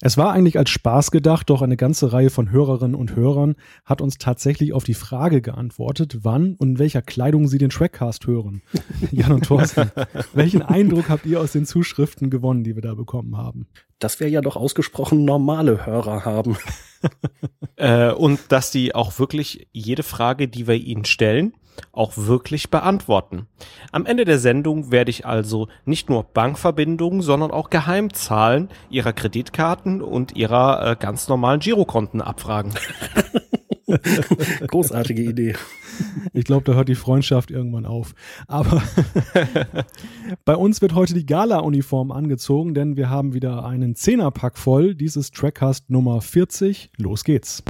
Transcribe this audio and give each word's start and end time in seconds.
Es 0.00 0.16
war 0.16 0.32
eigentlich 0.32 0.56
als 0.56 0.70
Spaß 0.70 1.10
gedacht, 1.10 1.50
doch 1.50 1.60
eine 1.60 1.76
ganze 1.76 2.12
Reihe 2.12 2.30
von 2.30 2.52
Hörerinnen 2.52 2.94
und 2.94 3.16
Hörern 3.16 3.56
hat 3.84 4.00
uns 4.00 4.16
tatsächlich 4.16 4.72
auf 4.72 4.84
die 4.84 4.94
Frage 4.94 5.42
geantwortet, 5.42 6.18
wann 6.22 6.54
und 6.54 6.68
in 6.68 6.78
welcher 6.78 7.02
Kleidung 7.02 7.48
sie 7.48 7.58
den 7.58 7.70
Trackcast 7.70 8.28
hören. 8.28 8.62
Jan 9.10 9.32
und 9.32 9.46
Thorsten, 9.46 9.90
welchen 10.34 10.62
Eindruck 10.62 11.08
habt 11.08 11.26
ihr 11.26 11.40
aus 11.40 11.50
den 11.50 11.66
Zuschriften 11.66 12.30
gewonnen, 12.30 12.62
die 12.62 12.76
wir 12.76 12.82
da 12.82 12.94
bekommen 12.94 13.36
haben? 13.36 13.66
Dass 13.98 14.20
wir 14.20 14.28
ja 14.28 14.40
doch 14.40 14.54
ausgesprochen 14.54 15.24
normale 15.24 15.84
Hörer 15.84 16.24
haben. 16.24 16.56
äh, 17.76 18.12
und 18.12 18.38
dass 18.50 18.70
die 18.70 18.94
auch 18.94 19.18
wirklich 19.18 19.66
jede 19.72 20.04
Frage, 20.04 20.46
die 20.46 20.68
wir 20.68 20.76
ihnen 20.76 21.06
stellen, 21.06 21.54
auch 21.92 22.12
wirklich 22.16 22.70
beantworten. 22.70 23.46
Am 23.92 24.06
Ende 24.06 24.24
der 24.24 24.38
Sendung 24.38 24.90
werde 24.90 25.10
ich 25.10 25.26
also 25.26 25.68
nicht 25.84 26.08
nur 26.08 26.24
Bankverbindungen, 26.24 27.22
sondern 27.22 27.50
auch 27.50 27.70
Geheimzahlen 27.70 28.68
ihrer 28.90 29.12
Kreditkarten 29.12 30.02
und 30.02 30.36
ihrer 30.36 30.92
äh, 30.92 30.96
ganz 30.98 31.28
normalen 31.28 31.60
Girokonten 31.60 32.20
abfragen. 32.20 32.74
Großartige 34.66 35.22
Idee. 35.22 35.54
Ich 36.32 36.44
glaube, 36.44 36.64
da 36.64 36.74
hört 36.74 36.88
die 36.88 36.94
Freundschaft 36.94 37.50
irgendwann 37.50 37.86
auf. 37.86 38.14
Aber 38.46 38.82
bei 40.44 40.54
uns 40.54 40.82
wird 40.82 40.94
heute 40.94 41.14
die 41.14 41.26
Gala-Uniform 41.26 42.12
angezogen, 42.12 42.74
denn 42.74 42.96
wir 42.96 43.10
haben 43.10 43.34
wieder 43.34 43.64
einen 43.64 43.94
Zehnerpack 43.94 44.58
voll. 44.58 44.94
Dieses 44.94 45.30
Trackcast 45.30 45.90
Nummer 45.90 46.20
40. 46.20 46.90
Los 46.98 47.24
geht's. 47.24 47.62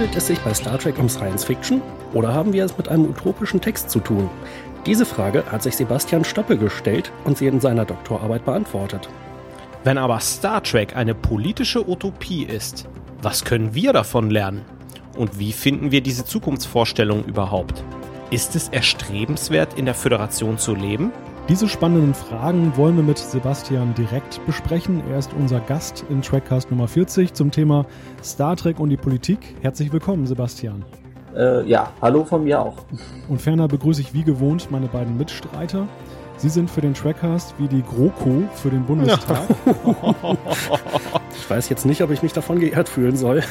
Handelt 0.00 0.16
es 0.16 0.28
sich 0.28 0.40
bei 0.40 0.54
Star 0.54 0.78
Trek 0.78 0.98
um 0.98 1.10
Science 1.10 1.44
Fiction 1.44 1.82
oder 2.14 2.32
haben 2.32 2.54
wir 2.54 2.64
es 2.64 2.74
mit 2.78 2.88
einem 2.88 3.10
utopischen 3.10 3.60
Text 3.60 3.90
zu 3.90 4.00
tun? 4.00 4.30
Diese 4.86 5.04
Frage 5.04 5.44
hat 5.52 5.62
sich 5.62 5.76
Sebastian 5.76 6.24
Stoppe 6.24 6.56
gestellt 6.56 7.12
und 7.24 7.36
sie 7.36 7.48
in 7.48 7.60
seiner 7.60 7.84
Doktorarbeit 7.84 8.46
beantwortet. 8.46 9.10
Wenn 9.84 9.98
aber 9.98 10.18
Star 10.20 10.62
Trek 10.62 10.96
eine 10.96 11.14
politische 11.14 11.86
Utopie 11.86 12.44
ist, 12.44 12.88
was 13.20 13.44
können 13.44 13.74
wir 13.74 13.92
davon 13.92 14.30
lernen? 14.30 14.64
Und 15.18 15.38
wie 15.38 15.52
finden 15.52 15.90
wir 15.90 16.00
diese 16.00 16.24
Zukunftsvorstellung 16.24 17.26
überhaupt? 17.26 17.84
Ist 18.30 18.56
es 18.56 18.70
erstrebenswert, 18.70 19.74
in 19.78 19.84
der 19.84 19.94
Föderation 19.94 20.56
zu 20.56 20.74
leben? 20.74 21.12
Diese 21.50 21.68
spannenden 21.68 22.14
Fragen 22.14 22.76
wollen 22.76 22.94
wir 22.94 23.02
mit 23.02 23.18
Sebastian 23.18 23.92
direkt 23.94 24.40
besprechen. 24.46 25.02
Er 25.10 25.18
ist 25.18 25.32
unser 25.36 25.58
Gast 25.58 26.04
in 26.08 26.22
Trackcast 26.22 26.70
Nummer 26.70 26.86
40 26.86 27.34
zum 27.34 27.50
Thema 27.50 27.86
Star 28.22 28.54
Trek 28.54 28.78
und 28.78 28.88
die 28.88 28.96
Politik. 28.96 29.56
Herzlich 29.60 29.92
willkommen, 29.92 30.28
Sebastian. 30.28 30.84
Äh, 31.34 31.68
ja, 31.68 31.92
hallo 32.00 32.24
von 32.24 32.44
mir 32.44 32.62
auch. 32.62 32.76
Und 33.28 33.42
ferner 33.42 33.66
begrüße 33.66 34.00
ich 34.00 34.14
wie 34.14 34.22
gewohnt 34.22 34.70
meine 34.70 34.86
beiden 34.86 35.18
Mitstreiter. 35.18 35.88
Sie 36.36 36.50
sind 36.50 36.70
für 36.70 36.82
den 36.82 36.94
Trackcast 36.94 37.56
wie 37.58 37.66
die 37.66 37.82
GroKo 37.82 38.44
für 38.54 38.70
den 38.70 38.84
Bundestag. 38.84 39.42
ich 41.36 41.50
weiß 41.50 41.68
jetzt 41.68 41.84
nicht, 41.84 42.00
ob 42.02 42.12
ich 42.12 42.22
mich 42.22 42.32
davon 42.32 42.60
geehrt 42.60 42.88
fühlen 42.88 43.16
soll. 43.16 43.42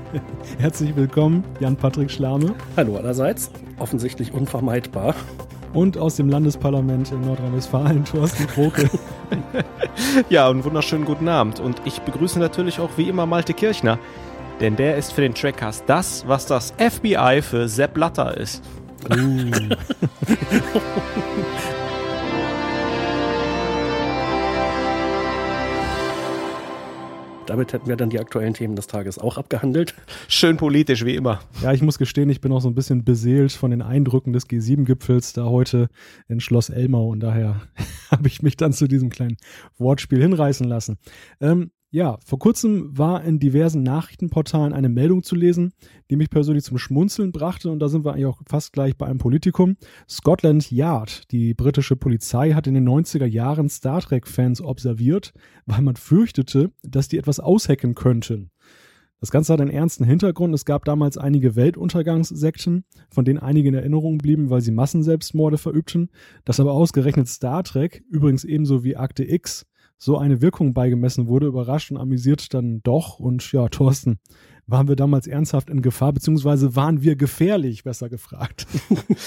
Herzlich 0.58 0.94
willkommen, 0.96 1.44
Jan-Patrick 1.60 2.10
Schlame. 2.10 2.54
Hallo 2.76 2.98
allerseits. 2.98 3.50
Offensichtlich 3.78 4.34
unvermeidbar 4.34 5.14
und 5.72 5.98
aus 5.98 6.16
dem 6.16 6.28
Landesparlament 6.28 7.12
in 7.12 7.20
Nordrhein-Westfalen, 7.22 8.04
Thorsten 8.04 8.46
Kroke. 8.46 8.90
ja, 10.28 10.48
und 10.48 10.64
wunderschönen 10.64 11.04
guten 11.04 11.28
Abend. 11.28 11.60
Und 11.60 11.80
ich 11.84 12.00
begrüße 12.00 12.38
natürlich 12.38 12.80
auch 12.80 12.90
wie 12.96 13.08
immer 13.08 13.26
Malte 13.26 13.54
Kirchner, 13.54 13.98
denn 14.60 14.76
der 14.76 14.96
ist 14.96 15.12
für 15.12 15.20
den 15.20 15.34
Trackcast 15.34 15.84
das, 15.86 16.26
was 16.26 16.46
das 16.46 16.74
FBI 16.78 17.42
für 17.42 17.68
Sepp 17.68 17.94
Blatter 17.94 18.36
ist. 18.36 18.62
Uh. 19.10 19.50
Damit 27.48 27.72
hätten 27.72 27.86
wir 27.86 27.96
dann 27.96 28.10
die 28.10 28.20
aktuellen 28.20 28.52
Themen 28.52 28.76
des 28.76 28.88
Tages 28.88 29.18
auch 29.18 29.38
abgehandelt. 29.38 29.94
Schön 30.28 30.58
politisch, 30.58 31.06
wie 31.06 31.14
immer. 31.14 31.40
Ja, 31.62 31.72
ich 31.72 31.80
muss 31.80 31.96
gestehen, 31.96 32.28
ich 32.28 32.42
bin 32.42 32.52
auch 32.52 32.60
so 32.60 32.68
ein 32.68 32.74
bisschen 32.74 33.04
beseelt 33.04 33.52
von 33.52 33.70
den 33.70 33.80
Eindrücken 33.80 34.34
des 34.34 34.50
G7-Gipfels 34.50 35.32
da 35.32 35.46
heute 35.46 35.88
in 36.28 36.40
Schloss 36.40 36.68
Elmau 36.68 37.08
und 37.08 37.20
daher 37.20 37.62
habe 38.10 38.28
ich 38.28 38.42
mich 38.42 38.58
dann 38.58 38.74
zu 38.74 38.86
diesem 38.86 39.08
kleinen 39.08 39.38
Wortspiel 39.78 40.20
hinreißen 40.20 40.68
lassen. 40.68 40.98
Ähm, 41.40 41.70
ja, 41.90 42.18
vor 42.24 42.38
kurzem 42.38 42.96
war 42.96 43.24
in 43.24 43.38
diversen 43.38 43.82
Nachrichtenportalen 43.82 44.74
eine 44.74 44.90
Meldung 44.90 45.22
zu 45.22 45.34
lesen, 45.34 45.72
die 46.10 46.16
mich 46.16 46.28
persönlich 46.28 46.64
zum 46.64 46.76
Schmunzeln 46.76 47.32
brachte 47.32 47.70
und 47.70 47.78
da 47.78 47.88
sind 47.88 48.04
wir 48.04 48.12
eigentlich 48.12 48.26
auch 48.26 48.40
fast 48.46 48.74
gleich 48.74 48.96
bei 48.96 49.06
einem 49.06 49.18
Politikum. 49.18 49.76
Scotland 50.08 50.70
Yard, 50.70 51.30
die 51.30 51.54
britische 51.54 51.96
Polizei, 51.96 52.52
hat 52.52 52.66
in 52.66 52.74
den 52.74 52.88
90er 52.88 53.24
Jahren 53.24 53.70
Star 53.70 54.02
Trek-Fans 54.02 54.60
observiert, 54.60 55.32
weil 55.64 55.80
man 55.80 55.96
fürchtete, 55.96 56.72
dass 56.82 57.08
die 57.08 57.16
etwas 57.16 57.40
aushacken 57.40 57.94
könnten. 57.94 58.50
Das 59.20 59.30
Ganze 59.32 59.52
hat 59.52 59.60
einen 59.60 59.70
ernsten 59.70 60.04
Hintergrund. 60.04 60.54
Es 60.54 60.64
gab 60.64 60.84
damals 60.84 61.18
einige 61.18 61.56
Weltuntergangssekten, 61.56 62.84
von 63.10 63.24
denen 63.24 63.40
einige 63.40 63.68
in 63.68 63.74
Erinnerung 63.74 64.18
blieben, 64.18 64.48
weil 64.48 64.60
sie 64.60 64.70
Massenselbstmorde 64.70 65.58
verübten. 65.58 66.10
Dass 66.44 66.60
aber 66.60 66.72
ausgerechnet 66.72 67.26
Star 67.26 67.64
Trek, 67.64 68.04
übrigens 68.08 68.44
ebenso 68.44 68.84
wie 68.84 68.96
Akte 68.96 69.28
X, 69.28 69.66
so 69.98 70.16
eine 70.16 70.40
Wirkung 70.40 70.72
beigemessen 70.72 71.26
wurde, 71.26 71.46
überrascht 71.46 71.90
und 71.90 71.98
amüsiert 71.98 72.54
dann 72.54 72.80
doch. 72.82 73.18
Und 73.18 73.52
ja, 73.52 73.68
Thorsten, 73.68 74.18
waren 74.68 74.86
wir 74.86 74.96
damals 74.96 75.26
ernsthaft 75.26 75.70
in 75.70 75.80
Gefahr, 75.80 76.12
beziehungsweise 76.12 76.76
waren 76.76 77.02
wir 77.02 77.16
gefährlich, 77.16 77.84
besser 77.84 78.10
gefragt? 78.10 78.66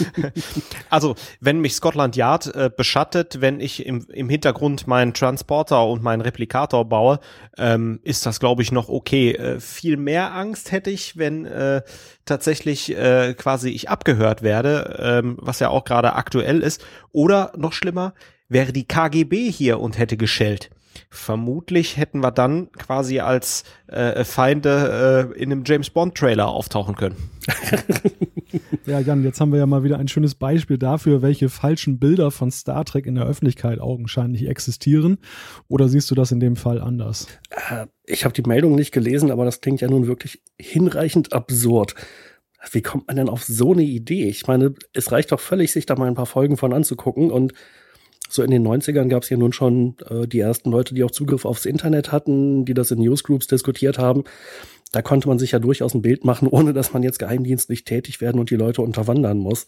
also, 0.89 1.15
wenn 1.39 1.59
mich 1.59 1.73
Scotland 1.73 2.15
Yard 2.15 2.53
äh, 2.55 2.69
beschattet, 2.75 3.41
wenn 3.41 3.59
ich 3.59 3.85
im, 3.85 4.05
im 4.13 4.29
Hintergrund 4.29 4.85
meinen 4.85 5.15
Transporter 5.15 5.87
und 5.87 6.03
meinen 6.03 6.21
Replikator 6.21 6.87
baue, 6.87 7.19
ähm, 7.57 7.99
ist 8.03 8.25
das, 8.27 8.39
glaube 8.39 8.61
ich, 8.61 8.71
noch 8.71 8.87
okay. 8.87 9.31
Äh, 9.31 9.59
viel 9.59 9.97
mehr 9.97 10.33
Angst 10.35 10.71
hätte 10.71 10.91
ich, 10.91 11.17
wenn 11.17 11.45
äh, 11.45 11.81
tatsächlich 12.25 12.95
äh, 12.95 13.33
quasi 13.33 13.69
ich 13.71 13.89
abgehört 13.89 14.43
werde, 14.43 14.99
ähm, 15.01 15.37
was 15.41 15.59
ja 15.59 15.69
auch 15.69 15.85
gerade 15.85 16.13
aktuell 16.13 16.61
ist. 16.61 16.85
Oder 17.11 17.51
noch 17.57 17.73
schlimmer, 17.73 18.13
wäre 18.51 18.73
die 18.73 18.85
KGB 18.85 19.49
hier 19.49 19.79
und 19.79 19.97
hätte 19.97 20.17
geschellt. 20.17 20.69
Vermutlich 21.09 21.95
hätten 21.95 22.19
wir 22.19 22.31
dann 22.31 22.69
quasi 22.73 23.19
als 23.19 23.63
äh, 23.87 24.25
Feinde 24.25 25.31
äh, 25.33 25.41
in 25.41 25.51
einem 25.51 25.63
James 25.65 25.89
Bond 25.89 26.15
Trailer 26.15 26.49
auftauchen 26.49 26.95
können. 26.95 27.15
ja, 28.85 28.99
Jan, 28.99 29.23
jetzt 29.23 29.39
haben 29.39 29.53
wir 29.53 29.59
ja 29.59 29.65
mal 29.65 29.83
wieder 29.83 29.99
ein 29.99 30.09
schönes 30.09 30.35
Beispiel 30.35 30.77
dafür, 30.77 31.21
welche 31.21 31.47
falschen 31.47 31.97
Bilder 31.97 32.29
von 32.29 32.51
Star 32.51 32.83
Trek 32.83 33.05
in 33.05 33.15
der 33.15 33.25
Öffentlichkeit 33.25 33.79
augenscheinlich 33.79 34.47
existieren. 34.47 35.17
Oder 35.69 35.87
siehst 35.87 36.11
du 36.11 36.15
das 36.15 36.33
in 36.33 36.41
dem 36.41 36.57
Fall 36.57 36.81
anders? 36.81 37.27
Äh, 37.69 37.87
ich 38.05 38.25
habe 38.25 38.33
die 38.33 38.43
Meldung 38.43 38.75
nicht 38.75 38.91
gelesen, 38.91 39.31
aber 39.31 39.45
das 39.45 39.61
klingt 39.61 39.79
ja 39.79 39.89
nun 39.89 40.07
wirklich 40.07 40.41
hinreichend 40.59 41.31
absurd. 41.31 41.95
Wie 42.71 42.81
kommt 42.81 43.07
man 43.07 43.15
denn 43.15 43.29
auf 43.29 43.43
so 43.43 43.71
eine 43.71 43.83
Idee? 43.83 44.27
Ich 44.27 44.45
meine, 44.45 44.75
es 44.93 45.11
reicht 45.11 45.31
doch 45.31 45.39
völlig, 45.39 45.71
sich 45.71 45.85
da 45.85 45.95
mal 45.95 46.07
ein 46.07 46.15
paar 46.15 46.25
Folgen 46.25 46.57
von 46.57 46.73
anzugucken 46.73 47.31
und 47.31 47.53
so 48.31 48.43
in 48.43 48.51
den 48.51 48.65
90ern 48.65 49.09
gab 49.09 49.23
es 49.23 49.29
ja 49.29 49.37
nun 49.37 49.53
schon 49.53 49.95
äh, 50.09 50.27
die 50.27 50.39
ersten 50.39 50.71
Leute, 50.71 50.93
die 50.93 51.03
auch 51.03 51.11
Zugriff 51.11 51.45
aufs 51.45 51.65
Internet 51.65 52.11
hatten, 52.11 52.65
die 52.65 52.73
das 52.73 52.91
in 52.91 52.99
Newsgroups 52.99 53.47
diskutiert 53.47 53.97
haben. 53.99 54.23
Da 54.91 55.01
konnte 55.01 55.27
man 55.27 55.39
sich 55.39 55.51
ja 55.51 55.59
durchaus 55.59 55.93
ein 55.93 56.01
Bild 56.01 56.23
machen, 56.23 56.47
ohne 56.51 56.73
dass 56.73 56.93
man 56.93 57.03
jetzt 57.03 57.19
geheimdienstlich 57.19 57.83
tätig 57.83 58.21
werden 58.21 58.39
und 58.39 58.49
die 58.49 58.55
Leute 58.55 58.81
unterwandern 58.81 59.37
muss. 59.37 59.67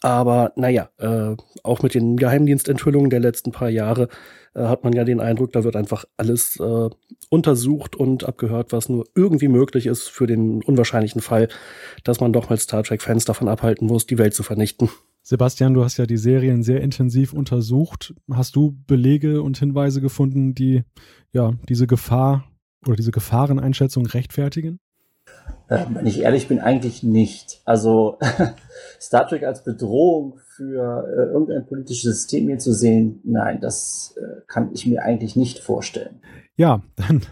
Aber 0.00 0.52
naja, 0.56 0.90
äh, 0.98 1.36
auch 1.62 1.82
mit 1.82 1.94
den 1.94 2.16
Geheimdienstenthüllungen 2.16 3.10
der 3.10 3.20
letzten 3.20 3.52
paar 3.52 3.68
Jahre 3.68 4.08
äh, 4.54 4.64
hat 4.64 4.82
man 4.82 4.92
ja 4.92 5.04
den 5.04 5.20
Eindruck, 5.20 5.52
da 5.52 5.62
wird 5.62 5.76
einfach 5.76 6.04
alles 6.16 6.58
äh, 6.58 6.90
untersucht 7.30 7.94
und 7.94 8.24
abgehört, 8.24 8.72
was 8.72 8.88
nur 8.88 9.06
irgendwie 9.14 9.46
möglich 9.46 9.86
ist 9.86 10.08
für 10.08 10.26
den 10.26 10.64
unwahrscheinlichen 10.64 11.20
Fall, 11.20 11.46
dass 12.02 12.18
man 12.18 12.32
doch 12.32 12.50
mal 12.50 12.58
Star 12.58 12.82
Trek-Fans 12.82 13.24
davon 13.24 13.48
abhalten 13.48 13.86
muss, 13.86 14.04
die 14.06 14.18
Welt 14.18 14.34
zu 14.34 14.42
vernichten. 14.42 14.90
Sebastian, 15.22 15.74
du 15.74 15.84
hast 15.84 15.98
ja 15.98 16.06
die 16.06 16.16
Serien 16.16 16.62
sehr 16.62 16.80
intensiv 16.80 17.32
untersucht. 17.32 18.14
Hast 18.32 18.56
du 18.56 18.76
Belege 18.86 19.42
und 19.42 19.56
Hinweise 19.58 20.00
gefunden, 20.00 20.54
die 20.54 20.82
ja 21.32 21.52
diese 21.68 21.86
Gefahr 21.86 22.44
oder 22.86 22.96
diese 22.96 23.12
Gefahreneinschätzung 23.12 24.06
rechtfertigen? 24.06 24.80
Äh, 25.68 25.86
wenn 25.90 26.06
ich 26.06 26.20
ehrlich 26.20 26.48
bin, 26.48 26.58
eigentlich 26.58 27.02
nicht. 27.02 27.62
Also 27.64 28.18
Star 29.00 29.28
Trek 29.28 29.44
als 29.44 29.62
Bedrohung 29.62 30.38
für 30.56 31.06
äh, 31.06 31.32
irgendein 31.32 31.66
politisches 31.66 32.16
System 32.16 32.48
hier 32.48 32.58
zu 32.58 32.72
sehen, 32.72 33.20
nein, 33.24 33.60
das 33.60 34.16
äh, 34.18 34.40
kann 34.48 34.70
ich 34.74 34.86
mir 34.86 35.02
eigentlich 35.02 35.36
nicht 35.36 35.60
vorstellen. 35.60 36.20
Ja, 36.56 36.82
dann 36.96 37.22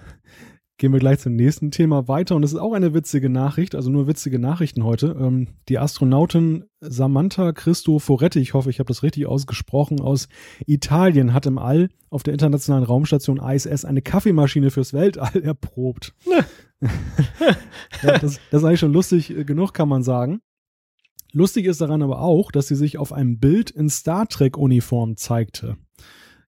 gehen 0.80 0.94
wir 0.94 0.98
gleich 0.98 1.18
zum 1.18 1.36
nächsten 1.36 1.70
Thema 1.70 2.08
weiter. 2.08 2.34
Und 2.34 2.42
es 2.42 2.54
ist 2.54 2.58
auch 2.58 2.72
eine 2.72 2.94
witzige 2.94 3.28
Nachricht, 3.28 3.74
also 3.74 3.90
nur 3.90 4.06
witzige 4.06 4.38
Nachrichten 4.38 4.82
heute. 4.82 5.14
Ähm, 5.20 5.48
die 5.68 5.78
Astronautin 5.78 6.64
Samantha 6.80 7.52
Cristoforetti, 7.52 8.40
ich 8.40 8.54
hoffe, 8.54 8.70
ich 8.70 8.78
habe 8.78 8.88
das 8.88 9.02
richtig 9.02 9.26
ausgesprochen, 9.26 10.00
aus 10.00 10.28
Italien 10.66 11.34
hat 11.34 11.44
im 11.44 11.58
All 11.58 11.90
auf 12.08 12.22
der 12.22 12.32
internationalen 12.32 12.84
Raumstation 12.84 13.36
ISS 13.36 13.84
eine 13.84 14.00
Kaffeemaschine 14.00 14.70
fürs 14.70 14.92
Weltall 14.92 15.42
erprobt. 15.44 16.14
Ja, 18.02 18.16
das, 18.16 18.40
das 18.50 18.62
ist 18.62 18.64
eigentlich 18.64 18.80
schon 18.80 18.94
lustig 18.94 19.36
äh, 19.36 19.44
genug, 19.44 19.74
kann 19.74 19.86
man 19.86 20.02
sagen. 20.02 20.40
Lustig 21.30 21.66
ist 21.66 21.82
daran 21.82 22.00
aber 22.00 22.22
auch, 22.22 22.50
dass 22.50 22.68
sie 22.68 22.74
sich 22.74 22.96
auf 22.96 23.12
einem 23.12 23.38
Bild 23.38 23.70
in 23.70 23.90
Star 23.90 24.26
Trek-Uniform 24.26 25.18
zeigte. 25.18 25.76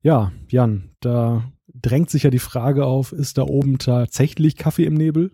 Ja, 0.00 0.32
Jan, 0.49 0.94
da 1.00 1.52
drängt 1.82 2.11
sich 2.11 2.23
ja 2.23 2.31
die 2.31 2.38
Frage 2.38 2.84
auf, 2.87 3.12
ist 3.12 3.38
da 3.38 3.43
oben 3.43 3.79
tatsächlich 3.79 4.56
Kaffee 4.56 4.84
im 4.84 4.94
Nebel? 4.94 5.32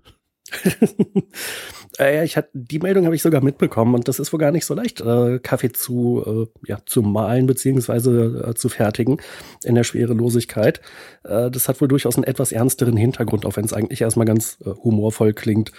äh, 1.98 2.24
ich 2.24 2.36
hatte, 2.36 2.50
die 2.54 2.78
Meldung 2.78 3.04
habe 3.04 3.14
ich 3.14 3.22
sogar 3.22 3.42
mitbekommen 3.42 3.94
und 3.94 4.08
das 4.08 4.18
ist 4.18 4.32
wohl 4.32 4.40
gar 4.40 4.50
nicht 4.50 4.64
so 4.64 4.74
leicht, 4.74 5.00
äh, 5.00 5.38
Kaffee 5.40 5.72
zu, 5.72 6.48
äh, 6.48 6.68
ja, 6.68 6.78
zu 6.86 7.02
malen 7.02 7.46
beziehungsweise 7.46 8.46
äh, 8.48 8.54
zu 8.54 8.68
fertigen 8.68 9.20
in 9.64 9.74
der 9.74 9.84
Schwerelosigkeit. 9.84 10.80
Äh, 11.24 11.50
das 11.50 11.68
hat 11.68 11.80
wohl 11.80 11.88
durchaus 11.88 12.16
einen 12.16 12.24
etwas 12.24 12.52
ernsteren 12.52 12.96
Hintergrund, 12.96 13.44
auch 13.44 13.56
wenn 13.56 13.64
es 13.64 13.72
eigentlich 13.72 14.00
erstmal 14.00 14.26
ganz 14.26 14.58
äh, 14.64 14.70
humorvoll 14.70 15.34
klingt. 15.34 15.72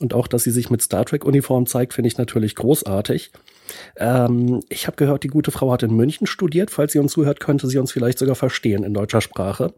Und 0.00 0.14
auch, 0.14 0.26
dass 0.26 0.44
sie 0.44 0.50
sich 0.50 0.70
mit 0.70 0.82
Star 0.82 1.04
Trek-Uniform 1.04 1.66
zeigt, 1.66 1.94
finde 1.94 2.08
ich 2.08 2.18
natürlich 2.18 2.54
großartig. 2.54 3.32
Ähm, 3.96 4.60
ich 4.68 4.86
habe 4.86 4.96
gehört, 4.96 5.22
die 5.22 5.28
gute 5.28 5.50
Frau 5.50 5.72
hat 5.72 5.82
in 5.82 5.94
München 5.94 6.26
studiert. 6.26 6.70
Falls 6.70 6.92
sie 6.92 6.98
uns 6.98 7.12
zuhört, 7.12 7.40
könnte 7.40 7.66
sie 7.66 7.78
uns 7.78 7.92
vielleicht 7.92 8.18
sogar 8.18 8.34
verstehen 8.34 8.84
in 8.84 8.94
deutscher 8.94 9.20
Sprache. 9.20 9.74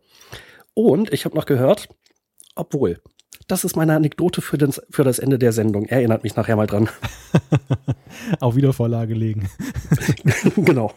Und 0.75 1.13
ich 1.13 1.25
habe 1.25 1.37
noch 1.37 1.47
gehört, 1.47 1.89
obwohl, 2.55 3.01
das 3.49 3.65
ist 3.65 3.77
meine 3.77 3.95
Anekdote 3.95 4.41
für, 4.41 4.59
den, 4.59 4.73
für 4.91 5.05
das 5.05 5.19
Ende 5.19 5.39
der 5.39 5.53
Sendung. 5.53 5.87
Erinnert 5.87 6.25
mich 6.25 6.37
nachher 6.37 6.57
mal 6.57 6.67
dran. 6.67 6.89
Auch 8.41 8.57
wieder 8.57 8.73
Vorlage 8.73 9.15
legen. 9.15 9.49
genau. 10.57 10.93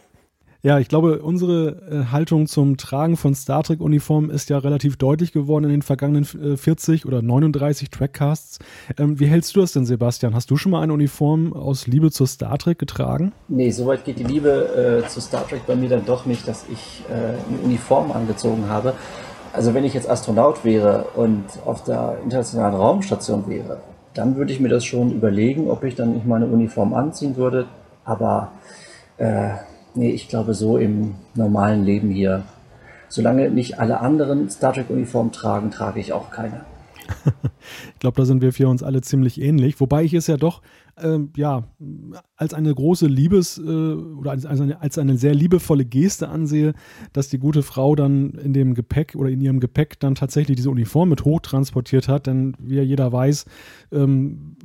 Ja, 0.61 0.77
ich 0.77 0.89
glaube, 0.89 1.21
unsere 1.21 1.77
äh, 1.89 2.11
Haltung 2.11 2.45
zum 2.45 2.75
Tragen 2.75 3.15
von 3.15 3.33
Star 3.33 3.63
Trek-Uniformen 3.63 4.29
ist 4.29 4.49
ja 4.49 4.57
relativ 4.57 4.97
deutlich 4.97 5.31
geworden 5.31 5.63
in 5.63 5.71
den 5.71 5.81
vergangenen 5.81 6.27
äh, 6.53 6.57
40 6.57 7.05
oder 7.05 7.21
39 7.21 7.89
Trackcasts. 7.89 8.59
Ähm, 8.97 9.21
wie 9.21 9.27
hältst 9.27 9.55
du 9.55 9.61
das 9.61 9.71
denn, 9.71 9.85
Sebastian? 9.85 10.35
Hast 10.35 10.51
du 10.51 10.57
schon 10.57 10.73
mal 10.73 10.81
eine 10.81 10.91
Uniform 10.91 11.53
aus 11.53 11.87
Liebe 11.87 12.11
zur 12.11 12.27
Star 12.27 12.57
Trek 12.57 12.77
getragen? 12.77 13.31
Nee, 13.47 13.71
soweit 13.71 14.03
geht 14.03 14.19
die 14.19 14.25
Liebe 14.25 15.01
äh, 15.05 15.07
zu 15.07 15.21
Star 15.21 15.47
Trek 15.47 15.65
bei 15.65 15.77
mir 15.77 15.87
dann 15.87 16.05
doch 16.05 16.25
nicht, 16.25 16.45
dass 16.45 16.65
ich 16.69 17.03
äh, 17.09 17.13
eine 17.13 17.59
Uniform 17.63 18.11
angezogen 18.11 18.67
habe. 18.67 18.95
Also 19.53 19.73
wenn 19.73 19.85
ich 19.85 19.93
jetzt 19.93 20.09
Astronaut 20.09 20.65
wäre 20.65 21.05
und 21.15 21.45
auf 21.65 21.85
der 21.85 22.17
internationalen 22.21 22.75
Raumstation 22.75 23.47
wäre, 23.47 23.77
dann 24.13 24.35
würde 24.35 24.51
ich 24.51 24.59
mir 24.59 24.69
das 24.69 24.83
schon 24.83 25.13
überlegen, 25.13 25.69
ob 25.69 25.85
ich 25.85 25.95
dann 25.95 26.15
nicht 26.15 26.25
meine 26.25 26.47
Uniform 26.47 26.93
anziehen 26.93 27.37
würde. 27.37 27.65
Aber 28.03 28.51
äh, 29.15 29.51
nee, 29.95 30.11
ich 30.11 30.27
glaube 30.27 30.53
so 30.53 30.77
im 30.77 31.15
normalen 31.35 31.83
Leben 31.83 32.09
hier, 32.09 32.43
solange 33.07 33.49
nicht 33.49 33.79
alle 33.79 33.99
anderen 33.99 34.49
Star 34.49 34.73
Trek-Uniformen 34.73 35.31
tragen, 35.31 35.71
trage 35.71 35.99
ich 35.99 36.13
auch 36.13 36.31
keine. 36.31 36.61
ich 37.93 37.99
glaube, 37.99 38.17
da 38.17 38.25
sind 38.25 38.41
wir 38.41 38.53
für 38.53 38.67
uns 38.67 38.83
alle 38.83 39.01
ziemlich 39.01 39.41
ähnlich. 39.41 39.79
Wobei 39.79 40.03
ich 40.03 40.13
es 40.13 40.27
ja 40.27 40.37
doch, 40.37 40.61
ähm, 41.01 41.31
ja, 41.35 41.63
als 42.35 42.53
eine 42.53 42.73
große 42.73 43.07
Liebes- 43.07 43.57
äh, 43.57 43.61
oder 43.61 44.31
als, 44.31 44.45
eine, 44.45 44.81
als 44.81 44.97
eine 44.97 45.17
sehr 45.17 45.33
liebevolle 45.33 45.85
Geste 45.85 46.29
ansehe, 46.29 46.73
dass 47.13 47.29
die 47.29 47.39
gute 47.39 47.63
Frau 47.63 47.95
dann 47.95 48.31
in 48.31 48.53
dem 48.53 48.73
Gepäck 48.73 49.15
oder 49.15 49.29
in 49.29 49.41
ihrem 49.41 49.59
Gepäck 49.59 49.99
dann 49.99 50.15
tatsächlich 50.15 50.57
diese 50.57 50.69
Uniform 50.69 51.09
mit 51.09 51.25
hochtransportiert 51.25 52.07
hat. 52.07 52.27
Denn 52.27 52.55
wie 52.59 52.75
ja 52.75 52.83
jeder 52.83 53.11
weiß, 53.11 53.45
ähm, 53.91 54.55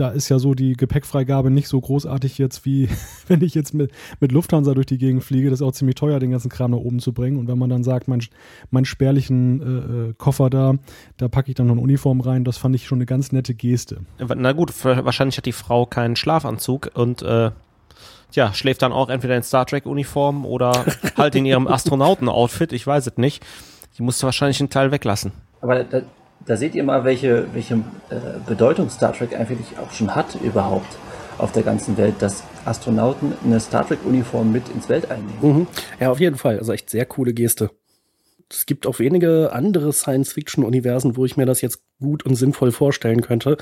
da 0.00 0.10
ist 0.10 0.28
ja 0.28 0.38
so 0.38 0.54
die 0.54 0.74
Gepäckfreigabe 0.74 1.50
nicht 1.50 1.68
so 1.68 1.80
großartig 1.80 2.38
jetzt, 2.38 2.64
wie 2.64 2.88
wenn 3.26 3.42
ich 3.42 3.54
jetzt 3.54 3.74
mit, 3.74 3.92
mit 4.20 4.32
Lufthansa 4.32 4.74
durch 4.74 4.86
die 4.86 4.98
Gegend 4.98 5.24
fliege. 5.24 5.50
Das 5.50 5.60
ist 5.60 5.66
auch 5.66 5.72
ziemlich 5.72 5.96
teuer, 5.96 6.18
den 6.20 6.30
ganzen 6.30 6.48
Kram 6.48 6.70
nach 6.70 6.78
oben 6.78 7.00
zu 7.00 7.12
bringen. 7.12 7.36
Und 7.38 7.48
wenn 7.48 7.58
man 7.58 7.70
dann 7.70 7.84
sagt, 7.84 8.08
mein, 8.08 8.22
mein 8.70 8.84
spärlichen 8.84 9.60
äh, 9.60 10.10
äh, 10.10 10.14
Koffer 10.14 10.50
da, 10.50 10.74
da 11.16 11.28
packe 11.28 11.50
ich 11.50 11.54
dann 11.54 11.66
noch 11.66 11.74
eine 11.74 11.82
Uniform 11.82 12.20
rein, 12.20 12.44
das 12.44 12.58
fand 12.58 12.74
ich 12.74 12.86
schon 12.86 12.98
eine 12.98 13.06
ganz 13.06 13.32
nette 13.32 13.54
Geste. 13.54 13.98
Na 14.18 14.52
gut, 14.52 14.72
wahrscheinlich 14.84 15.36
hat 15.36 15.46
die 15.46 15.52
Frau 15.52 15.86
keinen 15.86 16.16
Schlafanzug 16.16 16.90
und 16.94 17.22
äh, 17.22 17.50
ja, 18.32 18.52
schläft 18.52 18.82
dann 18.82 18.92
auch 18.92 19.08
entweder 19.08 19.36
in 19.36 19.42
Star 19.42 19.66
Trek-Uniform 19.66 20.44
oder 20.44 20.84
halt 21.16 21.34
in 21.34 21.46
ihrem 21.46 21.66
Astronauten-Outfit, 21.66 22.72
ich 22.72 22.86
weiß 22.86 23.06
es 23.06 23.16
nicht. 23.16 23.44
Die 23.96 24.02
musste 24.02 24.26
wahrscheinlich 24.26 24.60
einen 24.60 24.70
Teil 24.70 24.92
weglassen. 24.92 25.32
Aber 25.60 25.84
da, 26.46 26.56
seht 26.56 26.74
ihr 26.74 26.84
mal, 26.84 27.04
welche, 27.04 27.46
welche 27.52 27.74
äh, 28.10 28.38
Bedeutung 28.46 28.90
Star 28.90 29.12
Trek 29.12 29.38
eigentlich 29.38 29.78
auch 29.78 29.92
schon 29.92 30.14
hat 30.14 30.36
überhaupt 30.42 30.96
auf 31.38 31.52
der 31.52 31.62
ganzen 31.62 31.96
Welt, 31.96 32.16
dass 32.20 32.42
Astronauten 32.64 33.32
eine 33.44 33.60
Star 33.60 33.86
Trek-Uniform 33.86 34.52
mit 34.52 34.68
ins 34.68 34.88
Weltall 34.88 35.18
nehmen. 35.18 35.58
Mhm. 35.60 35.66
Ja, 36.00 36.10
auf 36.10 36.20
jeden 36.20 36.36
Fall. 36.36 36.58
Also 36.58 36.72
echt 36.72 36.90
sehr 36.90 37.06
coole 37.06 37.32
Geste. 37.32 37.70
Es 38.50 38.64
gibt 38.64 38.86
auch 38.86 38.98
wenige 38.98 39.52
andere 39.52 39.92
Science-Fiction-Universen, 39.92 41.16
wo 41.16 41.26
ich 41.26 41.36
mir 41.36 41.44
das 41.44 41.60
jetzt 41.60 41.82
gut 42.00 42.24
und 42.24 42.34
sinnvoll 42.34 42.72
vorstellen 42.72 43.20
könnte, 43.20 43.58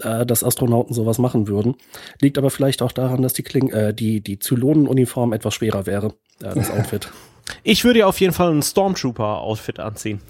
äh, 0.00 0.24
dass 0.24 0.44
Astronauten 0.44 0.94
sowas 0.94 1.18
machen 1.18 1.48
würden. 1.48 1.74
Liegt 2.20 2.38
aber 2.38 2.50
vielleicht 2.50 2.80
auch 2.82 2.92
daran, 2.92 3.22
dass 3.22 3.32
die, 3.32 3.42
Kling 3.42 3.70
äh, 3.70 3.92
die, 3.92 4.20
die 4.20 4.38
Zylonen-Uniform 4.38 5.32
etwas 5.32 5.54
schwerer 5.54 5.86
wäre, 5.86 6.14
äh, 6.42 6.54
das 6.54 6.70
Outfit. 6.70 7.10
Ich 7.62 7.84
würde 7.84 8.00
ja 8.00 8.06
auf 8.06 8.20
jeden 8.20 8.32
Fall 8.32 8.52
ein 8.52 8.62
Stormtrooper-Outfit 8.62 9.80
anziehen. 9.80 10.20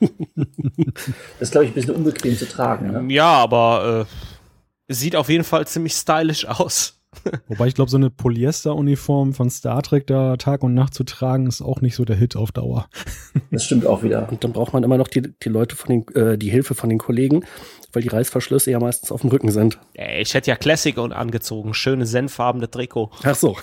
das 0.00 0.08
ist, 1.40 1.52
glaube 1.52 1.66
ich, 1.66 1.70
ein 1.70 1.74
bisschen 1.74 1.94
unbequem 1.94 2.36
zu 2.36 2.48
tragen. 2.48 2.90
Ne? 2.90 3.14
Ja, 3.14 3.32
aber 3.32 4.06
äh, 4.88 4.92
sieht 4.92 5.16
auf 5.16 5.28
jeden 5.28 5.44
Fall 5.44 5.66
ziemlich 5.66 5.94
stylisch 5.94 6.46
aus. 6.46 7.00
Wobei 7.48 7.66
ich 7.66 7.74
glaube, 7.74 7.90
so 7.90 7.96
eine 7.96 8.10
Polyester-Uniform 8.10 9.34
von 9.34 9.50
Star 9.50 9.82
Trek 9.82 10.06
da 10.06 10.36
Tag 10.36 10.62
und 10.62 10.74
Nacht 10.74 10.94
zu 10.94 11.04
tragen, 11.04 11.46
ist 11.46 11.62
auch 11.62 11.80
nicht 11.80 11.94
so 11.94 12.04
der 12.04 12.16
Hit 12.16 12.36
auf 12.36 12.52
Dauer. 12.52 12.88
Das 13.50 13.64
stimmt 13.64 13.86
auch 13.86 14.02
wieder. 14.02 14.28
Und 14.30 14.42
dann 14.42 14.52
braucht 14.52 14.72
man 14.72 14.82
immer 14.82 14.96
noch 14.96 15.08
die, 15.08 15.22
die 15.22 15.48
Leute 15.48 15.76
von 15.76 15.88
den, 15.88 16.16
äh, 16.16 16.38
die 16.38 16.50
Hilfe 16.50 16.74
von 16.74 16.88
den 16.88 16.98
Kollegen, 16.98 17.44
weil 17.92 18.02
die 18.02 18.08
Reißverschlüsse 18.08 18.70
ja 18.70 18.80
meistens 18.80 19.12
auf 19.12 19.20
dem 19.20 19.30
Rücken 19.30 19.50
sind. 19.50 19.78
Ich 19.92 20.34
hätte 20.34 20.50
ja 20.50 20.56
Classic 20.56 20.96
und 20.98 21.12
angezogen, 21.12 21.74
schöne 21.74 22.06
senfarbene 22.06 22.70
Trikot. 22.70 23.10
Ach 23.22 23.34
so. 23.34 23.56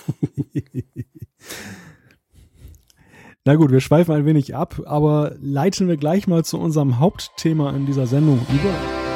Na 3.44 3.56
gut, 3.56 3.72
wir 3.72 3.80
schweifen 3.80 4.14
ein 4.14 4.24
wenig 4.24 4.54
ab, 4.54 4.82
aber 4.86 5.34
leiten 5.40 5.88
wir 5.88 5.96
gleich 5.96 6.28
mal 6.28 6.44
zu 6.44 6.60
unserem 6.60 7.00
Hauptthema 7.00 7.70
in 7.70 7.86
dieser 7.86 8.06
Sendung 8.06 8.38
über. 8.48 9.11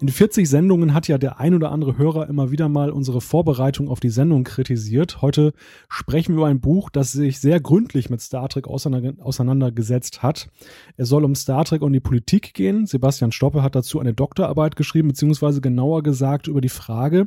In 0.00 0.08
40 0.08 0.48
Sendungen 0.48 0.94
hat 0.94 1.06
ja 1.06 1.18
der 1.18 1.38
ein 1.38 1.54
oder 1.54 1.70
andere 1.70 1.98
Hörer 1.98 2.26
immer 2.26 2.50
wieder 2.50 2.70
mal 2.70 2.90
unsere 2.90 3.20
Vorbereitung 3.20 3.88
auf 3.88 4.00
die 4.00 4.08
Sendung 4.08 4.42
kritisiert. 4.42 5.20
Heute 5.20 5.52
sprechen 5.88 6.32
wir 6.32 6.38
über 6.38 6.46
ein 6.46 6.60
Buch, 6.60 6.88
das 6.88 7.12
sich 7.12 7.40
sehr 7.40 7.60
gründlich 7.60 8.08
mit 8.08 8.22
Star 8.22 8.48
Trek 8.48 8.66
auseinandergesetzt 8.68 10.22
hat. 10.22 10.48
Es 10.96 11.10
soll 11.10 11.24
um 11.24 11.34
Star 11.34 11.66
Trek 11.66 11.82
und 11.82 11.92
die 11.92 12.00
Politik 12.00 12.54
gehen. 12.54 12.86
Sebastian 12.86 13.32
Stoppe 13.32 13.62
hat 13.62 13.74
dazu 13.74 14.00
eine 14.00 14.14
Doktorarbeit 14.14 14.76
geschrieben, 14.76 15.08
beziehungsweise 15.08 15.60
genauer 15.60 16.02
gesagt 16.02 16.46
über 16.46 16.62
die 16.62 16.70
Frage, 16.70 17.26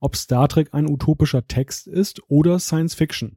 ob 0.00 0.16
Star 0.16 0.48
Trek 0.48 0.70
ein 0.72 0.88
utopischer 0.88 1.46
Text 1.46 1.86
ist 1.86 2.22
oder 2.28 2.58
Science 2.58 2.94
Fiction. 2.94 3.36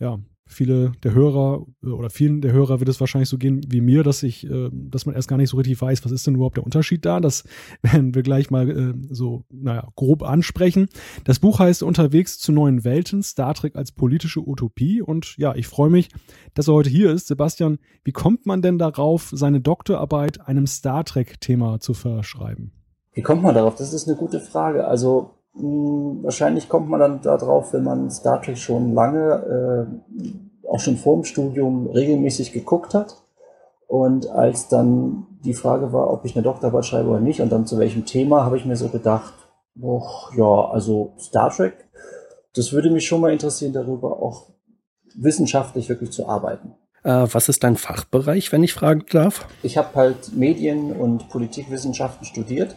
Ja, 0.00 0.18
viele 0.52 0.92
der 1.02 1.14
Hörer 1.14 1.66
äh, 1.82 1.88
oder 1.88 2.10
vielen 2.10 2.40
der 2.40 2.52
Hörer 2.52 2.80
wird 2.80 2.88
es 2.88 3.00
wahrscheinlich 3.00 3.28
so 3.28 3.38
gehen 3.38 3.60
wie 3.68 3.80
mir, 3.80 4.02
dass 4.02 4.22
ich, 4.22 4.48
äh, 4.48 4.70
dass 4.72 5.06
man 5.06 5.14
erst 5.14 5.28
gar 5.28 5.36
nicht 5.36 5.50
so 5.50 5.56
richtig 5.56 5.80
weiß, 5.80 6.04
was 6.04 6.12
ist 6.12 6.26
denn 6.26 6.34
überhaupt 6.34 6.56
der 6.56 6.64
Unterschied 6.64 7.04
da. 7.04 7.20
Das 7.20 7.44
werden 7.82 8.14
wir 8.14 8.22
gleich 8.22 8.50
mal 8.50 8.70
äh, 8.70 8.94
so, 9.10 9.44
naja, 9.50 9.88
grob 9.96 10.22
ansprechen. 10.22 10.88
Das 11.24 11.38
Buch 11.38 11.58
heißt 11.58 11.82
Unterwegs 11.82 12.38
zu 12.38 12.52
neuen 12.52 12.84
Welten, 12.84 13.22
Star 13.22 13.54
Trek 13.54 13.76
als 13.76 13.92
politische 13.92 14.46
Utopie. 14.46 15.02
Und 15.02 15.36
ja, 15.38 15.54
ich 15.54 15.66
freue 15.66 15.90
mich, 15.90 16.08
dass 16.54 16.68
er 16.68 16.74
heute 16.74 16.90
hier 16.90 17.10
ist. 17.10 17.28
Sebastian, 17.28 17.78
wie 18.04 18.12
kommt 18.12 18.46
man 18.46 18.62
denn 18.62 18.78
darauf, 18.78 19.30
seine 19.34 19.60
Doktorarbeit 19.60 20.40
einem 20.46 20.66
Star 20.66 21.04
Trek-Thema 21.04 21.80
zu 21.80 21.94
verschreiben? 21.94 22.72
Wie 23.12 23.22
kommt 23.22 23.42
man 23.42 23.54
darauf? 23.54 23.74
Das 23.74 23.92
ist 23.92 24.08
eine 24.08 24.16
gute 24.16 24.40
Frage. 24.40 24.86
Also 24.86 25.30
wahrscheinlich 25.54 26.68
kommt 26.68 26.88
man 26.88 27.00
dann 27.00 27.20
darauf, 27.20 27.72
wenn 27.72 27.84
man 27.84 28.10
Star 28.10 28.40
Trek 28.40 28.58
schon 28.58 28.94
lange, 28.94 29.88
äh, 30.24 30.68
auch 30.68 30.80
schon 30.80 30.96
vor 30.96 31.16
dem 31.16 31.24
Studium 31.24 31.88
regelmäßig 31.88 32.52
geguckt 32.52 32.94
hat. 32.94 33.16
Und 33.86 34.28
als 34.30 34.68
dann 34.68 35.26
die 35.44 35.54
Frage 35.54 35.92
war, 35.92 36.10
ob 36.10 36.24
ich 36.24 36.34
eine 36.34 36.42
Doktorarbeit 36.42 36.86
schreibe 36.86 37.10
oder 37.10 37.20
nicht 37.20 37.42
und 37.42 37.52
dann 37.52 37.66
zu 37.66 37.78
welchem 37.78 38.06
Thema, 38.06 38.44
habe 38.44 38.56
ich 38.56 38.64
mir 38.64 38.76
so 38.76 38.88
gedacht, 38.88 39.34
boah, 39.74 40.30
ja, 40.36 40.70
also 40.70 41.12
Star 41.18 41.50
Trek, 41.50 41.74
das 42.54 42.72
würde 42.72 42.90
mich 42.90 43.06
schon 43.06 43.20
mal 43.20 43.32
interessieren, 43.32 43.72
darüber 43.72 44.22
auch 44.22 44.46
wissenschaftlich 45.14 45.88
wirklich 45.90 46.10
zu 46.10 46.26
arbeiten. 46.26 46.74
Äh, 47.04 47.26
was 47.32 47.48
ist 47.48 47.64
dein 47.64 47.76
Fachbereich, 47.76 48.52
wenn 48.52 48.62
ich 48.62 48.72
fragen 48.72 49.04
darf? 49.10 49.46
Ich 49.62 49.76
habe 49.76 49.94
halt 49.94 50.34
Medien- 50.34 50.92
und 50.92 51.28
Politikwissenschaften 51.28 52.24
studiert 52.24 52.76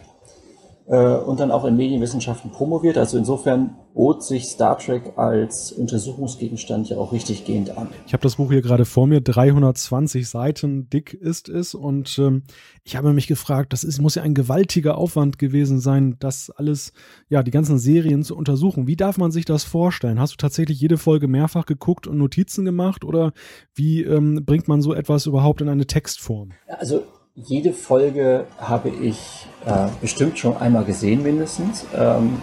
und 0.94 1.40
dann 1.40 1.50
auch 1.50 1.64
in 1.64 1.76
Medienwissenschaften 1.76 2.50
promoviert. 2.50 2.96
Also 2.96 3.18
insofern 3.18 3.76
bot 3.96 4.22
sich 4.22 4.44
Star 4.44 4.78
Trek 4.78 5.14
als 5.16 5.72
Untersuchungsgegenstand 5.72 6.90
ja 6.90 6.98
auch 6.98 7.12
richtig 7.12 7.44
gehend 7.44 7.76
an. 7.76 7.88
Ich 8.06 8.12
habe 8.12 8.22
das 8.22 8.36
Buch 8.36 8.52
hier 8.52 8.62
gerade 8.62 8.84
vor 8.84 9.06
mir, 9.06 9.20
320 9.20 10.28
Seiten 10.28 10.88
dick 10.90 11.14
ist 11.14 11.48
es 11.48 11.74
und 11.74 12.18
ähm, 12.18 12.42
ich 12.84 12.94
habe 12.94 13.12
mich 13.14 13.26
gefragt, 13.26 13.72
das 13.72 13.82
ist, 13.84 14.00
muss 14.00 14.14
ja 14.14 14.22
ein 14.22 14.34
gewaltiger 14.34 14.98
Aufwand 14.98 15.38
gewesen 15.38 15.80
sein, 15.80 16.16
das 16.20 16.50
alles, 16.50 16.92
ja, 17.28 17.42
die 17.42 17.50
ganzen 17.50 17.78
Serien 17.78 18.22
zu 18.22 18.36
untersuchen. 18.36 18.86
Wie 18.86 18.96
darf 18.96 19.18
man 19.18 19.32
sich 19.32 19.46
das 19.46 19.64
vorstellen? 19.64 20.20
Hast 20.20 20.34
du 20.34 20.36
tatsächlich 20.36 20.78
jede 20.80 20.98
Folge 20.98 21.26
mehrfach 21.26 21.66
geguckt 21.66 22.06
und 22.06 22.18
Notizen 22.18 22.64
gemacht 22.64 23.02
oder 23.02 23.32
wie 23.74 24.04
ähm, 24.04 24.44
bringt 24.44 24.68
man 24.68 24.82
so 24.82 24.94
etwas 24.94 25.26
überhaupt 25.26 25.62
in 25.62 25.68
eine 25.68 25.86
Textform? 25.86 26.50
Also 26.68 27.02
jede 27.36 27.74
Folge 27.74 28.46
habe 28.58 28.88
ich 28.88 29.46
äh, 29.66 29.88
bestimmt 30.00 30.38
schon 30.38 30.56
einmal 30.56 30.84
gesehen 30.84 31.22
mindestens. 31.22 31.84
Ähm, 31.94 32.38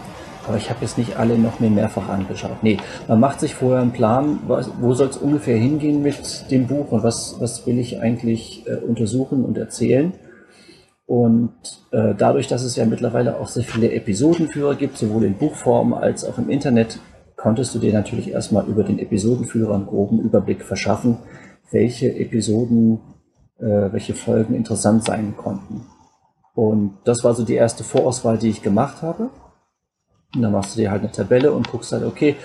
aber 0.47 0.57
ich 0.57 0.69
habe 0.69 0.81
jetzt 0.81 0.97
nicht 0.97 1.17
alle 1.17 1.37
noch 1.37 1.59
mehr 1.61 1.69
mehrfach 1.69 2.09
angeschaut. 2.09 2.63
Nee, 2.63 2.77
man 3.07 3.19
macht 3.19 3.39
sich 3.39 3.55
vorher 3.55 3.81
einen 3.81 3.93
Plan, 3.93 4.39
was, 4.45 4.69
wo 4.79 4.93
soll 4.93 5.07
es 5.07 5.17
ungefähr 5.17 5.57
hingehen 5.57 6.03
mit 6.03 6.51
dem 6.51 6.67
Buch 6.67 6.91
und 6.91 7.01
was, 7.01 7.37
was 7.39 7.65
will 7.65 7.79
ich 7.79 8.01
eigentlich 8.01 8.67
äh, 8.67 8.75
untersuchen 8.75 9.45
und 9.45 9.57
erzählen. 9.57 10.13
Und 11.05 11.53
äh, 11.91 12.13
dadurch, 12.17 12.47
dass 12.47 12.63
es 12.63 12.75
ja 12.75 12.85
mittlerweile 12.85 13.39
auch 13.39 13.47
sehr 13.47 13.63
viele 13.63 13.91
Episodenführer 13.93 14.75
gibt, 14.75 14.97
sowohl 14.97 15.23
in 15.23 15.35
Buchform 15.35 15.93
als 15.93 16.25
auch 16.25 16.37
im 16.37 16.49
Internet, 16.49 16.99
konntest 17.35 17.73
du 17.73 17.79
dir 17.79 17.93
natürlich 17.93 18.31
erstmal 18.31 18.65
über 18.67 18.83
den 18.83 18.99
Episodenführer 18.99 19.75
einen 19.75 19.87
groben 19.87 20.19
Überblick 20.19 20.63
verschaffen, 20.63 21.17
welche 21.71 22.13
Episoden 22.15 22.99
äh, 23.59 23.91
welche 23.91 24.13
Folgen 24.13 24.55
interessant 24.55 25.03
sein 25.03 25.35
konnten. 25.37 25.85
Und 26.55 26.97
das 27.03 27.23
war 27.23 27.33
so 27.33 27.43
die 27.43 27.55
erste 27.55 27.83
Vorauswahl, 27.83 28.37
die 28.37 28.49
ich 28.49 28.61
gemacht 28.61 29.01
habe. 29.01 29.29
Und 30.35 30.41
dann 30.41 30.51
machst 30.51 30.75
du 30.75 30.81
dir 30.81 30.91
halt 30.91 31.01
eine 31.01 31.11
Tabelle 31.11 31.51
und 31.51 31.69
guckst 31.69 31.91
halt, 31.91 32.03
okay, 32.03 32.35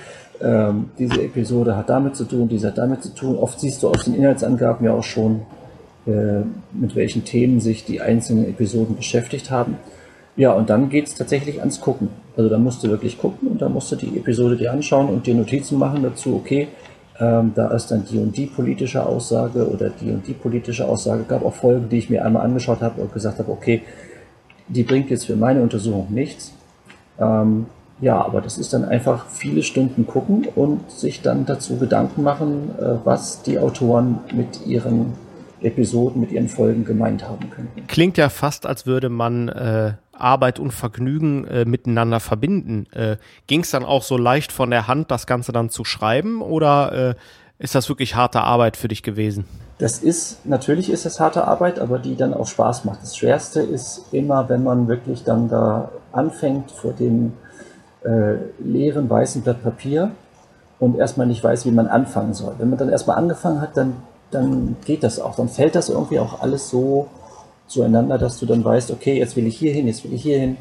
ähm, 0.41 0.91
diese 0.99 1.23
Episode 1.23 1.77
hat 1.77 1.89
damit 1.91 2.17
zu 2.17 2.25
tun, 2.25 2.49
diese 2.49 2.69
hat 2.69 2.79
damit 2.79 3.03
zu 3.03 3.15
tun. 3.15 3.37
Oft 3.37 3.61
siehst 3.61 3.83
du 3.83 3.89
aus 3.89 4.05
den 4.05 4.15
Inhaltsangaben 4.15 4.87
ja 4.87 4.93
auch 4.93 5.05
schon, 5.05 5.43
äh, 6.07 6.43
mit 6.73 6.95
welchen 6.95 7.25
Themen 7.25 7.61
sich 7.61 7.85
die 7.85 8.01
einzelnen 8.01 8.49
Episoden 8.49 8.97
beschäftigt 8.97 9.51
haben. 9.51 9.77
Ja, 10.37 10.53
und 10.53 10.71
dann 10.71 10.89
geht's 10.89 11.17
tatsächlich 11.17 11.59
ans 11.61 11.81
Gucken. 11.81 12.11
Also 12.37 12.49
da 12.49 12.59
musst 12.59 12.85
du 12.85 12.89
wirklich 12.89 13.19
gucken 13.19 13.49
und 13.49 13.61
da 13.61 13.69
musst 13.69 13.91
du 13.91 13.97
die 13.97 14.17
Episode 14.17 14.57
dir 14.57 14.73
anschauen 14.73 15.09
und 15.09 15.27
dir 15.27 15.35
Notizen 15.35 15.79
machen 15.79 16.03
dazu, 16.03 16.37
okay, 16.37 16.69
ähm, 17.21 17.53
da 17.55 17.69
ist 17.69 17.91
dann 17.91 18.05
die 18.05 18.19
und 18.19 18.37
die 18.37 18.47
politische 18.47 19.05
Aussage 19.05 19.69
oder 19.69 19.91
die 19.91 20.11
und 20.11 20.27
die 20.27 20.35
politische 20.35 20.87
Aussage. 20.87 21.25
Gab 21.25 21.45
auch 21.45 21.55
Folgen, 21.55 21.89
die 21.89 21.99
ich 21.99 22.11
mir 22.11 22.25
einmal 22.25 22.45
angeschaut 22.45 22.81
habe 22.81 23.01
und 23.01 23.13
gesagt 23.13 23.39
habe, 23.39 23.51
okay, 23.51 23.83
die 24.69 24.85
bringt 24.85 25.11
jetzt 25.11 25.27
für 25.27 25.37
meine 25.37 25.63
Untersuchung 25.63 26.09
nichts. 26.11 26.53
Ähm, 27.19 27.67
ja, 28.01 28.25
aber 28.25 28.41
das 28.41 28.59
ist 28.59 28.73
dann 28.73 28.85
einfach 28.85 29.27
viele 29.27 29.65
Stunden 29.65 30.07
gucken 30.07 30.47
und 30.55 30.89
sich 30.91 31.21
dann 31.21 31.47
dazu 31.47 31.79
Gedanken 31.79 32.23
machen, 32.23 32.71
äh, 32.79 32.95
was 33.05 33.43
die 33.43 33.59
Autoren 33.59 34.21
mit 34.33 34.67
ihren 34.67 35.15
Episoden, 35.61 36.21
mit 36.21 36.33
ihren 36.33 36.49
Folgen 36.49 36.85
gemeint 36.85 37.29
haben 37.29 37.51
könnten. 37.51 37.87
Klingt 37.87 38.17
ja 38.17 38.29
fast, 38.29 38.67
als 38.67 38.87
würde 38.87 39.09
man 39.09 39.49
äh, 39.49 39.95
Arbeit 40.13 40.59
und 40.59 40.73
Vergnügen 40.73 41.47
äh, 41.47 41.65
miteinander 41.65 42.21
verbinden. 42.21 42.87
Äh, 42.93 43.17
Ging 43.47 43.61
es 43.61 43.71
dann 43.71 43.85
auch 43.85 44.03
so 44.03 44.17
leicht 44.17 44.53
von 44.53 44.71
der 44.71 44.89
Hand, 44.89 45.11
das 45.11 45.27
Ganze 45.27 45.53
dann 45.53 45.71
zu 45.71 45.85
schreiben 45.85 46.43
oder 46.43 47.11
äh, 47.11 47.15
ist 47.59 47.75
das 47.75 47.89
wirklich 47.89 48.15
harte 48.15 48.41
Arbeit 48.43 48.77
für 48.77 48.89
dich 48.89 49.03
gewesen? 49.03 49.45
Das 49.79 49.99
ist, 50.01 50.45
natürlich 50.45 50.91
ist 50.91 51.07
es 51.07 51.21
harte 51.21 51.47
Arbeit, 51.47 51.79
aber 51.79 51.99
die 51.99 52.17
dann 52.17 52.35
auch 52.35 52.47
Spaß 52.47 52.85
macht. 52.85 53.03
Das 53.03 53.17
Schwerste 53.17 53.61
ist 53.61 54.07
immer, 54.13 54.49
wenn 54.49 54.65
man 54.65 54.89
wirklich 54.89 55.23
dann 55.23 55.49
da 55.49 55.91
anfängt 56.13 56.71
vor 56.71 56.93
dem 56.93 57.33
äh, 58.05 58.35
leeren 58.59 59.09
weißen 59.09 59.43
Blatt 59.43 59.63
Papier 59.63 60.11
und 60.81 60.97
erstmal 60.97 61.27
nicht 61.27 61.43
weiß, 61.43 61.65
wie 61.67 61.71
man 61.71 61.87
anfangen 61.87 62.35
soll. 62.35 62.55
Wenn 62.59 62.71
man 62.71 62.79
dann 62.79 62.89
erstmal 62.89 63.19
angefangen 63.19 63.61
hat, 63.61 63.77
dann, 63.77 63.97
dann 64.31 64.77
geht 64.85 65.03
das 65.03 65.21
auch. 65.21 65.35
Dann 65.35 65.49
fällt 65.49 65.75
das 65.75 65.89
irgendwie 65.89 66.21
auch 66.21 66.41
alles 66.41 66.69
so 66.71 67.09
zueinander, 67.67 68.19
dass 68.19 68.39
du 68.39 68.47
dann 68.47 68.65
weißt, 68.65 68.91
okay, 68.91 69.19
jetzt 69.19 69.37
will 69.37 69.47
ich 69.47 69.59
hier 69.59 69.73
hin, 69.73 69.87
jetzt 69.87 70.05
will 70.05 70.13
ich 70.13 70.23
hier 70.23 70.39
hin. 70.39 70.57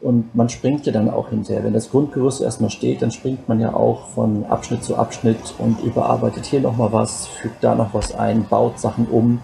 Und 0.00 0.34
man 0.34 0.48
springt 0.48 0.86
ja 0.86 0.92
dann 0.92 1.08
auch 1.08 1.30
hinterher. 1.30 1.64
Wenn 1.64 1.72
das 1.72 1.90
Grundgerüst 1.90 2.42
erstmal 2.42 2.70
steht, 2.70 3.00
dann 3.00 3.10
springt 3.10 3.48
man 3.48 3.60
ja 3.60 3.72
auch 3.74 4.08
von 4.08 4.44
Abschnitt 4.44 4.84
zu 4.84 4.96
Abschnitt 4.96 5.54
und 5.58 5.80
überarbeitet 5.82 6.44
hier 6.44 6.60
nochmal 6.60 6.92
was, 6.92 7.26
fügt 7.26 7.64
da 7.64 7.74
noch 7.74 7.94
was 7.94 8.14
ein, 8.14 8.46
baut 8.46 8.78
Sachen 8.78 9.06
um. 9.06 9.40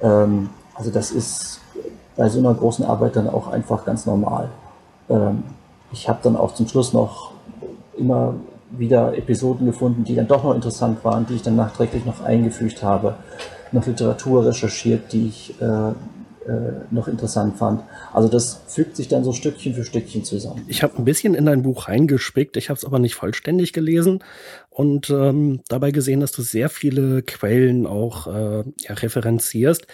Ähm, 0.00 0.48
also 0.74 0.90
das 0.90 1.10
ist 1.10 1.60
bei 2.16 2.28
so 2.28 2.38
einer 2.38 2.54
großen 2.54 2.84
Arbeit 2.84 3.16
dann 3.16 3.28
auch 3.28 3.48
einfach 3.48 3.84
ganz 3.84 4.06
normal. 4.06 4.48
Ähm, 5.10 5.44
ich 5.92 6.08
habe 6.08 6.20
dann 6.22 6.36
auch 6.36 6.54
zum 6.54 6.66
Schluss 6.68 6.94
noch 6.94 7.32
immer 7.96 8.34
wieder 8.76 9.16
Episoden 9.16 9.66
gefunden, 9.66 10.04
die 10.04 10.14
dann 10.14 10.28
doch 10.28 10.44
noch 10.44 10.54
interessant 10.54 11.04
waren, 11.04 11.26
die 11.26 11.34
ich 11.34 11.42
dann 11.42 11.56
nachträglich 11.56 12.04
noch 12.04 12.22
eingefügt 12.22 12.82
habe, 12.82 13.16
noch 13.70 13.86
Literatur 13.86 14.46
recherchiert, 14.46 15.12
die 15.12 15.28
ich 15.28 15.60
äh, 15.60 15.92
äh, 16.46 16.72
noch 16.90 17.06
interessant 17.06 17.56
fand. 17.56 17.82
Also 18.12 18.28
das 18.28 18.62
fügt 18.66 18.96
sich 18.96 19.06
dann 19.06 19.22
so 19.22 19.32
Stückchen 19.32 19.74
für 19.74 19.84
Stückchen 19.84 20.24
zusammen. 20.24 20.64
Ich 20.66 20.82
habe 20.82 20.98
ein 20.98 21.04
bisschen 21.04 21.34
in 21.34 21.46
dein 21.46 21.62
Buch 21.62 21.88
reingespickt, 21.88 22.56
ich 22.56 22.68
habe 22.68 22.78
es 22.78 22.84
aber 22.84 22.98
nicht 22.98 23.14
vollständig 23.14 23.72
gelesen 23.72 24.24
und 24.68 25.08
ähm, 25.10 25.60
dabei 25.68 25.92
gesehen, 25.92 26.18
dass 26.18 26.32
du 26.32 26.42
sehr 26.42 26.68
viele 26.68 27.22
Quellen 27.22 27.86
auch 27.86 28.26
äh, 28.26 28.64
ja, 28.80 28.94
referenzierst. 28.94 29.86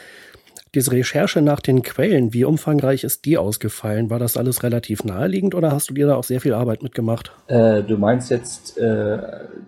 Diese 0.75 0.93
Recherche 0.93 1.41
nach 1.41 1.61
den 1.61 1.83
Quellen, 1.83 2.33
wie 2.35 2.45
umfangreich 2.45 3.05
ist 3.05 3.25
die 3.25 3.39
ausgefallen? 3.39 4.11
War 4.11 4.19
das 4.19 4.37
alles 4.37 4.63
relativ 4.63 5.05
naheliegend 5.05 5.55
oder 5.55 5.73
hast 5.73 5.91
du 5.91 5.95
dir 5.95 6.07
da 6.07 6.17
auch 6.17 6.25
sehr 6.25 6.41
viel 6.41 6.55
Arbeit 6.55 6.83
mitgemacht? 6.83 7.33
Äh, 7.47 7.83
du 7.83 7.97
meinst 7.97 8.31
jetzt 8.31 8.77
äh, 8.79 9.19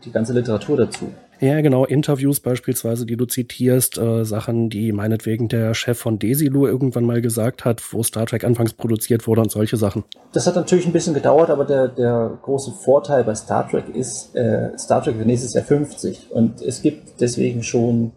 die 0.04 0.12
ganze 0.12 0.33
Literatur 0.33 0.76
dazu? 0.76 1.12
Ja, 1.40 1.59
genau, 1.62 1.87
Interviews 1.87 2.40
beispielsweise, 2.40 3.07
die 3.07 3.16
du 3.16 3.25
zitierst, 3.25 3.97
äh, 3.97 4.26
Sachen, 4.26 4.69
die 4.69 4.92
meinetwegen 4.92 5.49
der 5.49 5.73
Chef 5.73 5.99
von 5.99 6.19
Desilu 6.19 6.66
irgendwann 6.66 7.07
mal 7.07 7.23
gesagt 7.23 7.64
hat, 7.64 7.83
wo 7.95 8.02
Star 8.02 8.26
Trek 8.26 8.45
anfangs 8.45 8.75
produziert 8.75 9.26
wurde 9.26 9.40
und 9.40 9.50
solche 9.50 9.78
Sachen. 9.78 10.04
Das 10.35 10.47
hat 10.47 10.57
natürlich 10.57 10.85
ein 10.85 10.92
bisschen 10.92 11.14
gedauert, 11.14 11.49
aber 11.49 11.64
der, 11.64 11.88
der 11.88 12.38
große 12.42 12.73
Vorteil 12.73 13.25
bei 13.25 13.35
Star 13.35 13.66
Trek 13.66 13.88
ist, 13.95 14.37
äh, 14.37 14.76
Star 14.76 15.02
Trek 15.02 15.16
wird 15.16 15.26
nächstes 15.26 15.54
Jahr 15.54 15.64
50 15.64 16.30
und 16.30 16.61
es 16.61 16.83
gibt 16.83 17.23
deswegen 17.23 17.62
schon 17.62 18.12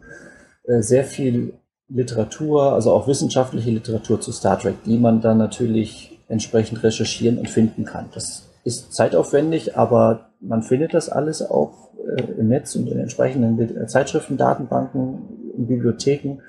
äh, 0.65 0.81
sehr 0.81 1.05
viel 1.05 1.53
Literatur, 1.93 2.73
also 2.73 2.91
auch 2.91 3.07
wissenschaftliche 3.07 3.69
Literatur 3.69 4.19
zu 4.19 4.31
Star 4.31 4.59
Trek, 4.59 4.83
die 4.85 4.97
man 4.97 5.21
dann 5.21 5.37
natürlich 5.37 6.19
entsprechend 6.27 6.83
recherchieren 6.83 7.37
und 7.37 7.49
finden 7.49 7.85
kann. 7.85 8.07
Das 8.13 8.49
ist 8.63 8.93
zeitaufwendig, 8.93 9.77
aber 9.77 10.31
man 10.39 10.63
findet 10.63 10.93
das 10.93 11.09
alles 11.09 11.41
auch 11.41 11.89
äh, 12.17 12.23
im 12.39 12.47
Netz 12.47 12.75
und 12.75 12.87
in 12.87 12.99
entsprechenden 12.99 13.59
äh, 13.59 13.87
Zeitschriften, 13.87 14.37
Datenbanken, 14.37 15.53
in 15.55 15.67
Bibliotheken. 15.67 16.39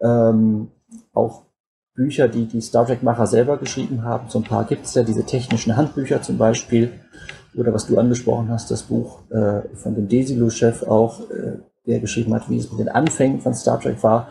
Ähm, 0.00 0.68
auch 1.12 1.44
Bücher, 1.94 2.26
die 2.26 2.46
die 2.46 2.60
Star 2.60 2.86
Trek-Macher 2.86 3.26
selber 3.26 3.58
geschrieben 3.58 4.02
haben. 4.02 4.28
So 4.30 4.38
ein 4.38 4.44
paar 4.44 4.64
gibt 4.64 4.86
es 4.86 4.94
ja, 4.94 5.02
diese 5.02 5.24
technischen 5.24 5.76
Handbücher 5.76 6.22
zum 6.22 6.38
Beispiel. 6.38 6.90
Oder 7.54 7.74
was 7.74 7.86
du 7.86 7.98
angesprochen 7.98 8.48
hast, 8.48 8.70
das 8.70 8.84
Buch 8.84 9.20
äh, 9.30 9.60
von 9.76 9.94
dem 9.94 10.08
Desilu-Chef 10.08 10.84
auch, 10.84 11.20
äh, 11.30 11.58
der 11.86 12.00
geschrieben 12.00 12.32
hat, 12.34 12.48
wie 12.48 12.58
es 12.58 12.70
mit 12.70 12.80
den 12.80 12.88
Anfängen 12.88 13.40
von 13.40 13.54
Star 13.54 13.78
Trek 13.78 14.02
war. 14.02 14.28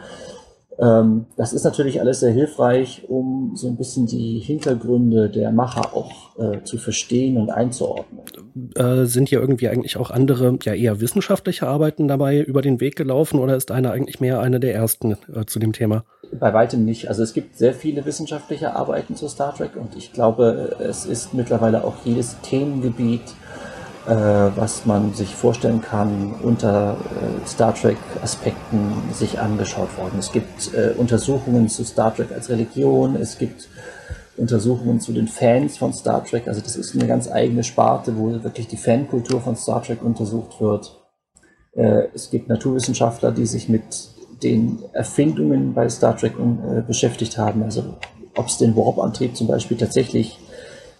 Ähm, 0.82 1.28
das 1.38 1.54
ist 1.54 1.64
natürlich 1.64 2.02
alles 2.02 2.22
sehr 2.22 2.32
hilfreich, 2.32 3.04
um 3.08 3.52
so 3.56 3.68
ein 3.68 3.78
bisschen 3.78 4.08
die 4.08 4.40
Hintergründe 4.40 5.30
der 5.30 5.52
Macher 5.52 5.96
auch 5.96 6.12
äh, 6.40 6.64
zu 6.64 6.78
verstehen 6.78 7.38
und 7.38 7.52
einzuordnen. 7.52 8.22
Äh, 8.76 9.06
sind 9.06 9.30
hier 9.30 9.40
irgendwie 9.40 9.70
eigentlich 9.70 9.98
auch 9.98 10.10
andere, 10.10 10.58
ja 10.64 10.74
eher 10.74 11.00
wissenschaftliche 11.00 11.68
Arbeiten 11.68 12.08
dabei 12.08 12.42
über 12.42 12.64
den 12.64 12.80
Weg 12.82 12.96
gelaufen 12.96 13.40
oder 13.40 13.56
ist 13.56 13.70
eine 13.70 13.92
eigentlich 13.92 14.20
mehr 14.20 14.40
eine 14.40 14.60
der 14.60 14.74
ersten 14.74 15.18
äh, 15.34 15.46
zu 15.46 15.60
dem 15.60 15.72
Thema? 15.72 16.04
Bei 16.40 16.52
weitem 16.54 16.84
nicht. 16.84 17.10
Also 17.10 17.22
es 17.22 17.34
gibt 17.34 17.58
sehr 17.58 17.74
viele 17.74 18.06
wissenschaftliche 18.06 18.76
Arbeiten 18.76 19.16
zu 19.16 19.28
Star 19.28 19.54
Trek 19.54 19.76
und 19.76 19.96
ich 19.96 20.14
glaube, 20.14 20.78
es 20.80 21.06
ist 21.06 21.34
mittlerweile 21.34 21.84
auch 21.84 21.96
jedes 22.06 22.40
Themengebiet 22.42 23.22
was 24.06 24.86
man 24.86 25.14
sich 25.14 25.36
vorstellen 25.36 25.82
kann, 25.82 26.34
unter 26.42 26.98
äh, 26.98 27.48
Star 27.48 27.76
Trek-Aspekten 27.76 28.94
sich 29.14 29.40
angeschaut 29.40 29.96
worden. 29.98 30.18
Es 30.18 30.32
gibt 30.32 30.74
äh, 30.74 30.94
Untersuchungen 30.98 31.70
zu 31.70 31.84
Star 31.84 32.16
Trek 32.16 32.32
als 32.32 32.50
Religion, 32.50 33.16
es 33.16 33.38
gibt 33.38 33.70
Untersuchungen 34.38 35.00
zu 35.00 35.14
den 35.14 35.28
Fans 35.28 35.78
von 35.78 35.94
Star 35.94 36.24
Trek. 36.26 36.48
Also 36.48 36.62
das 36.62 36.76
ist 36.76 36.96
eine 36.96 37.08
ganz 37.08 37.30
eigene 37.30 37.64
Sparte, 37.64 38.18
wo 38.18 38.32
wirklich 38.44 38.68
die 38.68 38.78
Fankultur 38.78 39.42
von 39.42 39.56
Star 39.56 39.84
Trek 39.84 40.02
untersucht 40.02 40.60
wird. 40.60 41.00
Äh, 41.74 42.08
es 42.14 42.30
gibt 42.32 42.50
Naturwissenschaftler, 42.50 43.32
die 43.32 43.46
sich 43.46 43.70
mit 43.70 43.84
den 44.42 44.80
Erfindungen 44.94 45.74
bei 45.74 45.88
Star 45.90 46.18
Trek 46.18 46.34
äh, 46.40 46.82
beschäftigt 46.82 47.38
haben. 47.38 47.64
Also 47.64 47.98
ob 48.36 48.48
es 48.48 48.58
den 48.58 48.76
Warp-Antrieb 48.76 49.36
zum 49.36 49.48
Beispiel 49.48 49.78
tatsächlich 49.78 50.40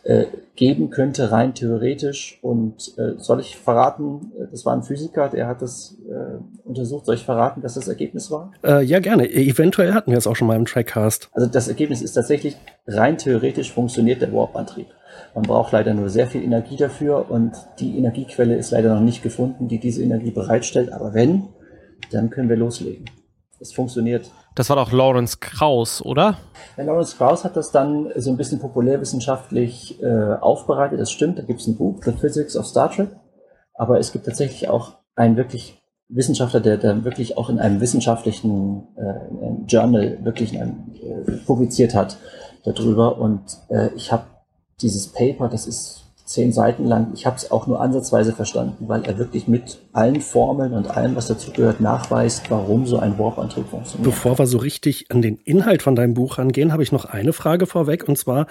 äh, 0.04 0.26
geben 0.56 0.90
könnte, 0.90 1.32
rein 1.32 1.54
theoretisch. 1.54 2.40
Und 2.42 2.98
äh, 2.98 3.14
soll 3.18 3.40
ich 3.40 3.58
verraten, 3.58 4.32
äh, 4.38 4.48
das 4.50 4.66
war 4.66 4.74
ein 4.74 4.84
Physiker, 4.84 5.30
der 5.30 5.48
hat 5.48 5.62
das 5.62 5.98
äh, 6.10 6.68
untersucht, 6.68 7.06
soll 7.06 7.16
ich 7.16 7.26
verraten, 7.26 7.62
dass 7.62 7.76
das 7.76 7.88
Ergebnis 7.88 8.32
war? 8.32 8.52
Äh, 8.64 8.84
ja, 8.84 9.00
gerne. 9.00 9.32
Eventuell 9.32 9.94
hatten 9.94 10.12
wir 10.12 10.18
es 10.18 10.28
auch 10.28 10.36
schon 10.36 10.48
mal 10.48 10.56
im 10.56 10.66
Trackcast. 10.66 11.30
Also 11.34 11.48
das 11.48 11.68
Ergebnis 11.68 12.02
ist 12.02 12.14
tatsächlich, 12.14 12.58
rein 12.88 13.18
theoretisch 13.18 13.72
funktioniert 13.72 14.22
der 14.22 14.34
Warp-Antrieb. 14.34 14.88
Man 15.34 15.44
braucht 15.44 15.72
leider 15.72 15.94
nur 15.94 16.10
sehr 16.10 16.28
viel 16.28 16.44
Energie 16.44 16.78
dafür 16.78 17.30
und 17.30 17.54
die 17.80 17.98
Energiequelle 17.98 18.56
ist 18.56 18.72
leider 18.72 18.94
noch 18.94 19.02
nicht 19.02 19.24
gefunden, 19.24 19.68
die 19.68 19.80
diese 19.80 20.04
Energie 20.04 20.32
bereitstellt. 20.32 20.92
Aber 20.92 21.14
wenn, 21.14 21.48
dann 22.12 22.30
können 22.30 22.50
wir 22.50 22.58
loslegen. 22.58 23.06
Es 23.60 23.72
funktioniert. 23.72 24.32
Das 24.56 24.70
war 24.70 24.76
doch 24.76 24.92
Lawrence 24.92 25.38
Krauss, 25.40 26.02
oder? 26.02 26.38
Ja, 26.76 26.84
Lawrence 26.84 27.16
Krauss 27.16 27.46
hat 27.46 27.56
das 27.56 27.72
dann 27.72 28.12
so 28.18 28.32
ein 28.32 28.38
bisschen 28.38 28.60
populärwissenschaftlich 28.60 30.02
äh, 30.04 30.34
aufbereitet. 30.42 31.00
Das 31.00 31.12
stimmt, 31.12 31.40
da 31.40 31.44
gibt 31.44 31.62
es 31.62 31.68
ein 31.68 31.78
Buch, 31.78 32.02
The 32.04 32.12
Physics 32.12 32.58
of 32.58 32.66
Star 32.66 32.92
Trek. 32.92 33.10
Aber 33.74 34.00
es 34.00 34.12
gibt 34.12 34.26
tatsächlich 34.26 34.70
auch 34.70 34.98
einen 35.16 35.38
wirklich 35.38 35.82
Wissenschaftler, 36.10 36.60
der, 36.60 36.78
der 36.78 37.06
wirklich 37.06 37.38
auch 37.38 37.50
in 37.50 37.60
einem 37.60 37.80
wissenschaftlichen 37.80 38.88
äh, 38.98 39.30
in 39.30 39.44
einem 39.44 39.66
Journal 39.68 40.18
wirklich 40.24 40.54
in 40.54 40.62
einem, 40.62 40.96
äh, 41.02 41.32
publiziert 41.46 41.96
hat 41.96 42.18
darüber. 42.66 43.18
Und 43.18 43.42
äh, 43.70 43.90
ich 43.96 44.12
habe 44.12 44.26
dieses 44.82 45.08
Paper, 45.08 45.48
das 45.48 45.68
ist 45.68 46.04
zehn 46.26 46.54
Seiten 46.54 46.86
lang. 46.86 47.12
Ich 47.14 47.26
habe 47.26 47.36
es 47.36 47.52
auch 47.52 47.68
nur 47.68 47.82
ansatzweise 47.82 48.34
verstanden, 48.34 48.88
weil 48.88 49.04
er 49.04 49.18
wirklich 49.18 49.48
mit 49.48 49.80
allen 49.94 50.22
Formeln 50.22 50.74
und 50.74 50.90
allem, 50.90 51.16
was 51.16 51.28
dazugehört, 51.28 51.82
nachweist, 51.82 52.50
warum 52.50 52.86
so 52.86 53.00
ein 53.00 53.20
Warp-Antrieb 53.20 53.68
funktioniert. 53.70 54.10
Bevor 54.10 54.40
wir 54.40 54.48
so 54.48 54.58
richtig 54.58 55.12
an 55.12 55.22
den 55.22 55.38
Inhalt 55.38 55.82
von 55.82 55.96
deinem 55.96 56.14
Buch 56.14 56.38
rangehen, 56.38 56.72
habe 56.72 56.84
ich 56.84 56.92
noch 56.92 57.06
eine 57.06 57.34
Frage 57.34 57.66
vorweg. 57.66 58.08
Und 58.08 58.18
zwar, 58.18 58.48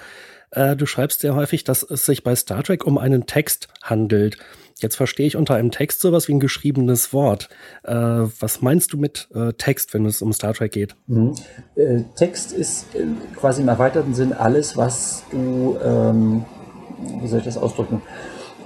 äh, 0.51 0.75
du 0.75 0.85
schreibst 0.85 1.21
sehr 1.21 1.35
häufig, 1.35 1.63
dass 1.63 1.83
es 1.83 2.05
sich 2.05 2.23
bei 2.23 2.35
Star 2.35 2.63
Trek 2.63 2.85
um 2.85 2.97
einen 2.97 3.25
Text 3.25 3.67
handelt. 3.81 4.37
Jetzt 4.79 4.95
verstehe 4.95 5.27
ich 5.27 5.35
unter 5.35 5.55
einem 5.55 5.71
Text 5.71 6.01
sowas 6.01 6.27
wie 6.27 6.33
ein 6.33 6.39
geschriebenes 6.39 7.13
Wort. 7.13 7.49
Äh, 7.83 7.93
was 7.93 8.61
meinst 8.61 8.93
du 8.93 8.97
mit 8.97 9.29
äh, 9.33 9.53
Text, 9.53 9.93
wenn 9.93 10.05
es 10.05 10.21
um 10.21 10.33
Star 10.33 10.53
Trek 10.53 10.71
geht? 10.71 10.95
Mhm. 11.07 11.35
Äh, 11.75 12.01
Text 12.15 12.51
ist 12.51 12.95
äh, 12.95 13.05
quasi 13.35 13.61
im 13.61 13.67
erweiterten 13.67 14.13
Sinn 14.13 14.33
alles, 14.33 14.77
was 14.77 15.23
du 15.31 15.77
ähm, 15.83 16.45
wie 17.21 17.27
soll 17.27 17.39
ich 17.39 17.45
das 17.45 17.57
ausdrücken? 17.57 18.01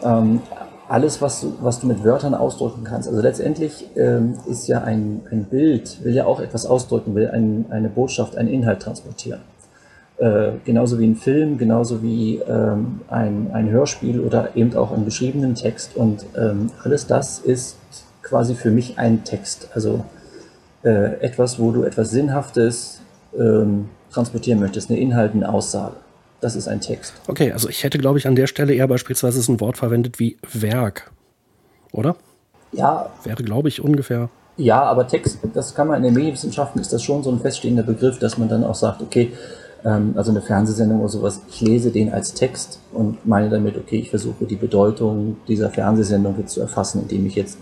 Ähm, 0.03 0.41
alles, 0.87 1.21
was 1.21 1.41
du, 1.41 1.53
was 1.61 1.79
du 1.79 1.87
mit 1.87 2.03
Wörtern 2.03 2.35
ausdrücken 2.35 2.83
kannst. 2.83 3.07
Also 3.07 3.21
letztendlich 3.21 3.85
ähm, 3.95 4.35
ist 4.47 4.67
ja 4.67 4.81
ein, 4.81 5.21
ein 5.31 5.45
Bild, 5.45 6.03
will 6.03 6.13
ja 6.13 6.25
auch 6.25 6.39
etwas 6.39 6.65
ausdrücken, 6.65 7.15
will 7.15 7.29
ein, 7.29 7.65
eine 7.69 7.89
Botschaft, 7.89 8.37
einen 8.37 8.49
Inhalt 8.49 8.81
transportieren. 8.81 9.41
Äh, 10.17 10.51
genauso 10.63 10.99
wie 10.99 11.07
ein 11.07 11.15
Film, 11.15 11.57
genauso 11.57 12.01
wie 12.01 12.37
ähm, 12.47 13.01
ein, 13.09 13.49
ein 13.51 13.69
Hörspiel 13.69 14.19
oder 14.19 14.55
eben 14.55 14.75
auch 14.75 14.91
einen 14.91 15.05
geschriebenen 15.05 15.55
Text. 15.55 15.95
Und 15.95 16.25
ähm, 16.37 16.69
alles 16.83 17.07
das 17.07 17.39
ist 17.39 17.77
quasi 18.21 18.53
für 18.55 18.71
mich 18.71 18.97
ein 18.97 19.23
Text. 19.23 19.69
Also 19.73 20.05
äh, 20.83 21.19
etwas, 21.19 21.59
wo 21.59 21.71
du 21.71 21.83
etwas 21.83 22.11
Sinnhaftes 22.11 23.01
ähm, 23.37 23.89
transportieren 24.11 24.59
möchtest, 24.59 24.89
eine 24.89 24.99
Inhalt, 24.99 25.33
eine 25.33 25.51
Aussage. 25.51 25.95
Das 26.45 26.55
ist 26.55 26.67
ein 26.67 26.79
Text. 26.79 27.11
Okay, 27.25 27.51
also 27.53 27.69
ich 27.69 27.83
hätte, 27.83 27.97
glaube 27.97 28.19
ich, 28.19 28.27
an 28.27 28.35
der 28.35 28.45
Stelle 28.45 28.71
eher 28.71 28.87
beispielsweise 28.87 29.51
ein 29.51 29.59
Wort 29.59 29.77
verwendet 29.77 30.19
wie 30.19 30.37
Werk. 30.53 31.09
Oder? 31.91 32.17
Ja. 32.71 33.09
Wäre, 33.23 33.41
glaube 33.41 33.67
ich, 33.67 33.81
ungefähr. 33.81 34.29
Ja, 34.55 34.83
aber 34.83 35.07
Text, 35.07 35.39
das 35.55 35.73
kann 35.73 35.87
man 35.87 35.97
in 35.97 36.03
den 36.03 36.13
Medienwissenschaften, 36.13 36.79
ist 36.79 36.93
das 36.93 37.01
schon 37.01 37.23
so 37.23 37.31
ein 37.31 37.39
feststehender 37.39 37.81
Begriff, 37.81 38.19
dass 38.19 38.37
man 38.37 38.47
dann 38.47 38.63
auch 38.63 38.75
sagt, 38.75 39.01
okay, 39.01 39.33
ähm, 39.83 40.13
also 40.15 40.29
eine 40.29 40.43
Fernsehsendung 40.43 40.99
oder 40.99 41.09
sowas, 41.09 41.41
ich 41.49 41.61
lese 41.61 41.89
den 41.89 42.13
als 42.13 42.35
Text 42.35 42.79
und 42.93 43.25
meine 43.25 43.49
damit, 43.49 43.75
okay, 43.75 43.97
ich 43.97 44.11
versuche 44.11 44.45
die 44.45 44.55
Bedeutung 44.55 45.37
dieser 45.47 45.71
Fernsehsendung 45.71 46.35
jetzt 46.37 46.53
zu 46.53 46.61
erfassen, 46.61 47.01
indem 47.01 47.25
ich 47.25 47.33
jetzt 47.33 47.57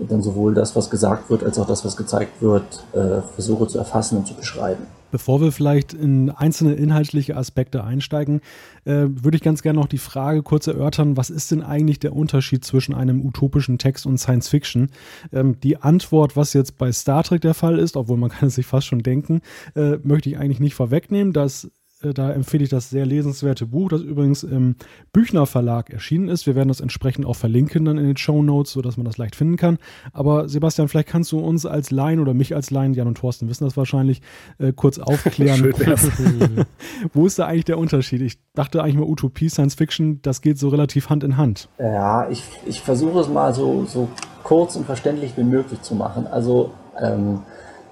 dann 0.00 0.24
sowohl 0.24 0.54
das, 0.54 0.74
was 0.74 0.90
gesagt 0.90 1.30
wird, 1.30 1.44
als 1.44 1.56
auch 1.60 1.68
das, 1.68 1.84
was 1.84 1.96
gezeigt 1.96 2.42
wird, 2.42 2.84
äh, 2.94 3.22
versuche 3.34 3.68
zu 3.68 3.78
erfassen 3.78 4.18
und 4.18 4.26
zu 4.26 4.34
beschreiben. 4.34 4.88
Bevor 5.16 5.40
wir 5.40 5.50
vielleicht 5.50 5.94
in 5.94 6.28
einzelne 6.28 6.74
inhaltliche 6.74 7.38
Aspekte 7.38 7.82
einsteigen, 7.82 8.42
äh, 8.84 9.06
würde 9.08 9.38
ich 9.38 9.42
ganz 9.42 9.62
gerne 9.62 9.80
noch 9.80 9.88
die 9.88 9.96
Frage 9.96 10.42
kurz 10.42 10.66
erörtern, 10.66 11.16
was 11.16 11.30
ist 11.30 11.50
denn 11.50 11.62
eigentlich 11.62 11.98
der 11.98 12.14
Unterschied 12.14 12.66
zwischen 12.66 12.94
einem 12.94 13.24
utopischen 13.24 13.78
Text 13.78 14.04
und 14.04 14.18
Science 14.18 14.50
Fiction? 14.50 14.90
Ähm, 15.32 15.58
die 15.62 15.78
Antwort, 15.78 16.36
was 16.36 16.52
jetzt 16.52 16.76
bei 16.76 16.92
Star 16.92 17.22
Trek 17.22 17.40
der 17.40 17.54
Fall 17.54 17.78
ist, 17.78 17.96
obwohl 17.96 18.18
man 18.18 18.28
kann 18.30 18.48
es 18.48 18.56
sich 18.56 18.66
fast 18.66 18.88
schon 18.88 19.02
denken, 19.02 19.40
äh, 19.74 19.96
möchte 20.02 20.28
ich 20.28 20.36
eigentlich 20.36 20.60
nicht 20.60 20.74
vorwegnehmen. 20.74 21.32
Das 21.32 21.70
da 22.14 22.32
empfehle 22.32 22.64
ich 22.64 22.70
das 22.70 22.90
sehr 22.90 23.06
lesenswerte 23.06 23.66
Buch, 23.66 23.88
das 23.88 24.02
übrigens 24.02 24.42
im 24.42 24.76
Büchner 25.12 25.46
Verlag 25.46 25.90
erschienen 25.90 26.28
ist. 26.28 26.46
Wir 26.46 26.54
werden 26.54 26.68
das 26.68 26.80
entsprechend 26.80 27.26
auch 27.26 27.36
verlinken 27.36 27.84
dann 27.84 27.98
in 27.98 28.06
den 28.06 28.16
Show 28.16 28.42
Notes, 28.42 28.72
sodass 28.72 28.96
man 28.96 29.06
das 29.06 29.18
leicht 29.18 29.36
finden 29.36 29.56
kann. 29.56 29.78
Aber 30.12 30.48
Sebastian, 30.48 30.88
vielleicht 30.88 31.08
kannst 31.08 31.32
du 31.32 31.38
uns 31.38 31.66
als 31.66 31.90
Laien 31.90 32.20
oder 32.20 32.34
mich 32.34 32.54
als 32.54 32.70
Laien, 32.70 32.94
Jan 32.94 33.08
und 33.08 33.18
Thorsten 33.18 33.48
wissen 33.48 33.64
das 33.64 33.76
wahrscheinlich, 33.76 34.22
äh, 34.58 34.72
kurz 34.72 34.98
aufklären. 34.98 35.62
Wo 37.12 37.26
ist 37.26 37.38
da 37.38 37.46
eigentlich 37.46 37.64
der 37.64 37.78
Unterschied? 37.78 38.22
Ich 38.22 38.38
dachte 38.54 38.82
eigentlich 38.82 38.96
mal 38.96 39.06
Utopie, 39.06 39.48
Science 39.48 39.74
Fiction, 39.74 40.20
das 40.22 40.40
geht 40.40 40.58
so 40.58 40.68
relativ 40.68 41.10
Hand 41.10 41.24
in 41.24 41.36
Hand. 41.36 41.68
Ja, 41.78 42.28
ich, 42.30 42.42
ich 42.66 42.80
versuche 42.80 43.20
es 43.20 43.28
mal 43.28 43.54
so, 43.54 43.84
so 43.84 44.08
kurz 44.42 44.76
und 44.76 44.86
verständlich 44.86 45.36
wie 45.36 45.44
möglich 45.44 45.82
zu 45.82 45.94
machen. 45.94 46.26
Also 46.26 46.72
ähm, 47.00 47.40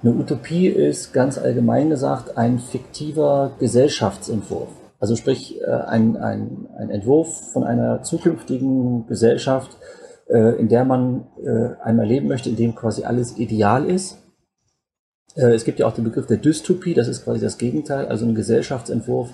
eine 0.05 0.13
Utopie 0.13 0.67
ist 0.67 1.13
ganz 1.13 1.39
allgemein 1.39 1.89
gesagt 1.89 2.37
ein 2.37 2.59
fiktiver 2.59 3.53
Gesellschaftsentwurf. 3.57 4.69
Also 4.99 5.15
sprich 5.15 5.59
äh, 5.61 5.65
ein, 5.65 6.15
ein, 6.15 6.67
ein 6.77 6.91
Entwurf 6.91 7.51
von 7.51 7.63
einer 7.63 8.03
zukünftigen 8.03 9.07
Gesellschaft, 9.07 9.75
äh, 10.29 10.59
in 10.59 10.69
der 10.69 10.85
man 10.85 11.25
äh, 11.43 11.81
einmal 11.83 12.05
leben 12.05 12.27
möchte, 12.27 12.49
in 12.49 12.55
dem 12.55 12.75
quasi 12.75 13.03
alles 13.03 13.39
ideal 13.39 13.89
ist. 13.89 14.21
Es 15.37 15.65
gibt 15.65 15.79
ja 15.79 15.87
auch 15.87 15.93
den 15.93 16.05
Begriff 16.05 16.27
der 16.27 16.37
Dystopie, 16.37 16.93
das 16.93 17.09
ist 17.09 17.25
quasi 17.25 17.41
das 17.41 17.57
Gegenteil, 17.57 18.05
also 18.05 18.25
ein 18.25 18.35
Gesellschaftsentwurf, 18.35 19.31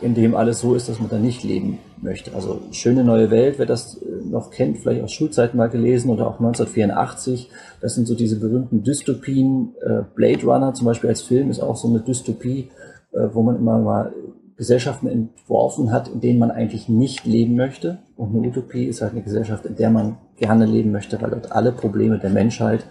in 0.00 0.14
dem 0.14 0.34
alles 0.34 0.60
so 0.60 0.74
ist, 0.74 0.88
dass 0.88 1.00
man 1.00 1.08
da 1.08 1.18
nicht 1.18 1.44
leben 1.44 1.78
möchte. 2.00 2.34
Also 2.34 2.60
schöne 2.72 3.04
neue 3.04 3.30
Welt, 3.30 3.58
wer 3.58 3.66
das 3.66 3.96
äh, 3.96 4.06
noch 4.24 4.50
kennt, 4.50 4.78
vielleicht 4.78 5.02
aus 5.02 5.12
Schulzeiten 5.12 5.56
mal 5.56 5.68
gelesen 5.68 6.10
oder 6.10 6.26
auch 6.26 6.38
1984, 6.38 7.50
das 7.80 7.94
sind 7.94 8.06
so 8.06 8.14
diese 8.14 8.38
berühmten 8.38 8.82
Dystopien. 8.82 9.74
Äh, 9.80 10.02
Blade 10.14 10.44
Runner 10.44 10.74
zum 10.74 10.86
Beispiel 10.86 11.10
als 11.10 11.22
Film 11.22 11.50
ist 11.50 11.60
auch 11.60 11.76
so 11.76 11.88
eine 11.88 12.00
Dystopie, 12.00 12.70
äh, 13.12 13.28
wo 13.32 13.42
man 13.42 13.56
immer 13.56 13.78
mal 13.78 14.12
Gesellschaften 14.56 15.08
entworfen 15.08 15.90
hat, 15.90 16.08
in 16.08 16.20
denen 16.20 16.38
man 16.38 16.50
eigentlich 16.50 16.88
nicht 16.88 17.24
leben 17.26 17.56
möchte. 17.56 17.98
Und 18.16 18.34
eine 18.34 18.46
Utopie 18.46 18.84
ist 18.84 19.02
halt 19.02 19.12
eine 19.12 19.22
Gesellschaft, 19.22 19.66
in 19.66 19.76
der 19.76 19.90
man 19.90 20.18
gerne 20.36 20.66
leben 20.66 20.92
möchte, 20.92 21.20
weil 21.20 21.30
dort 21.30 21.50
alle 21.52 21.72
Probleme 21.72 22.18
der 22.18 22.30
Menschheit, 22.30 22.86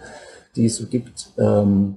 die 0.56 0.66
es 0.66 0.76
so 0.76 0.86
gibt, 0.86 1.30
ähm, 1.38 1.96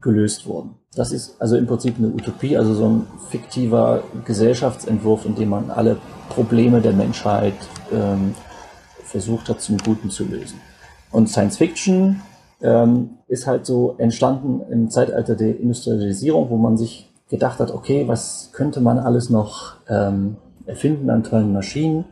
gelöst 0.00 0.46
wurden. 0.46 0.76
Das 0.94 1.12
ist 1.12 1.40
also 1.40 1.56
im 1.56 1.66
Prinzip 1.66 1.96
eine 1.98 2.08
Utopie, 2.08 2.56
also 2.56 2.74
so 2.74 2.88
ein 2.88 3.06
fiktiver 3.30 4.02
Gesellschaftsentwurf, 4.24 5.24
in 5.24 5.34
dem 5.34 5.50
man 5.50 5.70
alle 5.70 5.96
Probleme 6.28 6.80
der 6.80 6.92
Menschheit 6.92 7.54
ähm, 7.92 8.34
versucht 9.04 9.48
hat, 9.48 9.60
zum 9.60 9.78
Guten 9.78 10.10
zu 10.10 10.24
lösen. 10.24 10.60
Und 11.10 11.28
Science 11.28 11.56
Fiction 11.56 12.20
ähm, 12.62 13.10
ist 13.28 13.46
halt 13.46 13.66
so 13.66 13.94
entstanden 13.98 14.60
im 14.70 14.90
Zeitalter 14.90 15.34
der 15.34 15.58
Industrialisierung, 15.58 16.50
wo 16.50 16.56
man 16.56 16.76
sich 16.76 17.10
gedacht 17.30 17.60
hat, 17.60 17.70
okay, 17.70 18.08
was 18.08 18.50
könnte 18.52 18.80
man 18.80 18.98
alles 18.98 19.30
noch 19.30 19.74
ähm, 19.88 20.36
erfinden 20.66 21.10
an 21.10 21.24
tollen 21.24 21.52
Maschinen? 21.52 22.04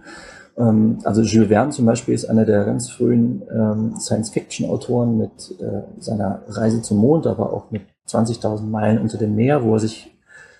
Ähm, 0.58 0.98
also 1.04 1.22
Jules 1.22 1.48
Verne 1.48 1.70
zum 1.70 1.86
Beispiel 1.86 2.14
ist 2.14 2.26
einer 2.26 2.44
der 2.44 2.64
ganz 2.64 2.90
frühen 2.90 3.42
ähm, 3.50 3.94
Science-Fiction-Autoren 3.98 5.18
mit 5.18 5.54
äh, 5.60 5.82
seiner 6.00 6.42
Reise 6.48 6.82
zum 6.82 6.98
Mond, 6.98 7.26
aber 7.26 7.52
auch 7.52 7.70
mit 7.70 7.82
20.000 8.08 8.62
Meilen 8.62 8.98
unter 8.98 9.18
dem 9.18 9.34
Meer, 9.34 9.64
wo 9.64 9.74
er 9.74 9.80
sich 9.80 10.16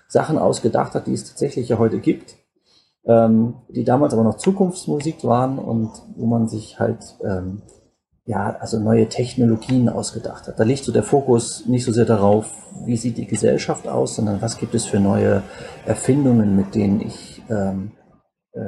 Sachen 0.07 0.37
ausgedacht 0.37 0.93
hat, 0.93 1.07
die 1.07 1.13
es 1.13 1.25
tatsächlich 1.25 1.69
ja 1.69 1.77
heute 1.77 1.99
gibt, 1.99 2.35
ähm, 3.05 3.55
die 3.69 3.83
damals 3.83 4.13
aber 4.13 4.23
noch 4.23 4.37
Zukunftsmusik 4.37 5.23
waren 5.23 5.59
und 5.59 5.91
wo 6.15 6.25
man 6.25 6.47
sich 6.47 6.79
halt 6.79 7.17
ähm, 7.23 7.61
ja, 8.27 8.57
also 8.59 8.77
neue 8.77 9.07
Technologien 9.07 9.87
ausgedacht 9.87 10.47
hat. 10.47 10.59
Da 10.59 10.63
liegt 10.63 10.83
so 10.83 10.91
der 10.91 11.03
Fokus 11.03 11.65
nicht 11.65 11.85
so 11.85 11.93
sehr 11.93 12.03
darauf, 12.03 12.51
wie 12.85 12.97
sieht 12.97 13.17
die 13.17 13.25
Gesellschaft 13.25 13.87
aus, 13.87 14.17
sondern 14.17 14.41
was 14.41 14.57
gibt 14.57 14.75
es 14.75 14.85
für 14.85 14.99
neue 14.99 15.43
Erfindungen, 15.85 16.55
mit 16.57 16.75
denen 16.75 16.99
ich 16.99 17.41
ähm, 17.49 17.91
äh, 17.95 17.96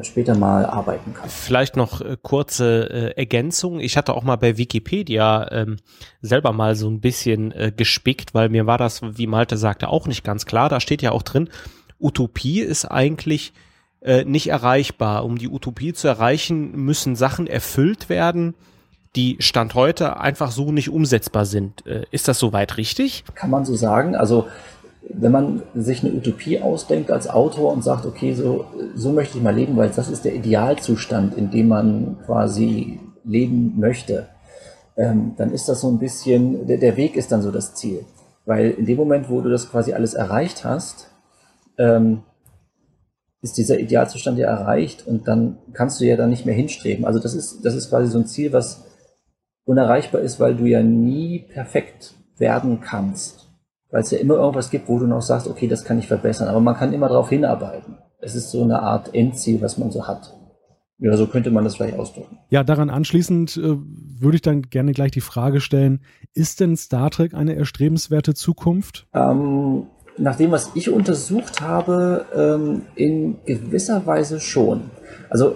später 0.04 0.36
mal 0.36 0.66
arbeiten 0.66 1.14
kann. 1.14 1.30
Vielleicht 1.30 1.76
noch 1.76 2.02
äh, 2.02 2.18
kurze 2.22 2.90
äh, 2.90 3.18
Ergänzung. 3.18 3.80
Ich 3.80 3.98
hatte 3.98 4.14
auch 4.14 4.24
mal 4.24 4.36
bei 4.36 4.58
Wikipedia 4.58 5.52
ähm, 5.52 5.78
selber 6.22 6.52
mal 6.54 6.76
so 6.76 6.90
ein 6.90 7.02
bisschen 7.02 7.52
äh, 7.52 7.72
gespickt, 7.76 8.34
weil 8.34 8.50
mir 8.50 8.66
war 8.66 8.78
das, 8.78 9.02
wie 9.04 9.28
Malte 9.28 9.58
sagte, 9.58 9.90
auch 9.90 10.08
nicht 10.08 10.24
ganz 10.24 10.46
klar. 10.46 10.70
Da 10.70 10.80
steht 10.80 11.02
ja 11.02 11.12
auch 11.12 11.24
drin, 11.24 11.50
Utopie 12.00 12.62
ist 12.62 12.86
eigentlich 12.86 13.54
äh, 14.02 14.24
nicht 14.24 14.48
erreichbar. 14.48 15.26
Um 15.26 15.38
die 15.38 15.50
Utopie 15.50 15.94
zu 15.94 16.08
erreichen, 16.08 16.72
müssen 16.72 17.16
Sachen 17.16 17.48
erfüllt 17.48 18.10
werden, 18.10 18.56
die 19.16 19.38
Stand 19.40 19.74
heute 19.74 20.20
einfach 20.20 20.52
so 20.52 20.72
nicht 20.72 20.90
umsetzbar 20.90 21.46
sind. 21.46 21.86
Äh, 21.86 22.06
ist 22.12 22.28
das 22.28 22.40
soweit 22.40 22.78
richtig? 22.78 23.24
Kann 23.36 23.50
man 23.50 23.66
so 23.66 23.76
sagen. 23.76 24.16
Also 24.16 24.48
wenn 25.02 25.32
man 25.32 25.64
sich 25.76 26.04
eine 26.04 26.14
Utopie 26.14 26.62
ausdenkt 26.62 27.12
als 27.12 27.30
Autor 27.30 27.72
und 27.72 27.84
sagt, 27.84 28.06
okay, 28.06 28.34
so, 28.34 28.66
so 28.96 29.12
möchte 29.12 29.38
ich 29.38 29.44
mal 29.44 29.56
leben, 29.56 29.78
weil 29.78 29.90
das 29.90 30.10
ist 30.10 30.26
der 30.26 30.36
Idealzustand, 30.36 31.36
in 31.36 31.52
dem 31.52 31.70
man 31.70 32.18
quasi 32.26 33.00
leben 33.24 33.80
möchte, 33.80 34.28
ähm, 34.98 35.34
dann 35.38 35.52
ist 35.52 35.70
das 35.70 35.82
so 35.82 35.90
ein 35.90 36.00
bisschen, 36.00 36.68
der, 36.68 36.78
der 36.78 36.98
Weg 36.98 37.16
ist 37.16 37.32
dann 37.32 37.42
so 37.42 37.52
das 37.52 37.76
Ziel. 37.76 38.06
Weil 38.46 38.72
in 38.72 38.86
dem 38.86 38.98
Moment, 38.98 39.30
wo 39.30 39.42
du 39.42 39.50
das 39.50 39.70
quasi 39.70 39.94
alles 39.94 40.14
erreicht 40.14 40.66
hast, 40.66 41.10
ähm, 41.78 42.24
ist 43.42 43.58
dieser 43.58 43.80
Idealzustand 43.80 44.38
ja 44.38 44.48
erreicht 44.48 45.08
und 45.08 45.28
dann 45.28 45.60
kannst 45.72 46.02
du 46.02 46.06
ja 46.06 46.18
da 46.18 46.28
nicht 46.28 46.46
mehr 46.46 46.56
hinstreben. 46.56 47.06
Also 47.06 47.20
das 47.20 47.34
ist, 47.34 47.64
das 47.64 47.76
ist 47.76 47.90
quasi 47.90 48.12
so 48.12 48.18
ein 48.18 48.28
Ziel, 48.28 48.52
was 48.52 48.84
unerreichbar 49.64 50.22
ist, 50.22 50.40
weil 50.40 50.56
du 50.56 50.66
ja 50.66 50.84
nie 50.84 51.40
perfekt 51.40 52.16
werden 52.38 52.82
kannst. 52.82 53.39
Weil 53.92 54.02
es 54.02 54.12
ja 54.12 54.20
immer 54.20 54.36
irgendwas 54.36 54.70
gibt, 54.70 54.88
wo 54.88 55.00
du 55.00 55.08
noch 55.08 55.22
sagst, 55.22 55.48
okay, 55.48 55.68
das 55.68 55.84
kann 55.84 55.98
ich 56.00 56.08
verbessern. 56.08 56.48
Aber 56.48 56.60
man 56.60 56.76
kann 56.76 56.94
immer 56.94 57.10
darauf 57.10 57.30
hinarbeiten. 57.30 57.98
Es 58.22 58.36
ist 58.36 58.52
so 58.52 58.64
eine 58.64 58.82
Art 58.82 59.14
Endziel, 59.16 59.62
was 59.62 59.78
man 59.78 59.92
so 59.92 60.08
hat. 60.08 60.36
Ja, 61.00 61.16
so 61.16 61.28
könnte 61.28 61.50
man 61.50 61.64
das 61.64 61.78
vielleicht 61.78 61.98
ausdrücken. 61.98 62.40
Ja, 62.50 62.64
daran 62.64 62.90
anschließend 62.90 63.56
äh, 63.56 63.78
würde 64.20 64.36
ich 64.36 64.42
dann 64.42 64.64
gerne 64.64 64.92
gleich 64.92 65.12
die 65.12 65.22
Frage 65.22 65.62
stellen, 65.62 66.02
ist 66.34 66.60
denn 66.60 66.76
Star 66.76 67.10
Trek 67.10 67.34
eine 67.34 67.56
erstrebenswerte 67.56 68.34
Zukunft? 68.34 69.08
Ähm, 69.14 69.88
nach 70.18 70.36
dem, 70.36 70.52
was 70.52 70.72
ich 70.76 70.90
untersucht 70.90 71.62
habe, 71.62 72.26
ähm, 72.36 72.82
in 72.96 73.38
gewisser 73.46 74.06
Weise 74.06 74.42
schon. 74.42 74.92
Also 75.30 75.56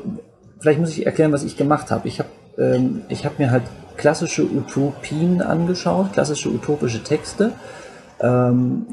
vielleicht 0.60 0.80
muss 0.80 0.98
ich 0.98 1.06
erklären, 1.06 1.34
was 1.34 1.44
ich 1.44 1.58
gemacht 1.58 1.92
habe. 1.92 2.08
Ich 2.08 2.20
habe 2.20 2.30
ähm, 2.58 3.02
ich 3.10 3.26
hab 3.26 3.38
mir 3.38 3.52
halt 3.52 3.64
klassische 3.98 4.44
Utopien 4.44 5.42
angeschaut, 5.42 6.14
klassische 6.14 6.50
utopische 6.50 7.04
Texte. 7.04 7.52
Ähm, 8.20 8.86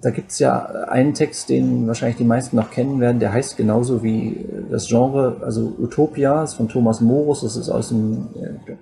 da 0.00 0.10
gibt 0.10 0.30
es 0.30 0.38
ja 0.38 0.64
einen 0.88 1.14
Text, 1.14 1.48
den 1.48 1.86
wahrscheinlich 1.86 2.18
die 2.18 2.24
meisten 2.24 2.56
noch 2.56 2.70
kennen 2.70 3.00
werden, 3.00 3.18
der 3.18 3.32
heißt 3.32 3.56
genauso 3.56 4.02
wie 4.02 4.46
das 4.70 4.88
Genre, 4.88 5.38
also 5.42 5.74
Utopia, 5.78 6.42
ist 6.44 6.54
von 6.54 6.68
Thomas 6.68 7.00
Morus, 7.00 7.40
das 7.42 7.56
ist 7.56 7.70
aus 7.70 7.88
dem 7.88 8.28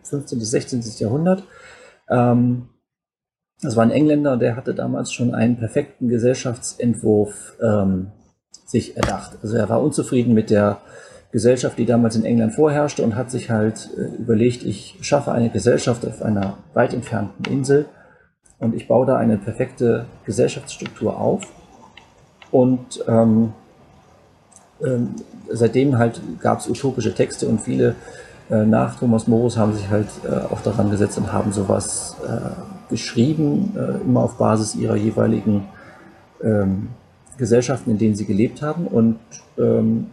15. 0.03 0.39
bis 0.39 0.51
16. 0.51 0.83
Jahrhundert. 0.99 1.45
Ähm, 2.09 2.69
das 3.63 3.77
war 3.77 3.85
ein 3.85 3.91
Engländer, 3.91 4.37
der 4.37 4.57
hatte 4.57 4.75
damals 4.75 5.13
schon 5.13 5.35
einen 5.35 5.57
perfekten 5.57 6.09
Gesellschaftsentwurf 6.09 7.57
ähm, 7.63 8.09
sich 8.67 8.97
erdacht. 8.97 9.39
Also 9.43 9.57
er 9.57 9.69
war 9.69 9.83
unzufrieden 9.83 10.35
mit 10.35 10.51
der 10.51 10.79
Gesellschaft, 11.33 11.79
die 11.79 11.87
damals 11.87 12.17
in 12.17 12.25
England 12.25 12.55
vorherrschte 12.55 13.03
und 13.03 13.17
hat 13.17 13.31
sich 13.31 13.51
halt 13.51 13.91
äh, 13.97 14.21
überlegt, 14.21 14.65
ich 14.65 14.99
schaffe 15.01 15.33
eine 15.33 15.51
Gesellschaft 15.51 16.07
auf 16.07 16.23
einer 16.23 16.59
weit 16.75 16.93
entfernten 16.93 17.51
Insel 17.51 17.87
und 18.59 18.75
ich 18.75 18.89
baue 18.89 19.07
da 19.07 19.17
eine 19.17 19.37
perfekte 19.37 20.07
Gesellschaftsstruktur 20.25 21.19
auf. 21.19 21.43
Und 22.51 23.05
ähm, 23.09 23.53
ähm, 24.83 25.15
seitdem 25.51 25.99
halt 25.99 26.21
gab 26.41 26.61
es 26.61 26.69
utopische 26.69 27.15
Texte 27.15 27.49
und 27.49 27.61
viele 27.61 27.97
äh, 28.51 28.65
nach 28.65 28.99
Thomas 28.99 29.27
Morus 29.27 29.57
haben 29.57 29.75
sich 29.75 29.89
halt 29.89 30.09
äh, 30.25 30.53
auch 30.53 30.61
daran 30.61 30.91
gesetzt 30.91 31.19
und 31.19 31.33
haben 31.33 31.53
sowas 31.53 32.17
äh, 32.27 32.91
geschrieben, 32.91 33.73
äh, 33.77 34.05
immer 34.05 34.23
auf 34.23 34.37
Basis 34.37 34.75
ihrer 34.75 34.97
jeweiligen 34.97 35.67
ähm, 36.43 36.89
Gesellschaften, 37.39 37.91
in 37.91 37.99
denen 37.99 38.15
sie 38.15 38.27
gelebt 38.27 38.63
haben. 38.63 38.87
Und 38.87 39.19
ähm, 39.59 40.09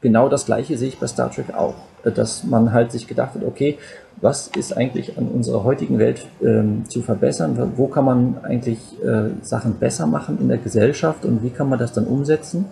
genau 0.00 0.28
das 0.28 0.46
Gleiche 0.46 0.78
sehe 0.78 0.88
ich 0.88 0.98
bei 0.98 1.06
Star 1.06 1.30
Trek 1.30 1.54
auch, 1.54 1.74
dass 2.04 2.44
man 2.44 2.72
halt 2.72 2.92
sich 2.92 3.06
gedacht 3.06 3.34
hat, 3.34 3.44
okay, 3.44 3.78
was 4.20 4.48
ist 4.48 4.76
eigentlich 4.76 5.16
an 5.16 5.28
unserer 5.28 5.64
heutigen 5.64 5.98
Welt 5.98 6.26
ähm, 6.42 6.84
zu 6.88 7.02
verbessern? 7.02 7.72
Wo 7.76 7.86
kann 7.86 8.04
man 8.04 8.38
eigentlich 8.42 8.78
äh, 9.02 9.30
Sachen 9.42 9.74
besser 9.74 10.06
machen 10.06 10.38
in 10.40 10.48
der 10.48 10.58
Gesellschaft 10.58 11.24
und 11.24 11.42
wie 11.42 11.50
kann 11.50 11.68
man 11.68 11.78
das 11.78 11.92
dann 11.92 12.06
umsetzen? 12.06 12.66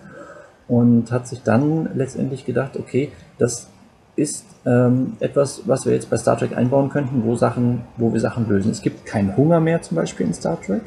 Und 0.67 1.11
hat 1.11 1.27
sich 1.27 1.41
dann 1.41 1.89
letztendlich 1.95 2.45
gedacht, 2.45 2.77
okay, 2.77 3.11
das 3.39 3.67
ist 4.15 4.45
ähm, 4.65 5.13
etwas, 5.19 5.63
was 5.65 5.85
wir 5.85 5.93
jetzt 5.93 6.09
bei 6.09 6.17
Star 6.17 6.37
Trek 6.37 6.55
einbauen 6.55 6.89
könnten, 6.89 7.23
wo 7.25 7.35
Sachen, 7.35 7.81
wo 7.97 8.13
wir 8.13 8.19
Sachen 8.19 8.47
lösen. 8.47 8.71
Es 8.71 8.81
gibt 8.81 9.05
keinen 9.05 9.35
Hunger 9.35 9.59
mehr 9.59 9.81
zum 9.81 9.95
Beispiel 9.95 10.27
in 10.27 10.33
Star 10.33 10.61
Trek. 10.61 10.81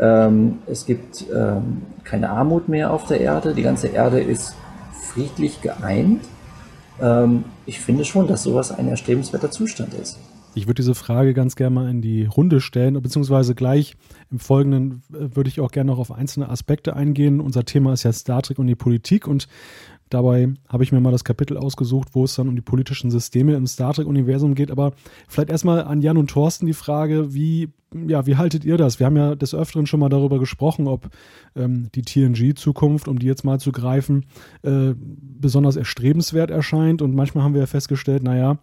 Ähm, 0.00 0.58
es 0.66 0.86
gibt 0.86 1.26
ähm, 1.32 1.82
keine 2.02 2.30
Armut 2.30 2.68
mehr 2.68 2.92
auf 2.92 3.06
der 3.06 3.20
Erde. 3.20 3.54
Die 3.54 3.62
ganze 3.62 3.88
Erde 3.88 4.20
ist 4.20 4.54
friedlich 5.12 5.60
geeint. 5.62 6.22
Ähm, 7.00 7.44
ich 7.66 7.80
finde 7.80 8.04
schon, 8.04 8.26
dass 8.26 8.42
sowas 8.42 8.70
ein 8.70 8.88
erstrebenswerter 8.88 9.50
Zustand 9.50 9.94
ist. 9.94 10.18
Ich 10.56 10.66
würde 10.66 10.76
diese 10.76 10.94
Frage 10.94 11.34
ganz 11.34 11.56
gerne 11.56 11.74
mal 11.74 11.90
in 11.90 12.00
die 12.00 12.26
Runde 12.26 12.60
stellen, 12.60 13.00
beziehungsweise 13.02 13.56
gleich 13.56 13.96
im 14.30 14.38
Folgenden 14.38 15.02
äh, 15.12 15.34
würde 15.34 15.48
ich 15.48 15.60
auch 15.60 15.72
gerne 15.72 15.90
noch 15.90 15.98
auf 15.98 16.12
einzelne 16.12 16.48
Aspekte 16.48 16.94
eingehen. 16.94 17.40
Unser 17.40 17.64
Thema 17.64 17.92
ist 17.92 18.04
ja 18.04 18.12
Star 18.12 18.42
Trek 18.42 18.58
und 18.58 18.68
die 18.68 18.76
Politik 18.76 19.26
und 19.26 19.48
Dabei 20.14 20.54
habe 20.68 20.84
ich 20.84 20.92
mir 20.92 21.00
mal 21.00 21.10
das 21.10 21.24
Kapitel 21.24 21.56
ausgesucht, 21.56 22.10
wo 22.12 22.22
es 22.22 22.36
dann 22.36 22.46
um 22.46 22.54
die 22.54 22.62
politischen 22.62 23.10
Systeme 23.10 23.56
im 23.56 23.66
Star 23.66 23.92
Trek-Universum 23.92 24.54
geht. 24.54 24.70
Aber 24.70 24.92
vielleicht 25.26 25.50
erstmal 25.50 25.82
an 25.82 26.02
Jan 26.02 26.18
und 26.18 26.30
Thorsten 26.30 26.66
die 26.66 26.72
Frage, 26.72 27.34
wie, 27.34 27.70
ja, 28.06 28.24
wie 28.24 28.36
haltet 28.36 28.64
ihr 28.64 28.76
das? 28.76 29.00
Wir 29.00 29.06
haben 29.06 29.16
ja 29.16 29.34
des 29.34 29.56
Öfteren 29.56 29.88
schon 29.88 29.98
mal 29.98 30.10
darüber 30.10 30.38
gesprochen, 30.38 30.86
ob 30.86 31.10
ähm, 31.56 31.88
die 31.96 32.02
TNG-Zukunft, 32.02 33.08
um 33.08 33.18
die 33.18 33.26
jetzt 33.26 33.42
mal 33.42 33.58
zu 33.58 33.72
greifen, 33.72 34.26
äh, 34.62 34.94
besonders 34.96 35.74
erstrebenswert 35.74 36.52
erscheint. 36.52 37.02
Und 37.02 37.16
manchmal 37.16 37.42
haben 37.42 37.54
wir 37.54 37.62
ja 37.62 37.66
festgestellt, 37.66 38.22
naja, 38.22 38.58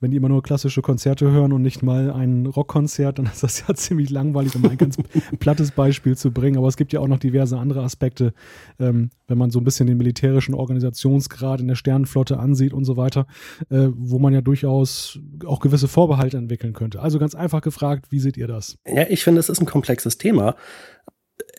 wenn 0.00 0.10
die 0.10 0.16
immer 0.16 0.28
nur 0.28 0.42
klassische 0.42 0.82
Konzerte 0.82 1.30
hören 1.30 1.52
und 1.52 1.62
nicht 1.62 1.82
mal 1.82 2.10
ein 2.10 2.46
Rockkonzert, 2.46 3.18
dann 3.18 3.26
ist 3.26 3.42
das 3.42 3.66
ja 3.66 3.74
ziemlich 3.74 4.10
langweilig, 4.10 4.54
um 4.54 4.64
ein 4.64 4.76
ganz 4.76 4.96
plattes 5.38 5.70
Beispiel 5.70 6.16
zu 6.16 6.30
bringen. 6.30 6.58
Aber 6.58 6.68
es 6.68 6.76
gibt 6.76 6.92
ja 6.92 7.00
auch 7.00 7.08
noch 7.08 7.18
diverse 7.18 7.58
andere 7.58 7.82
Aspekte, 7.82 8.32
ähm, 8.78 9.10
wenn 9.26 9.38
man 9.38 9.50
so 9.50 9.60
ein 9.60 9.64
bisschen 9.64 9.86
den 9.86 9.98
militärischen 9.98 10.54
Organisationsgrad 10.54 11.60
in 11.60 11.68
der 11.68 11.74
Sternenflotte 11.74 12.38
ansieht 12.38 12.72
und 12.72 12.84
so 12.84 12.96
weiter, 12.96 13.26
äh, 13.70 13.88
wo 13.94 14.18
man 14.18 14.32
ja 14.32 14.40
durchaus 14.40 15.18
auch 15.44 15.60
gewisse 15.60 15.88
Vorbehalte 15.88 16.36
entwickeln 16.36 16.72
könnte. 16.72 17.00
Also 17.00 17.18
ganz 17.18 17.34
einfach 17.34 17.62
gefragt, 17.62 18.06
wie 18.10 18.20
seht 18.20 18.36
ihr 18.36 18.46
das? 18.46 18.78
Ja, 18.86 19.04
ich 19.08 19.24
finde, 19.24 19.40
es 19.40 19.48
ist 19.48 19.60
ein 19.60 19.66
komplexes 19.66 20.18
Thema 20.18 20.56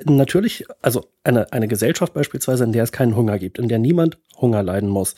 natürlich, 0.06 0.66
also 0.82 1.06
eine, 1.24 1.52
eine 1.52 1.68
Gesellschaft 1.68 2.14
beispielsweise, 2.14 2.64
in 2.64 2.72
der 2.72 2.84
es 2.84 2.92
keinen 2.92 3.16
Hunger 3.16 3.40
gibt, 3.40 3.60
in 3.60 3.68
der 3.68 3.80
niemand 3.80 4.18
Hunger 4.40 4.64
leiden 4.64 4.90
muss, 4.90 5.16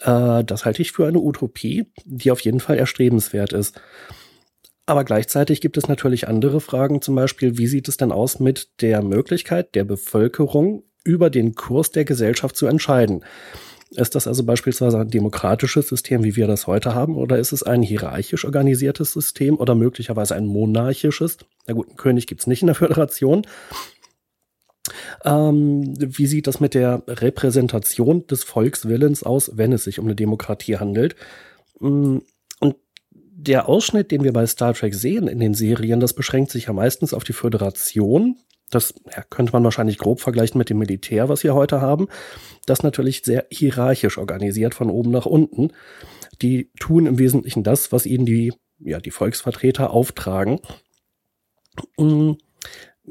das 0.00 0.64
halte 0.64 0.82
ich 0.82 0.92
für 0.92 1.06
eine 1.06 1.18
Utopie, 1.18 1.86
die 2.04 2.30
auf 2.30 2.40
jeden 2.40 2.60
Fall 2.60 2.78
erstrebenswert 2.78 3.52
ist. 3.52 3.80
Aber 4.86 5.04
gleichzeitig 5.04 5.60
gibt 5.60 5.76
es 5.76 5.88
natürlich 5.88 6.28
andere 6.28 6.60
Fragen, 6.60 7.00
zum 7.00 7.14
Beispiel, 7.14 7.56
wie 7.56 7.66
sieht 7.66 7.88
es 7.88 7.96
denn 7.96 8.12
aus 8.12 8.38
mit 8.38 8.82
der 8.82 9.02
Möglichkeit 9.02 9.74
der 9.74 9.84
Bevölkerung 9.84 10.82
über 11.04 11.30
den 11.30 11.54
Kurs 11.54 11.90
der 11.90 12.04
Gesellschaft 12.04 12.56
zu 12.56 12.66
entscheiden? 12.66 13.24
Ist 13.90 14.14
das 14.14 14.26
also 14.26 14.44
beispielsweise 14.44 14.98
ein 14.98 15.08
demokratisches 15.08 15.88
System, 15.88 16.24
wie 16.24 16.36
wir 16.36 16.46
das 16.46 16.66
heute 16.66 16.94
haben, 16.94 17.16
oder 17.16 17.38
ist 17.38 17.52
es 17.52 17.62
ein 17.62 17.80
hierarchisch 17.80 18.44
organisiertes 18.44 19.12
System 19.12 19.56
oder 19.56 19.74
möglicherweise 19.74 20.34
ein 20.34 20.46
monarchisches? 20.46 21.38
Na 21.66 21.74
gut, 21.74 21.88
einen 21.88 21.96
König 21.96 22.26
gibt's 22.26 22.46
nicht 22.46 22.62
in 22.62 22.66
der 22.66 22.74
Föderation, 22.74 23.46
ähm, 25.24 25.94
wie 25.98 26.26
sieht 26.26 26.46
das 26.46 26.60
mit 26.60 26.74
der 26.74 27.02
Repräsentation 27.06 28.26
des 28.26 28.44
Volkswillens 28.44 29.22
aus, 29.22 29.52
wenn 29.54 29.72
es 29.72 29.84
sich 29.84 29.98
um 29.98 30.06
eine 30.06 30.14
Demokratie 30.14 30.76
handelt? 30.76 31.16
Mm, 31.80 32.18
und 32.60 32.76
der 33.10 33.68
Ausschnitt, 33.68 34.10
den 34.10 34.24
wir 34.24 34.32
bei 34.32 34.46
Star 34.46 34.74
Trek 34.74 34.94
sehen 34.94 35.28
in 35.28 35.40
den 35.40 35.54
Serien, 35.54 36.00
das 36.00 36.12
beschränkt 36.12 36.50
sich 36.50 36.66
ja 36.66 36.72
meistens 36.72 37.14
auf 37.14 37.24
die 37.24 37.32
Föderation. 37.32 38.36
Das 38.70 38.94
ja, 39.14 39.22
könnte 39.22 39.52
man 39.52 39.64
wahrscheinlich 39.64 39.98
grob 39.98 40.20
vergleichen 40.20 40.58
mit 40.58 40.68
dem 40.68 40.78
Militär, 40.78 41.28
was 41.28 41.44
wir 41.44 41.54
heute 41.54 41.80
haben. 41.80 42.08
Das 42.66 42.82
natürlich 42.82 43.22
sehr 43.22 43.46
hierarchisch 43.50 44.18
organisiert 44.18 44.74
von 44.74 44.90
oben 44.90 45.10
nach 45.10 45.26
unten. 45.26 45.72
Die 46.42 46.70
tun 46.78 47.06
im 47.06 47.18
Wesentlichen 47.18 47.62
das, 47.62 47.92
was 47.92 48.06
ihnen 48.06 48.26
die, 48.26 48.52
ja, 48.80 49.00
die 49.00 49.10
Volksvertreter 49.10 49.90
auftragen. 49.90 50.60
Mm, 51.96 52.32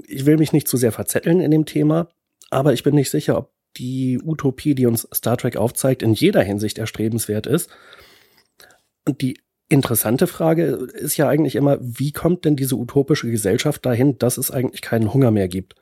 ich 0.08 0.26
will 0.26 0.38
mich 0.38 0.54
nicht 0.54 0.68
zu 0.68 0.78
sehr 0.78 0.92
verzetteln 0.92 1.40
in 1.40 1.52
dem 1.52 1.66
Thema, 1.66 2.10
aber 2.50 2.74
ich 2.74 2.84
bin 2.84 2.96
nicht 2.96 3.10
sicher, 3.10 3.38
ob 3.38 3.52
die 3.78 4.20
Utopie, 4.24 4.76
die 4.76 4.86
uns 4.86 5.08
Star 5.14 5.38
Trek 5.38 5.58
aufzeigt, 5.58 6.04
in 6.04 6.14
jeder 6.14 6.44
Hinsicht 6.44 6.78
erstrebenswert 6.78 7.48
ist. 7.48 7.70
Und 9.08 9.22
die 9.22 9.40
interessante 9.70 10.28
Frage 10.28 10.66
ist 10.66 11.18
ja 11.18 11.28
eigentlich 11.28 11.56
immer, 11.56 11.78
wie 11.82 12.12
kommt 12.12 12.46
denn 12.46 12.56
diese 12.56 12.76
utopische 12.76 13.30
Gesellschaft 13.32 13.86
dahin, 13.86 14.18
dass 14.20 14.38
es 14.38 14.52
eigentlich 14.52 14.82
keinen 14.82 15.14
Hunger 15.14 15.32
mehr 15.32 15.48
gibt 15.48 15.76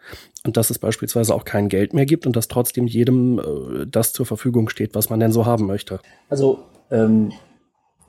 und 0.46 0.56
dass 0.56 0.70
es 0.70 0.80
beispielsweise 0.80 1.36
auch 1.36 1.44
kein 1.44 1.68
Geld 1.68 1.94
mehr 1.94 2.06
gibt 2.06 2.26
und 2.26 2.36
dass 2.36 2.48
trotzdem 2.48 2.88
jedem 2.88 3.40
äh, 3.40 3.86
das 3.86 4.14
zur 4.14 4.26
Verfügung 4.26 4.70
steht, 4.70 4.96
was 4.96 5.10
man 5.10 5.20
denn 5.20 5.32
so 5.32 5.46
haben 5.46 5.66
möchte? 5.66 6.00
Also, 6.30 6.60
ähm, 6.90 7.32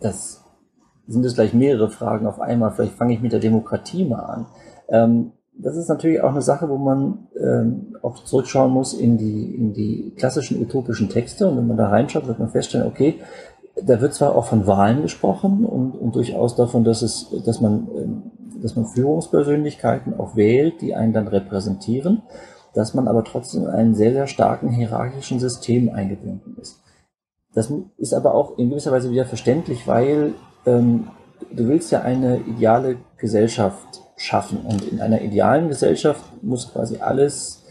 das 0.01 0.45
sind 1.09 1.25
jetzt 1.25 1.35
gleich 1.35 1.53
mehrere 1.53 1.91
Fragen 1.91 2.27
auf 2.27 2.41
einmal. 2.41 2.73
Vielleicht 2.73 2.95
fange 2.95 3.15
ich 3.15 3.21
mit 3.21 3.33
der 3.33 3.41
Demokratie 3.41 4.05
mal 4.05 4.21
an. 4.21 4.47
Ähm, 4.89 5.33
das 5.55 5.77
ist 5.77 5.89
natürlich 5.89 6.23
auch 6.23 6.31
eine 6.31 6.43
Sache, 6.43 6.69
wo 6.69 6.79
man 6.79 7.29
ähm, 7.39 7.97
auch 8.03 8.25
zurückschauen 8.25 8.73
muss 8.73 8.95
in 8.95 9.19
die, 9.19 9.55
in 9.55 9.73
die 9.73 10.13
klassischen 10.17 10.61
utopischen 10.61 11.09
Texte. 11.09 11.49
Und 11.49 11.59
wenn 11.59 11.67
man 11.67 11.77
da 11.77 11.89
reinschaut, 11.89 12.27
wird 12.27 12.39
man 12.39 12.51
feststellen, 12.51 12.87
okay, 12.87 13.21
da 13.83 14.01
wird 14.01 14.15
zwar 14.15 14.35
auch 14.35 14.47
von 14.47 14.67
Wahlen 14.67 15.03
gesprochen 15.03 15.65
und, 15.65 15.93
und 15.93 16.15
durchaus 16.15 16.57
davon, 16.57 16.85
dass 16.85 17.03
es, 17.03 17.31
dass 17.45 17.61
man 17.61 17.89
ähm, 17.97 18.23
dass 18.63 18.77
man 18.77 18.87
Führungspersönlichkeiten 18.87 20.19
auch 20.19 20.37
wählt, 20.37 20.81
die 20.81 20.95
einen 20.95 21.13
dann 21.13 21.29
repräsentieren, 21.29 22.23
dass 22.75 22.95
man 22.95 23.09
aber 23.09 23.25
trotzdem 23.25 23.65
in 23.65 23.69
einen 23.69 23.95
sehr, 23.95 24.13
sehr 24.13 24.27
starken 24.27 24.71
hierarchischen 24.71 25.41
System 25.41 25.91
eingebunden 25.91 26.57
ist. 26.61 26.81
Das 27.55 27.71
ist 27.99 28.15
aber 28.15 28.35
auch 28.35 28.57
in 28.59 28.71
gewisser 28.71 28.93
Weise 28.93 29.11
wieder 29.11 29.27
verständlich, 29.27 29.87
weil 29.87 30.33
ähm, 30.65 31.09
du 31.55 31.69
willst 31.69 31.91
ja 31.91 32.01
eine 32.01 32.39
ideale 32.39 32.97
Gesellschaft 33.19 34.02
schaffen. 34.17 34.59
Und 34.65 34.85
in 34.85 35.01
einer 35.01 35.21
idealen 35.21 35.69
Gesellschaft 35.69 36.23
muss 36.43 36.73
quasi 36.73 36.99
alles 36.99 37.63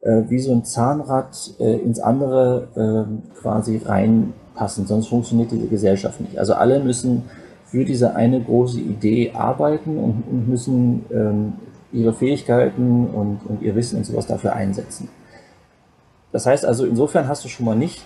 äh, 0.00 0.22
wie 0.28 0.38
so 0.38 0.52
ein 0.52 0.64
Zahnrad 0.64 1.36
äh, 1.58 1.76
ins 1.76 2.00
andere 2.00 2.68
äh, 2.74 3.40
quasi 3.40 3.80
reinpassen, 3.84 4.86
sonst 4.86 5.08
funktioniert 5.08 5.50
diese 5.50 5.66
Gesellschaft 5.66 6.20
nicht. 6.20 6.38
Also 6.38 6.54
alle 6.54 6.80
müssen 6.80 7.24
für 7.66 7.84
diese 7.84 8.16
eine 8.16 8.40
große 8.40 8.80
Idee 8.80 9.32
arbeiten 9.32 9.98
und, 9.98 10.24
und 10.28 10.48
müssen 10.48 11.04
ähm, 11.12 11.52
ihre 11.92 12.12
Fähigkeiten 12.12 13.08
und, 13.08 13.40
und 13.46 13.62
ihr 13.62 13.74
Wissen 13.74 13.98
und 13.98 14.04
sowas 14.04 14.26
dafür 14.26 14.54
einsetzen. 14.54 15.08
Das 16.32 16.46
heißt 16.46 16.64
also, 16.64 16.84
insofern 16.84 17.28
hast 17.28 17.44
du 17.44 17.48
schon 17.48 17.66
mal 17.66 17.76
nicht 17.76 18.02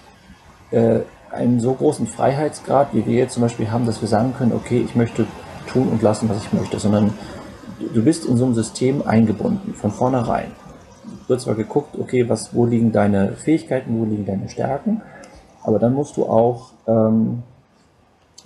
äh, 0.71 1.01
einen 1.31 1.61
so 1.61 1.75
großen 1.75 2.07
Freiheitsgrad, 2.07 2.89
wie 2.93 3.07
wir 3.07 3.15
jetzt 3.15 3.35
zum 3.35 3.43
Beispiel 3.43 3.71
haben, 3.71 3.87
dass 3.87 4.01
wir 4.01 4.09
sagen 4.09 4.35
können, 4.37 4.53
okay, 4.53 4.83
ich 4.85 4.95
möchte 4.95 5.27
tun 5.67 5.89
und 5.89 6.03
lassen, 6.03 6.29
was 6.29 6.39
ich 6.39 6.53
möchte, 6.53 6.79
sondern 6.79 7.15
du 7.79 8.03
bist 8.03 8.25
in 8.27 8.37
so 8.37 8.45
einem 8.45 8.55
System 8.55 9.03
eingebunden, 9.07 9.75
von 9.75 9.91
vornherein. 9.91 10.53
Wird 11.29 11.41
zwar 11.41 11.55
geguckt, 11.55 11.99
okay, 11.99 12.29
was, 12.29 12.55
wo 12.55 12.67
liegen 12.67 12.93
deine 12.93 13.33
Fähigkeiten, 13.33 13.99
wo 13.99 14.05
liegen 14.05 14.27
deine 14.27 14.49
Stärken, 14.49 15.03
aber 15.63 15.79
dann 15.79 15.95
musst 15.95 16.17
du 16.17 16.27
auch 16.27 16.73
ähm, 16.87 17.43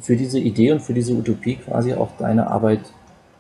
für 0.01 0.17
diese 0.17 0.39
Idee 0.39 0.73
und 0.73 0.81
für 0.81 0.95
diese 0.95 1.13
Utopie 1.13 1.57
quasi 1.57 1.95
auch 1.95 2.11
deine 2.19 2.49
Arbeit 2.49 2.81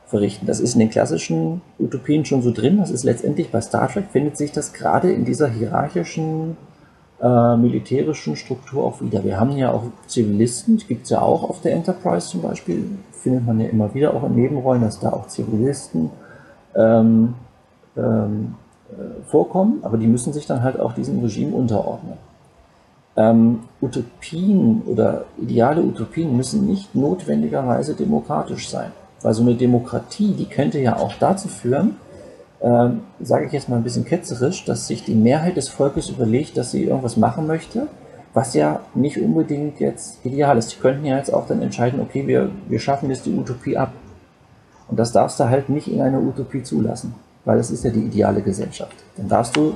verrichten. 0.06 0.46
Das 0.46 0.58
ist 0.58 0.74
in 0.74 0.80
den 0.80 0.90
klassischen 0.90 1.60
Utopien 1.78 2.24
schon 2.24 2.42
so 2.42 2.50
drin. 2.50 2.78
Das 2.78 2.90
ist 2.90 3.04
letztendlich 3.04 3.50
bei 3.50 3.60
Star 3.60 3.88
Trek 3.88 4.06
findet 4.10 4.36
sich 4.36 4.52
das 4.52 4.72
gerade 4.72 5.12
in 5.12 5.24
dieser 5.24 5.48
hierarchischen 5.48 6.56
äh, 7.20 7.56
militärischen 7.56 8.36
Struktur 8.36 8.84
auch 8.84 9.00
wieder. 9.00 9.24
Wir 9.24 9.40
haben 9.40 9.56
ja 9.56 9.72
auch 9.72 9.84
Zivilisten, 10.06 10.78
gibt 10.86 11.04
es 11.04 11.10
ja 11.10 11.20
auch 11.20 11.48
auf 11.48 11.60
der 11.60 11.74
Enterprise 11.74 12.28
zum 12.28 12.42
Beispiel, 12.42 12.84
findet 13.12 13.46
man 13.46 13.60
ja 13.60 13.68
immer 13.68 13.92
wieder 13.94 14.14
auch 14.14 14.24
in 14.24 14.36
Nebenrollen, 14.36 14.82
dass 14.82 15.00
da 15.00 15.10
auch 15.10 15.26
Zivilisten 15.26 16.10
ähm, 16.76 17.34
ähm, 17.96 18.54
äh, 18.90 19.22
vorkommen, 19.28 19.80
aber 19.82 19.98
die 19.98 20.06
müssen 20.06 20.32
sich 20.32 20.46
dann 20.46 20.62
halt 20.62 20.78
auch 20.78 20.92
diesem 20.92 21.20
Regime 21.20 21.54
unterordnen. 21.54 22.14
Ähm, 23.16 23.60
Utopien 23.82 24.82
oder 24.86 25.24
ideale 25.38 25.82
Utopien 25.82 26.36
müssen 26.36 26.66
nicht 26.66 26.94
notwendigerweise 26.94 27.94
demokratisch 27.94 28.68
sein, 28.68 28.92
weil 29.22 29.34
so 29.34 29.42
eine 29.42 29.56
Demokratie, 29.56 30.34
die 30.34 30.46
könnte 30.46 30.78
ja 30.78 30.96
auch 30.96 31.12
dazu 31.18 31.48
führen, 31.48 31.96
ähm, 32.60 33.02
sage 33.20 33.46
ich 33.46 33.52
jetzt 33.52 33.68
mal 33.68 33.76
ein 33.76 33.84
bisschen 33.84 34.04
ketzerisch, 34.04 34.64
dass 34.64 34.88
sich 34.88 35.04
die 35.04 35.14
Mehrheit 35.14 35.56
des 35.56 35.68
Volkes 35.68 36.08
überlegt, 36.08 36.56
dass 36.56 36.72
sie 36.72 36.84
irgendwas 36.84 37.16
machen 37.16 37.46
möchte, 37.46 37.86
was 38.34 38.54
ja 38.54 38.80
nicht 38.94 39.20
unbedingt 39.20 39.80
jetzt 39.80 40.24
ideal 40.24 40.58
ist. 40.58 40.72
Die 40.72 40.80
könnten 40.80 41.04
ja 41.04 41.16
jetzt 41.16 41.32
auch 41.32 41.46
dann 41.46 41.62
entscheiden, 41.62 42.00
okay, 42.00 42.26
wir, 42.26 42.50
wir 42.68 42.80
schaffen 42.80 43.10
jetzt 43.10 43.26
die 43.26 43.34
Utopie 43.34 43.76
ab. 43.76 43.92
Und 44.88 44.98
das 44.98 45.12
darfst 45.12 45.38
du 45.38 45.44
halt 45.44 45.68
nicht 45.68 45.88
in 45.88 46.00
einer 46.00 46.20
Utopie 46.20 46.62
zulassen, 46.62 47.14
weil 47.44 47.58
das 47.58 47.70
ist 47.70 47.84
ja 47.84 47.90
die 47.90 48.00
ideale 48.00 48.42
Gesellschaft. 48.42 48.96
Dann 49.16 49.28
darfst 49.28 49.56
du 49.56 49.74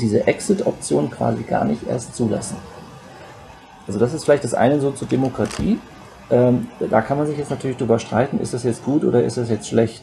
diese 0.00 0.26
Exit-Option 0.26 1.10
quasi 1.10 1.42
gar 1.42 1.64
nicht 1.64 1.86
erst 1.88 2.14
zulassen. 2.16 2.56
Also 3.86 3.98
das 3.98 4.14
ist 4.14 4.24
vielleicht 4.24 4.44
das 4.44 4.54
eine 4.54 4.80
so 4.80 4.90
zur 4.90 5.08
Demokratie. 5.08 5.78
Ähm, 6.30 6.66
da 6.90 7.02
kann 7.02 7.18
man 7.18 7.26
sich 7.26 7.38
jetzt 7.38 7.50
natürlich 7.50 7.76
drüber 7.76 7.98
streiten, 7.98 8.40
ist 8.40 8.52
das 8.52 8.64
jetzt 8.64 8.84
gut 8.84 9.04
oder 9.04 9.22
ist 9.22 9.36
das 9.36 9.48
jetzt 9.48 9.68
schlecht. 9.68 10.02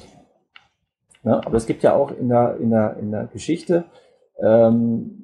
Ja, 1.24 1.42
aber 1.46 1.56
es 1.56 1.66
gibt 1.66 1.84
ja 1.84 1.96
auch 1.96 2.12
in 2.12 2.30
der, 2.30 2.58
in 2.58 2.70
der, 2.70 2.98
in 2.98 3.12
der 3.12 3.26
Geschichte, 3.28 3.86
ähm, 4.42 5.24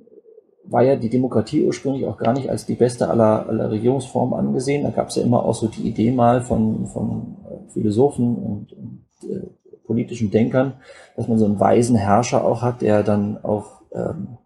war 0.64 0.84
ja 0.84 0.96
die 0.96 1.10
Demokratie 1.10 1.66
ursprünglich 1.66 2.06
auch 2.06 2.18
gar 2.18 2.34
nicht 2.34 2.50
als 2.50 2.66
die 2.66 2.76
beste 2.76 3.10
aller, 3.10 3.48
aller 3.48 3.72
Regierungsformen 3.72 4.38
angesehen. 4.38 4.84
Da 4.84 4.92
gab 4.92 5.10
es 5.10 5.16
ja 5.16 5.24
immer 5.24 5.44
auch 5.44 5.56
so 5.56 5.68
die 5.68 5.88
Idee 5.88 6.12
mal 6.12 6.42
von, 6.42 6.86
von 6.88 7.38
äh, 7.46 7.72
Philosophen 7.72 8.36
und, 8.36 8.74
und 8.74 9.06
äh, 9.30 9.48
politischen 9.86 10.30
Denkern, 10.30 10.74
dass 11.18 11.28
man 11.28 11.40
so 11.40 11.46
einen 11.46 11.60
weisen 11.60 11.96
Herrscher 11.96 12.46
auch 12.46 12.62
hat, 12.62 12.82
der 12.82 13.02
dann 13.02 13.44
auch 13.44 13.82
ähm, 13.92 14.38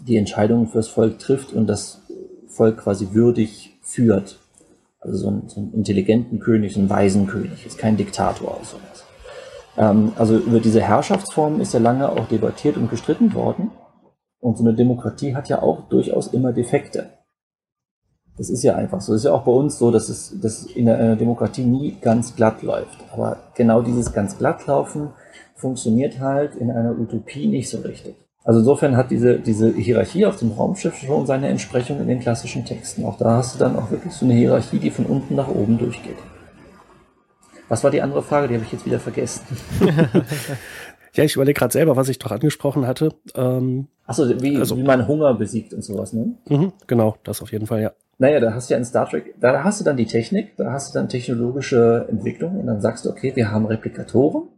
die 0.00 0.16
Entscheidungen 0.16 0.68
fürs 0.68 0.88
Volk 0.88 1.18
trifft 1.18 1.54
und 1.54 1.66
das 1.66 2.02
Volk 2.46 2.78
quasi 2.78 3.08
würdig 3.12 3.78
führt. 3.80 4.38
Also 5.00 5.16
so 5.16 5.28
einen, 5.28 5.48
so 5.48 5.60
einen 5.60 5.72
intelligenten 5.72 6.38
König, 6.40 6.74
so 6.74 6.80
einen 6.80 6.90
weisen 6.90 7.26
König, 7.26 7.64
ist 7.64 7.78
kein 7.78 7.96
Diktator 7.96 8.56
oder 8.56 8.64
sowas. 8.64 9.07
Ähm, 9.78 10.12
also 10.16 10.36
über 10.36 10.60
diese 10.60 10.82
Herrschaftsform 10.82 11.60
ist 11.60 11.72
ja 11.72 11.80
lange 11.80 12.10
auch 12.10 12.26
debattiert 12.28 12.76
und 12.76 12.90
gestritten 12.90 13.32
worden. 13.34 13.70
Und 14.40 14.58
so 14.58 14.64
eine 14.64 14.74
Demokratie 14.74 15.34
hat 15.34 15.48
ja 15.48 15.62
auch 15.62 15.88
durchaus 15.88 16.28
immer 16.28 16.52
Defekte. 16.52 17.10
Das 18.36 18.50
ist 18.50 18.62
ja 18.62 18.76
einfach 18.76 19.00
so. 19.00 19.12
Das 19.12 19.22
ist 19.22 19.24
ja 19.24 19.32
auch 19.32 19.44
bei 19.44 19.52
uns 19.52 19.78
so, 19.78 19.90
dass 19.90 20.08
es 20.08 20.40
dass 20.40 20.64
in 20.64 20.88
einer 20.88 21.16
Demokratie 21.16 21.64
nie 21.64 21.96
ganz 22.00 22.36
glatt 22.36 22.62
läuft. 22.62 22.98
Aber 23.12 23.38
genau 23.54 23.82
dieses 23.82 24.12
ganz 24.12 24.38
glatt 24.38 24.66
laufen 24.66 25.10
funktioniert 25.56 26.20
halt 26.20 26.54
in 26.54 26.70
einer 26.70 26.92
Utopie 26.92 27.48
nicht 27.48 27.68
so 27.68 27.78
richtig. 27.78 28.14
Also 28.44 28.60
insofern 28.60 28.96
hat 28.96 29.10
diese, 29.10 29.40
diese 29.40 29.74
Hierarchie 29.74 30.24
auf 30.24 30.36
dem 30.36 30.52
Raumschiff 30.52 30.96
schon 30.96 31.26
seine 31.26 31.48
Entsprechung 31.48 32.00
in 32.00 32.06
den 32.06 32.20
klassischen 32.20 32.64
Texten. 32.64 33.04
Auch 33.04 33.18
da 33.18 33.36
hast 33.36 33.54
du 33.54 33.58
dann 33.58 33.76
auch 33.76 33.90
wirklich 33.90 34.12
so 34.12 34.24
eine 34.24 34.34
Hierarchie, 34.34 34.78
die 34.78 34.90
von 34.90 35.04
unten 35.04 35.34
nach 35.34 35.48
oben 35.48 35.76
durchgeht. 35.76 36.16
Was 37.68 37.84
war 37.84 37.90
die 37.90 38.02
andere 38.02 38.22
Frage? 38.22 38.48
Die 38.48 38.54
habe 38.54 38.64
ich 38.64 38.72
jetzt 38.72 38.86
wieder 38.86 38.98
vergessen. 38.98 39.42
ja, 41.14 41.24
ich 41.24 41.34
überlege 41.34 41.58
gerade 41.58 41.72
selber, 41.72 41.96
was 41.96 42.08
ich 42.08 42.18
doch 42.18 42.30
angesprochen 42.30 42.86
hatte. 42.86 43.14
Ähm, 43.34 43.88
Achso, 44.06 44.28
wie, 44.40 44.56
also, 44.56 44.76
wie 44.76 44.82
man 44.82 45.06
Hunger 45.06 45.34
besiegt 45.34 45.74
und 45.74 45.82
sowas, 45.82 46.12
ne? 46.12 46.34
Mhm, 46.48 46.72
genau, 46.86 47.16
das 47.24 47.42
auf 47.42 47.52
jeden 47.52 47.66
Fall, 47.66 47.82
ja. 47.82 47.92
Naja, 48.16 48.40
da 48.40 48.54
hast 48.54 48.68
du 48.68 48.74
ja 48.74 48.78
in 48.78 48.84
Star 48.84 49.08
Trek, 49.08 49.34
da 49.38 49.62
hast 49.62 49.80
du 49.80 49.84
dann 49.84 49.96
die 49.96 50.06
Technik, 50.06 50.56
da 50.56 50.72
hast 50.72 50.92
du 50.92 50.98
dann 50.98 51.08
technologische 51.08 52.06
Entwicklung 52.08 52.58
und 52.58 52.66
dann 52.66 52.80
sagst 52.80 53.04
du, 53.04 53.10
okay, 53.10 53.36
wir 53.36 53.50
haben 53.52 53.66
Replikatoren 53.66 54.48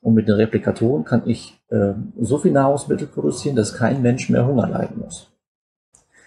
und 0.00 0.14
mit 0.14 0.28
den 0.28 0.36
Replikatoren 0.36 1.04
kann 1.04 1.22
ich 1.26 1.60
äh, 1.70 1.92
so 2.20 2.38
viel 2.38 2.52
Nahrungsmittel 2.52 3.08
produzieren, 3.08 3.56
dass 3.56 3.74
kein 3.74 4.00
Mensch 4.00 4.30
mehr 4.30 4.46
Hunger 4.46 4.68
leiden 4.68 5.00
muss. 5.00 5.32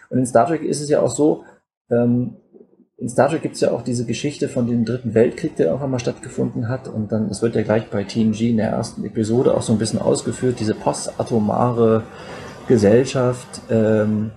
Und 0.10 0.20
in 0.20 0.26
Star 0.26 0.48
Trek 0.48 0.62
ist 0.64 0.82
es 0.82 0.90
ja 0.90 1.02
auch 1.02 1.10
so, 1.10 1.46
ähm, 1.90 2.36
in 3.00 3.10
Star 3.10 3.30
Trek 3.30 3.44
gibt 3.44 3.56
es 3.56 3.62
ja 3.62 3.72
auch 3.72 3.84
diese 3.84 4.06
Geschichte 4.06 4.50
von 4.50 4.66
dem 4.66 4.84
Dritten 4.84 5.14
Weltkrieg, 5.14 5.56
der 5.56 5.68
irgendwann 5.68 5.92
mal 5.92 6.00
stattgefunden 6.00 6.68
hat. 6.68 6.88
Und 6.88 7.12
dann, 7.12 7.30
das 7.30 7.44
wird 7.44 7.56
ja 7.56 7.62
gleich 7.62 7.90
bei 7.92 8.04
TNG 8.04 8.50
in 8.50 8.58
der 8.58 8.70
ersten 8.70 9.06
Episode 9.06 9.56
auch 9.56 9.62
so 9.62 9.72
ein 9.72 9.78
bisschen 9.78 10.02
ausgeführt, 10.02 10.60
diese 10.60 10.74
postatomare 10.74 12.04
Gesellschaft, 12.68 13.62
ähm, 13.70 14.32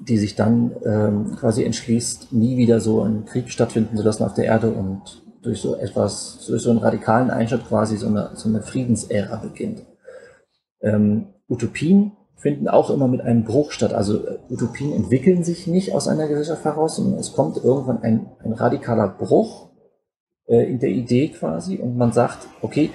die 0.00 0.18
sich 0.18 0.36
dann 0.36 0.72
ähm, 0.84 1.36
quasi 1.36 1.64
entschließt, 1.64 2.32
nie 2.32 2.56
wieder 2.56 2.78
so 2.78 3.02
einen 3.02 3.24
Krieg 3.24 3.50
stattfinden 3.50 3.96
zu 3.96 4.04
lassen 4.04 4.22
auf 4.22 4.34
der 4.34 4.44
Erde 4.44 4.70
und 4.70 5.22
durch 5.42 5.60
so 5.60 5.74
etwas, 5.74 6.44
durch 6.46 6.62
so 6.62 6.70
einen 6.70 6.78
radikalen 6.78 7.30
Einschnitt 7.30 7.66
quasi 7.66 7.96
so 7.96 8.06
eine, 8.06 8.30
so 8.34 8.48
eine 8.48 8.62
Friedensära 8.62 9.36
beginnt. 9.36 9.84
Ähm, 10.80 11.26
Utopien 11.48 12.12
finden 12.36 12.68
auch 12.68 12.90
immer 12.90 13.08
mit 13.08 13.20
einem 13.20 13.44
Bruch 13.44 13.70
statt. 13.70 13.92
Also 13.92 14.26
äh, 14.26 14.38
Utopien 14.50 14.92
entwickeln 14.92 15.44
sich 15.44 15.66
nicht 15.66 15.94
aus 15.94 16.08
einer 16.08 16.28
Gesellschaft 16.28 16.64
heraus, 16.64 16.96
sondern 16.96 17.18
es 17.18 17.32
kommt 17.32 17.56
irgendwann 17.56 18.02
ein, 18.02 18.26
ein 18.44 18.52
radikaler 18.52 19.08
Bruch 19.08 19.70
äh, 20.46 20.68
in 20.70 20.78
der 20.78 20.90
Idee 20.90 21.28
quasi 21.28 21.78
und 21.78 21.96
man 21.96 22.12
sagt, 22.12 22.46
okay, 22.60 22.90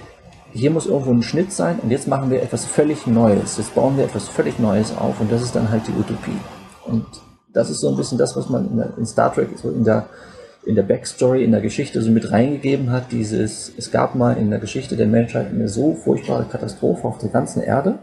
hier 0.52 0.70
muss 0.70 0.86
irgendwo 0.86 1.10
ein 1.10 1.22
Schnitt 1.22 1.52
sein 1.52 1.78
und 1.80 1.90
jetzt 1.90 2.08
machen 2.08 2.30
wir 2.30 2.42
etwas 2.42 2.64
völlig 2.64 3.06
Neues. 3.06 3.56
Jetzt 3.56 3.74
bauen 3.74 3.96
wir 3.96 4.04
etwas 4.04 4.28
völlig 4.28 4.58
Neues 4.58 4.96
auf 4.96 5.20
und 5.20 5.30
das 5.30 5.42
ist 5.42 5.54
dann 5.54 5.70
halt 5.70 5.86
die 5.86 5.92
Utopie. 5.92 6.38
Und 6.86 7.06
das 7.52 7.70
ist 7.70 7.80
so 7.80 7.88
ein 7.88 7.96
bisschen 7.96 8.18
das, 8.18 8.36
was 8.36 8.48
man 8.48 8.68
in, 8.68 8.76
der, 8.76 8.96
in 8.96 9.06
Star 9.06 9.32
Trek, 9.32 9.48
so 9.56 9.70
in 9.70 9.84
der, 9.84 10.06
in 10.64 10.74
der 10.74 10.82
Backstory, 10.82 11.44
in 11.44 11.52
der 11.52 11.60
Geschichte 11.60 12.02
so 12.02 12.10
mit 12.10 12.30
reingegeben 12.32 12.90
hat. 12.90 13.12
Dieses, 13.12 13.72
es 13.76 13.90
gab 13.90 14.14
mal 14.14 14.36
in 14.36 14.50
der 14.50 14.58
Geschichte 14.58 14.96
der 14.96 15.06
Menschheit 15.06 15.48
eine 15.48 15.68
so 15.68 15.94
furchtbare 15.94 16.44
Katastrophe 16.44 17.06
auf 17.06 17.18
der 17.18 17.30
ganzen 17.30 17.62
Erde, 17.62 17.98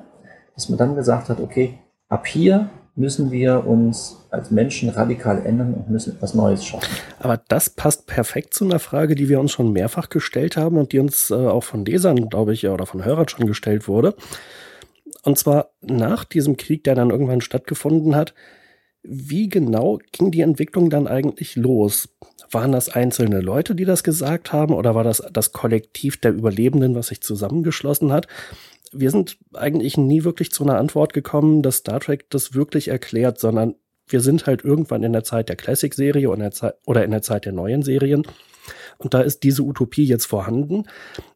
dass 0.58 0.70
man 0.70 0.80
dann 0.80 0.96
gesagt 0.96 1.30
hat, 1.30 1.40
okay, 1.40 1.78
ab 2.10 2.26
hier 2.26 2.68
müssen 2.96 3.30
wir 3.30 3.68
uns 3.68 4.18
als 4.32 4.50
Menschen 4.50 4.90
radikal 4.90 5.46
ändern 5.46 5.76
und 5.76 5.88
müssen 5.88 6.16
etwas 6.16 6.34
Neues 6.34 6.66
schaffen. 6.66 6.90
Aber 7.20 7.40
das 7.48 7.70
passt 7.70 8.08
perfekt 8.08 8.56
zu 8.56 8.66
einer 8.66 8.80
Frage, 8.80 9.14
die 9.14 9.30
wir 9.30 9.40
uns 9.40 9.52
schon 9.52 9.72
mehrfach 9.72 10.10
gestellt 10.10 10.58
haben 10.58 10.78
und 10.78 10.94
die 10.94 11.00
uns 11.00 11.30
äh, 11.30 11.36
auch 11.36 11.64
von 11.64 11.86
Lesern, 11.86 12.28
glaube 12.28 12.54
ich, 12.54 12.68
oder 12.68 12.88
von 12.88 13.06
Hörern 13.06 13.28
schon 13.28 13.46
gestellt 13.46 13.88
wurde. 13.88 14.16
Und 15.22 15.38
zwar 15.38 15.70
nach 15.82 16.24
diesem 16.24 16.58
Krieg, 16.58 16.84
der 16.86 16.96
dann 16.96 17.12
irgendwann 17.12 17.42
stattgefunden 17.42 18.16
hat, 18.16 18.34
wie 19.04 19.48
genau 19.48 20.00
ging 20.12 20.32
die 20.32 20.42
Entwicklung 20.42 20.90
dann 20.90 21.06
eigentlich 21.08 21.56
los? 21.56 22.10
Waren 22.50 22.72
das 22.72 22.90
einzelne 22.90 23.42
Leute, 23.42 23.76
die 23.76 23.86
das 23.86 24.04
gesagt 24.04 24.54
haben, 24.54 24.74
oder 24.74 24.96
war 24.96 25.04
das 25.04 25.22
das 25.32 25.52
Kollektiv 25.52 26.18
der 26.18 26.34
Überlebenden, 26.34 26.96
was 26.96 27.08
sich 27.08 27.22
zusammengeschlossen 27.22 28.12
hat? 28.12 28.28
Wir 28.94 29.12
sind 29.12 29.38
eigentlich 29.54 29.98
nie 29.98 30.24
wirklich 30.24 30.52
zu 30.52 30.64
einer 30.64 30.78
Antwort 30.78 31.14
gekommen, 31.14 31.62
dass 31.62 31.78
Star 31.78 32.00
Trek 32.00 32.30
das 32.30 32.54
wirklich 32.54 32.88
erklärt, 32.88 33.40
sondern 33.40 33.76
wir 34.08 34.22
sind 34.22 34.46
halt 34.46 34.64
irgendwann 34.64 35.04
in 35.04 35.14
der 35.14 35.24
Zeit 35.24 35.50
der 35.50 35.56
Classic-Serie 35.56 36.30
oder 36.30 37.04
in 37.04 37.12
der 37.12 37.22
Zeit 37.22 37.46
der 37.46 37.52
neuen 37.52 37.84
Serien 37.84 38.24
Und 38.98 39.14
da 39.14 39.22
ist 39.22 39.44
diese 39.44 39.64
Utopie 39.64 40.06
jetzt 40.06 40.26
vorhanden. 40.26 40.86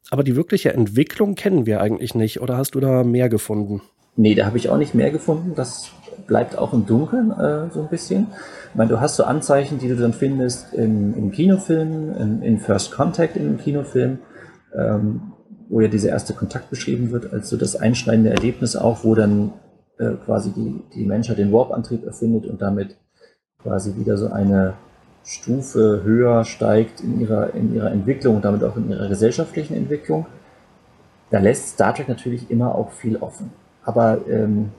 Aber 0.09 0.23
die 0.23 0.35
wirkliche 0.35 0.73
Entwicklung 0.73 1.35
kennen 1.35 1.65
wir 1.65 1.81
eigentlich 1.81 2.15
nicht. 2.15 2.41
Oder 2.41 2.57
hast 2.57 2.75
du 2.75 2.79
da 2.79 3.03
mehr 3.03 3.29
gefunden? 3.29 3.81
Nee, 4.15 4.35
da 4.35 4.45
habe 4.45 4.57
ich 4.57 4.69
auch 4.69 4.77
nicht 4.77 4.93
mehr 4.93 5.11
gefunden. 5.11 5.53
Das 5.55 5.91
bleibt 6.27 6.57
auch 6.57 6.73
im 6.73 6.85
Dunkeln 6.85 7.31
äh, 7.31 7.69
so 7.71 7.81
ein 7.81 7.89
bisschen. 7.89 8.27
Ich 8.69 8.75
meine, 8.75 8.89
du 8.89 8.99
hast 8.99 9.15
so 9.15 9.23
Anzeichen, 9.23 9.79
die 9.79 9.87
du 9.87 9.95
dann 9.95 10.13
findest 10.13 10.73
im, 10.73 11.13
im 11.15 11.31
Kinofilm, 11.31 12.15
in, 12.17 12.41
in, 12.41 12.59
First 12.59 12.91
Contact 12.91 13.35
dem 13.35 13.57
Kinofilm, 13.57 14.19
ähm, 14.77 15.33
wo 15.71 15.79
ja 15.79 15.88
dieser 15.88 16.10
erste 16.10 16.34
Kontakt 16.34 16.69
beschrieben 16.69 17.12
wird, 17.12 17.31
als 17.31 17.49
so 17.49 17.55
das 17.55 17.77
einschneidende 17.77 18.29
Erlebnis 18.29 18.75
auch, 18.75 19.05
wo 19.05 19.15
dann 19.15 19.53
äh, 19.97 20.12
quasi 20.25 20.51
die, 20.51 20.81
die 20.93 21.05
Menschheit 21.05 21.38
den 21.38 21.53
Warp-Antrieb 21.53 22.05
erfindet 22.05 22.45
und 22.45 22.62
damit 22.62 22.97
quasi 23.63 23.95
wieder 23.95 24.17
so 24.17 24.27
eine 24.27 24.73
Stufe 25.23 26.01
höher 26.03 26.43
steigt 26.43 26.99
in 26.99 27.21
ihrer, 27.21 27.53
in 27.53 27.73
ihrer 27.73 27.91
Entwicklung 27.91 28.36
und 28.36 28.45
damit 28.45 28.63
auch 28.63 28.75
in 28.75 28.89
ihrer 28.89 29.07
gesellschaftlichen 29.07 29.75
Entwicklung. 29.75 30.25
Da 31.29 31.39
lässt 31.39 31.69
Star 31.69 31.95
Trek 31.95 32.10
natürlich 32.10 32.51
immer 32.51 32.75
auch 32.75 32.91
viel 32.91 33.15
offen. 33.17 33.51
Aber 33.86 34.19
ähm, 34.29 34.71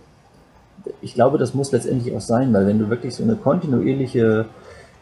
ich 1.01 1.15
glaube, 1.15 1.39
das 1.39 1.55
muss 1.55 1.73
letztendlich 1.73 2.15
auch 2.15 2.21
sein, 2.21 2.53
weil 2.53 2.67
wenn 2.67 2.79
du 2.79 2.91
wirklich 2.91 3.15
so 3.15 3.23
eine 3.23 3.37
kontinuierliche 3.37 4.45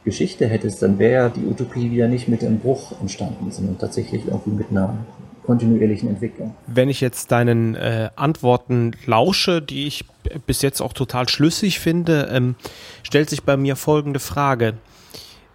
Geschichte 0.05 0.47
hättest, 0.47 0.83
dann 0.83 0.99
wäre 0.99 1.13
ja 1.13 1.29
die 1.29 1.45
Utopie 1.45 1.91
wieder 1.91 2.09
nicht 2.09 2.29
mit 2.29 2.43
dem 2.43 2.59
Bruch 2.59 2.93
entstanden, 3.01 3.51
sondern 3.51 3.79
tatsächlich 3.79 4.27
irgendwie 4.27 4.51
mit 4.51 4.71
einer 4.71 4.97
kontinuierlichen 5.45 6.09
Entwicklung. 6.09 6.55
Wenn 6.67 6.89
ich 6.89 7.01
jetzt 7.01 7.33
deinen 7.33 7.75
äh, 7.75 8.11
Antworten 8.17 8.93
lausche, 9.07 9.61
die 9.61 9.87
ich 9.87 10.05
bis 10.47 10.63
jetzt 10.63 10.81
auch 10.81 10.93
total 10.93 11.29
schlüssig 11.29 11.81
finde, 11.81 12.29
ähm, 12.33 12.55
stellt 13.03 13.31
sich 13.31 13.43
bei 13.43 13.57
mir 13.57 13.77
folgende 13.77 14.21
Frage. 14.21 14.75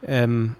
Ähm, 0.05 0.55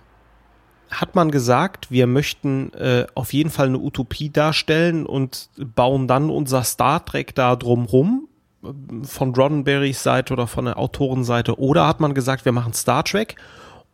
hat 0.90 1.16
man 1.16 1.32
gesagt, 1.32 1.92
wir 1.92 2.08
möchten 2.08 2.72
äh, 2.74 3.06
auf 3.16 3.34
jeden 3.34 3.50
Fall 3.50 3.68
eine 3.68 3.80
Utopie 3.80 4.30
darstellen 4.30 5.06
und 5.06 5.50
bauen 5.58 6.08
dann 6.08 6.30
unser 6.30 6.64
Star 6.64 7.04
Trek 7.04 7.36
da 7.36 7.56
drumrum 7.56 8.28
äh, 8.64 8.68
von 9.04 9.36
Roddenberrys 9.36 10.04
Seite 10.04 10.34
oder 10.34 10.48
von 10.48 10.66
der 10.66 10.78
Autorenseite 10.78 11.60
oder 11.60 11.88
hat 11.88 12.00
man 12.00 12.14
gesagt, 12.14 12.46
wir 12.46 12.52
machen 12.52 12.74
Star 12.74 13.04
Trek 13.04 13.36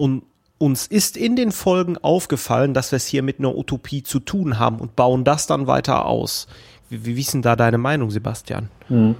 und 0.02 0.24
uns 0.58 0.88
ist 0.88 1.16
in 1.16 1.36
den 1.36 1.52
Folgen 1.52 1.96
aufgefallen, 2.00 2.74
dass 2.74 2.92
wir 2.92 2.98
es 2.98 3.06
hier 3.06 3.22
mit 3.22 3.38
einer 3.38 3.56
Utopie 3.56 4.02
zu 4.02 4.20
tun 4.20 4.58
haben 4.58 4.80
und 4.80 4.96
bauen 4.96 5.24
das 5.24 5.46
dann 5.46 5.68
weiter 5.68 6.08
aus. 6.08 6.48
Wie, 6.90 7.06
wie 7.06 7.22
ist 7.22 7.36
denn 7.36 7.44
da 7.44 7.56
deine 7.56 7.78
Meinung, 7.78 8.10
Sebastian? 8.10 8.70
Hm. 8.88 9.14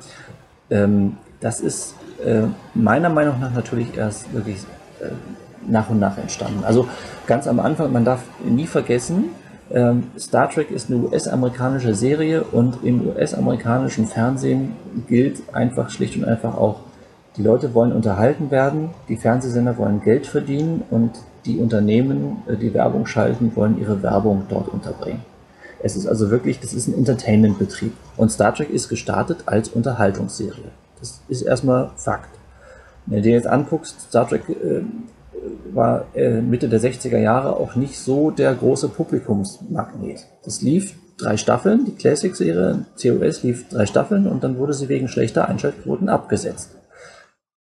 Ähm, 0.72 1.18
das 1.40 1.60
ist 1.60 1.94
äh, 2.26 2.48
meiner 2.74 3.10
Meinung 3.10 3.40
nach 3.40 3.54
natürlich 3.54 3.96
erst 3.96 4.34
wirklich 4.34 4.58
äh, 5.02 5.10
nach 5.68 5.88
und 5.92 6.00
nach 6.00 6.18
entstanden. 6.18 6.64
Also 6.64 6.88
ganz 7.28 7.48
am 7.48 7.60
Anfang, 7.60 7.92
man 7.92 8.04
darf 8.04 8.24
nie 8.44 8.66
vergessen, 8.66 9.26
ähm, 9.72 10.06
Star 10.18 10.50
Trek 10.50 10.72
ist 10.72 10.90
eine 10.90 11.00
US-amerikanische 11.00 11.94
Serie 11.94 12.44
und 12.44 12.84
im 12.84 13.08
US-amerikanischen 13.08 14.08
Fernsehen 14.08 14.74
gilt 15.08 15.54
einfach 15.54 15.92
schlicht 15.92 16.18
und 16.18 16.26
einfach 16.26 16.56
auch, 16.56 16.80
die 17.38 17.44
Leute 17.44 17.74
wollen 17.74 17.94
unterhalten 17.94 18.52
werden, 18.52 18.90
die 19.08 19.16
Fernsehsender 19.16 19.78
wollen 19.78 20.02
Geld 20.02 20.28
verdienen 20.28 20.84
und 20.90 21.12
die 21.46 21.58
Unternehmen, 21.58 22.44
äh, 22.48 22.56
die 22.58 22.74
Werbung 22.74 23.06
schalten, 23.06 23.56
wollen 23.56 23.80
ihre 23.80 24.04
Werbung 24.04 24.44
dort 24.50 24.68
unterbringen. 24.68 25.22
Es 25.84 25.96
ist 25.96 26.08
also 26.08 26.30
wirklich, 26.30 26.60
das 26.60 26.74
ist 26.74 26.88
ein 26.88 26.94
Entertainment-Betrieb. 26.94 27.94
Und 28.18 28.32
Star 28.32 28.54
Trek 28.54 28.70
ist 28.70 28.90
gestartet 28.90 29.44
als 29.48 29.70
Unterhaltungsserie. 29.70 30.72
Das 31.00 31.22
ist 31.28 31.42
erstmal 31.42 31.92
Fakt. 31.96 32.30
Wenn 33.08 33.18
du 33.18 33.24
dir 33.24 33.34
jetzt 33.34 33.48
anguckst, 33.48 34.02
Star 34.10 34.28
Trek 34.28 34.44
äh, 34.50 34.84
war 35.74 36.06
äh, 36.14 36.42
Mitte 36.42 36.70
der 36.70 36.80
60er 36.80 37.18
Jahre 37.18 37.58
auch 37.58 37.76
nicht 37.76 37.98
so 37.98 38.30
der 38.30 38.54
große 38.54 38.90
Publikumsmagnet. 38.90 40.28
Das 40.44 40.62
lief 40.62 40.96
drei 41.18 41.38
Staffeln, 41.38 41.86
die 41.86 41.96
Classic-Serie 41.96 42.86
COS 43.02 43.44
lief 43.44 43.68
drei 43.70 43.86
Staffeln 43.86 44.28
und 44.28 44.44
dann 44.44 44.58
wurde 44.58 44.74
sie 44.74 44.90
wegen 44.90 45.08
schlechter 45.08 45.48
Einschaltquoten 45.48 46.10
abgesetzt. 46.10 46.76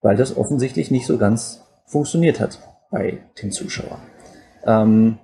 Weil 0.02 0.16
das 0.16 0.38
offensichtlich 0.38 0.92
nicht 0.92 1.06
so 1.06 1.18
ganz 1.18 1.66
funktioniert 1.86 2.40
hat 2.40 2.60
bei 2.90 3.20
den 3.42 3.52
Zuschauern. 3.52 4.00
Ähm, 4.66 5.18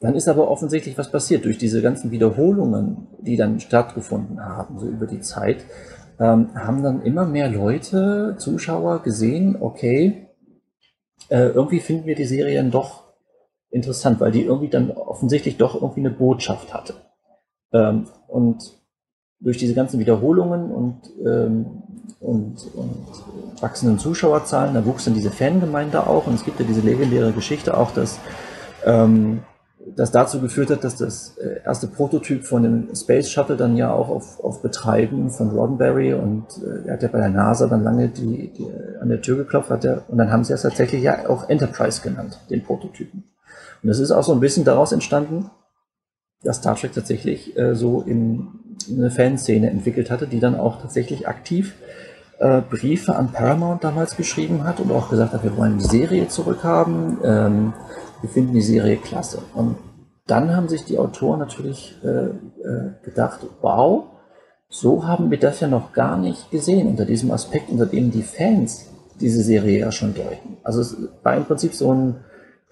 dann 0.00 0.14
ist 0.14 0.28
aber 0.28 0.50
offensichtlich 0.50 0.98
was 0.98 1.10
passiert. 1.10 1.44
Durch 1.44 1.58
diese 1.58 1.80
ganzen 1.80 2.10
Wiederholungen, 2.10 3.08
die 3.20 3.36
dann 3.36 3.60
stattgefunden 3.60 4.44
haben, 4.44 4.78
so 4.78 4.86
über 4.86 5.06
die 5.06 5.20
Zeit, 5.20 5.64
ähm, 6.20 6.54
haben 6.54 6.82
dann 6.82 7.02
immer 7.02 7.24
mehr 7.24 7.48
Leute, 7.48 8.36
Zuschauer 8.38 9.02
gesehen, 9.02 9.56
okay, 9.60 10.28
äh, 11.30 11.48
irgendwie 11.48 11.80
finden 11.80 12.06
wir 12.06 12.14
die 12.14 12.26
Serien 12.26 12.70
doch 12.70 13.04
interessant, 13.70 14.20
weil 14.20 14.30
die 14.30 14.44
irgendwie 14.44 14.68
dann 14.68 14.90
offensichtlich 14.90 15.56
doch 15.56 15.74
irgendwie 15.74 16.00
eine 16.00 16.10
Botschaft 16.10 16.72
hatte. 16.74 16.94
Ähm, 17.72 18.06
und 18.28 18.78
durch 19.40 19.58
diese 19.58 19.74
ganzen 19.74 19.98
Wiederholungen 19.98 20.70
und, 20.70 21.00
ähm, 21.26 21.82
und, 22.20 22.56
und 22.74 23.06
wachsenden 23.60 23.98
Zuschauerzahlen, 23.98 24.74
da 24.74 24.84
wuchs 24.84 25.04
dann 25.04 25.14
diese 25.14 25.30
Fangemeinde 25.30 26.06
auch 26.06 26.26
und 26.26 26.34
es 26.34 26.44
gibt 26.44 26.60
ja 26.60 26.66
diese 26.66 26.80
legendäre 26.80 27.32
Geschichte 27.32 27.76
auch, 27.76 27.92
dass 27.92 28.18
ähm, 28.84 29.42
das 29.96 30.10
dazu 30.10 30.40
geführt 30.40 30.70
hat, 30.70 30.82
dass 30.82 30.96
das 30.96 31.36
äh, 31.38 31.60
erste 31.64 31.86
Prototyp 31.86 32.44
von 32.44 32.62
dem 32.62 32.94
Space 32.94 33.28
Shuttle 33.28 33.56
dann 33.56 33.76
ja 33.76 33.92
auch 33.92 34.08
auf, 34.08 34.42
auf 34.42 34.62
Betreiben 34.62 35.30
von 35.30 35.50
Roddenberry 35.50 36.14
und 36.14 36.46
äh, 36.62 36.88
er 36.88 36.94
hat 36.94 37.02
ja 37.02 37.08
bei 37.08 37.18
der 37.18 37.28
NASA 37.28 37.66
dann 37.66 37.84
lange 37.84 38.08
die, 38.08 38.48
die 38.48 38.66
an 39.00 39.08
der 39.08 39.20
Tür 39.20 39.36
geklopft 39.36 39.70
hat 39.70 39.84
er, 39.84 40.04
und 40.08 40.18
dann 40.18 40.30
haben 40.30 40.44
sie 40.44 40.52
es 40.52 40.62
tatsächlich 40.62 41.02
ja 41.02 41.28
auch 41.28 41.48
Enterprise 41.48 42.00
genannt, 42.02 42.40
den 42.50 42.62
Prototypen. 42.62 43.24
Und 43.82 43.88
das 43.88 43.98
ist 43.98 44.10
auch 44.10 44.24
so 44.24 44.32
ein 44.32 44.40
bisschen 44.40 44.64
daraus 44.64 44.92
entstanden, 44.92 45.50
dass 46.42 46.56
Star 46.56 46.76
Trek 46.76 46.92
tatsächlich 46.92 47.56
äh, 47.58 47.74
so 47.74 48.02
in, 48.02 48.48
in 48.88 48.98
eine 48.98 49.10
Fanszene 49.10 49.70
entwickelt 49.70 50.10
hatte, 50.10 50.26
die 50.26 50.40
dann 50.40 50.58
auch 50.58 50.80
tatsächlich 50.80 51.28
aktiv 51.28 51.74
äh, 52.44 52.60
Briefe 52.60 53.16
an 53.16 53.32
Paramount 53.32 53.82
damals 53.82 54.16
geschrieben 54.16 54.64
hat 54.64 54.78
und 54.78 54.92
auch 54.92 55.08
gesagt 55.08 55.32
hat, 55.32 55.42
wir 55.42 55.56
wollen 55.56 55.78
die 55.78 55.84
Serie 55.84 56.28
zurückhaben, 56.28 57.16
ähm, 57.24 57.72
wir 58.20 58.28
finden 58.28 58.52
die 58.52 58.60
Serie 58.60 58.98
klasse. 58.98 59.38
Und 59.54 59.76
dann 60.26 60.54
haben 60.54 60.68
sich 60.68 60.84
die 60.84 60.98
Autoren 60.98 61.38
natürlich 61.38 61.96
äh, 62.04 62.08
äh, 62.08 62.90
gedacht, 63.02 63.40
wow, 63.62 64.04
so 64.68 65.06
haben 65.06 65.30
wir 65.30 65.38
das 65.38 65.60
ja 65.60 65.68
noch 65.68 65.94
gar 65.94 66.18
nicht 66.18 66.50
gesehen 66.50 66.86
unter 66.86 67.06
diesem 67.06 67.30
Aspekt, 67.30 67.70
unter 67.70 67.86
dem 67.86 68.10
die 68.10 68.22
Fans 68.22 68.90
diese 69.20 69.42
Serie 69.42 69.78
ja 69.78 69.90
schon 69.90 70.14
deuten. 70.14 70.58
Also 70.64 70.82
es 70.82 70.96
war 71.22 71.36
im 71.36 71.46
Prinzip 71.46 71.72
so 71.72 71.94
ein 71.94 72.16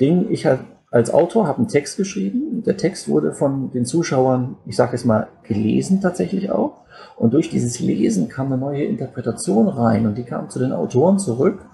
Ding, 0.01 0.27
ich 0.31 0.45
halt 0.45 0.61
als 0.91 1.15
Autor 1.15 1.47
habe 1.47 1.59
einen 1.59 1.69
Text 1.69 1.97
geschrieben. 1.97 2.63
Der 2.67 2.77
Text 2.77 3.09
wurde 3.09 3.33
von 3.33 3.71
den 3.71 3.87
Zuschauern, 3.87 4.57
ich 4.67 4.77
sage 4.77 4.93
jetzt 4.93 5.07
mal, 5.07 5.29
gelesen 5.45 6.03
tatsächlich 6.03 6.51
auch. 6.51 6.82
Und 7.17 7.35
durch 7.35 7.51
dieses 7.51 7.79
Lesen 7.81 8.29
kam 8.29 8.47
eine 8.47 8.59
neue 8.59 8.85
Interpretation 8.85 9.69
rein 9.69 10.07
und 10.07 10.17
die 10.17 10.25
kam 10.25 10.51
zu 10.51 10.59
den 10.59 10.73
Autoren 10.73 11.19
zurück. 11.19 11.65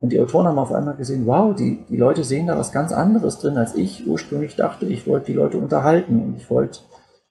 Und 0.00 0.12
die 0.12 0.20
Autoren 0.20 0.46
haben 0.46 0.58
auf 0.58 0.72
einmal 0.72 0.96
gesehen, 0.96 1.26
wow, 1.26 1.54
die, 1.54 1.84
die 1.88 1.96
Leute 1.96 2.24
sehen 2.24 2.46
da 2.46 2.56
was 2.56 2.72
ganz 2.72 2.92
anderes 2.92 3.38
drin, 3.38 3.58
als 3.58 3.74
ich 3.74 4.06
ursprünglich 4.06 4.56
dachte. 4.56 4.86
Ich 4.86 5.06
wollte 5.06 5.26
die 5.26 5.34
Leute 5.34 5.58
unterhalten 5.58 6.22
und 6.22 6.36
ich 6.36 6.48
wollte 6.50 6.80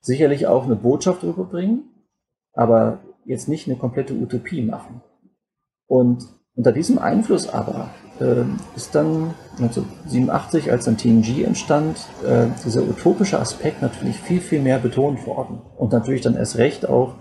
sicherlich 0.01 0.47
auch 0.47 0.65
eine 0.65 0.75
Botschaft 0.75 1.23
rüberbringen, 1.23 1.83
aber 2.53 2.99
jetzt 3.25 3.49
nicht 3.49 3.67
eine 3.67 3.77
komplette 3.77 4.13
Utopie 4.13 4.61
machen. 4.61 5.01
Und 5.87 6.27
unter 6.55 6.71
diesem 6.71 6.99
Einfluss 6.99 7.49
aber 7.49 7.89
äh, 8.19 8.43
ist 8.75 8.93
dann 8.93 9.33
1987, 9.57 10.71
als 10.71 10.85
dann 10.85 10.97
TNG 10.97 11.43
entstand, 11.43 11.97
äh, 12.25 12.47
dieser 12.65 12.83
utopische 12.83 13.39
Aspekt 13.39 13.81
natürlich 13.81 14.19
viel, 14.19 14.41
viel 14.41 14.61
mehr 14.61 14.79
betont 14.79 15.25
worden. 15.25 15.61
Und 15.77 15.93
natürlich 15.93 16.21
dann 16.21 16.35
erst 16.35 16.57
recht 16.57 16.87
auch 16.87 17.15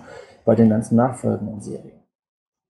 bei 0.48 0.54
den 0.54 0.70
ganzen 0.70 0.96
nachfolgenden 0.96 1.60
Serien. 1.60 2.00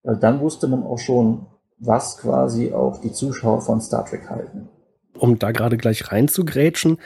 Weil 0.02 0.16
dann 0.16 0.40
wusste 0.40 0.66
man 0.66 0.82
auch 0.82 0.98
schon, 0.98 1.46
was 1.78 2.18
quasi 2.18 2.72
auch 2.72 3.00
die 3.00 3.12
Zuschauer 3.12 3.60
von 3.60 3.80
Star 3.80 4.04
Trek 4.04 4.28
halten. 4.28 4.68
Um 5.16 5.38
da 5.38 5.52
gerade 5.52 5.76
gleich 5.76 6.10
reinzugrätschen, 6.10 6.98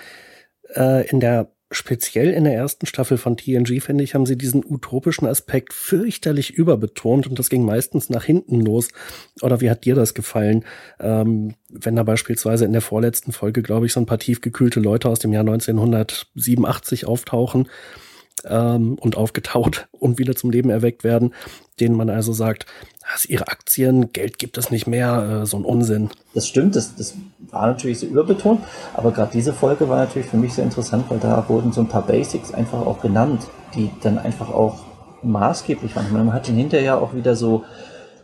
äh, 0.75 1.07
in 1.11 1.21
der 1.21 1.53
speziell 1.73 2.31
in 2.31 2.45
der 2.45 2.55
ersten 2.55 2.87
Staffel 2.87 3.19
von 3.19 3.37
TNG, 3.37 3.83
finde 3.83 4.03
ich, 4.03 4.15
haben 4.15 4.25
sie 4.25 4.39
diesen 4.39 4.65
utopischen 4.65 5.27
Aspekt 5.27 5.75
fürchterlich 5.75 6.55
überbetont 6.55 7.27
und 7.27 7.39
das 7.39 7.51
ging 7.51 7.67
meistens 7.67 8.09
nach 8.09 8.25
hinten 8.25 8.61
los. 8.61 8.89
Oder 9.43 9.61
wie 9.61 9.69
hat 9.69 9.85
dir 9.85 9.95
das 9.95 10.15
gefallen? 10.15 10.65
Ähm, 11.01 11.55
wenn 11.69 11.97
da 11.97 12.03
beispielsweise 12.03 12.65
in 12.65 12.73
der 12.73 12.81
vorletzten 12.81 13.33
Folge, 13.33 13.61
glaube 13.61 13.85
ich, 13.85 13.93
so 13.93 14.01
ein 14.01 14.07
paar 14.07 14.19
tiefgekühlte 14.19 14.81
Leute 14.81 15.11
aus 15.11 15.19
dem 15.19 15.35
Jahr 15.35 15.43
1987 15.47 17.05
auftauchen 17.07 17.69
ähm, 18.45 18.97
und 19.01 19.17
aufgetaut 19.17 19.89
und 19.99 20.19
wieder 20.19 20.35
zum 20.35 20.51
Leben 20.51 20.71
erweckt 20.71 21.05
werden, 21.05 21.35
denen 21.81 21.97
man 21.97 22.11
also 22.11 22.33
sagt, 22.33 22.67
das 23.13 23.25
ihre 23.25 23.49
Aktien, 23.49 24.13
Geld 24.13 24.39
gibt 24.39 24.59
es 24.59 24.71
nicht 24.71 24.87
mehr, 24.87 25.43
äh, 25.43 25.47
so 25.47 25.57
ein 25.57 25.65
Unsinn. 25.65 26.11
Das 26.35 26.47
stimmt, 26.47 26.77
das, 26.77 26.95
das 26.97 27.15
war 27.51 27.67
natürlich 27.67 27.99
so 27.99 28.07
überbetont, 28.07 28.61
aber 28.95 29.13
gerade 29.13 29.33
diese 29.33 29.53
Folge 29.53 29.89
war 29.89 29.99
natürlich 29.99 30.29
für 30.29 30.37
mich 30.37 30.55
sehr 30.55 30.65
interessant, 30.65 31.07
weil 31.09 31.19
da 31.19 31.49
wurden 31.49 31.73
so 31.73 31.81
ein 31.81 31.89
paar 31.89 32.07
Basics 32.07 32.53
einfach 32.53 32.87
auch 32.87 33.01
genannt, 33.01 33.43
die 33.75 33.91
dann 34.03 34.19
einfach 34.19 34.51
auch 34.51 34.85
maßgeblich 35.23 35.95
waren. 35.97 36.13
Man 36.13 36.33
hat 36.33 36.49
dann 36.49 36.57
hinterher 36.57 37.01
auch 37.01 37.15
wieder 37.15 37.37
so, 37.37 37.65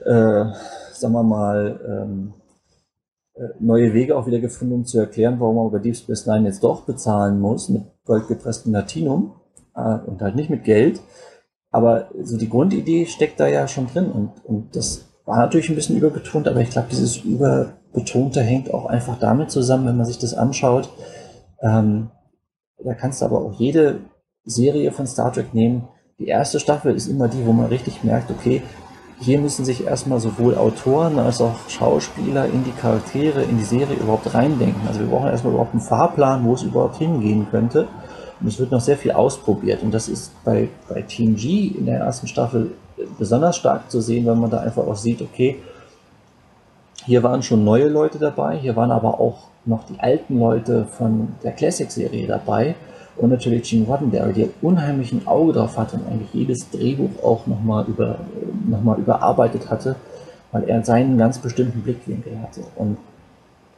äh, 0.05 0.45
sagen 0.93 1.13
wir 1.13 1.23
mal, 1.23 1.81
ähm, 1.87 2.35
äh, 3.35 3.55
neue 3.61 3.95
Wege 3.95 4.17
auch 4.17 4.27
wieder 4.27 4.41
gefunden, 4.41 4.75
um 4.75 4.85
zu 4.85 4.99
erklären, 4.99 5.39
warum 5.39 5.57
man 5.57 5.71
bei 5.71 5.79
Deep 5.79 5.97
Space 5.97 6.27
Nine 6.27 6.49
jetzt 6.49 6.63
doch 6.65 6.83
bezahlen 6.83 7.41
muss 7.41 7.69
mit 7.69 7.83
goldgepresstem 8.05 8.73
Latinum 8.73 9.33
und 10.07 10.21
halt 10.21 10.37
nicht 10.37 10.51
mit 10.51 10.65
Geld. 10.65 11.01
Aber 11.71 12.09
so 12.23 12.37
die 12.37 12.49
Grundidee 12.49 13.07
steckt 13.07 13.41
da 13.41 13.47
ja 13.47 13.69
schon 13.69 13.87
drin 13.89 14.11
und, 14.11 14.45
und 14.45 14.75
das 14.75 15.05
war 15.27 15.37
natürlich 15.39 15.69
ein 15.69 15.75
bisschen 15.75 15.97
überbetont, 15.97 16.49
aber 16.49 16.61
ich 16.61 16.71
glaube, 16.71 16.89
dieses 16.91 17.19
Überbetonte 17.19 18.41
hängt 18.41 18.73
auch 18.73 18.87
einfach 18.87 19.19
damit 19.19 19.51
zusammen, 19.51 19.87
wenn 19.87 19.99
man 19.99 20.07
sich 20.07 20.19
das 20.19 20.33
anschaut. 20.33 20.89
Ähm, 21.61 22.11
da 22.83 22.95
kannst 22.95 23.21
du 23.21 23.27
aber 23.27 23.43
auch 23.43 23.53
jede 23.53 24.01
Serie 24.45 24.91
von 24.93 25.07
Star 25.07 25.33
Trek 25.33 25.53
nehmen. 25.53 25.89
Die 26.19 26.29
erste 26.29 26.59
Staffel 26.59 26.95
ist 26.95 27.09
immer 27.09 27.29
die, 27.29 27.45
wo 27.45 27.53
man 27.53 27.67
richtig 27.67 28.03
merkt, 28.03 28.31
okay, 28.31 28.63
hier 29.21 29.41
müssen 29.41 29.65
sich 29.65 29.85
erstmal 29.85 30.21
sowohl 30.21 30.57
Autoren 30.57 31.19
als 31.19 31.41
auch 31.41 31.69
Schauspieler 31.69 32.47
in 32.47 32.65
die 32.65 32.73
Charaktere, 32.73 33.43
in 33.43 33.59
die 33.59 33.65
Serie 33.65 33.97
überhaupt 33.97 34.33
reindenken. 34.33 34.87
Also 34.87 35.01
wir 35.01 35.09
brauchen 35.09 35.29
erstmal 35.29 35.53
überhaupt 35.53 35.73
einen 35.73 35.83
Fahrplan, 35.83 36.45
wo 36.45 36.55
es 36.55 36.63
überhaupt 36.63 36.97
hingehen 36.97 37.49
könnte. 37.51 37.89
Und 38.41 38.47
es 38.47 38.59
wird 38.59 38.71
noch 38.71 38.81
sehr 38.81 38.97
viel 38.97 39.13
ausprobiert. 39.13 39.83
Und 39.83 39.93
das 39.93 40.09
ist 40.09 40.33
bei, 40.45 40.69
bei 40.89 41.03
Team 41.03 41.35
G 41.37 41.69
in 41.69 41.87
der 41.87 42.01
ersten 42.01 42.29
Staffel 42.29 42.73
besonders 43.19 43.57
stark 43.57 43.91
zu 43.91 44.01
sehen, 44.01 44.27
weil 44.27 44.37
man 44.37 44.51
da 44.51 44.59
einfach 44.59 44.87
auch 44.87 44.97
sieht, 44.97 45.23
okay, 45.23 45.57
hier 47.05 47.23
waren 47.23 47.43
schon 47.43 47.65
neue 47.65 47.89
Leute 47.89 48.19
dabei, 48.19 48.59
hier 48.59 48.77
waren 48.77 48.91
aber 48.91 49.19
auch 49.21 49.49
noch 49.65 49.85
die 49.85 49.99
alten 49.99 50.39
Leute 50.39 50.85
von 50.85 51.29
der 51.43 51.53
Classic-Serie 51.53 52.27
dabei 52.27 52.75
und 53.17 53.31
natürlich 53.31 53.69
Gene 53.69 53.87
Roddenberry, 53.87 54.33
der 54.33 54.49
unheimlich 54.63 55.13
ein 55.13 55.27
Auge 55.27 55.53
drauf 55.53 55.77
hatte 55.77 55.97
und 55.97 56.07
eigentlich 56.07 56.33
jedes 56.33 56.71
Drehbuch 56.71 57.23
auch 57.23 57.47
nochmal 57.47 57.85
über, 57.87 58.19
noch 58.67 58.99
überarbeitet 58.99 59.71
hatte, 59.71 59.97
weil 60.53 60.65
er 60.65 60.85
seinen 60.85 61.19
ganz 61.19 61.39
bestimmten 61.39 61.83
Blickwinkel 61.83 62.41
hatte. 62.41 62.63
Und 62.77 62.97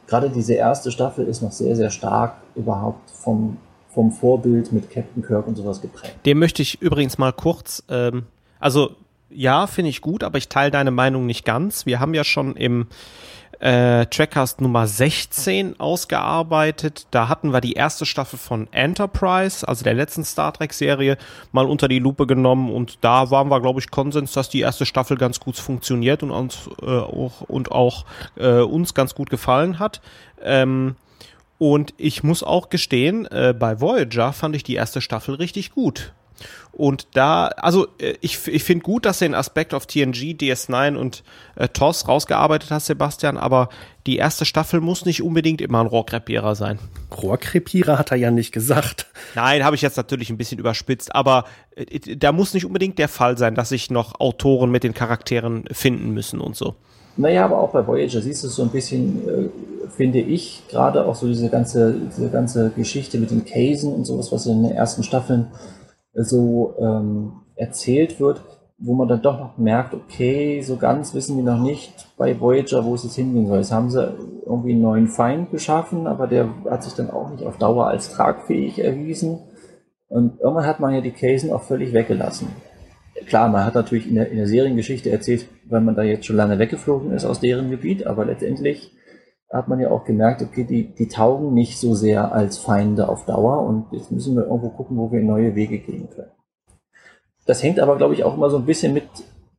gerade 0.07 0.29
diese 0.29 0.53
erste 0.53 0.91
Staffel 0.91 1.25
ist 1.25 1.41
noch 1.41 1.51
sehr, 1.51 1.75
sehr 1.75 1.89
stark 1.89 2.35
überhaupt 2.55 3.09
vom, 3.09 3.57
vom 3.93 4.11
Vorbild 4.11 4.71
mit 4.71 4.89
Captain 4.89 5.23
Kirk 5.23 5.47
und 5.47 5.55
sowas 5.55 5.81
geprägt. 5.81 6.15
Dem 6.25 6.39
möchte 6.39 6.61
ich 6.61 6.81
übrigens 6.81 7.17
mal 7.17 7.33
kurz, 7.33 7.83
ähm, 7.89 8.23
also 8.59 8.95
ja, 9.29 9.67
finde 9.67 9.89
ich 9.89 10.01
gut, 10.01 10.23
aber 10.23 10.37
ich 10.37 10.49
teile 10.49 10.71
deine 10.71 10.91
Meinung 10.91 11.25
nicht 11.25 11.45
ganz. 11.45 11.85
Wir 11.85 11.99
haben 11.99 12.13
ja 12.13 12.23
schon 12.23 12.55
im 12.55 12.87
äh, 13.61 14.07
Trackcast 14.07 14.59
Nummer 14.59 14.87
16 14.87 15.79
ausgearbeitet. 15.79 17.07
Da 17.11 17.29
hatten 17.29 17.53
wir 17.53 17.61
die 17.61 17.73
erste 17.73 18.05
Staffel 18.05 18.39
von 18.39 18.67
Enterprise, 18.71 19.67
also 19.67 19.83
der 19.83 19.93
letzten 19.93 20.25
Star 20.25 20.51
Trek 20.51 20.73
Serie, 20.73 21.17
mal 21.51 21.65
unter 21.65 21.87
die 21.87 21.99
Lupe 21.99 22.25
genommen 22.25 22.71
und 22.71 22.97
da 23.01 23.29
waren 23.29 23.49
wir, 23.49 23.61
glaube 23.61 23.79
ich, 23.79 23.91
Konsens, 23.91 24.33
dass 24.33 24.49
die 24.49 24.61
erste 24.61 24.85
Staffel 24.85 25.15
ganz 25.15 25.39
gut 25.39 25.57
funktioniert 25.57 26.23
und 26.23 26.31
uns 26.31 26.69
äh, 26.81 26.85
auch, 26.85 27.41
und 27.41 27.71
auch 27.71 28.05
äh, 28.35 28.61
uns 28.61 28.93
ganz 28.93 29.13
gut 29.13 29.29
gefallen 29.29 29.77
hat. 29.79 30.01
Ähm, 30.43 30.95
und 31.61 31.93
ich 31.97 32.23
muss 32.23 32.41
auch 32.41 32.69
gestehen, 32.69 33.27
äh, 33.27 33.53
bei 33.53 33.79
Voyager 33.79 34.33
fand 34.33 34.55
ich 34.55 34.63
die 34.63 34.73
erste 34.73 34.99
Staffel 34.99 35.35
richtig 35.35 35.69
gut. 35.69 36.11
Und 36.71 37.05
da, 37.13 37.49
also 37.49 37.85
äh, 37.99 38.15
ich, 38.21 38.47
ich 38.47 38.63
finde 38.63 38.81
gut, 38.81 39.05
dass 39.05 39.19
du 39.19 39.25
den 39.25 39.35
Aspekt 39.35 39.75
auf 39.75 39.85
TNG, 39.85 40.33
DS9 40.33 40.95
und 40.95 41.21
äh, 41.55 41.67
TOS 41.67 42.07
rausgearbeitet 42.07 42.71
hast, 42.71 42.87
Sebastian, 42.87 43.37
aber 43.37 43.69
die 44.07 44.17
erste 44.17 44.45
Staffel 44.45 44.81
muss 44.81 45.05
nicht 45.05 45.21
unbedingt 45.21 45.61
immer 45.61 45.81
ein 45.81 45.85
Rohrkrepierer 45.85 46.55
sein. 46.55 46.79
Rohrkrepierer 47.15 47.99
hat 47.99 48.09
er 48.09 48.17
ja 48.17 48.31
nicht 48.31 48.53
gesagt. 48.53 49.05
Nein, 49.35 49.63
habe 49.63 49.75
ich 49.75 49.83
jetzt 49.83 49.97
natürlich 49.97 50.31
ein 50.31 50.39
bisschen 50.39 50.57
überspitzt, 50.57 51.13
aber 51.13 51.45
äh, 51.75 52.15
da 52.17 52.31
muss 52.31 52.55
nicht 52.55 52.65
unbedingt 52.65 52.97
der 52.97 53.07
Fall 53.07 53.37
sein, 53.37 53.53
dass 53.53 53.69
sich 53.69 53.91
noch 53.91 54.19
Autoren 54.19 54.71
mit 54.71 54.83
den 54.83 54.95
Charakteren 54.95 55.65
finden 55.71 56.09
müssen 56.09 56.41
und 56.41 56.55
so. 56.55 56.75
Naja, 57.17 57.45
aber 57.45 57.59
auch 57.59 57.71
bei 57.71 57.85
Voyager 57.85 58.21
siehst 58.21 58.43
du 58.43 58.47
so 58.47 58.63
ein 58.63 58.69
bisschen, 58.69 59.27
äh, 59.27 59.49
finde 59.89 60.19
ich, 60.19 60.63
gerade 60.69 61.05
auch 61.05 61.15
so 61.15 61.27
diese 61.27 61.49
ganze, 61.49 61.93
diese 62.15 62.29
ganze 62.29 62.71
Geschichte 62.71 63.17
mit 63.17 63.31
den 63.31 63.45
Casen 63.45 63.93
und 63.93 64.05
sowas, 64.05 64.31
was 64.31 64.45
in 64.45 64.63
den 64.63 64.71
ersten 64.71 65.03
Staffeln 65.03 65.47
so 66.13 66.75
ähm, 66.79 67.33
erzählt 67.55 68.19
wird, 68.19 68.41
wo 68.77 68.95
man 68.95 69.07
dann 69.07 69.21
doch 69.21 69.39
noch 69.39 69.57
merkt, 69.57 69.93
okay, 69.93 70.61
so 70.61 70.77
ganz 70.77 71.13
wissen 71.13 71.37
wir 71.37 71.43
noch 71.43 71.61
nicht 71.61 72.07
bei 72.17 72.39
Voyager, 72.39 72.83
wo 72.83 72.95
es 72.95 73.03
jetzt 73.03 73.15
hingehen 73.15 73.47
soll. 73.47 73.57
Jetzt 73.57 73.71
haben 73.71 73.91
sie 73.91 74.11
irgendwie 74.45 74.71
einen 74.71 74.81
neuen 74.81 75.07
Feind 75.07 75.51
geschaffen, 75.51 76.07
aber 76.07 76.27
der 76.27 76.49
hat 76.69 76.83
sich 76.83 76.93
dann 76.93 77.11
auch 77.11 77.29
nicht 77.29 77.43
auf 77.45 77.57
Dauer 77.57 77.87
als 77.87 78.11
tragfähig 78.11 78.79
erwiesen. 78.79 79.39
Und 80.07 80.39
irgendwann 80.39 80.65
hat 80.65 80.79
man 80.79 80.93
ja 80.93 81.01
die 81.01 81.11
Casen 81.11 81.53
auch 81.53 81.63
völlig 81.63 81.93
weggelassen. 81.93 82.47
Klar, 83.27 83.49
man 83.49 83.65
hat 83.65 83.75
natürlich 83.75 84.07
in 84.07 84.15
der, 84.15 84.29
in 84.29 84.37
der 84.37 84.47
Seriengeschichte 84.47 85.09
erzählt, 85.09 85.47
weil 85.65 85.81
man 85.81 85.95
da 85.95 86.03
jetzt 86.03 86.25
schon 86.25 86.35
lange 86.35 86.59
weggeflogen 86.59 87.11
ist 87.11 87.25
aus 87.25 87.39
deren 87.39 87.69
Gebiet, 87.69 88.05
aber 88.05 88.25
letztendlich 88.25 88.91
hat 89.51 89.67
man 89.67 89.79
ja 89.79 89.91
auch 89.91 90.05
gemerkt, 90.05 90.41
okay, 90.41 90.63
die, 90.63 90.93
die 90.93 91.07
taugen 91.07 91.53
nicht 91.53 91.77
so 91.77 91.93
sehr 91.93 92.31
als 92.31 92.57
Feinde 92.57 93.09
auf 93.09 93.25
Dauer 93.25 93.65
und 93.65 93.87
jetzt 93.91 94.11
müssen 94.11 94.35
wir 94.35 94.43
irgendwo 94.43 94.69
gucken, 94.69 94.97
wo 94.97 95.11
wir 95.11 95.21
neue 95.21 95.55
Wege 95.55 95.79
gehen 95.79 96.09
können. 96.09 96.31
Das 97.45 97.61
hängt 97.61 97.79
aber, 97.79 97.97
glaube 97.97 98.13
ich, 98.13 98.23
auch 98.23 98.35
immer 98.35 98.49
so 98.49 98.57
ein 98.57 98.65
bisschen 98.65 98.93
mit 98.93 99.03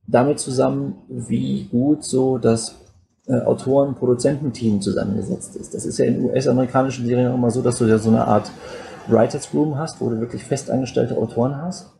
damit 0.06 0.38
zusammen, 0.40 0.94
wie 1.08 1.68
gut 1.70 2.04
so 2.04 2.38
das 2.38 2.82
äh, 3.26 3.40
Autoren-Produzententeam 3.40 4.80
zusammengesetzt 4.80 5.56
ist. 5.56 5.74
Das 5.74 5.84
ist 5.84 5.98
ja 5.98 6.06
in 6.06 6.24
US-amerikanischen 6.24 7.06
Serien 7.06 7.30
auch 7.30 7.36
immer 7.36 7.50
so, 7.50 7.62
dass 7.62 7.78
du 7.78 7.84
ja 7.84 7.98
so 7.98 8.10
eine 8.10 8.26
Art 8.26 8.50
Writers 9.08 9.52
Room 9.52 9.78
hast, 9.78 10.00
wo 10.00 10.08
du 10.08 10.20
wirklich 10.20 10.44
festangestellte 10.44 11.16
Autoren 11.16 11.56
hast, 11.56 11.92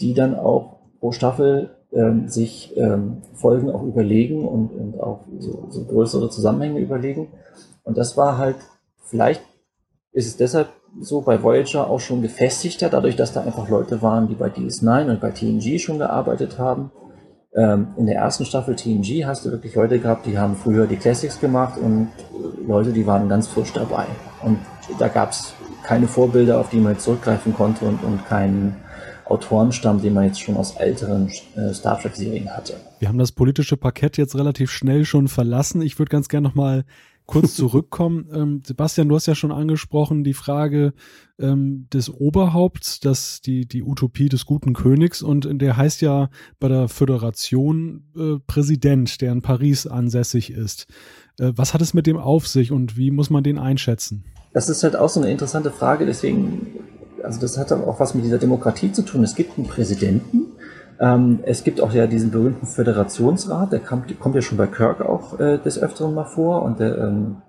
die 0.00 0.14
dann 0.14 0.34
auch 0.34 0.75
pro 1.00 1.12
Staffel 1.12 1.70
ähm, 1.92 2.28
sich 2.28 2.76
ähm, 2.76 3.22
Folgen 3.34 3.70
auch 3.70 3.82
überlegen 3.82 4.46
und, 4.46 4.68
und 4.68 5.00
auch 5.00 5.20
so, 5.38 5.66
so 5.70 5.84
größere 5.84 6.30
Zusammenhänge 6.30 6.80
überlegen. 6.80 7.28
Und 7.84 7.96
das 7.96 8.16
war 8.16 8.38
halt, 8.38 8.56
vielleicht 9.04 9.42
ist 10.12 10.26
es 10.26 10.36
deshalb 10.36 10.68
so 11.00 11.20
bei 11.20 11.42
Voyager 11.42 11.88
auch 11.88 12.00
schon 12.00 12.22
gefestigter, 12.22 12.88
dadurch, 12.88 13.16
dass 13.16 13.32
da 13.32 13.42
einfach 13.42 13.68
Leute 13.68 14.00
waren, 14.02 14.28
die 14.28 14.34
bei 14.34 14.48
DS9 14.48 15.10
und 15.10 15.20
bei 15.20 15.30
TNG 15.30 15.78
schon 15.78 15.98
gearbeitet 15.98 16.58
haben. 16.58 16.90
Ähm, 17.54 17.88
in 17.96 18.06
der 18.06 18.16
ersten 18.16 18.44
Staffel 18.44 18.76
TNG 18.76 19.24
hast 19.24 19.44
du 19.44 19.50
wirklich 19.50 19.74
Leute 19.74 19.98
gehabt, 19.98 20.26
die 20.26 20.38
haben 20.38 20.56
früher 20.56 20.86
die 20.86 20.96
Classics 20.96 21.40
gemacht 21.40 21.78
und 21.78 22.08
Leute, 22.66 22.92
die 22.92 23.06
waren 23.06 23.28
ganz 23.28 23.46
frisch 23.46 23.72
dabei. 23.72 24.06
Und 24.42 24.58
da 24.98 25.08
gab 25.08 25.30
es 25.30 25.54
keine 25.82 26.08
Vorbilder, 26.08 26.60
auf 26.60 26.70
die 26.70 26.80
man 26.80 26.92
jetzt 26.92 27.04
zurückgreifen 27.04 27.54
konnte 27.54 27.84
und, 27.84 28.02
und 28.02 28.26
keinen 28.26 28.76
Autorenstamm, 29.26 30.00
den 30.00 30.14
man 30.14 30.24
jetzt 30.24 30.40
schon 30.40 30.56
aus 30.56 30.76
älteren 30.76 31.28
äh, 31.56 31.74
Star 31.74 32.00
Trek-Serien 32.00 32.48
hatte. 32.50 32.74
Wir 33.00 33.08
haben 33.08 33.18
das 33.18 33.32
politische 33.32 33.76
Parkett 33.76 34.16
jetzt 34.16 34.36
relativ 34.36 34.70
schnell 34.70 35.04
schon 35.04 35.28
verlassen. 35.28 35.82
Ich 35.82 35.98
würde 35.98 36.10
ganz 36.10 36.28
gerne 36.28 36.48
noch 36.48 36.54
mal 36.54 36.84
kurz 37.26 37.54
zurückkommen. 37.56 38.28
Ähm, 38.32 38.62
Sebastian, 38.64 39.08
du 39.08 39.16
hast 39.16 39.26
ja 39.26 39.34
schon 39.34 39.52
angesprochen 39.52 40.24
die 40.24 40.34
Frage 40.34 40.92
ähm, 41.38 41.88
des 41.92 42.08
Oberhaupts, 42.08 43.00
dass 43.00 43.40
die, 43.40 43.66
die 43.66 43.82
Utopie 43.82 44.28
des 44.28 44.46
guten 44.46 44.74
Königs 44.74 45.22
und 45.22 45.48
der 45.60 45.76
heißt 45.76 46.00
ja 46.02 46.30
bei 46.60 46.68
der 46.68 46.88
Föderation 46.88 48.04
äh, 48.16 48.38
Präsident, 48.46 49.20
der 49.20 49.32
in 49.32 49.42
Paris 49.42 49.86
ansässig 49.86 50.50
ist. 50.50 50.86
Äh, 51.38 51.52
was 51.56 51.74
hat 51.74 51.82
es 51.82 51.94
mit 51.94 52.06
dem 52.06 52.16
auf 52.16 52.46
sich 52.46 52.70
und 52.70 52.96
wie 52.96 53.10
muss 53.10 53.28
man 53.28 53.42
den 53.42 53.58
einschätzen? 53.58 54.24
Das 54.52 54.68
ist 54.68 54.82
halt 54.84 54.96
auch 54.96 55.08
so 55.08 55.20
eine 55.20 55.30
interessante 55.30 55.70
Frage, 55.70 56.06
deswegen 56.06 56.68
also 57.26 57.40
das 57.40 57.58
hat 57.58 57.72
auch 57.72 58.00
was 58.00 58.14
mit 58.14 58.24
dieser 58.24 58.38
Demokratie 58.38 58.92
zu 58.92 59.02
tun. 59.02 59.22
Es 59.24 59.34
gibt 59.34 59.58
einen 59.58 59.66
Präsidenten, 59.66 60.52
ähm, 60.98 61.40
es 61.42 61.64
gibt 61.64 61.80
auch 61.80 61.92
ja 61.92 62.06
diesen 62.06 62.30
berühmten 62.30 62.66
Föderationsrat, 62.66 63.72
der 63.72 63.80
kommt, 63.80 64.18
kommt 64.18 64.34
ja 64.34 64.42
schon 64.42 64.56
bei 64.56 64.66
Kirk 64.66 65.02
auch 65.02 65.38
äh, 65.38 65.58
des 65.58 65.78
Öfteren 65.78 66.14
mal 66.14 66.24
vor 66.24 66.62
und 66.62 66.80
der, 66.80 66.96
ähm, 66.98 67.42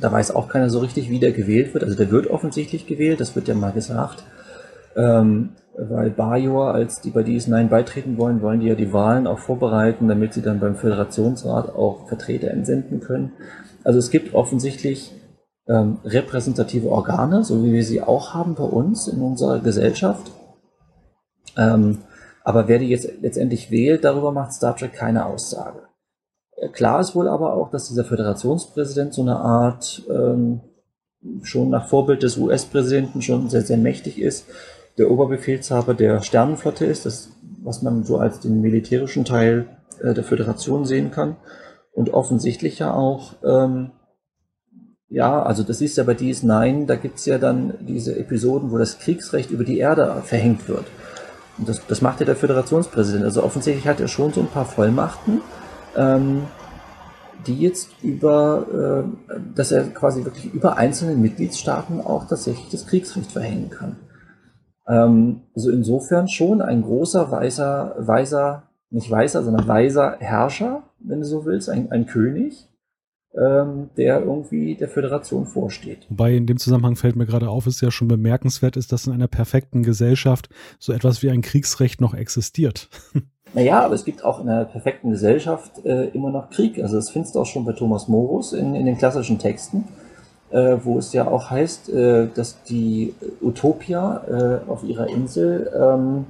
da 0.00 0.10
weiß 0.10 0.34
auch 0.34 0.48
keiner 0.48 0.70
so 0.70 0.78
richtig, 0.78 1.10
wie 1.10 1.18
der 1.18 1.32
gewählt 1.32 1.74
wird. 1.74 1.84
Also 1.84 1.96
der 1.96 2.10
wird 2.10 2.26
offensichtlich 2.28 2.86
gewählt, 2.86 3.20
das 3.20 3.36
wird 3.36 3.48
ja 3.48 3.54
mal 3.54 3.72
gesagt. 3.72 4.24
Ähm, 4.96 5.50
weil 5.76 6.10
Bajor, 6.10 6.72
als 6.72 7.00
die 7.00 7.10
bei 7.10 7.22
DS9 7.22 7.68
beitreten 7.68 8.16
wollen, 8.16 8.42
wollen 8.42 8.60
die 8.60 8.68
ja 8.68 8.76
die 8.76 8.92
Wahlen 8.92 9.26
auch 9.26 9.40
vorbereiten, 9.40 10.08
damit 10.08 10.32
sie 10.32 10.42
dann 10.42 10.60
beim 10.60 10.76
Föderationsrat 10.76 11.74
auch 11.74 12.06
Vertreter 12.08 12.50
entsenden 12.50 13.00
können. 13.00 13.32
Also 13.82 13.98
es 13.98 14.10
gibt 14.10 14.34
offensichtlich 14.34 15.12
ähm, 15.68 15.98
repräsentative 16.04 16.88
Organe, 16.88 17.44
so 17.44 17.64
wie 17.64 17.72
wir 17.72 17.84
sie 17.84 18.02
auch 18.02 18.34
haben 18.34 18.54
bei 18.54 18.64
uns 18.64 19.08
in 19.08 19.20
unserer 19.20 19.60
Gesellschaft. 19.60 20.30
Ähm, 21.56 21.98
aber 22.42 22.68
wer 22.68 22.78
die 22.78 22.88
jetzt 22.88 23.08
letztendlich 23.22 23.70
wählt, 23.70 24.04
darüber 24.04 24.32
macht 24.32 24.52
Star 24.52 24.76
Trek 24.76 24.92
keine 24.92 25.26
Aussage. 25.26 25.80
Äh, 26.56 26.68
klar 26.68 27.00
ist 27.00 27.14
wohl 27.14 27.28
aber 27.28 27.54
auch, 27.54 27.70
dass 27.70 27.88
dieser 27.88 28.04
Föderationspräsident 28.04 29.14
so 29.14 29.22
eine 29.22 29.36
Art 29.36 30.02
ähm, 30.10 30.60
schon 31.42 31.70
nach 31.70 31.88
Vorbild 31.88 32.22
des 32.22 32.36
US-Präsidenten 32.36 33.22
schon 33.22 33.48
sehr, 33.48 33.62
sehr 33.62 33.78
mächtig 33.78 34.20
ist, 34.20 34.46
der 34.98 35.10
Oberbefehlshaber 35.10 35.94
der 35.94 36.22
Sternenflotte 36.22 36.84
ist, 36.84 37.06
das, 37.06 37.30
was 37.62 37.82
man 37.82 38.04
so 38.04 38.18
als 38.18 38.40
den 38.40 38.60
militärischen 38.60 39.24
Teil 39.24 39.66
äh, 40.02 40.14
der 40.14 40.24
Föderation 40.24 40.84
sehen 40.84 41.10
kann 41.10 41.36
und 41.92 42.12
offensichtlich 42.12 42.78
ja 42.78 42.92
auch 42.92 43.32
ähm, 43.44 43.92
ja, 45.08 45.42
also 45.42 45.62
das 45.62 45.80
ist 45.80 45.96
ja 45.96 46.04
bei 46.04 46.14
DS9, 46.14 46.86
da 46.86 46.96
gibt's 46.96 47.26
ja 47.26 47.38
dann 47.38 47.74
diese 47.80 48.18
Episoden, 48.18 48.70
wo 48.70 48.78
das 48.78 48.98
Kriegsrecht 48.98 49.50
über 49.50 49.64
die 49.64 49.78
Erde 49.78 50.22
verhängt 50.24 50.68
wird. 50.68 50.86
Und 51.58 51.68
das, 51.68 51.86
das 51.86 52.02
macht 52.02 52.20
ja 52.20 52.26
der 52.26 52.36
Föderationspräsident. 52.36 53.24
Also 53.24 53.42
offensichtlich 53.42 53.86
hat 53.86 54.00
er 54.00 54.08
schon 54.08 54.32
so 54.32 54.40
ein 54.40 54.48
paar 54.48 54.64
Vollmachten, 54.64 55.40
ähm, 55.96 56.42
die 57.46 57.60
jetzt 57.60 57.90
über, 58.02 59.04
äh, 59.28 59.36
dass 59.54 59.70
er 59.70 59.84
quasi 59.90 60.24
wirklich 60.24 60.52
über 60.52 60.78
einzelne 60.78 61.14
Mitgliedstaaten 61.14 62.00
auch 62.00 62.26
tatsächlich 62.26 62.70
das 62.70 62.86
Kriegsrecht 62.86 63.30
verhängen 63.30 63.70
kann. 63.70 63.96
Ähm, 64.88 65.42
also 65.54 65.70
insofern 65.70 66.28
schon 66.28 66.60
ein 66.60 66.82
großer, 66.82 67.30
weißer, 67.30 67.96
weiser, 67.98 68.64
nicht 68.90 69.10
weißer, 69.10 69.42
sondern 69.42 69.68
weiser 69.68 70.16
Herrscher, 70.18 70.84
wenn 70.98 71.20
du 71.20 71.26
so 71.26 71.44
willst, 71.44 71.68
ein, 71.68 71.92
ein 71.92 72.06
König, 72.06 72.68
ähm, 73.36 73.90
der 73.96 74.20
irgendwie 74.20 74.76
der 74.76 74.88
Föderation 74.88 75.46
vorsteht. 75.46 76.06
Wobei 76.08 76.34
in 76.34 76.46
dem 76.46 76.58
Zusammenhang 76.58 76.96
fällt 76.96 77.16
mir 77.16 77.26
gerade 77.26 77.48
auf, 77.48 77.66
ist 77.66 77.80
ja 77.80 77.90
schon 77.90 78.08
bemerkenswert 78.08 78.76
ist, 78.76 78.92
dass 78.92 79.06
in 79.06 79.12
einer 79.12 79.28
perfekten 79.28 79.82
Gesellschaft 79.82 80.48
so 80.78 80.92
etwas 80.92 81.22
wie 81.22 81.30
ein 81.30 81.42
Kriegsrecht 81.42 82.00
noch 82.00 82.14
existiert. 82.14 82.88
Naja, 83.56 83.82
aber 83.84 83.94
es 83.94 84.04
gibt 84.04 84.24
auch 84.24 84.40
in 84.40 84.48
einer 84.48 84.64
perfekten 84.64 85.10
Gesellschaft 85.10 85.84
äh, 85.84 86.08
immer 86.08 86.30
noch 86.30 86.50
Krieg. 86.50 86.82
Also 86.82 86.96
das 86.96 87.10
findest 87.10 87.36
du 87.36 87.40
auch 87.40 87.46
schon 87.46 87.64
bei 87.64 87.72
Thomas 87.72 88.08
Morus 88.08 88.52
in, 88.52 88.74
in 88.74 88.84
den 88.84 88.98
klassischen 88.98 89.38
Texten, 89.38 89.84
äh, 90.50 90.76
wo 90.82 90.98
es 90.98 91.12
ja 91.12 91.28
auch 91.28 91.50
heißt, 91.50 91.88
äh, 91.90 92.26
dass 92.34 92.64
die 92.64 93.14
Utopia 93.40 94.24
äh, 94.66 94.68
auf 94.68 94.82
ihrer 94.82 95.08
Insel 95.08 95.70
ähm, 95.72 96.26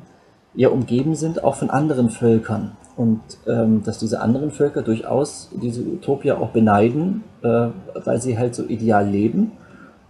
ja 0.54 0.68
umgeben 0.68 1.14
sind 1.14 1.42
auch 1.42 1.56
von 1.56 1.70
anderen 1.70 2.10
Völkern. 2.10 2.76
Und 2.96 3.20
ähm, 3.46 3.82
dass 3.84 3.98
diese 3.98 4.20
anderen 4.20 4.50
Völker 4.50 4.82
durchaus 4.82 5.50
diese 5.60 5.82
Utopia 5.82 6.36
auch 6.38 6.50
beneiden, 6.50 7.24
äh, 7.42 7.68
weil 8.04 8.20
sie 8.20 8.38
halt 8.38 8.54
so 8.54 8.64
ideal 8.64 9.08
leben 9.08 9.52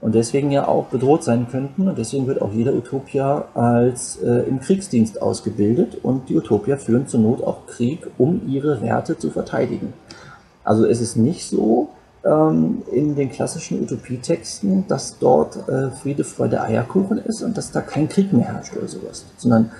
und 0.04 0.14
deswegen 0.14 0.50
ja 0.50 0.68
auch 0.68 0.88
bedroht 0.88 1.24
sein 1.24 1.46
könnten. 1.50 1.88
Und 1.88 1.96
deswegen 1.96 2.26
wird 2.26 2.42
auch 2.42 2.52
jeder 2.52 2.74
Utopia 2.74 3.46
als 3.54 4.16
äh, 4.16 4.46
im 4.46 4.60
Kriegsdienst 4.60 5.22
ausgebildet 5.22 5.96
und 6.02 6.28
die 6.28 6.36
Utopia 6.36 6.76
führen 6.76 7.06
zur 7.06 7.20
Not 7.20 7.42
auch 7.42 7.66
Krieg, 7.66 8.06
um 8.18 8.42
ihre 8.46 8.82
Werte 8.82 9.16
zu 9.16 9.30
verteidigen. 9.30 9.94
Also 10.62 10.84
es 10.84 11.00
ist 11.00 11.16
nicht 11.16 11.48
so 11.48 11.88
ähm, 12.22 12.82
in 12.92 13.14
den 13.16 13.30
klassischen 13.30 13.82
Utopietexten, 13.82 14.86
dass 14.88 15.18
dort 15.18 15.68
äh, 15.70 15.90
Friede, 15.90 16.24
Freude, 16.24 16.60
Eierkuchen 16.60 17.16
ist 17.16 17.42
und 17.42 17.56
dass 17.56 17.70
da 17.70 17.80
kein 17.80 18.06
Krieg 18.06 18.30
mehr 18.30 18.46
herrscht 18.46 18.76
oder 18.76 18.88
sowas, 18.88 19.24
sondern 19.38 19.70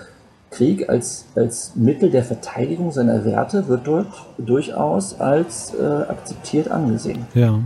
Krieg 0.55 0.89
als, 0.89 1.27
als 1.35 1.75
Mittel 1.75 2.11
der 2.11 2.25
Verteidigung 2.25 2.93
seiner 2.93 3.25
Werte 3.25 3.67
wird 3.69 3.87
dort 3.87 4.09
durchaus 4.39 5.19
als 5.21 5.75
äh, 5.75 5.85
akzeptiert 5.85 6.69
angesehen. 6.71 7.27
Ja. 7.35 7.61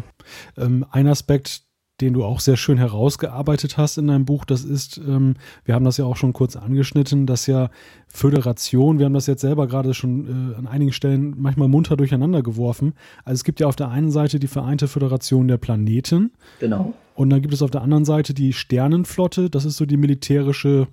Ähm, 0.56 0.84
ein 0.90 1.06
Aspekt, 1.06 1.62
den 2.00 2.14
du 2.14 2.24
auch 2.24 2.40
sehr 2.40 2.56
schön 2.56 2.78
herausgearbeitet 2.78 3.76
hast 3.76 3.98
in 3.98 4.06
deinem 4.06 4.24
Buch, 4.24 4.44
das 4.44 4.64
ist, 4.64 4.98
ähm, 4.98 5.34
wir 5.64 5.74
haben 5.74 5.84
das 5.84 5.96
ja 5.96 6.04
auch 6.04 6.16
schon 6.16 6.32
kurz 6.32 6.56
angeschnitten, 6.56 7.26
dass 7.26 7.46
ja 7.46 7.70
Föderation, 8.06 8.98
wir 8.98 9.06
haben 9.06 9.14
das 9.14 9.26
jetzt 9.26 9.40
selber 9.40 9.66
gerade 9.66 9.92
schon 9.94 10.52
äh, 10.52 10.56
an 10.56 10.66
einigen 10.66 10.92
Stellen 10.92 11.34
manchmal 11.36 11.68
munter 11.68 11.96
durcheinander 11.96 12.42
geworfen. 12.42 12.94
Also 13.24 13.34
es 13.34 13.44
gibt 13.44 13.60
ja 13.60 13.66
auf 13.66 13.76
der 13.76 13.88
einen 13.88 14.10
Seite 14.10 14.38
die 14.38 14.46
Vereinte 14.46 14.88
Föderation 14.88 15.48
der 15.48 15.58
Planeten. 15.58 16.32
Genau. 16.60 16.94
Und 17.18 17.30
dann 17.30 17.42
gibt 17.42 17.52
es 17.52 17.62
auf 17.62 17.72
der 17.72 17.82
anderen 17.82 18.04
Seite 18.04 18.32
die 18.32 18.52
Sternenflotte. 18.52 19.50
Das 19.50 19.64
ist 19.64 19.76
so 19.76 19.86
die 19.86 19.96
militärische, 19.96 20.86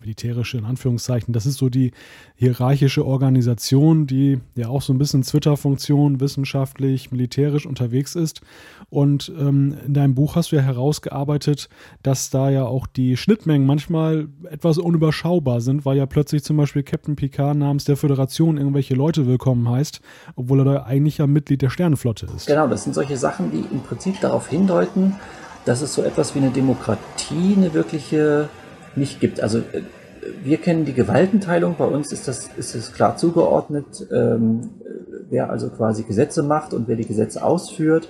militärische 0.00 0.56
in 0.56 0.64
Anführungszeichen, 0.64 1.34
das 1.34 1.44
ist 1.44 1.58
so 1.58 1.68
die 1.68 1.92
hierarchische 2.34 3.04
Organisation, 3.04 4.06
die 4.06 4.40
ja 4.54 4.68
auch 4.68 4.80
so 4.80 4.94
ein 4.94 4.98
bisschen 4.98 5.20
Twitter-Funktion 5.20 6.18
wissenschaftlich, 6.18 7.12
militärisch 7.12 7.66
unterwegs 7.66 8.14
ist. 8.14 8.40
Und 8.88 9.30
ähm, 9.38 9.76
in 9.86 9.92
deinem 9.92 10.14
Buch 10.14 10.34
hast 10.34 10.50
du 10.50 10.56
ja 10.56 10.62
herausgearbeitet, 10.62 11.68
dass 12.02 12.30
da 12.30 12.48
ja 12.48 12.64
auch 12.64 12.86
die 12.86 13.18
Schnittmengen 13.18 13.66
manchmal 13.66 14.28
etwas 14.50 14.78
unüberschaubar 14.78 15.60
sind, 15.60 15.84
weil 15.84 15.98
ja 15.98 16.06
plötzlich 16.06 16.42
zum 16.42 16.56
Beispiel 16.56 16.84
Captain 16.84 17.16
Picard 17.16 17.54
namens 17.54 17.84
der 17.84 17.98
Föderation 17.98 18.56
irgendwelche 18.56 18.94
Leute 18.94 19.26
willkommen 19.26 19.68
heißt, 19.68 20.00
obwohl 20.36 20.60
er 20.60 20.64
da 20.64 20.82
eigentlich 20.84 21.18
ja 21.18 21.26
Mitglied 21.26 21.60
der 21.60 21.68
Sternenflotte 21.68 22.24
ist. 22.34 22.46
Genau, 22.46 22.66
das 22.66 22.84
sind 22.84 22.94
solche 22.94 23.18
Sachen, 23.18 23.50
die 23.50 23.62
im 23.70 23.82
Prinzip 23.82 24.18
darauf 24.22 24.48
hindeuten, 24.48 25.16
dass 25.66 25.82
es 25.82 25.92
so 25.92 26.02
etwas 26.02 26.34
wie 26.34 26.38
eine 26.38 26.50
Demokratie, 26.50 27.54
eine 27.56 27.74
wirkliche 27.74 28.48
nicht 28.94 29.20
gibt. 29.20 29.40
Also 29.40 29.58
äh, 29.58 29.82
wir 30.42 30.56
kennen 30.56 30.84
die 30.86 30.94
Gewaltenteilung, 30.94 31.76
bei 31.76 31.84
uns 31.84 32.12
ist 32.12 32.26
das, 32.26 32.48
ist 32.56 32.74
das 32.74 32.92
klar 32.92 33.16
zugeordnet, 33.16 34.06
ähm, 34.10 34.70
wer 35.28 35.50
also 35.50 35.68
quasi 35.68 36.04
Gesetze 36.04 36.42
macht 36.42 36.72
und 36.72 36.88
wer 36.88 36.96
die 36.96 37.06
Gesetze 37.06 37.44
ausführt. 37.44 38.08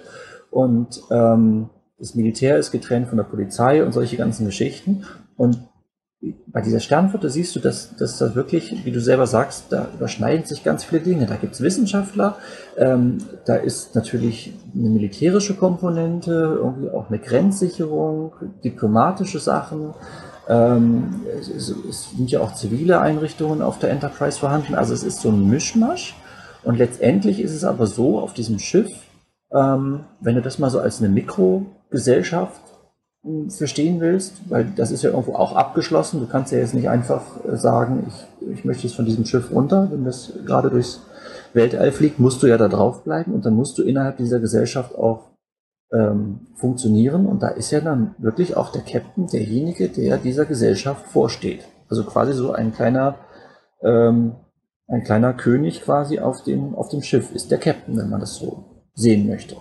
Und 0.50 1.02
ähm, 1.10 1.70
das 1.98 2.14
Militär 2.14 2.58
ist 2.58 2.70
getrennt 2.70 3.08
von 3.08 3.16
der 3.16 3.24
Polizei 3.24 3.82
und 3.84 3.92
solche 3.92 4.16
ganzen 4.16 4.46
Geschichten. 4.46 5.04
Und 5.36 5.58
bei 6.46 6.62
dieser 6.62 6.80
Sternenflotte 6.80 7.28
siehst 7.28 7.54
du, 7.54 7.60
dass, 7.60 7.94
dass 7.96 8.18
da 8.18 8.34
wirklich, 8.34 8.84
wie 8.84 8.90
du 8.90 9.00
selber 9.00 9.26
sagst, 9.26 9.66
da 9.70 9.88
überschneiden 9.94 10.46
sich 10.46 10.64
ganz 10.64 10.84
viele 10.84 11.02
Dinge. 11.02 11.26
Da 11.26 11.36
gibt 11.36 11.54
es 11.54 11.60
Wissenschaftler, 11.60 12.36
ähm, 12.78 13.18
da 13.44 13.56
ist 13.56 13.94
natürlich 13.94 14.54
eine 14.74 14.88
militärische 14.88 15.54
Komponente, 15.54 16.58
irgendwie 16.58 16.90
auch 16.90 17.08
eine 17.10 17.18
Grenzsicherung, 17.18 18.32
diplomatische 18.64 19.38
Sachen. 19.38 19.92
Ähm, 20.48 21.20
es, 21.38 21.68
es, 21.68 22.10
sind 22.16 22.30
ja 22.30 22.40
auch 22.40 22.54
zivile 22.54 23.00
Einrichtungen 23.00 23.60
auf 23.60 23.78
der 23.78 23.90
Enterprise 23.90 24.38
vorhanden. 24.38 24.74
Also 24.74 24.94
es 24.94 25.02
ist 25.02 25.20
so 25.20 25.28
ein 25.28 25.48
Mischmasch. 25.48 26.14
Und 26.62 26.78
letztendlich 26.78 27.40
ist 27.40 27.52
es 27.52 27.64
aber 27.64 27.86
so, 27.86 28.18
auf 28.18 28.32
diesem 28.32 28.58
Schiff, 28.58 28.90
ähm, 29.52 30.00
wenn 30.20 30.34
du 30.34 30.42
das 30.42 30.58
mal 30.58 30.70
so 30.70 30.80
als 30.80 30.98
eine 31.00 31.08
Mikrogesellschaft 31.10 32.62
verstehen 33.48 34.00
willst, 34.00 34.34
weil 34.48 34.66
das 34.76 34.90
ist 34.90 35.02
ja 35.02 35.10
irgendwo 35.10 35.34
auch 35.34 35.54
abgeschlossen. 35.54 36.20
Du 36.20 36.26
kannst 36.26 36.52
ja 36.52 36.58
jetzt 36.58 36.74
nicht 36.74 36.88
einfach 36.88 37.22
äh, 37.44 37.56
sagen, 37.56 38.06
ich, 38.08 38.58
ich 38.58 38.64
möchte 38.64 38.84
jetzt 38.84 38.96
von 38.96 39.04
diesem 39.04 39.24
Schiff 39.24 39.50
runter, 39.50 39.88
wenn 39.90 40.04
das 40.04 40.32
gerade 40.44 40.70
durchs 40.70 41.02
Weltall 41.52 41.92
fliegt, 41.92 42.18
musst 42.18 42.42
du 42.42 42.46
ja 42.46 42.58
da 42.58 42.68
drauf 42.68 43.04
bleiben 43.04 43.32
und 43.32 43.44
dann 43.44 43.54
musst 43.54 43.78
du 43.78 43.82
innerhalb 43.82 44.18
dieser 44.18 44.40
Gesellschaft 44.40 44.94
auch 44.96 45.30
ähm, 45.92 46.40
funktionieren 46.54 47.26
und 47.26 47.42
da 47.42 47.48
ist 47.48 47.70
ja 47.70 47.80
dann 47.80 48.14
wirklich 48.18 48.56
auch 48.56 48.70
der 48.70 48.82
Captain 48.82 49.26
derjenige, 49.26 49.88
der 49.88 50.18
dieser 50.18 50.44
Gesellschaft 50.44 51.06
vorsteht. 51.06 51.66
Also 51.88 52.04
quasi 52.04 52.32
so 52.32 52.52
ein 52.52 52.72
kleiner 52.72 53.16
ähm, 53.82 54.36
ein 54.88 55.02
kleiner 55.02 55.34
König 55.34 55.82
quasi 55.82 56.20
auf 56.20 56.44
dem, 56.44 56.74
auf 56.74 56.88
dem 56.88 57.02
Schiff 57.02 57.34
ist 57.34 57.50
der 57.50 57.58
Captain, 57.58 57.96
wenn 57.96 58.08
man 58.08 58.20
das 58.20 58.36
so 58.36 58.64
sehen 58.94 59.26
möchte. 59.26 59.56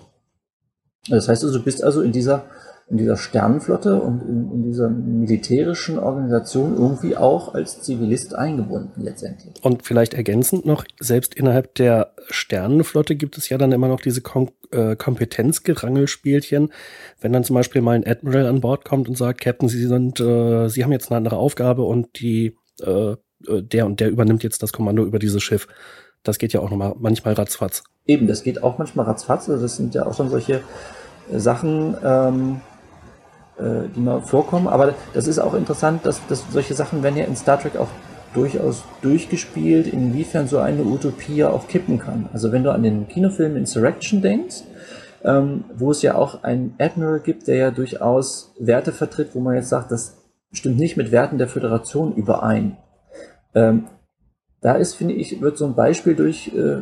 Das 1.09 1.28
heißt 1.28 1.43
also, 1.43 1.57
du 1.57 1.63
bist 1.63 1.84
also 1.84 2.01
in 2.01 2.11
dieser 2.11 2.45
in 2.88 2.97
dieser 2.97 3.17
Sternenflotte 3.17 3.99
und 3.99 4.21
in, 4.21 4.51
in, 4.51 4.63
dieser 4.63 4.89
militärischen 4.89 5.97
Organisation 5.97 6.75
irgendwie 6.75 7.17
auch 7.17 7.55
als 7.55 7.81
Zivilist 7.81 8.36
eingebunden 8.36 9.01
letztendlich. 9.01 9.53
Und 9.63 9.83
vielleicht 9.83 10.13
ergänzend 10.13 10.67
noch, 10.67 10.86
selbst 10.99 11.33
innerhalb 11.33 11.73
der 11.75 12.13
Sternenflotte 12.29 13.15
gibt 13.15 13.39
es 13.39 13.49
ja 13.49 13.57
dann 13.57 13.71
immer 13.71 13.88
noch 13.88 14.01
diese 14.01 14.21
Kom 14.21 14.51
äh, 14.71 14.95
Kompetenzgerangelspielchen. 14.95 16.71
Wenn 17.19 17.33
dann 17.33 17.43
zum 17.43 17.55
Beispiel 17.55 17.81
mal 17.81 17.95
ein 17.95 18.05
Admiral 18.05 18.45
an 18.45 18.61
Bord 18.61 18.86
kommt 18.86 19.09
und 19.09 19.17
sagt, 19.17 19.41
Captain, 19.41 19.67
Sie 19.67 19.88
sind, 19.88 20.19
äh, 20.19 20.67
Sie 20.69 20.83
haben 20.83 20.91
jetzt 20.91 21.09
eine 21.09 21.17
andere 21.17 21.38
Aufgabe 21.38 21.83
und 21.83 22.19
die, 22.19 22.55
äh, 22.81 23.13
äh 23.47 23.63
der 23.63 23.88
und 23.88 23.99
der 23.99 24.09
übernimmt 24.09 24.43
jetzt 24.43 24.61
das 24.61 24.73
Kommando 24.73 25.03
über 25.05 25.17
dieses 25.17 25.41
Schiff. 25.41 25.67
Das 26.21 26.38
geht 26.38 26.53
ja 26.53 26.59
auch 26.59 26.69
nochmal 26.69 26.93
manchmal 26.99 27.33
ratzfatz. 27.33 27.83
Eben, 28.05 28.27
das 28.27 28.43
geht 28.43 28.61
auch 28.61 28.77
manchmal 28.77 29.07
ratzfatz. 29.07 29.49
Also 29.49 29.63
das 29.63 29.75
sind 29.75 29.95
ja 29.95 30.05
auch 30.05 30.13
schon 30.13 30.29
solche 30.29 30.61
Sachen, 31.31 31.95
ähm, 32.03 32.61
äh, 33.58 33.89
die 33.95 33.99
mal 33.99 34.22
vorkommen. 34.22 34.68
Aber 34.68 34.93
das 35.14 35.28
ist 35.28 35.39
auch 35.39 35.53
interessant, 35.53 36.06
dass, 36.06 36.26
dass 36.28 36.43
solche 36.51 36.74
Sachen 36.74 37.03
werden 37.03 37.18
ja 37.18 37.26
in 37.26 37.36
Star 37.36 37.60
Trek 37.60 37.78
auch 37.78 37.89
durchaus 38.34 38.84
durchgespielt, 39.01 39.88
inwiefern 39.88 40.47
so 40.47 40.60
eine 40.60 40.84
Utopie 40.84 41.38
ja 41.38 41.49
auch 41.49 41.68
kippen 41.68 41.99
kann. 41.99 42.30
Also 42.34 42.51
wenn 42.51 42.64
du 42.64 42.72
an 42.72 42.84
den 42.84 43.08
Kinofilm 43.08 43.56
Insurrection 43.56 44.22
denkst, 44.22 44.64
ähm, 45.24 45.64
wo 45.74 45.91
es 45.91 46.01
ja 46.01 46.16
auch 46.16 46.43
einen 46.43 46.76
Admiral 46.78 47.20
gibt, 47.20 47.47
der 47.47 47.56
ja 47.56 47.72
durchaus 47.72 48.53
Werte 48.60 48.91
vertritt, 48.91 49.30
wo 49.34 49.39
man 49.39 49.56
jetzt 49.56 49.70
sagt, 49.70 49.91
das 49.91 50.18
stimmt 50.51 50.78
nicht 50.78 50.97
mit 50.97 51.12
Werten 51.12 51.38
der 51.38 51.47
Föderation 51.47 52.14
überein. 52.14 52.78
Ähm, 53.53 53.86
da 54.62 54.74
ist, 54.74 54.95
finde 54.95 55.14
ich, 55.14 55.41
wird 55.41 55.58
so 55.58 55.66
ein 55.66 55.76
Beispiel 55.76 56.16
durch, 56.16 56.51
äh, 56.56 56.78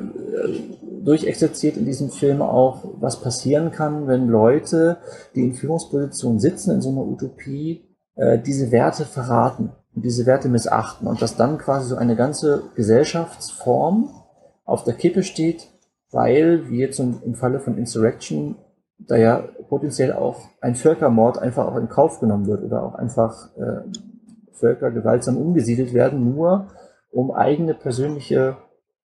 durchexerziert 1.03 1.77
in 1.77 1.85
diesem 1.85 2.09
Film 2.09 2.41
auch, 2.41 2.83
was 2.99 3.21
passieren 3.21 3.71
kann, 3.71 4.07
wenn 4.07 4.27
Leute, 4.27 4.97
die 5.35 5.43
in 5.43 5.53
Führungspositionen 5.53 6.39
sitzen 6.39 6.71
in 6.71 6.81
so 6.81 6.89
einer 6.89 7.05
Utopie, 7.05 7.85
äh, 8.15 8.39
diese 8.39 8.71
Werte 8.71 9.05
verraten 9.05 9.71
und 9.95 10.05
diese 10.05 10.25
Werte 10.25 10.49
missachten 10.49 11.07
und 11.07 11.21
dass 11.21 11.35
dann 11.35 11.57
quasi 11.57 11.89
so 11.89 11.95
eine 11.95 12.15
ganze 12.15 12.63
Gesellschaftsform 12.75 14.09
auf 14.65 14.83
der 14.83 14.93
Kippe 14.93 15.23
steht, 15.23 15.69
weil, 16.11 16.69
wie 16.69 16.79
jetzt 16.79 16.99
im 16.99 17.35
Falle 17.35 17.59
von 17.59 17.77
Insurrection, 17.77 18.55
da 18.99 19.15
ja 19.15 19.43
potenziell 19.67 20.13
auch 20.13 20.41
ein 20.61 20.75
Völkermord 20.75 21.39
einfach 21.39 21.67
auch 21.67 21.75
in 21.75 21.89
Kauf 21.89 22.19
genommen 22.19 22.47
wird 22.47 22.63
oder 22.63 22.83
auch 22.83 22.95
einfach 22.95 23.49
äh, 23.57 23.81
Völker 24.53 24.91
gewaltsam 24.91 25.37
umgesiedelt 25.37 25.93
werden, 25.93 26.33
nur 26.35 26.67
um 27.11 27.31
eigene 27.31 27.73
persönliche 27.73 28.57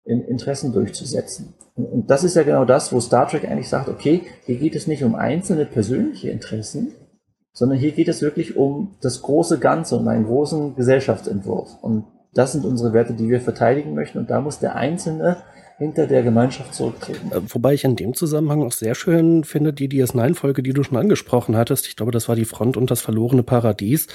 Interessen 0.07 0.73
durchzusetzen. 0.73 1.53
Und 1.75 2.09
das 2.09 2.23
ist 2.23 2.35
ja 2.35 2.43
genau 2.43 2.65
das, 2.65 2.91
wo 2.91 2.99
Star 2.99 3.27
Trek 3.27 3.45
eigentlich 3.45 3.69
sagt, 3.69 3.89
okay, 3.89 4.21
hier 4.45 4.55
geht 4.55 4.75
es 4.75 4.87
nicht 4.87 5.03
um 5.03 5.15
einzelne 5.15 5.65
persönliche 5.65 6.29
Interessen, 6.29 6.93
sondern 7.53 7.77
hier 7.77 7.91
geht 7.91 8.07
es 8.07 8.21
wirklich 8.21 8.55
um 8.55 8.95
das 9.01 9.21
große 9.21 9.59
Ganze, 9.59 9.97
um 9.97 10.07
einen 10.07 10.25
großen 10.25 10.75
Gesellschaftsentwurf. 10.75 11.69
Und 11.81 12.05
das 12.33 12.53
sind 12.53 12.65
unsere 12.65 12.93
Werte, 12.93 13.13
die 13.13 13.29
wir 13.29 13.41
verteidigen 13.41 13.93
möchten. 13.93 14.19
Und 14.19 14.29
da 14.29 14.41
muss 14.41 14.59
der 14.59 14.75
Einzelne 14.75 15.37
hinter 15.77 16.07
der 16.07 16.23
Gemeinschaft 16.23 16.73
zurücktreten. 16.73 17.31
Äh, 17.31 17.41
wobei 17.53 17.73
ich 17.73 17.83
in 17.83 17.95
dem 17.95 18.13
Zusammenhang 18.13 18.63
auch 18.63 18.71
sehr 18.71 18.95
schön 18.95 19.43
finde, 19.43 19.73
die 19.73 19.89
DS9-Folge, 19.89 20.63
die 20.63 20.73
du 20.73 20.83
schon 20.83 20.97
angesprochen 20.97 21.55
hattest. 21.55 21.87
Ich 21.87 21.95
glaube, 21.95 22.11
das 22.11 22.27
war 22.27 22.35
die 22.35 22.45
Front 22.45 22.77
und 22.77 22.89
das 22.89 23.01
verlorene 23.01 23.43
Paradies 23.43 24.07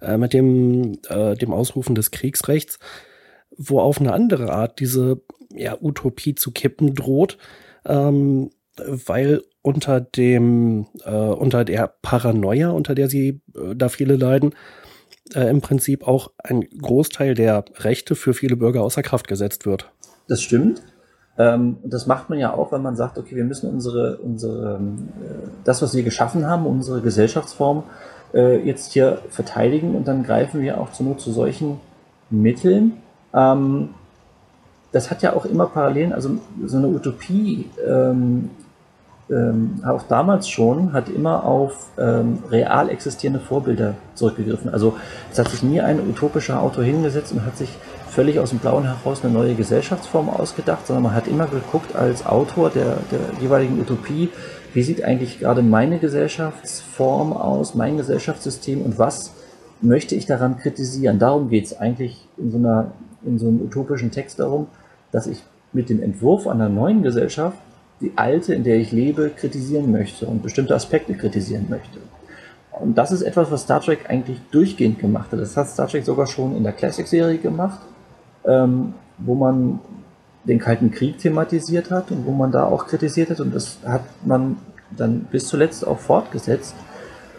äh, 0.00 0.16
mit 0.16 0.32
dem, 0.32 0.98
äh, 1.08 1.36
dem 1.36 1.52
Ausrufen 1.52 1.94
des 1.94 2.10
Kriegsrechts, 2.10 2.78
wo 3.56 3.80
auf 3.80 4.00
eine 4.00 4.12
andere 4.12 4.52
Art 4.52 4.80
diese 4.80 5.20
ja, 5.50 5.76
Utopie 5.80 6.34
zu 6.34 6.50
kippen 6.50 6.94
droht, 6.94 7.38
ähm, 7.84 8.50
weil 8.76 9.42
unter 9.62 10.00
dem, 10.00 10.86
äh, 11.04 11.10
unter 11.10 11.64
der 11.64 11.92
Paranoia, 12.02 12.70
unter 12.70 12.94
der 12.94 13.08
sie 13.08 13.40
äh, 13.54 13.74
da 13.74 13.88
viele 13.88 14.16
leiden, 14.16 14.54
äh, 15.34 15.48
im 15.50 15.60
Prinzip 15.60 16.06
auch 16.06 16.30
ein 16.38 16.62
Großteil 16.62 17.34
der 17.34 17.64
Rechte 17.78 18.14
für 18.14 18.34
viele 18.34 18.56
Bürger 18.56 18.82
außer 18.82 19.02
Kraft 19.02 19.28
gesetzt 19.28 19.66
wird. 19.66 19.90
Das 20.28 20.40
stimmt. 20.42 20.82
Ähm, 21.38 21.78
das 21.84 22.06
macht 22.06 22.30
man 22.30 22.38
ja 22.38 22.54
auch, 22.54 22.72
wenn 22.72 22.82
man 22.82 22.96
sagt, 22.96 23.18
okay, 23.18 23.36
wir 23.36 23.44
müssen 23.44 23.68
unsere, 23.68 24.18
unsere 24.18 24.76
äh, 24.76 25.48
das, 25.64 25.82
was 25.82 25.94
wir 25.94 26.02
geschaffen 26.02 26.46
haben, 26.46 26.66
unsere 26.66 27.00
Gesellschaftsform 27.00 27.84
äh, 28.34 28.64
jetzt 28.64 28.92
hier 28.92 29.22
verteidigen 29.30 29.94
und 29.94 30.08
dann 30.08 30.22
greifen 30.22 30.60
wir 30.60 30.80
auch 30.80 30.92
zur 30.92 31.06
Not 31.06 31.20
zu 31.20 31.32
solchen 31.32 31.80
Mitteln. 32.30 32.94
Ähm, 33.36 33.90
das 34.92 35.10
hat 35.10 35.22
ja 35.22 35.34
auch 35.34 35.44
immer 35.44 35.66
Parallelen, 35.66 36.12
also 36.12 36.38
so 36.64 36.78
eine 36.78 36.88
Utopie 36.88 37.68
ähm, 37.86 38.50
ähm, 39.28 39.82
auch 39.84 40.04
damals 40.04 40.48
schon, 40.48 40.92
hat 40.92 41.08
immer 41.08 41.44
auf 41.44 41.88
ähm, 41.98 42.38
real 42.50 42.88
existierende 42.88 43.40
Vorbilder 43.40 43.94
zurückgegriffen. 44.14 44.72
Also 44.72 44.96
es 45.32 45.38
hat 45.38 45.48
sich 45.48 45.62
nie 45.62 45.80
ein 45.80 46.00
utopischer 46.00 46.62
Autor 46.62 46.84
hingesetzt 46.84 47.32
und 47.32 47.44
hat 47.44 47.56
sich 47.56 47.70
völlig 48.08 48.38
aus 48.38 48.50
dem 48.50 48.60
Blauen 48.60 48.84
heraus 48.84 49.24
eine 49.24 49.32
neue 49.32 49.54
Gesellschaftsform 49.54 50.30
ausgedacht, 50.30 50.86
sondern 50.86 51.02
man 51.02 51.14
hat 51.14 51.26
immer 51.26 51.46
geguckt 51.46 51.96
als 51.96 52.24
Autor 52.24 52.70
der, 52.70 52.98
der 53.10 53.40
jeweiligen 53.40 53.80
Utopie, 53.80 54.30
wie 54.72 54.82
sieht 54.82 55.02
eigentlich 55.02 55.40
gerade 55.40 55.62
meine 55.62 55.98
Gesellschaftsform 55.98 57.32
aus, 57.32 57.74
mein 57.74 57.96
Gesellschaftssystem 57.96 58.80
und 58.82 58.98
was 58.98 59.32
möchte 59.80 60.14
ich 60.14 60.26
daran 60.26 60.58
kritisieren. 60.58 61.18
Darum 61.18 61.50
geht 61.50 61.66
es 61.66 61.78
eigentlich 61.78 62.26
in 62.38 62.50
so, 62.50 62.58
einer, 62.58 62.92
in 63.24 63.38
so 63.38 63.48
einem 63.48 63.60
utopischen 63.62 64.10
Text 64.10 64.38
darum, 64.38 64.66
dass 65.12 65.26
ich 65.26 65.42
mit 65.72 65.88
dem 65.88 66.02
Entwurf 66.02 66.46
einer 66.46 66.68
neuen 66.68 67.02
Gesellschaft 67.02 67.58
die 68.00 68.12
alte, 68.16 68.54
in 68.54 68.64
der 68.64 68.76
ich 68.76 68.92
lebe, 68.92 69.30
kritisieren 69.30 69.90
möchte 69.90 70.26
und 70.26 70.42
bestimmte 70.42 70.74
Aspekte 70.74 71.14
kritisieren 71.14 71.66
möchte. 71.68 71.98
Und 72.78 72.98
das 72.98 73.10
ist 73.10 73.22
etwas, 73.22 73.50
was 73.50 73.62
Star 73.62 73.80
Trek 73.80 74.10
eigentlich 74.10 74.38
durchgehend 74.50 74.98
gemacht 74.98 75.32
hat. 75.32 75.40
Das 75.40 75.56
hat 75.56 75.68
Star 75.68 75.88
Trek 75.88 76.04
sogar 76.04 76.26
schon 76.26 76.54
in 76.56 76.62
der 76.62 76.72
Classic-Serie 76.72 77.38
gemacht, 77.38 77.80
ähm, 78.44 78.92
wo 79.18 79.34
man 79.34 79.80
den 80.44 80.58
Kalten 80.58 80.90
Krieg 80.90 81.18
thematisiert 81.18 81.90
hat 81.90 82.10
und 82.10 82.26
wo 82.26 82.32
man 82.32 82.52
da 82.52 82.64
auch 82.64 82.86
kritisiert 82.86 83.30
hat. 83.30 83.40
Und 83.40 83.54
das 83.54 83.78
hat 83.84 84.02
man 84.24 84.58
dann 84.94 85.26
bis 85.30 85.48
zuletzt 85.48 85.86
auch 85.86 85.98
fortgesetzt. 85.98 86.74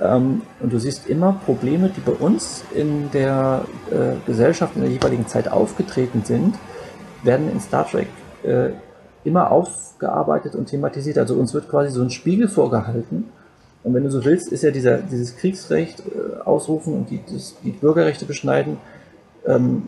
Ähm, 0.01 0.41
und 0.59 0.71
du 0.71 0.79
siehst 0.79 1.07
immer 1.07 1.33
Probleme, 1.45 1.89
die 1.89 2.01
bei 2.01 2.11
uns 2.11 2.63
in 2.73 3.09
der 3.11 3.65
äh, 3.91 4.15
Gesellschaft 4.25 4.75
in 4.75 4.81
der 4.81 4.91
jeweiligen 4.91 5.27
Zeit 5.27 5.51
aufgetreten 5.51 6.23
sind, 6.23 6.55
werden 7.23 7.51
in 7.51 7.59
Star 7.59 7.87
Trek 7.87 8.07
äh, 8.43 8.69
immer 9.23 9.51
aufgearbeitet 9.51 10.55
und 10.55 10.67
thematisiert. 10.67 11.17
Also 11.17 11.35
uns 11.35 11.53
wird 11.53 11.69
quasi 11.69 11.91
so 11.91 12.01
ein 12.01 12.11
Spiegel 12.11 12.47
vorgehalten. 12.47 13.25
Und 13.83 13.93
wenn 13.93 14.03
du 14.03 14.11
so 14.11 14.23
willst, 14.23 14.51
ist 14.51 14.63
ja 14.63 14.71
dieser, 14.71 14.97
dieses 14.97 15.37
Kriegsrecht 15.37 15.99
äh, 16.01 16.41
ausrufen 16.43 16.93
und 16.93 17.09
die, 17.09 17.21
das, 17.31 17.55
die 17.63 17.71
Bürgerrechte 17.71 18.25
beschneiden, 18.25 18.77
ähm, 19.45 19.83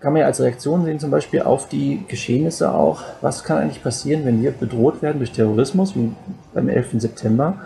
kann 0.00 0.14
man 0.14 0.20
ja 0.20 0.26
als 0.26 0.40
Reaktion 0.40 0.84
sehen, 0.84 0.98
zum 0.98 1.10
Beispiel 1.10 1.42
auf 1.42 1.68
die 1.68 2.04
Geschehnisse 2.08 2.72
auch. 2.72 3.02
Was 3.20 3.44
kann 3.44 3.58
eigentlich 3.58 3.82
passieren, 3.82 4.24
wenn 4.24 4.42
wir 4.42 4.50
bedroht 4.50 5.02
werden 5.02 5.18
durch 5.18 5.32
Terrorismus, 5.32 5.94
wie 5.94 6.12
beim 6.54 6.68
11. 6.68 7.00
September? 7.00 7.58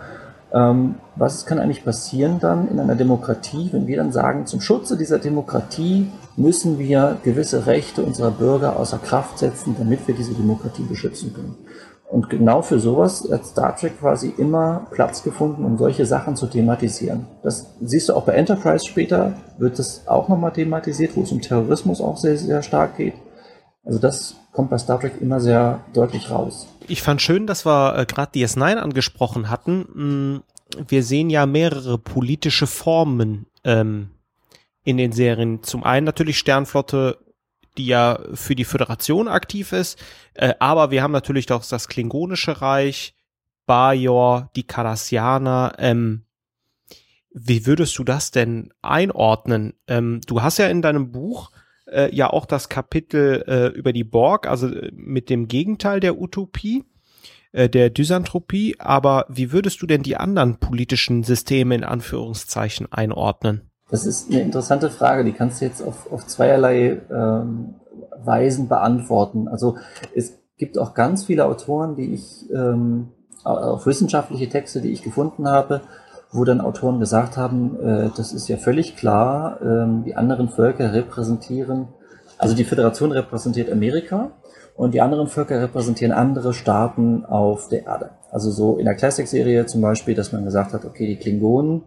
Ähm, 0.55 0.95
was 1.17 1.45
kann 1.45 1.59
eigentlich 1.59 1.83
passieren 1.83 2.39
dann 2.39 2.69
in 2.69 2.79
einer 2.79 2.95
Demokratie, 2.95 3.69
wenn 3.73 3.87
wir 3.87 3.97
dann 3.97 4.13
sagen, 4.13 4.45
zum 4.45 4.61
Schutze 4.61 4.95
dieser 4.95 5.19
Demokratie 5.19 6.09
müssen 6.37 6.79
wir 6.79 7.17
gewisse 7.23 7.65
Rechte 7.65 8.01
unserer 8.03 8.31
Bürger 8.31 8.79
außer 8.79 8.97
Kraft 8.97 9.37
setzen, 9.39 9.75
damit 9.77 10.07
wir 10.07 10.15
diese 10.15 10.33
Demokratie 10.33 10.83
beschützen 10.83 11.33
können. 11.33 11.57
Und 12.09 12.29
genau 12.29 12.61
für 12.61 12.79
sowas 12.79 13.27
hat 13.29 13.45
Star 13.45 13.75
Trek 13.75 13.99
quasi 13.99 14.33
immer 14.37 14.87
Platz 14.91 15.23
gefunden, 15.23 15.65
um 15.65 15.77
solche 15.77 16.05
Sachen 16.05 16.37
zu 16.37 16.47
thematisieren. 16.47 17.25
Das 17.43 17.73
siehst 17.81 18.07
du 18.07 18.13
auch 18.13 18.23
bei 18.23 18.33
Enterprise 18.33 18.85
später, 18.85 19.33
wird 19.57 19.77
das 19.77 20.07
auch 20.07 20.29
nochmal 20.29 20.53
thematisiert, 20.53 21.17
wo 21.17 21.23
es 21.23 21.31
um 21.33 21.41
Terrorismus 21.41 21.99
auch 21.99 22.15
sehr, 22.15 22.37
sehr 22.37 22.61
stark 22.61 22.95
geht. 22.95 23.15
Also 23.83 23.99
das 23.99 24.35
kommt 24.55 24.69
bei 24.69 24.77
Star 24.77 24.99
Trek 24.99 25.21
immer 25.21 25.39
sehr 25.39 25.81
deutlich 25.93 26.29
raus. 26.29 26.67
Ich 26.87 27.01
fand 27.01 27.21
schön, 27.21 27.45
dass 27.45 27.65
wir 27.65 27.97
äh, 27.97 28.05
gerade 28.05 28.31
DS9 28.31 28.75
angesprochen 28.75 29.49
hatten. 29.49 29.79
Mm, 29.93 30.43
wir 30.87 31.03
sehen 31.03 31.29
ja 31.29 31.45
mehrere 31.45 31.97
politische 31.97 32.67
Formen 32.67 33.45
ähm, 33.63 34.09
in 34.83 34.97
den 34.97 35.11
Serien. 35.11 35.61
Zum 35.63 35.83
einen 35.83 36.05
natürlich 36.05 36.37
Sternflotte, 36.37 37.17
die 37.77 37.87
ja 37.87 38.19
für 38.33 38.55
die 38.55 38.65
Föderation 38.65 39.27
aktiv 39.27 39.73
ist, 39.73 39.99
äh, 40.33 40.53
aber 40.59 40.91
wir 40.91 41.03
haben 41.03 41.11
natürlich 41.11 41.45
doch 41.45 41.65
das 41.65 41.87
Klingonische 41.87 42.61
Reich, 42.61 43.13
Bajor, 43.65 44.49
die 44.55 44.63
Cardassianer. 44.63 45.73
Ähm, 45.79 46.23
wie 47.31 47.65
würdest 47.65 47.97
du 47.97 48.03
das 48.03 48.31
denn 48.31 48.73
einordnen? 48.81 49.73
Ähm, 49.87 50.21
du 50.25 50.41
hast 50.41 50.57
ja 50.57 50.67
in 50.67 50.81
deinem 50.81 51.11
Buch 51.11 51.51
äh, 51.87 52.13
ja 52.15 52.29
auch 52.29 52.45
das 52.45 52.69
Kapitel 52.69 53.43
äh, 53.47 53.67
über 53.77 53.93
die 53.93 54.03
Borg, 54.03 54.47
also 54.47 54.67
äh, 54.67 54.91
mit 54.93 55.29
dem 55.29 55.47
Gegenteil 55.47 55.99
der 55.99 56.19
Utopie, 56.19 56.83
äh, 57.51 57.69
der 57.69 57.89
Dysanthropie. 57.89 58.75
Aber 58.79 59.25
wie 59.29 59.51
würdest 59.51 59.81
du 59.81 59.87
denn 59.87 60.03
die 60.03 60.17
anderen 60.17 60.57
politischen 60.57 61.23
Systeme 61.23 61.75
in 61.75 61.83
Anführungszeichen 61.83 62.91
einordnen? 62.91 63.69
Das 63.89 64.05
ist 64.05 64.31
eine 64.31 64.41
interessante 64.41 64.89
Frage, 64.89 65.23
die 65.23 65.33
kannst 65.33 65.61
du 65.61 65.65
jetzt 65.65 65.81
auf, 65.81 66.11
auf 66.11 66.25
zweierlei 66.25 67.01
ähm, 67.11 67.75
Weisen 68.23 68.67
beantworten. 68.67 69.47
Also 69.47 69.77
es 70.15 70.39
gibt 70.57 70.77
auch 70.77 70.93
ganz 70.93 71.25
viele 71.25 71.45
Autoren, 71.45 71.95
die 71.95 72.13
ich, 72.13 72.49
ähm, 72.51 73.09
auch 73.43 73.85
wissenschaftliche 73.85 74.49
Texte, 74.49 74.81
die 74.81 74.91
ich 74.91 75.03
gefunden 75.03 75.47
habe, 75.47 75.81
wo 76.35 76.43
dann 76.43 76.61
Autoren 76.61 76.99
gesagt 76.99 77.37
haben, 77.37 77.79
äh, 77.79 78.09
das 78.15 78.33
ist 78.33 78.47
ja 78.47 78.57
völlig 78.57 78.95
klar, 78.95 79.59
ähm, 79.61 80.03
die 80.03 80.15
anderen 80.15 80.49
Völker 80.49 80.93
repräsentieren, 80.93 81.87
also 82.37 82.55
die 82.55 82.65
Föderation 82.65 83.11
repräsentiert 83.11 83.71
Amerika 83.71 84.31
und 84.75 84.93
die 84.93 85.01
anderen 85.01 85.27
Völker 85.27 85.61
repräsentieren 85.61 86.11
andere 86.11 86.53
Staaten 86.53 87.25
auf 87.25 87.69
der 87.69 87.85
Erde. 87.85 88.11
Also 88.31 88.51
so 88.51 88.77
in 88.77 88.85
der 88.85 88.95
Classic-Serie 88.95 89.65
zum 89.65 89.81
Beispiel, 89.81 90.15
dass 90.15 90.33
man 90.33 90.43
gesagt 90.43 90.73
hat, 90.73 90.83
okay, 90.85 91.07
die 91.07 91.17
Klingonen 91.17 91.83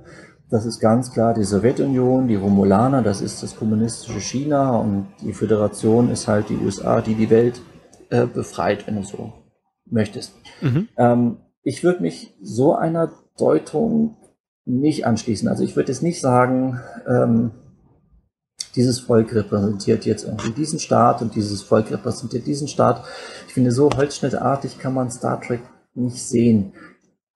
das 0.51 0.65
ist 0.65 0.81
ganz 0.81 1.13
klar 1.13 1.35
die 1.35 1.45
Sowjetunion, 1.45 2.27
die 2.27 2.37
Romulaner, 2.37 3.03
das 3.03 3.21
ist 3.21 3.43
das 3.43 3.57
kommunistische 3.57 4.21
China 4.21 4.79
und 4.79 5.09
die 5.23 5.35
Föderation 5.35 6.11
ist 6.11 6.27
halt 6.27 6.49
die 6.49 6.57
USA, 6.57 7.01
die 7.03 7.15
die 7.15 7.29
Welt 7.29 7.61
äh, 8.11 8.27
befreit, 8.27 8.87
wenn 8.87 8.97
du 8.97 9.03
so 9.03 9.33
möchtest. 9.85 10.35
Mhm. 10.63 10.89
Ähm, 10.97 11.37
ich 11.63 11.85
würde 11.85 12.01
mich 12.01 12.35
so 12.41 12.75
einer 12.75 13.13
Deutung 13.37 14.17
nicht 14.69 15.07
anschließen. 15.07 15.49
Also 15.49 15.65
ich 15.65 15.75
würde 15.75 15.91
jetzt 15.91 16.03
nicht 16.03 16.21
sagen, 16.21 16.81
ähm, 17.09 17.51
dieses 18.77 19.01
Volk 19.01 19.35
repräsentiert 19.35 20.05
jetzt 20.05 20.25
irgendwie 20.25 20.51
diesen 20.51 20.79
Staat 20.79 21.23
und 21.23 21.35
dieses 21.35 21.63
Volk 21.63 21.91
repräsentiert 21.91 22.47
diesen 22.47 22.69
Staat. 22.69 23.05
Ich 23.47 23.55
finde, 23.55 23.73
so 23.73 23.91
holzschnittartig 23.91 24.79
kann 24.79 24.95
man 24.95 25.11
Star 25.11 25.41
Trek 25.41 25.61
nicht 25.95 26.23
sehen. 26.23 26.73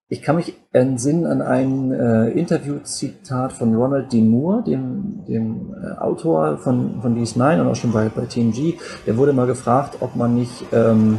Ich 0.09 0.20
kann 0.20 0.37
mich 0.37 0.55
entsinnen 0.72 1.24
an 1.24 1.41
ein 1.41 1.91
äh, 1.91 2.28
Interview-Zitat 2.28 3.55
von 3.55 3.74
Ronald 3.74 4.12
D. 4.12 4.20
Moore, 4.20 4.62
dem, 4.62 5.24
dem 5.26 5.74
äh, 5.74 5.99
Autor 5.99 6.59
von, 6.59 7.01
von 7.01 7.16
DS9 7.16 7.62
und 7.62 7.66
auch 7.66 7.76
schon 7.76 7.93
bei, 7.93 8.11
bei 8.11 8.26
TNG. 8.26 8.74
Der 9.07 9.16
wurde 9.16 9.33
mal 9.33 9.47
gefragt, 9.47 9.97
ob 10.01 10.14
man 10.14 10.35
nicht 10.35 10.66
ähm, 10.70 11.18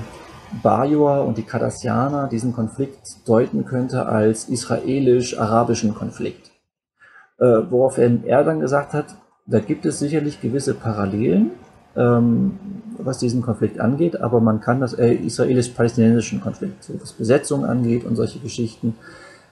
Bajor 0.61 1.25
und 1.25 1.37
die 1.37 1.43
Cardassianer 1.43 2.27
diesen 2.27 2.53
Konflikt 2.53 3.27
deuten 3.27 3.65
könnte 3.65 4.05
als 4.05 4.49
israelisch-arabischen 4.49 5.95
Konflikt. 5.95 6.51
Äh, 7.39 7.45
woraufhin 7.69 8.23
er 8.25 8.43
dann 8.43 8.59
gesagt 8.59 8.93
hat, 8.93 9.15
da 9.45 9.59
gibt 9.59 9.85
es 9.85 9.99
sicherlich 9.99 10.41
gewisse 10.41 10.73
Parallelen, 10.73 11.51
ähm, 11.95 12.59
was 12.97 13.17
diesen 13.17 13.41
Konflikt 13.41 13.79
angeht, 13.79 14.21
aber 14.21 14.39
man 14.39 14.61
kann 14.61 14.79
das 14.79 14.93
äh, 14.93 15.13
israelisch-palästinensischen 15.13 16.41
Konflikt, 16.41 16.83
so 16.83 16.93
was 17.01 17.13
Besetzung 17.13 17.65
angeht 17.65 18.05
und 18.05 18.15
solche 18.15 18.39
Geschichten, 18.39 18.95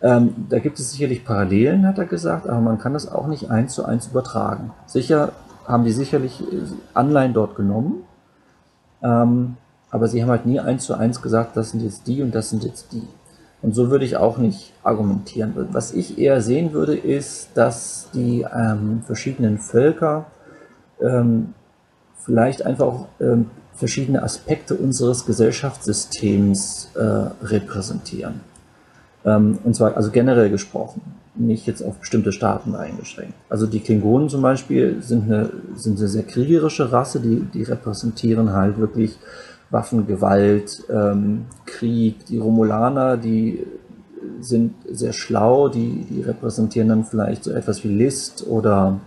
ähm, 0.02 0.48
da 0.50 0.60
gibt 0.60 0.80
es 0.80 0.92
sicherlich 0.92 1.24
Parallelen, 1.24 1.86
hat 1.86 2.00
er 2.00 2.06
gesagt, 2.06 2.48
aber 2.48 2.60
man 2.60 2.80
kann 2.80 2.94
das 2.94 3.12
auch 3.12 3.28
nicht 3.28 3.52
eins 3.52 3.76
zu 3.76 3.86
eins 3.86 4.08
übertragen. 4.08 4.72
Sicher 4.88 5.32
haben 5.68 5.84
die 5.84 5.92
sicherlich 5.92 6.42
äh, 6.42 6.64
Anleihen 6.94 7.34
dort 7.34 7.56
genommen, 7.56 8.04
ähm, 9.04 9.58
aber 9.92 10.08
sie 10.08 10.22
haben 10.22 10.30
halt 10.30 10.46
nie 10.46 10.60
eins 10.60 10.86
zu 10.86 10.96
eins 10.96 11.22
gesagt, 11.22 11.56
das 11.58 11.72
sind 11.72 11.84
jetzt 11.84 12.08
die 12.08 12.22
und 12.22 12.34
das 12.34 12.50
sind 12.50 12.64
jetzt 12.64 12.94
die. 12.94 13.08
Und 13.62 13.76
so 13.76 13.92
würde 13.92 14.06
ich 14.06 14.18
auch 14.18 14.38
nicht 14.38 14.74
argumentieren. 14.84 15.54
Was 15.72 15.94
ich 15.94 16.18
eher 16.18 16.42
sehen 16.42 16.74
würde, 16.74 16.96
ist, 16.96 17.50
dass 17.54 18.10
die 18.14 18.44
ähm, 18.54 19.04
verschiedenen 19.06 19.60
Völker 19.60 20.26
ähm, 21.00 21.54
vielleicht 22.18 22.66
einfach 22.66 22.86
auch 22.88 23.08
ähm, 23.20 23.52
verschiedene 23.74 24.24
Aspekte 24.24 24.76
unseres 24.76 25.26
Gesellschaftssystems 25.26 26.90
äh, 26.96 27.46
repräsentieren. 27.46 28.42
Ähm, 29.26 29.60
und 29.64 29.76
zwar 29.76 29.96
also 29.96 30.10
generell 30.10 30.50
gesprochen, 30.50 31.02
nicht 31.36 31.66
jetzt 31.68 31.82
auf 31.82 31.98
bestimmte 31.98 32.32
Staaten 32.32 32.76
eingeschränkt. 32.76 33.34
Also 33.50 33.66
die 33.66 33.80
Klingonen 33.80 34.30
zum 34.30 34.42
Beispiel 34.42 35.02
sind 35.02 35.26
eine, 35.26 35.50
sind 35.76 36.00
eine 36.00 36.08
sehr 36.08 36.24
kriegerische 36.24 36.92
Rasse, 36.92 37.20
die, 37.20 37.42
die 37.54 37.64
repräsentieren 37.64 38.54
halt 38.54 38.78
wirklich 38.78 39.18
Waffengewalt, 39.72 40.84
ähm, 40.90 41.46
Krieg. 41.66 42.26
Die 42.26 42.38
Romulaner, 42.38 43.18
die 43.18 43.66
sind 44.40 44.76
sehr 44.90 45.14
schlau, 45.14 45.70
die, 45.70 46.06
die 46.10 46.22
repräsentieren 46.22 46.90
dann 46.90 47.06
vielleicht 47.06 47.44
so 47.44 47.52
etwas 47.52 47.84
wie 47.84 47.88
List 47.88 48.46
oder 48.48 49.00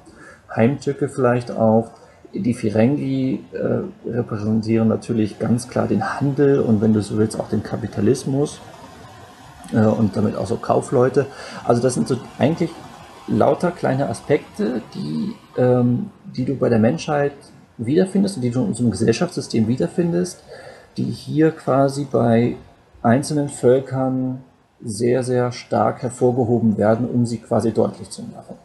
Heimtücke 0.55 1.09
vielleicht 1.09 1.51
auch. 1.53 1.91
Die 2.33 2.55
Ferengi 2.55 3.45
äh, 3.53 4.11
repräsentieren 4.11 4.89
natürlich 4.89 5.39
ganz 5.39 5.69
klar 5.69 5.87
den 5.87 6.19
Handel 6.19 6.61
und 6.61 6.81
wenn 6.81 6.93
du 6.93 7.01
so 7.01 7.17
willst 7.17 7.39
auch 7.39 7.49
den 7.49 7.62
Kapitalismus 7.62 8.61
äh, 9.73 9.85
und 9.85 10.17
damit 10.17 10.35
auch 10.35 10.47
so 10.47 10.57
Kaufleute. 10.57 11.27
Also 11.65 11.81
das 11.81 11.95
sind 11.95 12.09
so 12.09 12.17
eigentlich 12.39 12.71
lauter 13.29 13.71
kleine 13.71 14.09
Aspekte, 14.09 14.83
die, 14.95 15.35
ähm, 15.57 16.11
die 16.25 16.45
du 16.45 16.57
bei 16.57 16.69
der 16.69 16.81
Menschheit 16.81 17.35
wiederfindest 17.77 18.37
und 18.37 18.43
die 18.43 18.51
du 18.51 18.61
in 18.61 18.68
unserem 18.68 18.91
Gesellschaftssystem 18.91 19.68
wiederfindest, 19.68 20.43
die 20.97 21.05
hier 21.05 21.51
quasi 21.51 22.07
bei 22.11 22.57
einzelnen 23.03 23.49
Völkern 23.49 24.43
sehr, 24.83 25.22
sehr 25.22 25.53
stark 25.53 26.03
hervorgehoben 26.03 26.77
werden, 26.77 27.09
um 27.09 27.27
sie 27.27 27.39
quasi 27.39 27.72
deutlich 27.72 28.11
zu 28.11 28.22
machen. 28.22 28.57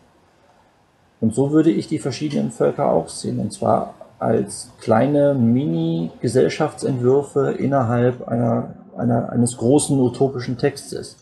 Und 1.22 1.36
so 1.36 1.52
würde 1.52 1.72
ich 1.72 1.88
die 1.88 2.00
verschiedenen 2.00 2.52
Völker 2.52 2.92
auch 2.92 3.10
sehen, 3.10 3.40
und 3.40 3.52
zwar 3.52 3.94
als 4.20 4.70
kleine 4.80 5.34
Mini-Gesellschaftsentwürfe 5.34 7.52
innerhalb 7.52 8.26
einer, 8.28 8.76
einer, 8.98 9.30
eines 9.30 9.58
großen 9.58 10.00
utopischen 10.00 10.58
Textes. 10.58 11.18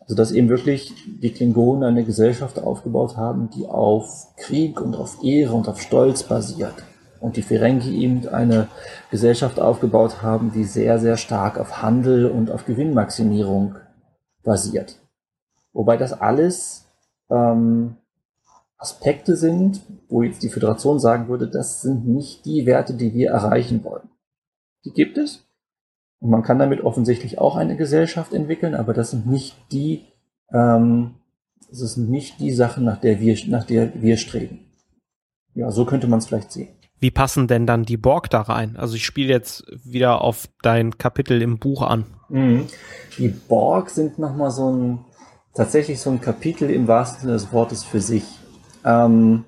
Also 0.00 0.14
dass 0.14 0.32
eben 0.32 0.48
wirklich 0.48 0.92
die 1.06 1.32
Klingonen 1.32 1.84
eine 1.84 2.04
Gesellschaft 2.04 2.60
aufgebaut 2.60 3.16
haben, 3.16 3.50
die 3.50 3.66
auf 3.66 4.28
Krieg 4.36 4.80
und 4.80 4.96
auf 4.96 5.22
Ehre 5.22 5.54
und 5.54 5.68
auf 5.68 5.80
Stolz 5.80 6.24
basiert. 6.24 6.74
Und 7.20 7.36
die 7.36 7.42
Ferengi 7.42 8.02
eben 8.02 8.26
eine 8.28 8.68
Gesellschaft 9.10 9.60
aufgebaut 9.60 10.22
haben, 10.22 10.52
die 10.52 10.64
sehr, 10.64 10.98
sehr 10.98 11.16
stark 11.16 11.58
auf 11.58 11.82
Handel 11.82 12.26
und 12.26 12.50
auf 12.50 12.64
Gewinnmaximierung 12.64 13.76
basiert. 14.42 14.98
Wobei 15.72 15.96
das 15.96 16.12
alles 16.18 16.86
ähm, 17.30 17.96
Aspekte 18.78 19.36
sind, 19.36 19.82
wo 20.08 20.22
jetzt 20.22 20.42
die 20.42 20.48
Föderation 20.48 20.98
sagen 20.98 21.28
würde, 21.28 21.46
das 21.46 21.82
sind 21.82 22.08
nicht 22.08 22.46
die 22.46 22.64
Werte, 22.64 22.94
die 22.94 23.12
wir 23.12 23.30
erreichen 23.30 23.84
wollen. 23.84 24.08
Die 24.86 24.92
gibt 24.92 25.18
es. 25.18 25.44
Und 26.18 26.30
man 26.30 26.42
kann 26.42 26.58
damit 26.58 26.80
offensichtlich 26.82 27.38
auch 27.38 27.56
eine 27.56 27.76
Gesellschaft 27.76 28.32
entwickeln, 28.32 28.74
aber 28.74 28.94
das 28.94 29.10
sind 29.10 29.26
nicht 29.26 29.56
die, 29.70 30.06
ähm, 30.52 31.14
das 31.68 31.94
sind 31.94 32.10
nicht 32.10 32.40
die 32.40 32.52
Sachen, 32.52 32.84
nach 32.84 32.98
der 32.98 33.20
wir, 33.20 33.36
nach 33.48 33.64
der 33.64 34.02
wir 34.02 34.16
streben. 34.16 34.60
Ja, 35.54 35.70
so 35.70 35.84
könnte 35.84 36.06
man 36.06 36.18
es 36.18 36.26
vielleicht 36.26 36.52
sehen. 36.52 36.68
Wie 37.00 37.10
passen 37.10 37.48
denn 37.48 37.66
dann 37.66 37.84
die 37.84 37.96
Borg 37.96 38.28
da 38.28 38.42
rein? 38.42 38.76
Also 38.76 38.94
ich 38.94 39.06
spiele 39.06 39.32
jetzt 39.32 39.64
wieder 39.84 40.20
auf 40.20 40.48
dein 40.62 40.98
Kapitel 40.98 41.40
im 41.40 41.58
Buch 41.58 41.82
an. 41.82 42.04
Mhm. 42.28 42.66
Die 43.16 43.28
Borg 43.28 43.88
sind 43.90 44.18
nochmal 44.18 44.50
so 44.50 44.70
ein, 44.70 45.04
tatsächlich 45.54 45.98
so 45.98 46.10
ein 46.10 46.20
Kapitel 46.20 46.70
im 46.70 46.86
wahrsten 46.88 47.22
Sinne 47.22 47.32
des 47.32 47.52
Wortes 47.52 47.84
für 47.84 48.00
sich. 48.00 48.24
Ähm, 48.84 49.44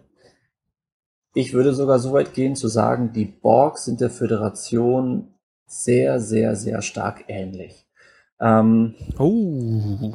ich 1.35 1.53
würde 1.53 1.75
sogar 1.75 1.99
so 1.99 2.13
weit 2.15 2.33
gehen 2.33 2.57
zu 2.57 2.69
sagen, 2.69 3.13
die 3.13 3.27
Borg 3.27 3.79
sind 3.79 4.01
der 4.01 4.11
Föderation 4.11 5.35
sehr, 5.67 6.21
sehr, 6.21 6.57
sehr 6.57 6.81
stark 6.83 7.25
ähnlich. 7.29 7.87
Ähm, 8.41 8.95
oh. 9.19 10.15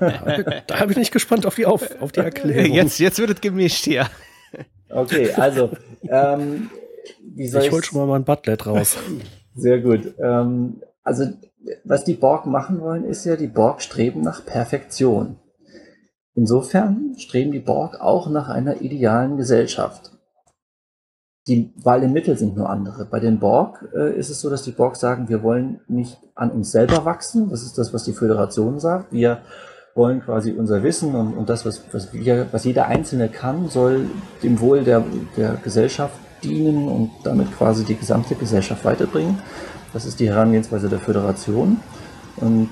da 0.66 0.86
bin 0.86 1.00
ich 1.00 1.10
gespannt 1.10 1.46
auf 1.46 1.54
die, 1.54 1.66
auf, 1.66 2.00
auf 2.00 2.12
die 2.12 2.20
Erklärung. 2.20 2.72
Jetzt, 2.72 2.98
jetzt 2.98 3.18
wird 3.18 3.30
es 3.30 3.40
gemischt 3.40 3.84
hier. 3.84 4.08
Okay, 4.92 5.32
also 5.32 5.70
ähm, 6.02 6.70
ich 7.36 7.54
hol 7.54 7.82
schon 7.82 7.98
mal 7.98 8.06
mein 8.06 8.24
Butlet 8.24 8.66
raus. 8.66 8.96
Sehr 9.54 9.80
gut. 9.80 10.14
Ähm, 10.18 10.82
also 11.02 11.24
was 11.84 12.04
die 12.04 12.14
Borg 12.14 12.46
machen 12.46 12.80
wollen, 12.80 13.04
ist 13.04 13.24
ja, 13.24 13.36
die 13.36 13.46
Borg 13.46 13.82
streben 13.82 14.20
nach 14.20 14.44
Perfektion. 14.44 15.36
Insofern 16.34 17.14
streben 17.18 17.52
die 17.52 17.60
Borg 17.60 18.00
auch 18.00 18.28
nach 18.28 18.48
einer 18.48 18.80
idealen 18.80 19.36
Gesellschaft. 19.36 20.12
Die 21.48 21.72
Wahl 21.82 22.02
im 22.04 22.12
Mittel 22.12 22.38
sind 22.38 22.56
nur 22.56 22.70
andere. 22.70 23.04
Bei 23.04 23.18
den 23.18 23.38
Borg 23.38 23.88
äh, 23.94 24.16
ist 24.16 24.30
es 24.30 24.40
so, 24.40 24.48
dass 24.48 24.62
die 24.62 24.70
Borg 24.70 24.96
sagen, 24.96 25.28
wir 25.28 25.42
wollen 25.42 25.80
nicht 25.88 26.18
an 26.34 26.50
uns 26.50 26.70
selber 26.70 27.04
wachsen. 27.04 27.50
Das 27.50 27.62
ist 27.62 27.76
das, 27.78 27.92
was 27.92 28.04
die 28.04 28.12
Föderation 28.12 28.78
sagt. 28.78 29.12
Wir 29.12 29.42
wollen 29.94 30.20
quasi 30.22 30.52
unser 30.52 30.82
Wissen 30.82 31.14
und, 31.14 31.34
und 31.34 31.48
das, 31.48 31.66
was, 31.66 31.82
was, 31.92 32.12
wir, 32.12 32.46
was 32.50 32.64
jeder 32.64 32.86
Einzelne 32.86 33.28
kann, 33.28 33.68
soll 33.68 34.06
dem 34.42 34.60
Wohl 34.60 34.84
der, 34.84 35.04
der 35.36 35.58
Gesellschaft 35.62 36.14
dienen 36.42 36.88
und 36.88 37.10
damit 37.24 37.52
quasi 37.56 37.84
die 37.84 37.96
gesamte 37.96 38.34
Gesellschaft 38.34 38.84
weiterbringen. 38.84 39.38
Das 39.92 40.06
ist 40.06 40.20
die 40.20 40.28
Herangehensweise 40.28 40.88
der 40.88 40.98
Föderation 40.98 41.78
und 42.36 42.70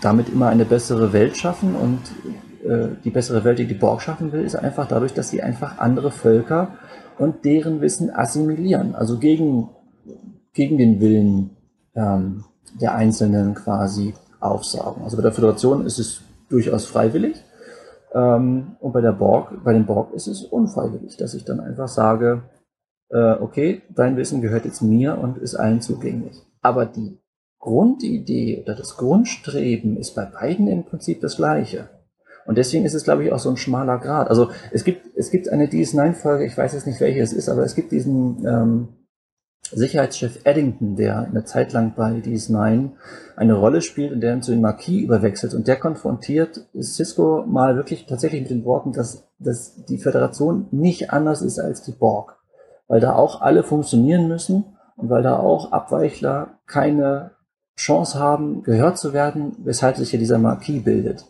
damit 0.00 0.28
immer 0.30 0.48
eine 0.48 0.64
bessere 0.64 1.12
Welt 1.12 1.36
schaffen 1.36 1.74
und 1.74 2.00
äh, 2.68 2.96
die 3.04 3.10
bessere 3.10 3.44
Welt, 3.44 3.58
die 3.58 3.66
die 3.66 3.74
Borg 3.74 4.00
schaffen 4.02 4.32
will, 4.32 4.42
ist 4.42 4.56
einfach 4.56 4.88
dadurch, 4.88 5.12
dass 5.12 5.28
sie 5.28 5.42
einfach 5.42 5.78
andere 5.78 6.10
Völker 6.10 6.68
und 7.18 7.44
deren 7.44 7.80
Wissen 7.80 8.10
assimilieren, 8.10 8.94
also 8.94 9.18
gegen, 9.18 9.68
gegen 10.54 10.78
den 10.78 11.00
Willen 11.00 11.50
ähm, 11.94 12.44
der 12.80 12.94
Einzelnen 12.94 13.54
quasi 13.54 14.14
aufsaugen. 14.40 15.04
Also 15.04 15.16
bei 15.16 15.22
der 15.22 15.32
Föderation 15.32 15.86
ist 15.86 15.98
es 15.98 16.22
durchaus 16.52 16.86
freiwillig 16.86 17.42
ähm, 18.14 18.76
und 18.80 18.92
bei 18.92 19.00
der 19.00 19.12
Borg, 19.12 19.64
bei 19.64 19.72
den 19.72 19.86
Borg 19.86 20.12
ist 20.14 20.26
es 20.26 20.42
unfreiwillig, 20.42 21.16
dass 21.16 21.34
ich 21.34 21.44
dann 21.44 21.60
einfach 21.60 21.88
sage, 21.88 22.42
äh, 23.10 23.32
okay, 23.40 23.82
dein 23.90 24.16
Wissen 24.16 24.42
gehört 24.42 24.64
jetzt 24.64 24.82
mir 24.82 25.18
und 25.18 25.38
ist 25.38 25.54
allen 25.54 25.80
zugänglich. 25.80 26.36
Aber 26.60 26.86
die 26.86 27.18
Grundidee 27.58 28.62
oder 28.62 28.74
das 28.74 28.96
Grundstreben 28.96 29.96
ist 29.96 30.14
bei 30.14 30.24
beiden 30.24 30.68
im 30.68 30.84
Prinzip 30.84 31.20
das 31.20 31.36
gleiche. 31.36 31.88
Und 32.44 32.58
deswegen 32.58 32.84
ist 32.84 32.94
es, 32.94 33.04
glaube 33.04 33.24
ich, 33.24 33.32
auch 33.32 33.38
so 33.38 33.50
ein 33.50 33.56
schmaler 33.56 33.98
Grad. 33.98 34.28
Also 34.28 34.50
es 34.72 34.84
gibt, 34.84 35.16
es 35.16 35.30
gibt 35.30 35.48
eine 35.48 35.66
DS9-Folge, 35.66 36.44
ich 36.44 36.58
weiß 36.58 36.72
jetzt 36.72 36.88
nicht, 36.88 37.00
welche 37.00 37.20
es 37.20 37.32
ist, 37.32 37.48
aber 37.48 37.62
es 37.62 37.76
gibt 37.76 37.92
diesen 37.92 38.44
ähm, 38.44 38.88
Sicherheitschef 39.74 40.40
Eddington, 40.44 40.96
der 40.96 41.20
eine 41.20 41.44
Zeit 41.44 41.72
lang 41.72 41.94
bei 41.96 42.12
DS9 42.18 42.90
eine 43.36 43.54
Rolle 43.54 43.80
spielt 43.80 44.12
und 44.12 44.20
der 44.20 44.40
zu 44.40 44.52
den 44.52 44.60
Marquis 44.60 45.02
überwechselt. 45.02 45.54
Und 45.54 45.68
der 45.68 45.76
konfrontiert 45.76 46.66
Cisco 46.80 47.44
mal 47.46 47.76
wirklich 47.76 48.06
tatsächlich 48.06 48.42
mit 48.42 48.50
den 48.50 48.64
Worten, 48.64 48.92
dass, 48.92 49.28
dass 49.38 49.84
die 49.84 49.98
Föderation 49.98 50.66
nicht 50.70 51.12
anders 51.12 51.42
ist 51.42 51.58
als 51.58 51.82
die 51.82 51.92
Borg. 51.92 52.36
Weil 52.88 53.00
da 53.00 53.14
auch 53.14 53.40
alle 53.40 53.62
funktionieren 53.62 54.28
müssen 54.28 54.76
und 54.96 55.08
weil 55.10 55.22
da 55.22 55.38
auch 55.38 55.72
Abweichler 55.72 56.58
keine 56.66 57.32
Chance 57.76 58.18
haben, 58.18 58.62
gehört 58.62 58.98
zu 58.98 59.12
werden, 59.12 59.56
weshalb 59.64 59.96
sich 59.96 60.12
ja 60.12 60.18
dieser 60.18 60.38
Marquis 60.38 60.84
bildet. 60.84 61.24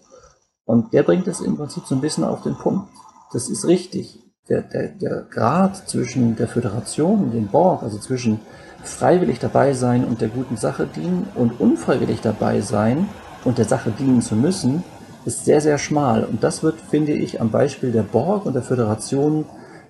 Und 0.65 0.93
der 0.93 1.03
bringt 1.03 1.27
es 1.29 1.41
im 1.41 1.57
Prinzip 1.57 1.85
so 1.87 1.95
ein 1.95 2.01
bisschen 2.01 2.25
auf 2.25 2.43
den 2.43 2.55
Punkt. 2.55 2.89
Das 3.33 3.49
ist 3.49 3.67
richtig. 3.67 4.22
Der, 4.49 4.63
der, 4.63 4.89
der 4.89 5.27
Grad 5.31 5.89
zwischen 5.89 6.37
der 6.37 6.49
Föderation 6.49 7.25
und 7.25 7.31
dem 7.33 7.47
Borg, 7.47 7.83
also 7.83 7.99
zwischen 7.99 8.41
freiwillig 8.83 9.39
dabei 9.39 9.73
sein 9.73 10.05
und 10.05 10.21
der 10.21 10.29
guten 10.29 10.57
Sache 10.57 10.87
dienen 10.87 11.29
und 11.35 11.61
unfreiwillig 11.61 12.21
dabei 12.21 12.61
sein 12.61 13.09
und 13.45 13.59
der 13.59 13.65
Sache 13.65 13.93
dienen 13.93 14.21
zu 14.21 14.35
müssen, 14.35 14.83
ist 15.25 15.45
sehr, 15.45 15.61
sehr 15.61 15.79
schmal. 15.79 16.25
Und 16.25 16.43
das 16.43 16.63
wird, 16.63 16.81
finde 16.81 17.13
ich, 17.13 17.41
am 17.41 17.51
Beispiel 17.51 17.93
der 17.93 18.03
Borg 18.03 18.45
und 18.45 18.55
der 18.55 18.63
Föderation 18.63 19.47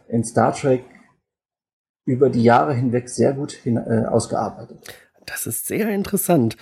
in 0.08 0.24
Star 0.24 0.52
Trek 0.54 0.84
über 2.04 2.28
die 2.28 2.42
Jahre 2.42 2.74
hinweg 2.74 3.08
sehr 3.08 3.32
gut 3.32 3.52
hin, 3.52 3.76
äh, 3.76 4.06
ausgearbeitet. 4.06 4.78
Das 5.24 5.46
ist 5.46 5.66
sehr 5.66 5.88
interessant. 5.88 6.56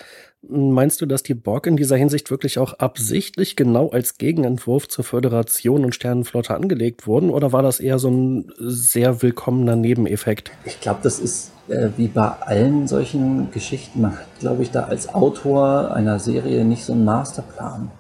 Meinst 0.49 1.03
du, 1.03 1.07
dass 1.07 1.23
die 1.23 1.35
Borg 1.35 1.67
in 1.67 1.77
dieser 1.77 1.97
Hinsicht 1.97 2.31
wirklich 2.31 2.59
auch 2.59 2.73
absichtlich 2.75 3.57
genau 3.57 3.91
als 3.91 4.17
Gegenentwurf 4.17 4.89
zur 4.89 5.05
Föderation 5.05 5.85
und 5.85 5.95
Sternenflotte 5.95 6.55
angelegt 6.55 7.07
wurden 7.07 7.29
oder 7.29 7.53
war 7.53 7.63
das 7.63 7.79
eher 7.79 7.99
so 7.99 8.09
ein 8.09 8.51
sehr 8.59 9.21
willkommener 9.21 9.77
Nebeneffekt? 9.77 10.51
Ich 10.65 10.81
glaube, 10.81 11.01
das 11.03 11.19
ist 11.19 11.53
äh, 11.69 11.91
wie 11.99 12.09
bei 12.09 12.27
allen 12.41 12.89
solchen 12.89 13.51
Geschichten. 13.53 14.01
Man 14.01 14.13
hat, 14.13 14.39
glaube 14.41 14.63
ich, 14.63 14.71
da 14.71 14.85
als 14.85 15.15
Autor 15.15 15.95
einer 15.95 16.19
Serie 16.19 16.65
nicht 16.65 16.85
so 16.85 16.95
einen 16.95 17.05
Masterplan, 17.05 17.91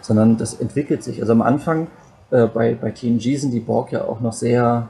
sondern 0.00 0.36
das 0.36 0.54
entwickelt 0.54 1.04
sich. 1.04 1.20
Also 1.20 1.32
am 1.32 1.42
Anfang 1.42 1.86
äh, 2.32 2.46
bei, 2.46 2.74
bei 2.74 2.90
TNG 2.90 3.36
sind 3.36 3.52
die 3.52 3.60
Borg 3.60 3.92
ja 3.92 4.04
auch 4.04 4.20
noch 4.20 4.32
sehr 4.32 4.88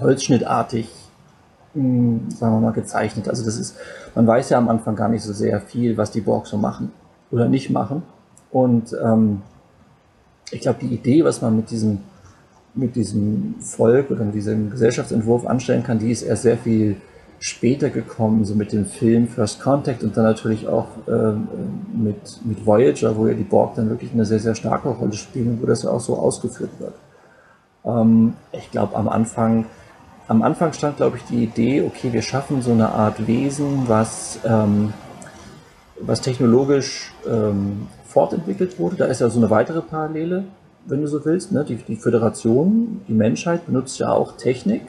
holzschnittartig 0.00 0.88
sagen 1.74 2.30
wir 2.38 2.60
mal, 2.60 2.72
gezeichnet. 2.72 3.28
Also 3.28 3.44
das 3.44 3.58
ist, 3.58 3.76
man 4.14 4.26
weiß 4.26 4.50
ja 4.50 4.58
am 4.58 4.68
Anfang 4.68 4.96
gar 4.96 5.08
nicht 5.08 5.22
so 5.22 5.32
sehr 5.32 5.60
viel, 5.60 5.96
was 5.96 6.10
die 6.10 6.20
Borg 6.20 6.46
so 6.46 6.56
machen 6.56 6.92
oder 7.30 7.48
nicht 7.48 7.70
machen. 7.70 8.02
Und 8.50 8.96
ähm, 9.02 9.42
ich 10.50 10.60
glaube, 10.60 10.78
die 10.80 10.94
Idee, 10.94 11.24
was 11.24 11.42
man 11.42 11.56
mit 11.56 11.70
diesem 11.70 12.00
mit 12.78 12.96
diesem 12.96 13.56
Volk 13.60 14.10
oder 14.10 14.24
mit 14.24 14.34
diesem 14.34 14.70
Gesellschaftsentwurf 14.70 15.46
anstellen 15.46 15.82
kann, 15.82 15.98
die 15.98 16.10
ist 16.10 16.22
erst 16.22 16.42
sehr 16.42 16.56
viel 16.56 16.96
später 17.40 17.90
gekommen, 17.90 18.44
so 18.44 18.54
mit 18.54 18.72
dem 18.72 18.86
Film 18.86 19.28
First 19.28 19.60
Contact 19.60 20.02
und 20.02 20.16
dann 20.16 20.24
natürlich 20.24 20.66
auch 20.66 20.86
ähm, 21.08 21.48
mit, 21.94 22.40
mit 22.44 22.66
Voyager, 22.66 23.16
wo 23.16 23.26
ja 23.26 23.34
die 23.34 23.44
Borg 23.44 23.74
dann 23.76 23.88
wirklich 23.88 24.12
eine 24.12 24.24
sehr, 24.24 24.40
sehr 24.40 24.54
starke 24.54 24.88
Rolle 24.88 25.12
spielen 25.12 25.50
und 25.50 25.62
wo 25.62 25.66
das 25.66 25.84
ja 25.84 25.90
auch 25.90 26.00
so 26.00 26.16
ausgeführt 26.16 26.70
wird. 26.78 26.94
Ähm, 27.84 28.34
ich 28.52 28.70
glaube, 28.70 28.96
am 28.96 29.08
Anfang, 29.08 29.66
am 30.28 30.42
Anfang 30.42 30.72
stand, 30.72 30.98
glaube 30.98 31.16
ich, 31.16 31.24
die 31.24 31.42
Idee, 31.42 31.82
okay, 31.82 32.12
wir 32.12 32.22
schaffen 32.22 32.62
so 32.62 32.72
eine 32.72 32.90
Art 32.90 33.26
Wesen, 33.26 33.88
was, 33.88 34.38
ähm, 34.44 34.92
was 36.00 36.20
technologisch 36.20 37.12
ähm, 37.28 37.88
fortentwickelt 38.06 38.78
wurde. 38.78 38.96
Da 38.96 39.06
ist 39.06 39.20
ja 39.20 39.30
so 39.30 39.40
eine 39.40 39.50
weitere 39.50 39.80
Parallele, 39.82 40.44
wenn 40.86 41.00
du 41.00 41.08
so 41.08 41.24
willst. 41.24 41.52
Ne? 41.52 41.64
Die, 41.64 41.76
die 41.76 41.96
Föderation, 41.96 43.00
die 43.08 43.14
Menschheit 43.14 43.66
benutzt 43.66 43.98
ja 43.98 44.10
auch 44.10 44.36
Technik 44.36 44.82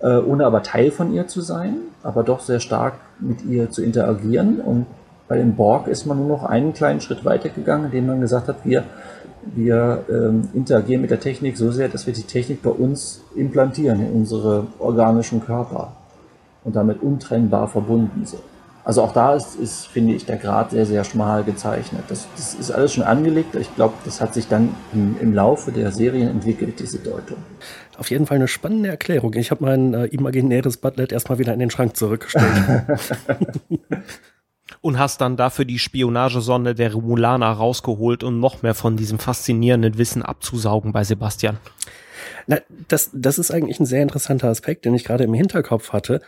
äh, 0.00 0.16
ohne 0.18 0.46
aber 0.46 0.62
Teil 0.62 0.90
von 0.90 1.12
ihr 1.12 1.26
zu 1.26 1.40
sein, 1.40 1.76
aber 2.02 2.22
doch 2.22 2.40
sehr 2.40 2.60
stark 2.60 2.94
mit 3.18 3.44
ihr 3.44 3.70
zu 3.70 3.82
interagieren. 3.82 4.60
Und 4.60 4.86
bei 5.28 5.36
den 5.36 5.56
Borg 5.56 5.88
ist 5.88 6.06
man 6.06 6.18
nur 6.18 6.28
noch 6.28 6.44
einen 6.44 6.72
kleinen 6.72 7.00
Schritt 7.00 7.24
weitergegangen, 7.24 7.86
indem 7.86 8.06
man 8.06 8.20
gesagt 8.20 8.48
hat, 8.48 8.56
wir, 8.64 8.84
wir 9.54 10.04
ähm, 10.10 10.48
interagieren 10.54 11.02
mit 11.02 11.10
der 11.10 11.20
Technik 11.20 11.56
so 11.56 11.70
sehr, 11.70 11.88
dass 11.88 12.06
wir 12.06 12.14
die 12.14 12.22
Technik 12.22 12.62
bei 12.62 12.70
uns 12.70 13.22
implantieren 13.34 14.00
in 14.00 14.12
unsere 14.12 14.66
organischen 14.78 15.44
Körper 15.44 15.92
und 16.64 16.74
damit 16.76 17.02
untrennbar 17.02 17.68
verbunden 17.68 18.24
sind. 18.24 18.42
Also 18.84 19.02
auch 19.02 19.12
da 19.12 19.34
ist, 19.34 19.56
ist, 19.56 19.88
finde 19.88 20.14
ich, 20.14 20.26
der 20.26 20.36
Grad 20.36 20.70
sehr, 20.70 20.86
sehr 20.86 21.02
schmal 21.02 21.42
gezeichnet. 21.42 22.04
Das, 22.06 22.28
das 22.36 22.54
ist 22.54 22.70
alles 22.70 22.92
schon 22.92 23.02
angelegt. 23.02 23.56
Ich 23.56 23.74
glaube, 23.74 23.94
das 24.04 24.20
hat 24.20 24.32
sich 24.32 24.46
dann 24.46 24.74
im, 24.92 25.16
im, 25.20 25.34
Laufe 25.34 25.72
der 25.72 25.90
Serien 25.90 26.28
entwickelt, 26.28 26.78
diese 26.78 26.98
Deutung. 26.98 27.38
Auf 27.98 28.10
jeden 28.10 28.26
Fall 28.26 28.36
eine 28.36 28.46
spannende 28.46 28.88
Erklärung. 28.88 29.34
Ich 29.34 29.50
habe 29.50 29.64
mein 29.64 29.92
äh, 29.92 30.04
imaginäres 30.06 30.76
Butlet 30.76 31.10
erstmal 31.10 31.38
wieder 31.38 31.52
in 31.52 31.58
den 31.58 31.70
Schrank 31.70 31.96
zurückgestellt. 31.96 32.46
und 34.80 34.98
hast 34.98 35.20
dann 35.20 35.36
dafür 35.36 35.64
die 35.64 35.78
Spionagesonde 35.78 36.74
der 36.74 36.92
Romulaner 36.92 37.50
rausgeholt, 37.50 38.24
um 38.24 38.40
noch 38.40 38.62
mehr 38.62 38.74
von 38.74 38.96
diesem 38.96 39.18
faszinierenden 39.18 39.98
Wissen 39.98 40.22
abzusaugen 40.22 40.92
bei 40.92 41.04
Sebastian. 41.04 41.58
Na, 42.46 42.58
das, 42.88 43.10
das 43.12 43.38
ist 43.38 43.50
eigentlich 43.50 43.78
ein 43.80 43.86
sehr 43.86 44.02
interessanter 44.02 44.48
Aspekt, 44.48 44.84
den 44.84 44.94
ich 44.94 45.04
gerade 45.04 45.24
im 45.24 45.34
Hinterkopf 45.34 45.92
hatte. 45.92 46.20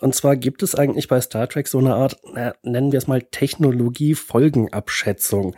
Und 0.00 0.14
zwar 0.14 0.36
gibt 0.36 0.62
es 0.62 0.74
eigentlich 0.74 1.08
bei 1.08 1.20
Star 1.20 1.46
Trek 1.48 1.68
so 1.68 1.78
eine 1.78 1.94
Art, 1.94 2.16
na, 2.32 2.54
nennen 2.62 2.92
wir 2.92 2.98
es 2.98 3.06
mal 3.06 3.20
Technologie-Folgenabschätzung. 3.22 5.54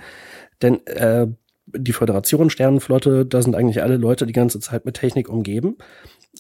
Denn 0.61 0.85
äh, 0.87 1.29
die 1.67 1.93
Föderation, 1.93 2.51
Sternenflotte, 2.51 3.25
da 3.25 3.41
sind 3.41 3.55
eigentlich 3.55 3.83
alle 3.83 3.97
Leute 3.97 4.27
die 4.27 4.33
ganze 4.33 4.59
Zeit 4.61 4.85
mit 4.85 4.97
Technik 4.97 5.29
umgeben. 5.29 5.77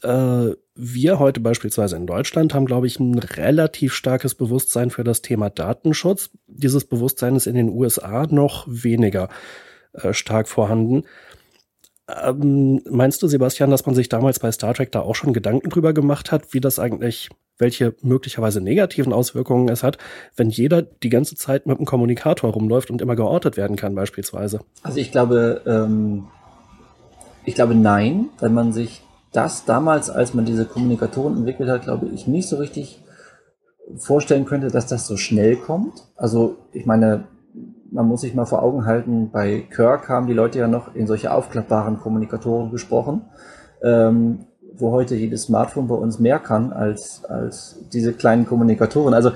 Äh, 0.03 0.57
wir 0.75 1.19
heute 1.19 1.41
beispielsweise 1.41 1.97
in 1.97 2.07
Deutschland 2.07 2.55
haben, 2.55 2.65
glaube 2.65 2.87
ich, 2.87 2.99
ein 2.99 3.19
relativ 3.19 3.93
starkes 3.93 4.35
Bewusstsein 4.35 4.91
für 4.91 5.05
das 5.05 5.21
Thema 5.21 5.51
Datenschutz. 5.51 6.31
Dieses 6.47 6.87
Bewusstsein 6.87 7.37
ist 7.37 7.47
in 7.47 7.55
den 7.55 7.69
USA 7.69 8.27
noch 8.27 8.65
weniger 8.67 9.29
äh, 9.93 10.15
stark 10.15 10.49
vorhanden. 10.49 11.05
Ähm, 12.09 12.83
meinst 12.91 13.23
du, 13.23 13.27
Sebastian, 13.27 13.71
dass 13.71 13.87
man 13.87 13.95
sich 13.95 14.09
damals 14.09 14.39
bei 14.39 14.51
Star 14.51 14.75
Trek 14.75 14.93
da 14.93 15.01
auch 15.01 15.15
schon 15.15 15.33
Gedanken 15.33 15.71
drüber 15.71 15.93
gemacht 15.93 16.33
hat, 16.33 16.53
wie 16.53 16.61
das 16.61 16.79
eigentlich, 16.79 17.29
welche 17.59 17.95
möglicherweise 18.03 18.61
negativen 18.61 19.13
Auswirkungen 19.13 19.69
es 19.69 19.83
hat, 19.83 19.99
wenn 20.37 20.51
jeder 20.51 20.83
die 20.83 21.11
ganze 21.11 21.37
Zeit 21.37 21.67
mit 21.67 21.77
einem 21.77 21.87
Kommunikator 21.87 22.51
rumläuft 22.51 22.91
und 22.91 23.03
immer 23.03 23.15
geortet 23.15 23.57
werden 23.57 23.77
kann, 23.77 23.95
beispielsweise? 23.95 24.61
Also 24.83 24.99
ich 24.99 25.13
glaube, 25.13 25.63
ähm, 25.67 26.25
ich 27.45 27.55
glaube 27.55 27.75
nein, 27.75 28.31
weil 28.41 28.51
man 28.51 28.73
sich 28.73 29.03
das 29.33 29.65
damals, 29.65 30.11
als 30.11 30.35
man 30.35 30.45
diese 30.45 30.67
Kommunikatoren 30.67 31.37
entwickelt 31.37 31.69
hat, 31.69 31.83
glaube 31.83 32.07
ich, 32.07 32.27
nicht 32.27 32.49
so 32.49 32.57
richtig 32.57 33.03
vorstellen 33.97 34.45
könnte, 34.45 34.69
dass 34.69 34.87
das 34.87 35.07
so 35.07 35.17
schnell 35.17 35.57
kommt. 35.57 36.07
Also 36.17 36.57
ich 36.73 36.87
meine, 36.87 37.25
man 37.91 38.07
muss 38.07 38.23
sich 38.23 38.35
mal 38.35 38.47
vor 38.47 38.63
Augen 38.63 38.87
halten, 38.87 39.31
bei 39.31 39.61
Kirk 39.61 40.09
haben 40.09 40.27
die 40.27 40.33
Leute 40.33 40.59
ja 40.59 40.69
noch 40.69 40.95
in 40.95 41.07
solche 41.07 41.33
aufklappbaren 41.33 41.99
Kommunikatoren 41.99 42.71
gesprochen, 42.71 43.23
ähm, 43.83 44.47
wo 44.75 44.93
heute 44.93 45.15
jedes 45.15 45.45
Smartphone 45.45 45.89
bei 45.89 45.95
uns 45.95 46.19
mehr 46.19 46.39
kann 46.39 46.73
als, 46.73 47.25
als 47.25 47.77
diese 47.93 48.15
kleinen 48.15 48.47
Kommunikatoren. 48.47 49.13
Also 49.13 49.33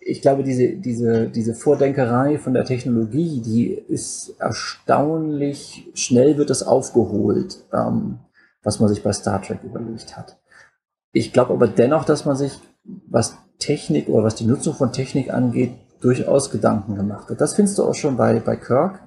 ich 0.00 0.22
glaube, 0.22 0.42
diese, 0.42 0.68
diese, 0.76 1.28
diese 1.28 1.54
Vordenkerei 1.54 2.38
von 2.38 2.54
der 2.54 2.64
Technologie, 2.64 3.40
die 3.44 3.72
ist 3.72 4.34
erstaunlich 4.40 5.88
schnell 5.94 6.38
wird 6.38 6.50
das 6.50 6.62
aufgeholt, 6.62 7.58
ähm, 7.72 8.18
was 8.68 8.80
man 8.80 8.90
sich 8.90 9.02
bei 9.02 9.14
Star 9.14 9.40
Trek 9.40 9.60
überlegt 9.64 10.14
hat. 10.18 10.36
Ich 11.12 11.32
glaube 11.32 11.54
aber 11.54 11.68
dennoch, 11.68 12.04
dass 12.04 12.26
man 12.26 12.36
sich, 12.36 12.60
was 13.08 13.38
Technik 13.58 14.10
oder 14.10 14.24
was 14.24 14.34
die 14.34 14.44
Nutzung 14.44 14.74
von 14.74 14.92
Technik 14.92 15.32
angeht, 15.32 15.72
durchaus 16.02 16.50
Gedanken 16.50 16.94
gemacht 16.94 17.30
hat. 17.30 17.40
Das 17.40 17.54
findest 17.54 17.78
du 17.78 17.84
auch 17.84 17.94
schon 17.94 18.18
bei, 18.18 18.38
bei 18.40 18.56
Kirk 18.56 19.00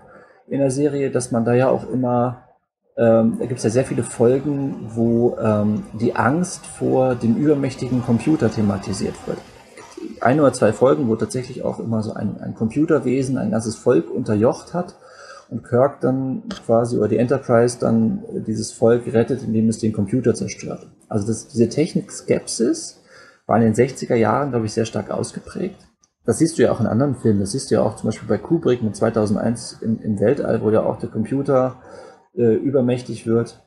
in 0.48 0.62
der 0.62 0.72
Serie, 0.72 1.12
dass 1.12 1.30
man 1.32 1.46
da 1.46 1.54
ja 1.54 1.70
auch 1.70 1.88
immer, 1.88 2.42
ähm, 2.98 3.38
da 3.38 3.46
gibt 3.46 3.60
es 3.60 3.64
ja 3.64 3.70
sehr 3.70 3.86
viele 3.86 4.02
Folgen, 4.02 4.90
wo 4.96 5.38
ähm, 5.38 5.84
die 5.94 6.16
Angst 6.16 6.66
vor 6.66 7.14
dem 7.14 7.36
übermächtigen 7.36 8.04
Computer 8.04 8.50
thematisiert 8.50 9.16
wird. 9.28 9.38
Ein 10.22 10.40
oder 10.40 10.54
zwei 10.54 10.74
Folgen, 10.74 11.08
wo 11.08 11.16
tatsächlich 11.16 11.64
auch 11.64 11.78
immer 11.78 12.02
so 12.02 12.14
ein, 12.14 12.42
ein 12.42 12.56
Computerwesen 12.56 13.38
ein 13.38 13.52
ganzes 13.52 13.76
Volk 13.76 14.10
unterjocht 14.10 14.74
hat 14.74 14.96
und 15.52 15.64
Kirk 15.66 16.00
dann 16.00 16.44
quasi 16.66 16.98
oder 16.98 17.10
die 17.10 17.18
Enterprise 17.18 17.78
dann 17.78 18.24
dieses 18.48 18.72
Volk 18.72 19.14
rettet, 19.14 19.44
indem 19.44 19.68
es 19.68 19.80
den 19.80 19.92
Computer 19.92 20.34
zerstört. 20.34 20.88
Also 21.10 21.28
das, 21.28 21.50
diese 21.50 21.68
Technik-Skepsis 21.68 23.02
war 23.48 23.58
in 23.58 23.64
den 23.64 23.74
60er 23.74 24.16
Jahren, 24.16 24.52
glaube 24.52 24.66
ich, 24.66 24.74
sehr 24.74 24.86
stark 24.86 25.12
ausgeprägt. 25.12 25.76
Das 26.24 26.38
siehst 26.38 26.58
du 26.58 26.62
ja 26.62 26.72
auch 26.72 26.80
in 26.80 26.88
anderen 26.88 27.16
Filmen. 27.16 27.42
Das 27.42 27.52
siehst 27.52 27.70
du 27.70 27.76
ja 27.76 27.82
auch 27.82 27.98
zum 27.98 28.08
Beispiel 28.08 28.30
bei 28.30 28.38
Kubrick 28.38 28.82
mit 28.82 28.96
2001 28.96 29.80
im, 29.82 30.00
im 30.02 30.20
Weltall, 30.22 30.62
wo 30.62 30.70
ja 30.70 30.84
auch 30.84 31.00
der 31.00 31.10
Computer 31.10 31.82
äh, 32.34 32.54
übermächtig 32.54 33.28
wird. 33.28 33.62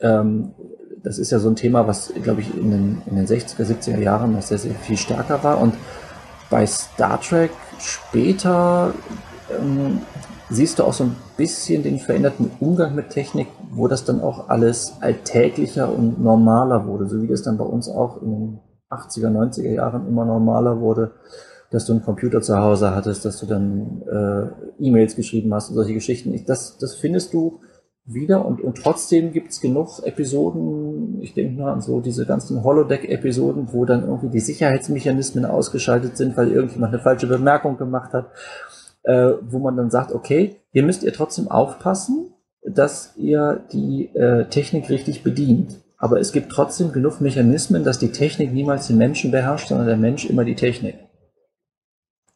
Ähm, 0.00 0.54
das 1.02 1.18
ist 1.18 1.32
ja 1.32 1.40
so 1.40 1.48
ein 1.48 1.56
Thema, 1.56 1.88
was, 1.88 2.12
glaube 2.22 2.42
ich, 2.42 2.56
in 2.56 2.70
den, 2.70 3.02
in 3.06 3.16
den 3.16 3.26
60er, 3.26 3.64
70er 3.64 3.98
Jahren 3.98 4.34
noch 4.34 4.42
sehr, 4.42 4.58
sehr 4.58 4.74
viel 4.74 4.98
stärker 4.98 5.42
war. 5.42 5.60
Und 5.60 5.74
bei 6.48 6.64
Star 6.64 7.20
Trek 7.20 7.50
später 7.80 8.94
ähm, 9.50 10.02
siehst 10.50 10.78
du 10.78 10.84
auch 10.84 10.92
so 10.92 11.04
ein 11.04 11.16
bisschen 11.36 11.82
den 11.82 11.98
veränderten 11.98 12.50
Umgang 12.60 12.94
mit 12.94 13.10
Technik, 13.10 13.48
wo 13.70 13.88
das 13.88 14.04
dann 14.04 14.20
auch 14.20 14.48
alles 14.48 14.94
alltäglicher 15.00 15.92
und 15.92 16.22
normaler 16.22 16.86
wurde, 16.86 17.06
so 17.06 17.22
wie 17.22 17.28
das 17.28 17.42
dann 17.42 17.56
bei 17.56 17.64
uns 17.64 17.88
auch 17.88 18.20
in 18.20 18.30
den 18.30 18.60
80er, 18.90 19.28
90er 19.28 19.70
Jahren 19.70 20.08
immer 20.08 20.24
normaler 20.24 20.80
wurde, 20.80 21.12
dass 21.70 21.86
du 21.86 21.92
einen 21.92 22.02
Computer 22.02 22.42
zu 22.42 22.58
Hause 22.58 22.94
hattest, 22.94 23.24
dass 23.24 23.38
du 23.38 23.46
dann 23.46 24.02
äh, 24.02 24.84
E-Mails 24.84 25.14
geschrieben 25.14 25.54
hast 25.54 25.68
und 25.68 25.76
solche 25.76 25.94
Geschichten. 25.94 26.34
Das, 26.46 26.78
das 26.78 26.96
findest 26.96 27.32
du 27.32 27.60
wieder 28.04 28.44
und, 28.44 28.60
und 28.60 28.76
trotzdem 28.76 29.32
gibt's 29.32 29.60
genug 29.60 30.00
Episoden, 30.02 31.20
ich 31.20 31.34
denke 31.34 31.60
mal 31.60 31.72
an 31.72 31.80
so 31.80 32.00
diese 32.00 32.26
ganzen 32.26 32.64
Holodeck-Episoden, 32.64 33.68
wo 33.72 33.84
dann 33.84 34.04
irgendwie 34.04 34.30
die 34.30 34.40
Sicherheitsmechanismen 34.40 35.44
ausgeschaltet 35.44 36.16
sind, 36.16 36.36
weil 36.36 36.50
irgendjemand 36.50 36.92
eine 36.92 37.02
falsche 37.02 37.28
Bemerkung 37.28 37.76
gemacht 37.76 38.12
hat, 38.12 38.30
äh, 39.04 39.32
wo 39.42 39.58
man 39.58 39.76
dann 39.76 39.90
sagt, 39.90 40.12
okay, 40.12 40.56
hier 40.72 40.82
müsst 40.82 41.02
ihr 41.02 41.12
trotzdem 41.12 41.50
aufpassen, 41.50 42.32
dass 42.62 43.14
ihr 43.16 43.64
die 43.72 44.14
äh, 44.14 44.46
Technik 44.46 44.90
richtig 44.90 45.22
bedient. 45.22 45.80
Aber 45.96 46.18
es 46.18 46.32
gibt 46.32 46.50
trotzdem 46.50 46.92
genug 46.92 47.20
Mechanismen, 47.20 47.84
dass 47.84 47.98
die 47.98 48.12
Technik 48.12 48.52
niemals 48.52 48.86
den 48.86 48.96
Menschen 48.96 49.30
beherrscht, 49.30 49.68
sondern 49.68 49.86
der 49.86 49.96
Mensch 49.96 50.24
immer 50.24 50.44
die 50.44 50.54
Technik. 50.54 50.96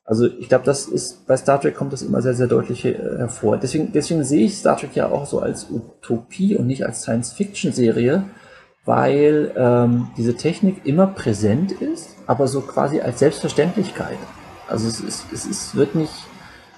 Also 0.07 0.27
ich 0.27 0.51
glaube, 0.51 0.67
das 0.67 0.87
ist 0.87 1.27
bei 1.27 1.37
Star 1.37 1.61
Trek 1.61 1.75
kommt 1.75 1.95
das 1.95 2.03
immer 2.03 2.21
sehr, 2.21 2.35
sehr 2.35 2.47
deutlich 2.47 2.85
äh, 2.85 2.93
hervor. 2.93 3.57
Deswegen, 3.57 3.93
deswegen 3.93 4.23
sehe 4.23 4.45
ich 4.45 4.59
Star 4.59 4.77
Trek 4.77 4.95
ja 4.95 5.09
auch 5.09 5.25
so 5.25 5.41
als 5.41 5.71
Utopie 5.71 6.57
und 6.57 6.67
nicht 6.67 6.85
als 6.85 7.03
Science-Fiction-Serie, 7.03 8.25
weil 8.85 9.53
ähm, 9.57 10.09
diese 10.19 10.37
Technik 10.37 10.85
immer 10.85 11.07
präsent 11.07 11.73
ist, 11.73 12.17
aber 12.27 12.49
so 12.49 12.61
quasi 12.61 13.01
als 13.01 13.19
Selbstverständlichkeit. 13.19 14.19
Also 14.69 14.89
es, 14.89 15.01
ist, 15.01 15.25
es 15.33 15.47
ist, 15.47 15.75
wird 15.75 15.95
nicht, 15.95 16.13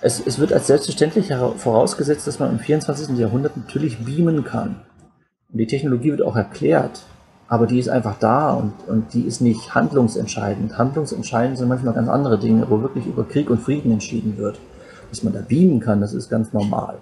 es, 0.07 0.23
es 0.25 0.39
wird 0.39 0.53
als 0.53 0.69
selbstverständlich 0.69 1.33
vorausgesetzt, 1.57 2.29
dass 2.29 2.39
man 2.39 2.53
im 2.53 2.59
24. 2.61 3.19
Jahrhundert 3.19 3.57
natürlich 3.57 3.99
beamen 3.99 4.45
kann. 4.45 4.77
Und 5.53 5.59
die 5.59 5.67
Technologie 5.67 6.13
wird 6.13 6.23
auch 6.23 6.37
erklärt, 6.37 7.03
aber 7.49 7.67
die 7.67 7.81
ist 7.81 7.89
einfach 7.89 8.17
da 8.21 8.55
und, 8.55 8.73
und 8.87 9.15
die 9.15 9.23
ist 9.23 9.41
nicht 9.41 9.75
handlungsentscheidend. 9.75 10.79
Handlungsentscheidend 10.79 11.59
sind 11.59 11.69
manchmal 11.69 11.95
ganz 11.95 12.09
andere 12.09 12.39
Dinge, 12.39 12.67
wo 12.71 12.81
wirklich 12.83 13.05
über 13.05 13.25
Krieg 13.25 13.51
und 13.51 13.61
Frieden 13.61 13.91
entschieden 13.91 14.37
wird. 14.39 14.61
Dass 15.11 15.25
man 15.25 15.33
da 15.33 15.41
beamen 15.41 15.81
kann, 15.81 16.01
das 16.01 16.15
ist 16.15 16.31
ganz 16.31 16.53
normal. 16.53 16.99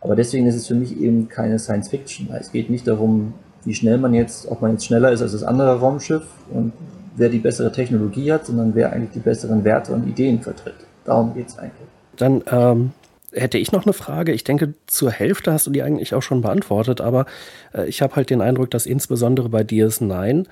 Aber 0.00 0.14
deswegen 0.14 0.46
ist 0.46 0.54
es 0.54 0.68
für 0.68 0.74
mich 0.74 1.00
eben 1.00 1.28
keine 1.28 1.58
Science 1.58 1.88
Fiction. 1.88 2.28
Es 2.32 2.52
geht 2.52 2.70
nicht 2.70 2.86
darum, 2.86 3.34
wie 3.64 3.74
schnell 3.74 3.98
man 3.98 4.14
jetzt, 4.14 4.48
ob 4.48 4.62
man 4.62 4.72
jetzt 4.72 4.86
schneller 4.86 5.10
ist 5.10 5.20
als 5.20 5.32
das 5.32 5.42
andere 5.42 5.80
Raumschiff 5.80 6.22
und 6.52 6.72
wer 7.16 7.28
die 7.28 7.38
bessere 7.38 7.72
Technologie 7.72 8.32
hat, 8.32 8.46
sondern 8.46 8.72
wer 8.76 8.92
eigentlich 8.92 9.10
die 9.10 9.18
besseren 9.18 9.64
Werte 9.64 9.92
und 9.92 10.06
Ideen 10.06 10.40
vertritt. 10.40 10.76
Darum 11.04 11.34
geht 11.34 11.48
es 11.48 11.58
eigentlich. 11.58 11.95
Dann 12.16 12.42
ähm, 12.50 12.92
hätte 13.32 13.58
ich 13.58 13.72
noch 13.72 13.84
eine 13.84 13.92
Frage. 13.92 14.32
Ich 14.32 14.44
denke, 14.44 14.74
zur 14.86 15.10
Hälfte 15.10 15.52
hast 15.52 15.66
du 15.66 15.70
die 15.70 15.82
eigentlich 15.82 16.14
auch 16.14 16.22
schon 16.22 16.42
beantwortet, 16.42 17.00
aber 17.00 17.26
äh, 17.74 17.86
ich 17.86 18.02
habe 18.02 18.16
halt 18.16 18.30
den 18.30 18.40
Eindruck, 18.40 18.70
dass 18.70 18.86
insbesondere 18.86 19.48
bei 19.48 19.62
DS9 19.62 20.46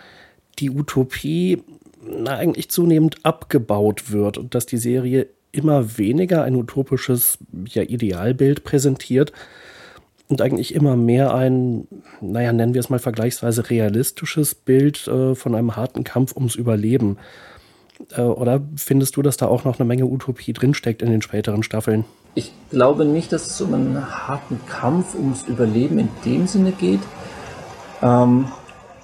die 0.58 0.70
Utopie 0.70 1.62
na, 2.06 2.36
eigentlich 2.36 2.70
zunehmend 2.70 3.24
abgebaut 3.24 4.10
wird 4.10 4.38
und 4.38 4.54
dass 4.54 4.66
die 4.66 4.76
Serie 4.76 5.26
immer 5.52 5.98
weniger 5.98 6.42
ein 6.42 6.56
utopisches 6.56 7.38
ja, 7.68 7.82
Idealbild 7.82 8.64
präsentiert 8.64 9.32
und 10.28 10.42
eigentlich 10.42 10.74
immer 10.74 10.96
mehr 10.96 11.34
ein, 11.34 11.86
naja, 12.20 12.52
nennen 12.52 12.74
wir 12.74 12.80
es 12.80 12.90
mal 12.90 12.98
vergleichsweise 12.98 13.70
realistisches 13.70 14.54
Bild 14.54 15.06
äh, 15.06 15.34
von 15.34 15.54
einem 15.54 15.76
harten 15.76 16.02
Kampf 16.02 16.34
ums 16.34 16.54
Überleben. 16.56 17.18
Äh, 18.16 18.22
oder 18.22 18.60
findest 18.76 19.16
du, 19.16 19.22
dass 19.22 19.36
da 19.36 19.46
auch 19.46 19.64
noch 19.64 19.78
eine 19.78 19.86
Menge 19.86 20.06
Utopie 20.06 20.52
drinsteckt 20.52 21.02
in 21.02 21.10
den 21.10 21.22
späteren 21.22 21.62
Staffeln? 21.62 22.04
Ich 22.34 22.52
glaube 22.70 23.04
nicht, 23.04 23.32
dass 23.32 23.46
es 23.46 23.60
um 23.60 23.74
einen 23.74 24.26
harten 24.26 24.60
Kampf 24.66 25.14
ums 25.14 25.44
Überleben 25.44 25.98
in 25.98 26.08
dem 26.24 26.46
Sinne 26.46 26.72
geht. 26.72 27.00
Ähm, 28.02 28.46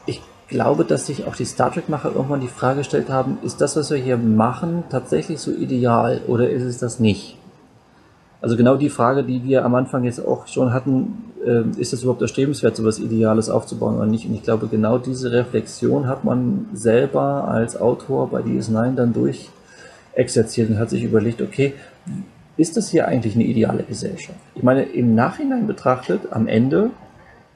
ich 0.06 0.20
glaube, 0.48 0.84
dass 0.84 1.06
sich 1.06 1.26
auch 1.26 1.36
die 1.36 1.44
Star 1.44 1.72
Trek-Macher 1.72 2.12
irgendwann 2.14 2.40
die 2.40 2.48
Frage 2.48 2.78
gestellt 2.78 3.08
haben, 3.08 3.38
ist 3.42 3.60
das, 3.60 3.76
was 3.76 3.90
wir 3.90 3.98
hier 3.98 4.16
machen, 4.16 4.84
tatsächlich 4.90 5.38
so 5.38 5.52
ideal 5.52 6.20
oder 6.26 6.50
ist 6.50 6.64
es 6.64 6.78
das 6.78 6.98
nicht? 6.98 7.36
Also 8.42 8.56
genau 8.56 8.76
die 8.76 8.88
Frage, 8.88 9.22
die 9.22 9.44
wir 9.44 9.64
am 9.64 9.74
Anfang 9.74 10.04
jetzt 10.04 10.26
auch 10.26 10.46
schon 10.46 10.72
hatten, 10.72 11.29
ist 11.78 11.92
es 11.92 12.02
überhaupt 12.02 12.22
erstrebenswert, 12.22 12.76
so 12.76 12.82
etwas 12.82 12.98
Ideales 12.98 13.48
aufzubauen 13.48 13.96
oder 13.96 14.06
nicht? 14.06 14.26
Und 14.26 14.34
ich 14.34 14.42
glaube, 14.42 14.68
genau 14.68 14.98
diese 14.98 15.32
Reflexion 15.32 16.06
hat 16.06 16.24
man 16.24 16.66
selber 16.74 17.48
als 17.48 17.80
Autor 17.80 18.28
bei 18.28 18.40
DS9 18.40 18.94
dann 18.94 19.14
durchexerziert 19.14 20.70
und 20.70 20.78
hat 20.78 20.90
sich 20.90 21.02
überlegt, 21.02 21.40
okay, 21.40 21.74
ist 22.56 22.76
das 22.76 22.90
hier 22.90 23.08
eigentlich 23.08 23.34
eine 23.36 23.44
ideale 23.44 23.84
Gesellschaft? 23.84 24.38
Ich 24.54 24.62
meine, 24.62 24.82
im 24.82 25.14
Nachhinein 25.14 25.66
betrachtet, 25.66 26.20
am 26.30 26.46
Ende 26.46 26.90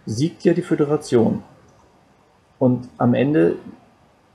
siegt 0.06 0.44
ja 0.44 0.54
die 0.54 0.62
Föderation. 0.62 1.42
Und 2.58 2.88
am 2.96 3.12
Ende 3.12 3.56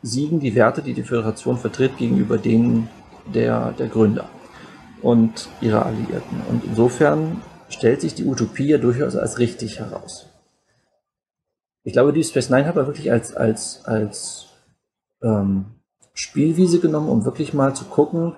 siegen 0.03 0.39
die 0.39 0.53
Werte, 0.53 0.83
die 0.83 0.93
die 0.93 1.03
Föderation 1.03 1.57
vertritt, 1.57 1.97
gegenüber 1.97 2.37
denen 2.37 2.87
der, 3.33 3.73
der 3.79 3.87
Gründer 3.87 4.25
und 5.01 5.49
ihre 5.61 5.85
Alliierten. 5.85 6.41
Und 6.49 6.63
insofern 6.65 7.41
stellt 7.69 8.01
sich 8.01 8.15
die 8.15 8.25
Utopie 8.25 8.67
ja 8.67 8.77
durchaus 8.77 9.15
als 9.15 9.39
richtig 9.39 9.79
heraus. 9.79 10.27
Ich 11.83 11.93
glaube, 11.93 12.13
die 12.13 12.23
Space 12.23 12.49
Nine 12.49 12.65
hat 12.65 12.75
man 12.75 12.87
wirklich 12.87 13.11
als, 13.11 13.35
als, 13.35 13.85
als 13.85 14.47
ähm, 15.23 15.65
Spielwiese 16.13 16.79
genommen, 16.79 17.09
um 17.09 17.25
wirklich 17.25 17.53
mal 17.53 17.73
zu 17.73 17.85
gucken, 17.85 18.35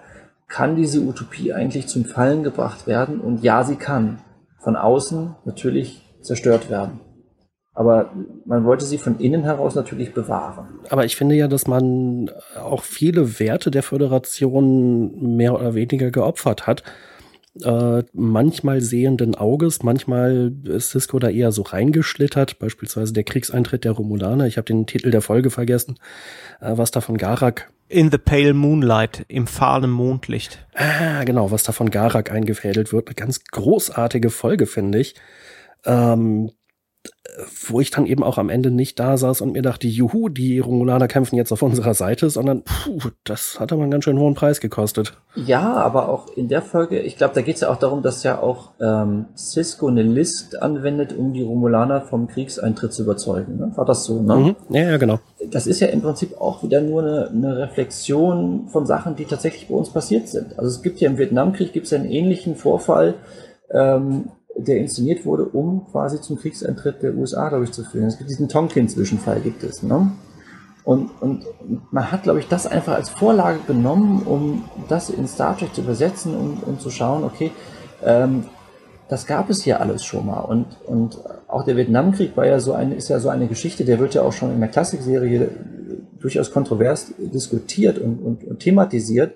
kann 0.47 0.75
diese 0.75 1.01
Utopie 1.01 1.53
eigentlich 1.53 1.87
zum 1.87 2.05
Fallen 2.05 2.43
gebracht 2.43 2.85
werden? 2.85 3.19
Und 3.19 3.41
ja, 3.43 3.63
sie 3.63 3.77
kann. 3.77 4.19
Von 4.59 4.75
außen 4.75 5.35
natürlich 5.45 6.03
zerstört 6.21 6.69
werden. 6.69 6.99
Aber 7.73 8.11
man 8.45 8.65
wollte 8.65 8.85
sie 8.85 8.97
von 8.97 9.17
innen 9.19 9.43
heraus 9.43 9.75
natürlich 9.75 10.13
bewahren. 10.13 10.81
Aber 10.89 11.05
ich 11.05 11.15
finde 11.15 11.35
ja, 11.35 11.47
dass 11.47 11.67
man 11.67 12.29
auch 12.61 12.83
viele 12.83 13.39
Werte 13.39 13.71
der 13.71 13.81
Föderation 13.81 15.35
mehr 15.37 15.55
oder 15.55 15.73
weniger 15.73 16.11
geopfert 16.11 16.67
hat. 16.67 16.83
Äh, 17.59 18.03
manchmal 18.13 18.79
sehenden 18.79 19.35
Auges, 19.35 19.83
manchmal 19.83 20.53
ist 20.63 20.91
Cisco 20.91 21.19
da 21.19 21.29
eher 21.29 21.51
so 21.51 21.63
reingeschlittert, 21.63 22.59
beispielsweise 22.59 23.11
der 23.11 23.25
Kriegseintritt 23.25 23.83
der 23.83 23.91
Romulaner. 23.91 24.47
Ich 24.47 24.55
habe 24.57 24.65
den 24.65 24.85
Titel 24.85 25.11
der 25.11 25.21
Folge 25.21 25.49
vergessen, 25.49 25.99
äh, 26.61 26.71
was 26.77 26.91
da 26.91 27.01
von 27.01 27.17
Garak. 27.17 27.69
In 27.89 28.09
the 28.09 28.17
Pale 28.17 28.53
Moonlight, 28.53 29.25
im 29.27 29.47
fahlen 29.47 29.91
Mondlicht. 29.91 30.65
Ah, 30.75 31.25
genau, 31.25 31.51
was 31.51 31.63
da 31.63 31.73
von 31.73 31.89
Garak 31.89 32.31
eingefädelt 32.31 32.93
wird. 32.93 33.09
Eine 33.09 33.15
ganz 33.15 33.43
großartige 33.43 34.29
Folge, 34.29 34.65
finde 34.65 34.99
ich. 34.99 35.15
Ähm, 35.85 36.51
wo 37.67 37.79
ich 37.79 37.91
dann 37.91 38.05
eben 38.05 38.23
auch 38.23 38.37
am 38.37 38.49
Ende 38.49 38.71
nicht 38.71 38.99
da 38.99 39.17
saß 39.17 39.41
und 39.41 39.53
mir 39.53 39.61
dachte, 39.61 39.87
juhu, 39.87 40.29
die 40.29 40.59
Romulaner 40.59 41.07
kämpfen 41.07 41.35
jetzt 41.35 41.51
auf 41.51 41.61
unserer 41.61 41.93
Seite, 41.93 42.29
sondern 42.29 42.63
puh, 42.63 43.09
das 43.23 43.59
hat 43.59 43.71
aber 43.71 43.83
einen 43.83 43.91
ganz 43.91 44.03
schön 44.03 44.19
hohen 44.19 44.33
Preis 44.33 44.59
gekostet. 44.59 45.13
Ja, 45.35 45.73
aber 45.73 46.09
auch 46.09 46.35
in 46.35 46.49
der 46.49 46.61
Folge, 46.61 46.99
ich 46.99 47.17
glaube, 47.17 47.33
da 47.33 47.41
geht 47.41 47.55
es 47.55 47.61
ja 47.61 47.69
auch 47.69 47.77
darum, 47.77 48.01
dass 48.01 48.23
ja 48.23 48.39
auch 48.39 48.71
ähm, 48.81 49.27
Cisco 49.35 49.87
eine 49.87 50.03
List 50.03 50.61
anwendet, 50.61 51.13
um 51.17 51.33
die 51.33 51.41
Romulaner 51.41 52.01
vom 52.01 52.27
Kriegseintritt 52.27 52.93
zu 52.93 53.03
überzeugen. 53.03 53.57
Ne? 53.57 53.71
War 53.75 53.85
das 53.85 54.03
so, 54.03 54.21
ne? 54.21 54.35
Mhm. 54.35 54.55
Ja, 54.69 54.91
ja, 54.91 54.97
genau. 54.97 55.19
Das 55.49 55.67
ist 55.67 55.79
ja 55.79 55.87
im 55.87 56.01
Prinzip 56.01 56.39
auch 56.39 56.63
wieder 56.63 56.81
nur 56.81 57.01
eine, 57.01 57.29
eine 57.29 57.57
Reflexion 57.57 58.67
von 58.67 58.85
Sachen, 58.85 59.15
die 59.15 59.25
tatsächlich 59.25 59.69
bei 59.69 59.75
uns 59.75 59.89
passiert 59.89 60.27
sind. 60.27 60.59
Also 60.59 60.69
es 60.69 60.81
gibt 60.81 60.99
ja 60.99 61.09
im 61.09 61.17
Vietnamkrieg 61.17 61.71
gibt 61.71 61.85
es 61.85 61.91
ja 61.91 61.99
einen 61.99 62.11
ähnlichen 62.11 62.55
Vorfall, 62.55 63.15
ähm, 63.73 64.29
der 64.55 64.77
inszeniert 64.77 65.25
wurde, 65.25 65.45
um 65.45 65.87
quasi 65.91 66.21
zum 66.21 66.37
Kriegseintritt 66.37 67.01
der 67.01 67.15
USA 67.15 67.49
durchzuführen. 67.49 68.07
Es 68.07 68.17
gibt 68.17 68.29
diesen 68.29 68.49
Tonkin-Zwischenfall, 68.49 69.41
gibt 69.41 69.63
es. 69.63 69.83
Ne? 69.83 70.11
Und, 70.83 71.09
und 71.21 71.45
man 71.91 72.11
hat, 72.11 72.23
glaube 72.23 72.39
ich, 72.39 72.47
das 72.47 72.65
einfach 72.65 72.95
als 72.95 73.09
Vorlage 73.09 73.59
genommen, 73.67 74.23
um 74.23 74.65
das 74.89 75.09
in 75.09 75.27
Star 75.27 75.57
Trek 75.57 75.73
zu 75.73 75.81
übersetzen 75.81 76.35
und, 76.35 76.63
und 76.63 76.81
zu 76.81 76.89
schauen, 76.89 77.23
okay, 77.23 77.51
ähm, 78.03 78.45
das 79.09 79.27
gab 79.27 79.49
es 79.49 79.61
hier 79.61 79.81
alles 79.81 80.05
schon 80.05 80.25
mal. 80.25 80.39
Und, 80.39 80.65
und 80.85 81.19
auch 81.47 81.63
der 81.63 81.75
Vietnamkrieg 81.75 82.35
war 82.37 82.45
ja 82.45 82.59
so 82.59 82.73
eine, 82.73 82.95
ist 82.95 83.09
ja 83.09 83.19
so 83.19 83.29
eine 83.29 83.47
Geschichte, 83.47 83.83
der 83.83 83.99
wird 83.99 84.13
ja 84.13 84.21
auch 84.21 84.31
schon 84.31 84.51
in 84.53 84.59
der 84.59 84.69
Klassikserie 84.69 85.49
durchaus 86.19 86.51
kontrovers 86.51 87.13
diskutiert 87.17 87.99
und, 87.99 88.19
und, 88.19 88.43
und 88.45 88.59
thematisiert 88.59 89.33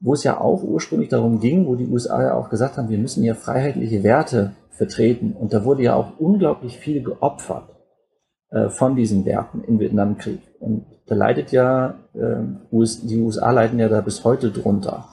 wo 0.00 0.12
es 0.14 0.24
ja 0.24 0.40
auch 0.40 0.62
ursprünglich 0.62 1.08
darum 1.08 1.40
ging, 1.40 1.66
wo 1.66 1.74
die 1.74 1.88
USA 1.88 2.22
ja 2.22 2.34
auch 2.34 2.50
gesagt 2.50 2.76
haben, 2.76 2.88
wir 2.88 2.98
müssen 2.98 3.24
ja 3.24 3.34
freiheitliche 3.34 4.02
Werte 4.02 4.52
vertreten. 4.70 5.32
Und 5.32 5.52
da 5.52 5.64
wurde 5.64 5.82
ja 5.82 5.94
auch 5.94 6.18
unglaublich 6.18 6.78
viel 6.78 7.02
geopfert 7.02 7.68
äh, 8.50 8.68
von 8.68 8.94
diesen 8.94 9.24
Werten 9.24 9.62
im 9.64 9.80
Vietnamkrieg. 9.80 10.40
Und 10.60 10.86
da 11.06 11.14
leidet 11.14 11.52
ja, 11.52 11.94
äh, 12.14 12.36
die 12.70 13.20
USA 13.20 13.50
leiden 13.50 13.78
ja 13.78 13.88
da 13.88 14.00
bis 14.00 14.24
heute 14.24 14.50
drunter. 14.50 15.06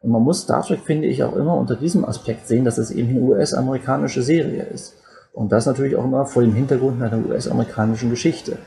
Und 0.00 0.10
man 0.10 0.22
muss 0.22 0.42
Star 0.42 0.62
Trek, 0.62 0.80
finde 0.80 1.06
ich, 1.06 1.22
auch 1.22 1.36
immer 1.36 1.56
unter 1.56 1.76
diesem 1.76 2.04
Aspekt 2.04 2.48
sehen, 2.48 2.64
dass 2.64 2.78
es 2.78 2.90
eben 2.90 3.10
eine 3.10 3.20
US-amerikanische 3.20 4.22
Serie 4.22 4.64
ist. 4.64 4.96
Und 5.32 5.52
das 5.52 5.66
natürlich 5.66 5.96
auch 5.96 6.04
immer 6.04 6.26
vor 6.26 6.42
dem 6.42 6.54
Hintergrund 6.54 7.00
einer 7.00 7.24
US-amerikanischen 7.24 8.10
Geschichte, 8.10 8.58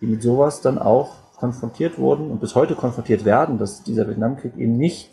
die 0.00 0.06
mit 0.06 0.22
sowas 0.22 0.60
dann 0.60 0.78
auch 0.78 1.25
konfrontiert 1.36 1.98
wurden 1.98 2.30
und 2.30 2.40
bis 2.40 2.54
heute 2.54 2.74
konfrontiert 2.74 3.24
werden, 3.24 3.58
dass 3.58 3.82
dieser 3.82 4.08
Vietnamkrieg 4.08 4.56
eben 4.56 4.76
nicht 4.76 5.10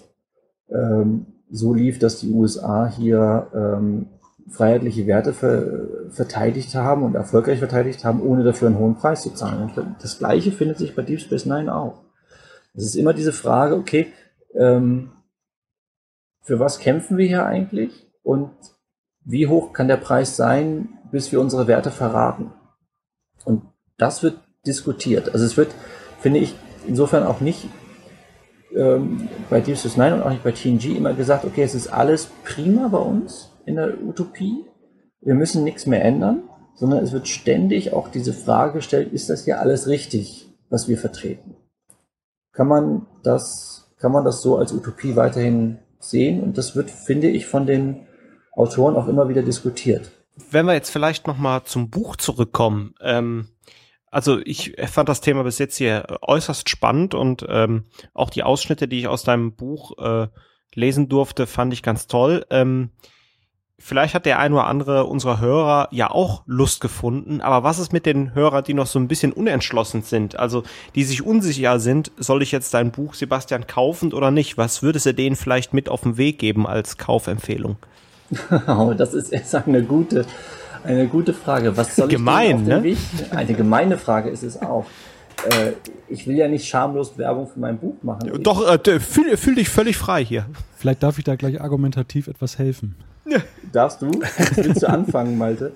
ähm, 0.69 1.26
so 1.49 1.74
lief, 1.74 1.99
dass 1.99 2.19
die 2.19 2.32
USA 2.32 2.88
hier 2.88 3.47
ähm, 3.53 4.07
freiheitliche 4.49 5.07
Werte 5.07 5.34
ver 5.34 6.09
verteidigt 6.09 6.76
haben 6.76 7.03
und 7.03 7.15
erfolgreich 7.15 7.59
verteidigt 7.59 8.03
haben, 8.05 8.21
ohne 8.21 8.43
dafür 8.43 8.67
einen 8.67 8.78
hohen 8.78 8.95
Preis 8.95 9.24
zu 9.24 9.32
zahlen. 9.32 9.63
Und 9.63 9.95
das 10.01 10.19
Gleiche 10.19 10.51
findet 10.51 10.78
sich 10.78 10.95
bei 10.95 11.01
Deep 11.01 11.19
Space 11.19 11.45
Nine 11.45 11.74
auch. 11.74 12.03
Es 12.74 12.86
ist 12.86 12.95
immer 12.95 13.13
diese 13.13 13.34
Frage, 13.34 13.76
okay, 13.76 14.07
ähm, 14.55 15.11
für 16.41 16.59
was 16.59 16.80
kämpfen 16.80 17.17
wir 17.17 17.26
hier 17.26 17.45
eigentlich 17.45 18.11
und 18.21 18.51
wie 19.24 19.47
hoch 19.47 19.74
kann 19.74 19.88
der 19.88 19.97
Preis 19.97 20.36
sein, 20.36 20.89
bis 21.11 21.32
wir 21.32 21.39
unsere 21.39 21.67
Werte 21.67 21.91
verraten? 21.91 22.51
Und 23.45 23.63
das 23.97 24.24
wird 24.24 24.39
diskutiert. 24.65 25.34
Also 25.34 25.45
es 25.45 25.55
wird 25.57 25.74
finde 26.24 26.39
ich 26.39 26.55
insofern 26.88 27.24
auch 27.24 27.41
nicht 27.41 27.67
ähm, 28.74 29.28
bei 29.49 29.59
Deep 29.59 29.78
Space 29.78 29.97
Nine 29.97 30.15
und 30.15 30.24
auch 30.24 30.30
nicht 30.30 30.43
bei 30.43 30.53
TNG 30.53 30.95
immer 30.97 31.13
gesagt, 31.13 31.43
okay, 31.43 31.63
es 31.63 31.76
ist 31.76 31.88
alles 31.88 32.30
prima 32.45 32.88
bei 32.88 32.97
uns 32.97 33.51
in 33.65 33.76
der 33.76 34.01
Utopie, 34.01 34.65
wir 35.21 35.36
müssen 35.36 35.65
nichts 35.65 35.86
mehr 35.86 36.03
ändern, 36.03 36.43
sondern 36.76 37.03
es 37.03 37.11
wird 37.11 37.28
ständig 37.28 37.91
auch 37.91 38.07
diese 38.07 38.34
Frage 38.34 38.76
gestellt, 38.76 39.11
ist 39.11 39.30
das 39.30 39.43
hier 39.43 39.59
alles 39.59 39.88
richtig, 39.88 40.49
was 40.69 40.88
wir 40.88 40.97
vertreten? 40.97 41.57
Kann 42.53 42.67
man 42.67 43.05
das, 43.24 43.93
kann 43.99 44.13
man 44.13 44.24
das 44.24 44.41
so 44.41 44.57
als 44.57 44.71
Utopie 44.71 45.17
weiterhin 45.17 45.80
sehen? 45.99 46.41
Und 46.41 46.57
das 46.57 46.76
wird, 46.76 46.89
finde 46.89 47.28
ich, 47.28 47.47
von 47.47 47.65
den 47.65 48.07
Autoren 48.53 48.95
auch 48.95 49.07
immer 49.07 49.28
wieder 49.28 49.43
diskutiert. 49.43 50.11
Wenn 50.49 50.65
wir 50.65 50.74
jetzt 50.74 50.89
vielleicht 50.89 51.28
nochmal 51.28 51.63
zum 51.63 51.89
Buch 51.89 52.15
zurückkommen, 52.15 52.95
ähm, 53.01 53.49
also 54.14 54.39
ich 54.45 54.76
fand 54.88 55.09
das 55.09 55.22
Thema 55.22 55.43
bis 55.43 55.57
jetzt 55.57 55.78
hier 55.78 56.05
äußerst 56.22 56.70
spannend 56.70 57.16
und 57.16 57.45
ähm, 57.49 57.86
auch 58.14 58.30
die 58.30 58.43
Ausschnitte, 58.43 58.88
die 58.88 58.99
ich 58.99 59.07
aus 59.07 59.24
deinem 59.24 59.53
Buch 59.53 59.97
äh, 59.97 60.28
lesen 60.76 61.09
durfte, 61.09 61.47
fand 61.47 61.74
ich 61.74 61.82
ganz 61.82 62.05
toll. 62.05 62.45
Ähm, 62.51 62.91
vielleicht 63.80 64.14
hat 64.14 64.28
der 64.28 64.38
ein 64.38 64.53
oder 64.53 64.68
andere 64.68 65.05
unserer 65.05 65.39
Hörer 65.39 65.88
ja 65.91 66.11
auch 66.11 66.43
Lust 66.45 66.80
gefunden, 66.80 67.41
aber 67.41 67.64
was 67.64 67.80
ist 67.80 67.91
mit 67.91 68.05
den 68.05 68.36
Hörern, 68.36 68.64
die 68.64 68.76
noch 68.76 68.86
so 68.86 68.99
ein 68.99 69.07
bisschen 69.07 69.34
unentschlossen 69.34 70.03
sind, 70.03 70.38
also 70.38 70.64
die 70.93 71.03
sich 71.03 71.26
unsicher 71.26 71.80
sind, 71.80 72.11
soll 72.18 72.43
ich 72.43 72.51
jetzt 72.51 72.74
dein 72.74 72.91
Buch 72.91 73.16
Sebastian 73.16 73.66
kaufen 73.66 74.14
oder 74.14 74.30
nicht? 74.30 74.57
Was 74.59 74.84
würdest 74.84 75.07
du 75.07 75.14
denen 75.14 75.36
vielleicht 75.36 75.74
mit 75.74 75.89
auf 75.89 76.01
den 76.01 76.18
Weg 76.18 76.38
geben 76.38 76.68
als 76.68 76.97
Kaufempfehlung? 76.97 77.78
das 78.97 79.14
ist 79.14 79.32
jetzt 79.32 79.55
eine 79.55 79.84
gute 79.84 80.26
eine 80.84 81.07
gute 81.07 81.34
Frage. 81.34 81.75
Was 81.77 81.95
soll 81.95 82.07
Gemein, 82.07 82.61
ich 82.61 82.67
ne? 82.67 82.84
Weg? 82.84 82.97
Eine 83.31 83.53
gemeine 83.53 83.97
Frage 83.97 84.29
ist 84.29 84.43
es 84.43 84.61
auch. 84.61 84.86
äh, 85.49 85.71
ich 86.09 86.27
will 86.27 86.36
ja 86.36 86.47
nicht 86.47 86.67
schamlos 86.67 87.17
Werbung 87.17 87.47
für 87.47 87.59
mein 87.59 87.77
Buch 87.77 87.95
machen. 88.03 88.31
Doch, 88.43 88.67
äh, 88.67 88.99
fühl, 88.99 89.36
fühl 89.38 89.55
dich 89.55 89.69
völlig 89.69 89.97
frei 89.97 90.23
hier. 90.23 90.45
Vielleicht 90.77 91.03
darf 91.03 91.17
ich 91.17 91.23
da 91.23 91.36
gleich 91.36 91.61
argumentativ 91.61 92.27
etwas 92.27 92.57
helfen. 92.59 92.95
Darfst 93.71 94.01
du? 94.01 94.11
Willst 94.55 94.84
du 94.84 94.89
anfangen, 94.89 95.38
Malte? 95.38 95.74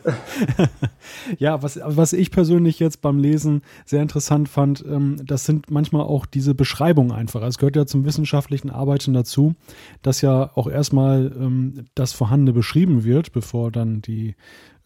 ja, 1.40 1.64
was, 1.64 1.80
was 1.84 2.14
ich 2.14 2.30
persönlich 2.30 2.80
jetzt 2.80 3.02
beim 3.02 3.20
Lesen 3.20 3.62
sehr 3.86 4.02
interessant 4.02 4.50
fand, 4.50 4.84
ähm, 4.86 5.18
das 5.26 5.46
sind 5.46 5.72
manchmal 5.72 6.04
auch 6.04 6.26
diese 6.26 6.54
Beschreibungen 6.54 7.12
einfach. 7.12 7.42
Also 7.42 7.50
es 7.50 7.58
gehört 7.58 7.76
ja 7.76 7.86
zum 7.86 8.06
wissenschaftlichen 8.06 8.70
Arbeiten 8.70 9.14
dazu, 9.14 9.56
dass 10.02 10.22
ja 10.22 10.52
auch 10.56 10.68
erstmal 10.68 11.32
ähm, 11.38 11.86
das 11.96 12.14
Vorhandene 12.14 12.54
beschrieben 12.54 13.04
wird, 13.04 13.32
bevor 13.32 13.72
dann 13.72 14.02
die 14.02 14.36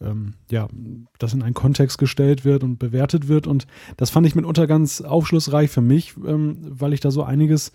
ähm, 0.00 0.34
ja, 0.50 0.68
das 1.18 1.34
in 1.34 1.42
einen 1.42 1.54
Kontext 1.54 1.98
gestellt 1.98 2.44
wird 2.44 2.62
und 2.62 2.78
bewertet 2.78 3.28
wird. 3.28 3.46
Und 3.46 3.66
das 3.96 4.10
fand 4.10 4.26
ich 4.26 4.34
mitunter 4.34 4.66
ganz 4.66 5.00
aufschlussreich 5.00 5.70
für 5.70 5.80
mich, 5.80 6.14
weil 6.16 6.92
ich 6.92 7.00
da 7.00 7.10
so 7.10 7.22
einiges 7.22 7.72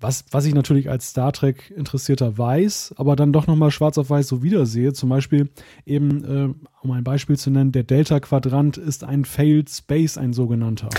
was, 0.00 0.24
was 0.30 0.44
ich 0.44 0.54
natürlich 0.54 0.90
als 0.90 1.08
Star 1.08 1.32
Trek 1.32 1.72
Interessierter 1.74 2.36
weiß, 2.36 2.94
aber 2.96 3.16
dann 3.16 3.32
doch 3.32 3.46
nochmal 3.46 3.70
schwarz 3.70 3.96
auf 3.96 4.10
weiß 4.10 4.28
so 4.28 4.42
wiedersehe. 4.42 4.92
Zum 4.92 5.08
Beispiel 5.08 5.48
eben, 5.86 6.24
äh, 6.24 6.54
um 6.82 6.90
ein 6.90 7.04
Beispiel 7.04 7.36
zu 7.38 7.50
nennen, 7.50 7.72
der 7.72 7.82
Delta-Quadrant 7.82 8.76
ist 8.76 9.04
ein 9.04 9.24
Failed 9.24 9.70
Space, 9.70 10.18
ein 10.18 10.32
sogenannter. 10.32 10.90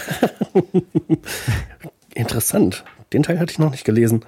Interessant. 2.15 2.83
Den 3.13 3.23
Teil 3.23 3.39
hatte 3.39 3.51
ich 3.51 3.59
noch 3.59 3.71
nicht 3.71 3.85
gelesen. 3.85 4.21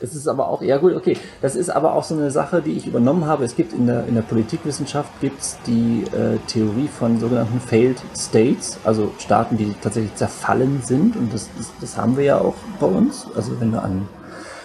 Das 0.00 0.14
ist 0.14 0.28
aber 0.28 0.48
auch, 0.48 0.62
ja 0.62 0.78
gut, 0.78 0.94
okay. 0.94 1.16
Das 1.42 1.56
ist 1.56 1.70
aber 1.70 1.94
auch 1.94 2.04
so 2.04 2.14
eine 2.14 2.30
Sache, 2.30 2.62
die 2.62 2.72
ich 2.72 2.86
übernommen 2.86 3.26
habe. 3.26 3.44
Es 3.44 3.56
gibt 3.56 3.72
in 3.72 3.86
der, 3.86 4.06
in 4.06 4.14
der 4.14 4.22
Politikwissenschaft 4.22 5.10
gibt's 5.20 5.58
die 5.66 6.04
äh, 6.16 6.38
Theorie 6.46 6.88
von 6.88 7.18
sogenannten 7.18 7.60
Failed 7.60 8.00
States, 8.16 8.78
also 8.84 9.12
Staaten, 9.18 9.56
die 9.56 9.74
tatsächlich 9.82 10.14
zerfallen 10.14 10.80
sind. 10.82 11.16
Und 11.16 11.32
das, 11.32 11.48
das, 11.56 11.72
das 11.80 11.96
haben 11.96 12.16
wir 12.16 12.24
ja 12.24 12.38
auch 12.38 12.54
bei 12.78 12.86
uns. 12.86 13.26
Also 13.34 13.60
wenn 13.60 13.72
du 13.72 13.82
an 13.82 14.08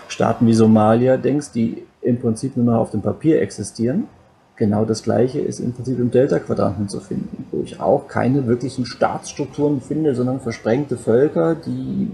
Staaten 0.08 0.46
wie 0.48 0.54
Somalia 0.54 1.18
denkst, 1.18 1.52
die 1.54 1.84
im 2.02 2.20
Prinzip 2.20 2.56
nur 2.56 2.66
noch 2.66 2.80
auf 2.80 2.92
dem 2.92 3.02
Papier 3.02 3.42
existieren. 3.42 4.08
Genau 4.58 4.86
das 4.86 5.04
gleiche 5.04 5.40
ist 5.40 5.60
im 5.60 5.74
Prinzip 5.74 6.00
im 6.00 6.12
Delta-Quadranten 6.12 6.88
zu 6.88 7.02
finden, 7.02 7.46
wo 7.52 7.62
ich 7.62 7.82
auch 7.82 8.08
keine 8.08 8.48
wirklichen 8.48 8.86
Staatsstrukturen 8.86 9.82
finde, 9.82 10.16
sondern 10.16 10.40
versprengte 10.40 10.98
Völker, 10.98 11.56
die, 11.56 12.10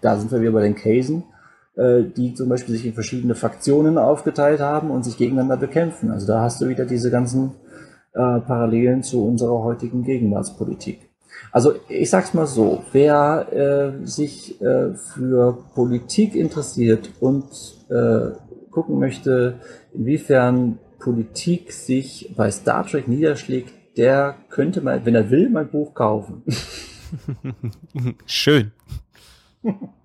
da 0.00 0.16
sind 0.16 0.32
wir 0.32 0.40
wieder 0.40 0.52
bei 0.52 0.62
den 0.62 0.74
Casen, 0.74 1.24
die 1.78 2.32
zum 2.32 2.48
Beispiel 2.48 2.74
sich 2.74 2.86
in 2.86 2.94
verschiedene 2.94 3.34
Faktionen 3.34 3.98
aufgeteilt 3.98 4.60
haben 4.60 4.90
und 4.90 5.04
sich 5.04 5.18
gegeneinander 5.18 5.58
bekämpfen. 5.58 6.10
Also 6.10 6.26
da 6.26 6.40
hast 6.40 6.62
du 6.62 6.68
wieder 6.68 6.86
diese 6.86 7.10
ganzen 7.10 7.52
äh, 8.16 8.40
Parallelen 8.40 9.02
zu 9.02 9.22
unserer 9.26 9.62
heutigen 9.62 10.02
Gegenwartspolitik. 10.02 11.10
Also 11.52 11.74
ich 11.88 12.08
sag's 12.08 12.32
mal 12.32 12.46
so, 12.46 12.82
wer 12.92 13.52
äh, 13.52 14.06
sich 14.06 14.60
äh, 14.62 14.94
für 14.94 15.58
Politik 15.74 16.34
interessiert 16.34 17.10
und 17.20 17.44
äh, 17.90 18.30
gucken 18.70 18.98
möchte, 18.98 19.60
inwiefern 19.92 20.78
Politik 20.98 21.72
sich 21.72 22.32
bei 22.36 22.50
Star 22.50 22.86
Trek 22.86 23.06
niederschlägt, 23.06 23.72
der 23.96 24.36
könnte 24.48 24.80
mal, 24.80 25.04
wenn 25.04 25.14
er 25.14 25.30
will, 25.30 25.48
mein 25.50 25.70
Buch 25.70 25.94
kaufen. 25.94 26.42
Schön. 28.26 28.72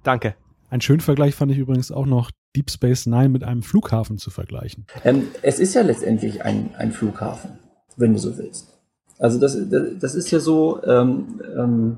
Danke. 0.04 0.36
Ein 0.72 0.80
schönen 0.80 1.02
Vergleich 1.02 1.36
fand 1.36 1.52
ich 1.52 1.58
übrigens 1.58 1.92
auch 1.92 2.06
noch 2.06 2.32
Deep 2.56 2.72
Space 2.72 3.06
Nine 3.06 3.28
mit 3.28 3.44
einem 3.44 3.62
Flughafen 3.62 4.18
zu 4.18 4.30
vergleichen. 4.30 4.86
Ähm, 5.04 5.28
es 5.42 5.60
ist 5.60 5.74
ja 5.74 5.82
letztendlich 5.82 6.46
ein, 6.46 6.70
ein 6.78 6.94
Flughafen, 6.94 7.60
wenn 7.98 8.14
du 8.14 8.20
so 8.20 8.38
willst. 8.38 8.80
Also 9.20 9.38
das, 9.38 9.58
das, 10.00 10.16
ist 10.16 10.32
ja 10.32 10.40
so, 10.40 10.82
ähm, 10.86 11.42
ähm, 11.58 11.98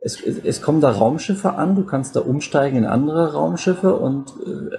es, 0.00 0.20
es, 0.20 0.60
kommen 0.60 0.80
da 0.80 0.90
Raumschiffe 0.90 1.52
an, 1.54 1.76
du 1.76 1.84
kannst 1.84 2.16
da 2.16 2.20
umsteigen 2.20 2.78
in 2.78 2.84
andere 2.84 3.32
Raumschiffe 3.32 3.94
und 3.94 4.30
äh, 4.44 4.76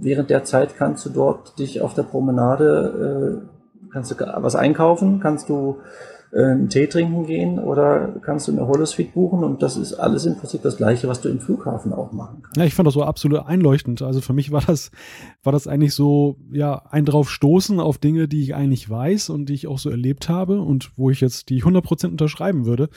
während 0.00 0.30
der 0.30 0.44
Zeit 0.44 0.74
kannst 0.74 1.04
du 1.04 1.10
dort 1.10 1.58
dich 1.58 1.82
auf 1.82 1.92
der 1.92 2.04
Promenade, 2.04 3.42
äh, 3.44 3.88
kannst 3.92 4.10
du 4.10 4.14
was 4.18 4.56
einkaufen, 4.56 5.20
kannst 5.20 5.50
du 5.50 5.80
einen 6.34 6.70
Tee 6.70 6.86
trinken 6.86 7.26
gehen 7.26 7.58
oder 7.58 8.14
kannst 8.22 8.48
du 8.48 8.52
eine 8.52 8.66
Holosuite 8.66 9.12
buchen 9.12 9.44
und 9.44 9.62
das 9.62 9.76
ist 9.76 9.92
alles 9.92 10.24
im 10.24 10.36
Prinzip 10.36 10.62
das 10.62 10.78
gleiche, 10.78 11.06
was 11.06 11.20
du 11.20 11.28
im 11.28 11.40
Flughafen 11.40 11.92
auch 11.92 12.12
machen 12.12 12.40
kannst. 12.42 12.56
Ja, 12.56 12.64
ich 12.64 12.74
fand 12.74 12.86
das 12.86 12.94
so 12.94 13.02
absolut 13.02 13.46
einleuchtend. 13.46 14.00
Also 14.00 14.22
für 14.22 14.32
mich 14.32 14.50
war 14.50 14.62
das, 14.62 14.90
war 15.42 15.52
das 15.52 15.66
eigentlich 15.66 15.92
so, 15.92 16.38
ja, 16.50 16.86
ein 16.90 17.04
drauf 17.04 17.30
stoßen 17.30 17.80
auf 17.80 17.98
Dinge, 17.98 18.28
die 18.28 18.42
ich 18.42 18.54
eigentlich 18.54 18.88
weiß 18.88 19.28
und 19.28 19.50
die 19.50 19.54
ich 19.54 19.66
auch 19.66 19.78
so 19.78 19.90
erlebt 19.90 20.30
habe 20.30 20.62
und 20.62 20.92
wo 20.96 21.10
ich 21.10 21.20
jetzt 21.20 21.50
die 21.50 21.62
100% 21.62 22.06
unterschreiben 22.06 22.64
würde, 22.64 22.88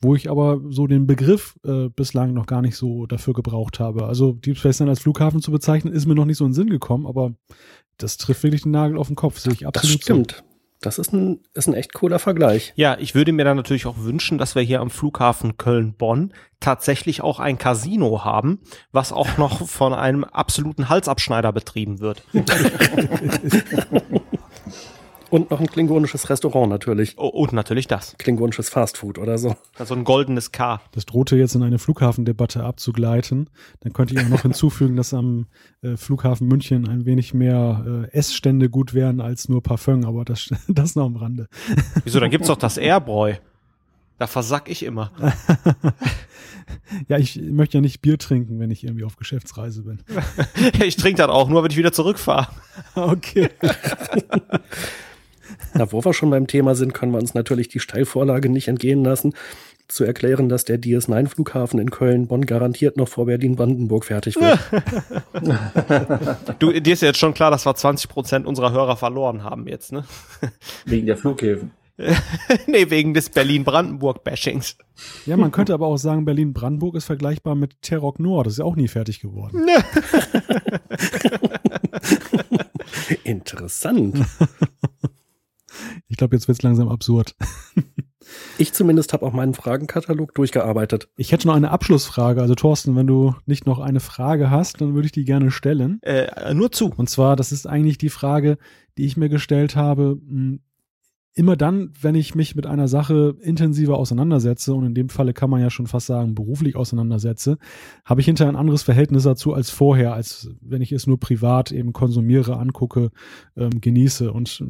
wo 0.00 0.16
ich 0.16 0.28
aber 0.28 0.60
so 0.68 0.88
den 0.88 1.06
Begriff 1.06 1.56
äh, 1.64 1.90
bislang 1.90 2.32
noch 2.34 2.46
gar 2.46 2.60
nicht 2.60 2.76
so 2.76 3.06
dafür 3.06 3.34
gebraucht 3.34 3.78
habe. 3.78 4.06
Also 4.06 4.32
Deep 4.32 4.56
Space 4.56 4.80
Nine 4.80 4.90
als 4.90 5.00
Flughafen 5.00 5.40
zu 5.40 5.52
bezeichnen, 5.52 5.92
ist 5.92 6.06
mir 6.06 6.16
noch 6.16 6.24
nicht 6.24 6.38
so 6.38 6.44
in 6.44 6.50
den 6.50 6.54
Sinn 6.54 6.70
gekommen, 6.70 7.06
aber 7.06 7.34
das 7.98 8.16
trifft 8.16 8.42
wirklich 8.42 8.62
den 8.62 8.72
Nagel 8.72 8.98
auf 8.98 9.06
den 9.06 9.16
Kopf, 9.16 9.38
sehe 9.38 9.52
ich 9.52 9.64
absolut 9.64 9.96
Das 9.96 10.02
stimmt. 10.02 10.32
So. 10.38 10.49
Das 10.80 10.98
ist 10.98 11.12
ein, 11.12 11.40
ist 11.52 11.68
ein 11.68 11.74
echt 11.74 11.92
cooler 11.92 12.18
Vergleich. 12.18 12.72
Ja, 12.74 12.96
ich 12.98 13.14
würde 13.14 13.32
mir 13.32 13.44
dann 13.44 13.58
natürlich 13.58 13.84
auch 13.86 13.98
wünschen, 13.98 14.38
dass 14.38 14.54
wir 14.54 14.62
hier 14.62 14.80
am 14.80 14.88
Flughafen 14.88 15.58
Köln-Bonn 15.58 16.32
tatsächlich 16.58 17.20
auch 17.20 17.38
ein 17.38 17.58
Casino 17.58 18.24
haben, 18.24 18.60
was 18.90 19.12
auch 19.12 19.36
noch 19.36 19.68
von 19.68 19.92
einem 19.92 20.24
absoluten 20.24 20.88
Halsabschneider 20.88 21.52
betrieben 21.52 22.00
wird. 22.00 22.22
Und 25.30 25.50
noch 25.50 25.60
ein 25.60 25.68
klingonisches 25.68 26.28
Restaurant 26.28 26.68
natürlich. 26.68 27.14
Oh, 27.16 27.28
und 27.28 27.52
natürlich 27.52 27.86
das. 27.86 28.16
Klingonisches 28.18 28.68
Fastfood 28.68 29.16
oder 29.16 29.38
so. 29.38 29.54
Also 29.78 29.94
ein 29.94 30.02
goldenes 30.02 30.50
K. 30.50 30.80
Das 30.92 31.06
drohte 31.06 31.36
jetzt 31.36 31.54
in 31.54 31.62
eine 31.62 31.78
Flughafendebatte 31.78 32.64
abzugleiten. 32.64 33.48
Dann 33.80 33.92
könnte 33.92 34.14
ich 34.14 34.20
auch 34.20 34.28
noch 34.28 34.42
hinzufügen, 34.42 34.96
dass 34.96 35.14
am 35.14 35.46
äh, 35.82 35.96
Flughafen 35.96 36.48
München 36.48 36.88
ein 36.88 37.06
wenig 37.06 37.32
mehr 37.32 38.08
äh, 38.12 38.16
Essstände 38.16 38.68
gut 38.68 38.92
wären 38.92 39.20
als 39.20 39.48
nur 39.48 39.62
Parfum, 39.62 40.04
aber 40.04 40.24
das, 40.24 40.50
das 40.68 40.96
noch 40.96 41.06
am 41.06 41.16
Rande. 41.16 41.46
Wieso, 42.04 42.18
dann 42.18 42.30
gibt's 42.30 42.48
doch 42.48 42.56
das 42.56 42.76
Airbräu. 42.76 43.34
Da 44.18 44.26
versack 44.26 44.68
ich 44.68 44.82
immer. 44.82 45.12
ja, 47.08 47.16
ich 47.16 47.40
möchte 47.40 47.78
ja 47.78 47.80
nicht 47.80 48.02
Bier 48.02 48.18
trinken, 48.18 48.58
wenn 48.58 48.70
ich 48.70 48.84
irgendwie 48.84 49.04
auf 49.04 49.16
Geschäftsreise 49.16 49.82
bin. 49.82 50.02
ich 50.84 50.96
trinke 50.96 51.22
das 51.22 51.30
auch 51.30 51.48
nur, 51.48 51.62
wenn 51.62 51.70
ich 51.70 51.78
wieder 51.78 51.92
zurückfahre. 51.92 52.48
Okay. 52.94 53.48
Na, 55.74 55.92
wo 55.92 56.04
wir 56.04 56.12
schon 56.12 56.30
beim 56.30 56.46
Thema 56.46 56.74
sind, 56.74 56.94
können 56.94 57.12
wir 57.12 57.18
uns 57.18 57.34
natürlich 57.34 57.68
die 57.68 57.80
Steilvorlage 57.80 58.48
nicht 58.48 58.68
entgehen 58.68 59.04
lassen, 59.04 59.34
zu 59.88 60.04
erklären, 60.04 60.48
dass 60.48 60.64
der 60.64 60.80
DS9-Flughafen 60.80 61.80
in 61.80 61.90
Köln-Bonn 61.90 62.46
garantiert 62.46 62.96
noch 62.96 63.08
vor 63.08 63.26
Berlin-Brandenburg 63.26 64.04
fertig 64.04 64.36
wird. 64.36 64.58
du, 66.58 66.72
dir 66.72 66.92
ist 66.92 67.02
ja 67.02 67.08
jetzt 67.08 67.18
schon 67.18 67.34
klar, 67.34 67.50
dass 67.50 67.66
wir 67.66 67.74
20 67.74 68.08
Prozent 68.08 68.46
unserer 68.46 68.72
Hörer 68.72 68.96
verloren 68.96 69.42
haben 69.42 69.66
jetzt, 69.66 69.92
ne? 69.92 70.04
Wegen 70.84 71.06
der 71.06 71.16
Flughäfen. 71.16 71.72
nee, 72.66 72.88
wegen 72.90 73.14
des 73.14 73.30
Berlin-Brandenburg-Bashings. 73.30 74.76
Ja, 75.26 75.36
man 75.36 75.50
könnte 75.50 75.74
aber 75.74 75.86
auch 75.86 75.98
sagen, 75.98 76.24
Berlin-Brandenburg 76.24 76.94
ist 76.94 77.04
vergleichbar 77.04 77.54
mit 77.54 77.82
Terrock 77.82 78.18
Nord. 78.18 78.46
Das 78.46 78.54
ist 78.54 78.58
ja 78.58 78.64
auch 78.64 78.76
nie 78.76 78.88
fertig 78.88 79.20
geworden. 79.20 79.66
Interessant. 83.24 84.24
Ich 86.08 86.16
glaube, 86.16 86.36
jetzt 86.36 86.48
wird 86.48 86.58
es 86.58 86.62
langsam 86.62 86.88
absurd. 86.88 87.34
Ich 88.58 88.72
zumindest 88.72 89.12
habe 89.12 89.24
auch 89.24 89.32
meinen 89.32 89.54
Fragenkatalog 89.54 90.34
durchgearbeitet. 90.34 91.08
Ich 91.16 91.32
hätte 91.32 91.46
noch 91.48 91.54
eine 91.54 91.70
Abschlussfrage. 91.70 92.42
Also 92.42 92.54
Thorsten, 92.54 92.94
wenn 92.94 93.06
du 93.06 93.34
nicht 93.46 93.66
noch 93.66 93.78
eine 93.80 94.00
Frage 94.00 94.50
hast, 94.50 94.80
dann 94.80 94.94
würde 94.94 95.06
ich 95.06 95.12
die 95.12 95.24
gerne 95.24 95.50
stellen. 95.50 96.00
Äh, 96.02 96.54
nur 96.54 96.70
zu. 96.70 96.92
Und 96.94 97.08
zwar, 97.08 97.34
das 97.36 97.50
ist 97.50 97.66
eigentlich 97.66 97.98
die 97.98 98.10
Frage, 98.10 98.58
die 98.98 99.06
ich 99.06 99.16
mir 99.16 99.28
gestellt 99.28 99.74
habe. 99.74 100.20
Hm, 100.28 100.60
immer 101.32 101.56
dann, 101.56 101.92
wenn 102.00 102.14
ich 102.14 102.34
mich 102.34 102.54
mit 102.54 102.66
einer 102.66 102.88
Sache 102.88 103.36
intensiver 103.40 103.96
auseinandersetze, 103.96 104.74
und 104.74 104.84
in 104.84 104.94
dem 104.94 105.08
Falle 105.08 105.32
kann 105.32 105.48
man 105.48 105.60
ja 105.60 105.70
schon 105.70 105.86
fast 105.86 106.06
sagen, 106.06 106.34
beruflich 106.34 106.76
auseinandersetze, 106.76 107.56
habe 108.04 108.20
ich 108.20 108.26
hinterher 108.26 108.52
ein 108.52 108.58
anderes 108.58 108.82
Verhältnis 108.82 109.22
dazu 109.22 109.54
als 109.54 109.70
vorher, 109.70 110.12
als 110.12 110.50
wenn 110.60 110.82
ich 110.82 110.92
es 110.92 111.06
nur 111.06 111.18
privat 111.18 111.72
eben 111.72 111.92
konsumiere, 111.92 112.58
angucke, 112.58 113.10
ähm, 113.56 113.80
genieße. 113.80 114.32
Und 114.32 114.62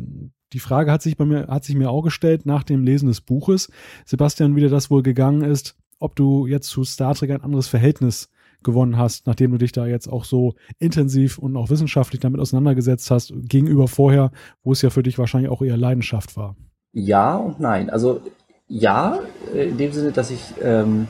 die 0.53 0.59
Frage 0.59 0.90
hat 0.90 1.03
sich 1.03 1.16
bei 1.16 1.24
mir, 1.24 1.46
hat 1.48 1.64
sich 1.64 1.76
mir 1.76 1.90
auch 1.90 2.03
gestellt 2.03 2.46
nach 2.46 2.64
dem 2.64 2.82
Lesen 2.82 3.09
des 3.09 3.20
Buches, 3.20 3.70
Sebastian, 4.05 4.57
wie 4.57 4.61
dir 4.61 4.70
das 4.70 4.90
wohl 4.90 5.03
gegangen 5.03 5.42
ist, 5.42 5.76
ob 5.99 6.16
du 6.16 6.46
jetzt 6.46 6.68
zu 6.68 6.84
Star 6.84 7.14
Trek 7.14 7.30
ein 7.30 7.42
anderes 7.42 7.68
Verhältnis 7.68 8.30
gewonnen 8.62 8.96
hast, 8.99 9.26
nachdem 9.26 9.53
du 9.53 9.58
dich 9.58 9.72
da 9.72 9.87
jetzt 9.87 10.08
auch 10.08 10.25
so 10.25 10.54
intensiv 10.79 11.38
und 11.38 11.57
auch 11.57 11.70
wissenschaftlich 11.70 12.20
damit 12.20 12.41
auseinandergesetzt 12.41 13.11
hast, 13.11 13.33
gegenüber 13.34 13.88
vorher, 13.88 14.33
wo 14.62 14.72
es 14.72 14.83
ja 14.83 14.91
für 14.91 15.03
dich 15.03 15.18
wahrscheinlich 15.18 15.50
auch 15.50 15.62
eher 15.62 15.76
Leidenschaft 15.76 16.37
war. 16.37 16.57
Ja 16.92 17.37
und 17.37 17.61
nein. 17.61 17.88
Also 17.91 18.20
ja, 18.68 19.18
in 19.54 19.79
dem 19.79 19.92
Sinne, 19.92 20.12
dass 20.12 20.30
ich 20.30 20.54
ähm, 20.62 21.08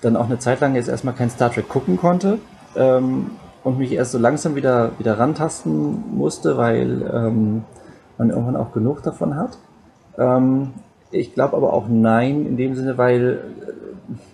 dann 0.00 0.16
auch 0.16 0.26
eine 0.26 0.38
Zeit 0.38 0.60
lang 0.60 0.74
jetzt 0.74 0.88
erstmal 0.88 1.14
kein 1.14 1.30
Star 1.30 1.52
Trek 1.52 1.68
gucken 1.68 1.96
konnte 1.96 2.38
ähm, 2.76 3.32
und 3.64 3.78
mich 3.78 3.92
erst 3.92 4.12
so 4.12 4.18
langsam 4.18 4.54
wieder, 4.54 4.92
wieder 4.98 5.18
rantasten 5.18 6.16
musste, 6.16 6.56
weil 6.56 7.02
ähm, 7.12 7.64
man 8.22 8.30
irgendwann 8.30 8.56
auch 8.56 8.72
genug 8.72 9.02
davon 9.02 9.36
hat. 9.36 9.58
Ähm, 10.16 10.70
ich 11.10 11.34
glaube 11.34 11.56
aber 11.56 11.72
auch 11.72 11.88
nein, 11.88 12.46
in 12.46 12.56
dem 12.56 12.74
Sinne, 12.74 12.96
weil 12.96 13.40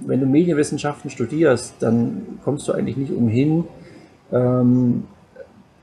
wenn 0.01 0.21
du 0.21 0.27
Medienwissenschaften 0.27 1.11
studierst, 1.11 1.75
dann 1.81 2.39
kommst 2.45 2.69
du 2.69 2.73
eigentlich 2.73 2.97
nicht 2.97 3.13
umhin, 3.13 3.65
ähm, 4.33 5.05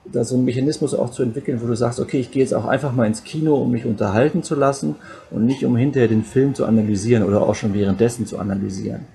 da 0.05 0.23
so 0.23 0.35
einen 0.35 0.45
Mechanismus 0.45 0.93
auch 0.93 1.09
zu 1.09 1.23
entwickeln, 1.23 1.61
wo 1.61 1.67
du 1.67 1.75
sagst, 1.75 1.99
okay, 1.99 2.19
ich 2.19 2.31
gehe 2.31 2.43
jetzt 2.43 2.53
auch 2.53 2.65
einfach 2.65 2.93
mal 2.93 3.07
ins 3.07 3.23
Kino, 3.23 3.55
um 3.55 3.71
mich 3.71 3.85
unterhalten 3.85 4.43
zu 4.43 4.55
lassen 4.55 4.95
und 5.31 5.45
nicht 5.45 5.65
um 5.65 5.75
hinterher 5.75 6.07
den 6.07 6.23
Film 6.23 6.53
zu 6.53 6.65
analysieren 6.65 7.23
oder 7.23 7.41
auch 7.41 7.55
schon 7.55 7.73
währenddessen 7.73 8.27
zu 8.27 8.37
analysieren. 8.37 9.07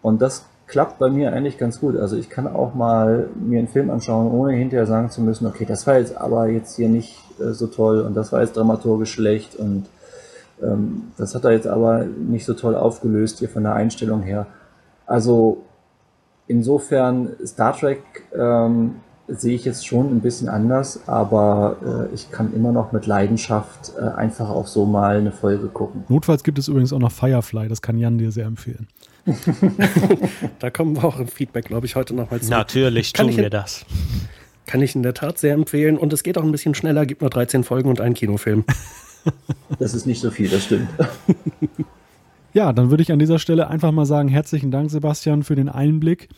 Und 0.00 0.22
das 0.22 0.46
klappt 0.72 0.98
bei 0.98 1.10
mir 1.10 1.34
eigentlich 1.34 1.58
ganz 1.58 1.80
gut. 1.80 1.98
Also 1.98 2.16
ich 2.16 2.30
kann 2.30 2.46
auch 2.46 2.72
mal 2.72 3.28
mir 3.34 3.58
einen 3.58 3.68
Film 3.68 3.90
anschauen, 3.90 4.32
ohne 4.32 4.54
hinterher 4.54 4.86
sagen 4.86 5.10
zu 5.10 5.20
müssen, 5.20 5.46
okay, 5.46 5.66
das 5.66 5.86
war 5.86 5.98
jetzt 5.98 6.16
aber 6.16 6.48
jetzt 6.48 6.76
hier 6.76 6.88
nicht 6.88 7.14
äh, 7.38 7.52
so 7.52 7.66
toll 7.66 8.00
und 8.00 8.14
das 8.14 8.32
war 8.32 8.40
jetzt 8.40 8.56
dramaturgisch 8.56 9.12
schlecht 9.12 9.54
und 9.54 9.84
ähm, 10.62 11.12
das 11.18 11.34
hat 11.34 11.44
er 11.44 11.50
jetzt 11.50 11.66
aber 11.66 12.04
nicht 12.04 12.46
so 12.46 12.54
toll 12.54 12.74
aufgelöst 12.74 13.40
hier 13.40 13.50
von 13.50 13.64
der 13.64 13.74
Einstellung 13.74 14.22
her. 14.22 14.46
Also 15.04 15.58
insofern 16.46 17.36
Star 17.44 17.76
Trek 17.76 18.02
ähm, 18.34 18.96
sehe 19.28 19.54
ich 19.54 19.64
jetzt 19.64 19.86
schon 19.86 20.10
ein 20.10 20.20
bisschen 20.20 20.48
anders, 20.48 21.08
aber 21.08 22.08
äh, 22.10 22.14
ich 22.14 22.30
kann 22.30 22.52
immer 22.54 22.72
noch 22.72 22.92
mit 22.92 23.06
Leidenschaft 23.06 23.92
äh, 23.98 24.02
einfach 24.02 24.50
auch 24.50 24.66
so 24.66 24.84
mal 24.84 25.16
eine 25.18 25.32
Folge 25.32 25.68
gucken. 25.68 26.04
Notfalls 26.08 26.42
gibt 26.44 26.58
es 26.58 26.68
übrigens 26.68 26.92
auch 26.92 26.98
noch 26.98 27.12
Firefly, 27.12 27.68
das 27.68 27.82
kann 27.82 27.98
Jan 27.98 28.18
dir 28.18 28.32
sehr 28.32 28.46
empfehlen. 28.46 28.88
da 30.58 30.70
kommen 30.70 30.96
wir 30.96 31.04
auch 31.04 31.18
im 31.18 31.28
Feedback, 31.28 31.66
glaube 31.66 31.86
ich, 31.86 31.94
heute 31.94 32.14
nochmal 32.14 32.40
zu. 32.40 32.50
Natürlich 32.50 33.12
tun 33.12 33.36
wir 33.36 33.50
das. 33.50 33.86
Kann 34.66 34.82
ich 34.82 34.96
in 34.96 35.02
der 35.02 35.14
Tat 35.14 35.38
sehr 35.38 35.54
empfehlen 35.54 35.96
und 35.96 36.12
es 36.12 36.22
geht 36.22 36.36
auch 36.36 36.42
ein 36.42 36.52
bisschen 36.52 36.74
schneller, 36.74 37.06
gibt 37.06 37.20
nur 37.20 37.30
13 37.30 37.64
Folgen 37.64 37.88
und 37.88 38.00
einen 38.00 38.14
Kinofilm. 38.14 38.64
Das 39.78 39.94
ist 39.94 40.04
nicht 40.04 40.20
so 40.20 40.32
viel, 40.32 40.48
das 40.48 40.64
stimmt. 40.64 40.88
Ja, 42.54 42.72
dann 42.72 42.90
würde 42.90 43.02
ich 43.02 43.10
an 43.10 43.18
dieser 43.18 43.38
Stelle 43.38 43.68
einfach 43.68 43.92
mal 43.92 44.04
sagen, 44.04 44.28
herzlichen 44.28 44.70
Dank, 44.70 44.90
Sebastian, 44.90 45.42
für 45.42 45.54
den 45.54 45.70
Einblick 45.70 46.28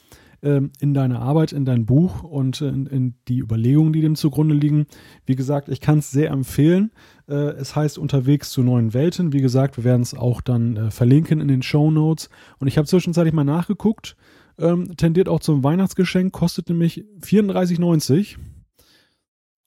ähm, 0.44 0.70
in 0.78 0.94
deine 0.94 1.18
Arbeit, 1.18 1.52
in 1.52 1.64
dein 1.64 1.86
Buch 1.86 2.22
und 2.22 2.60
in, 2.60 2.86
in, 2.86 3.14
die 3.28 3.38
Überlegungen, 3.38 3.92
die 3.92 4.02
dem 4.02 4.14
zugrunde 4.14 4.54
liegen. 4.54 4.86
Wie 5.24 5.34
gesagt, 5.34 5.68
ich 5.68 5.80
kann 5.80 5.98
es 5.98 6.10
sehr 6.10 6.30
empfehlen. 6.30 6.92
Äh, 7.26 7.34
es 7.34 7.74
heißt 7.74 7.98
Unterwegs 7.98 8.50
zu 8.50 8.62
neuen 8.62 8.94
Welten. 8.94 9.32
Wie 9.32 9.40
gesagt, 9.40 9.78
wir 9.78 9.84
werden 9.84 10.02
es 10.02 10.14
auch 10.14 10.40
dann 10.40 10.76
äh, 10.76 10.90
verlinken 10.90 11.40
in 11.40 11.48
den 11.48 11.62
Show 11.62 11.90
Notes. 11.90 12.28
Und 12.58 12.68
ich 12.68 12.76
habe 12.76 12.86
zwischenzeitlich 12.86 13.34
mal 13.34 13.44
nachgeguckt. 13.44 14.16
Ähm, 14.58 14.96
tendiert 14.96 15.28
auch 15.28 15.40
zum 15.40 15.64
Weihnachtsgeschenk, 15.64 16.32
kostet 16.32 16.68
nämlich 16.68 17.04
34,90. 17.22 18.36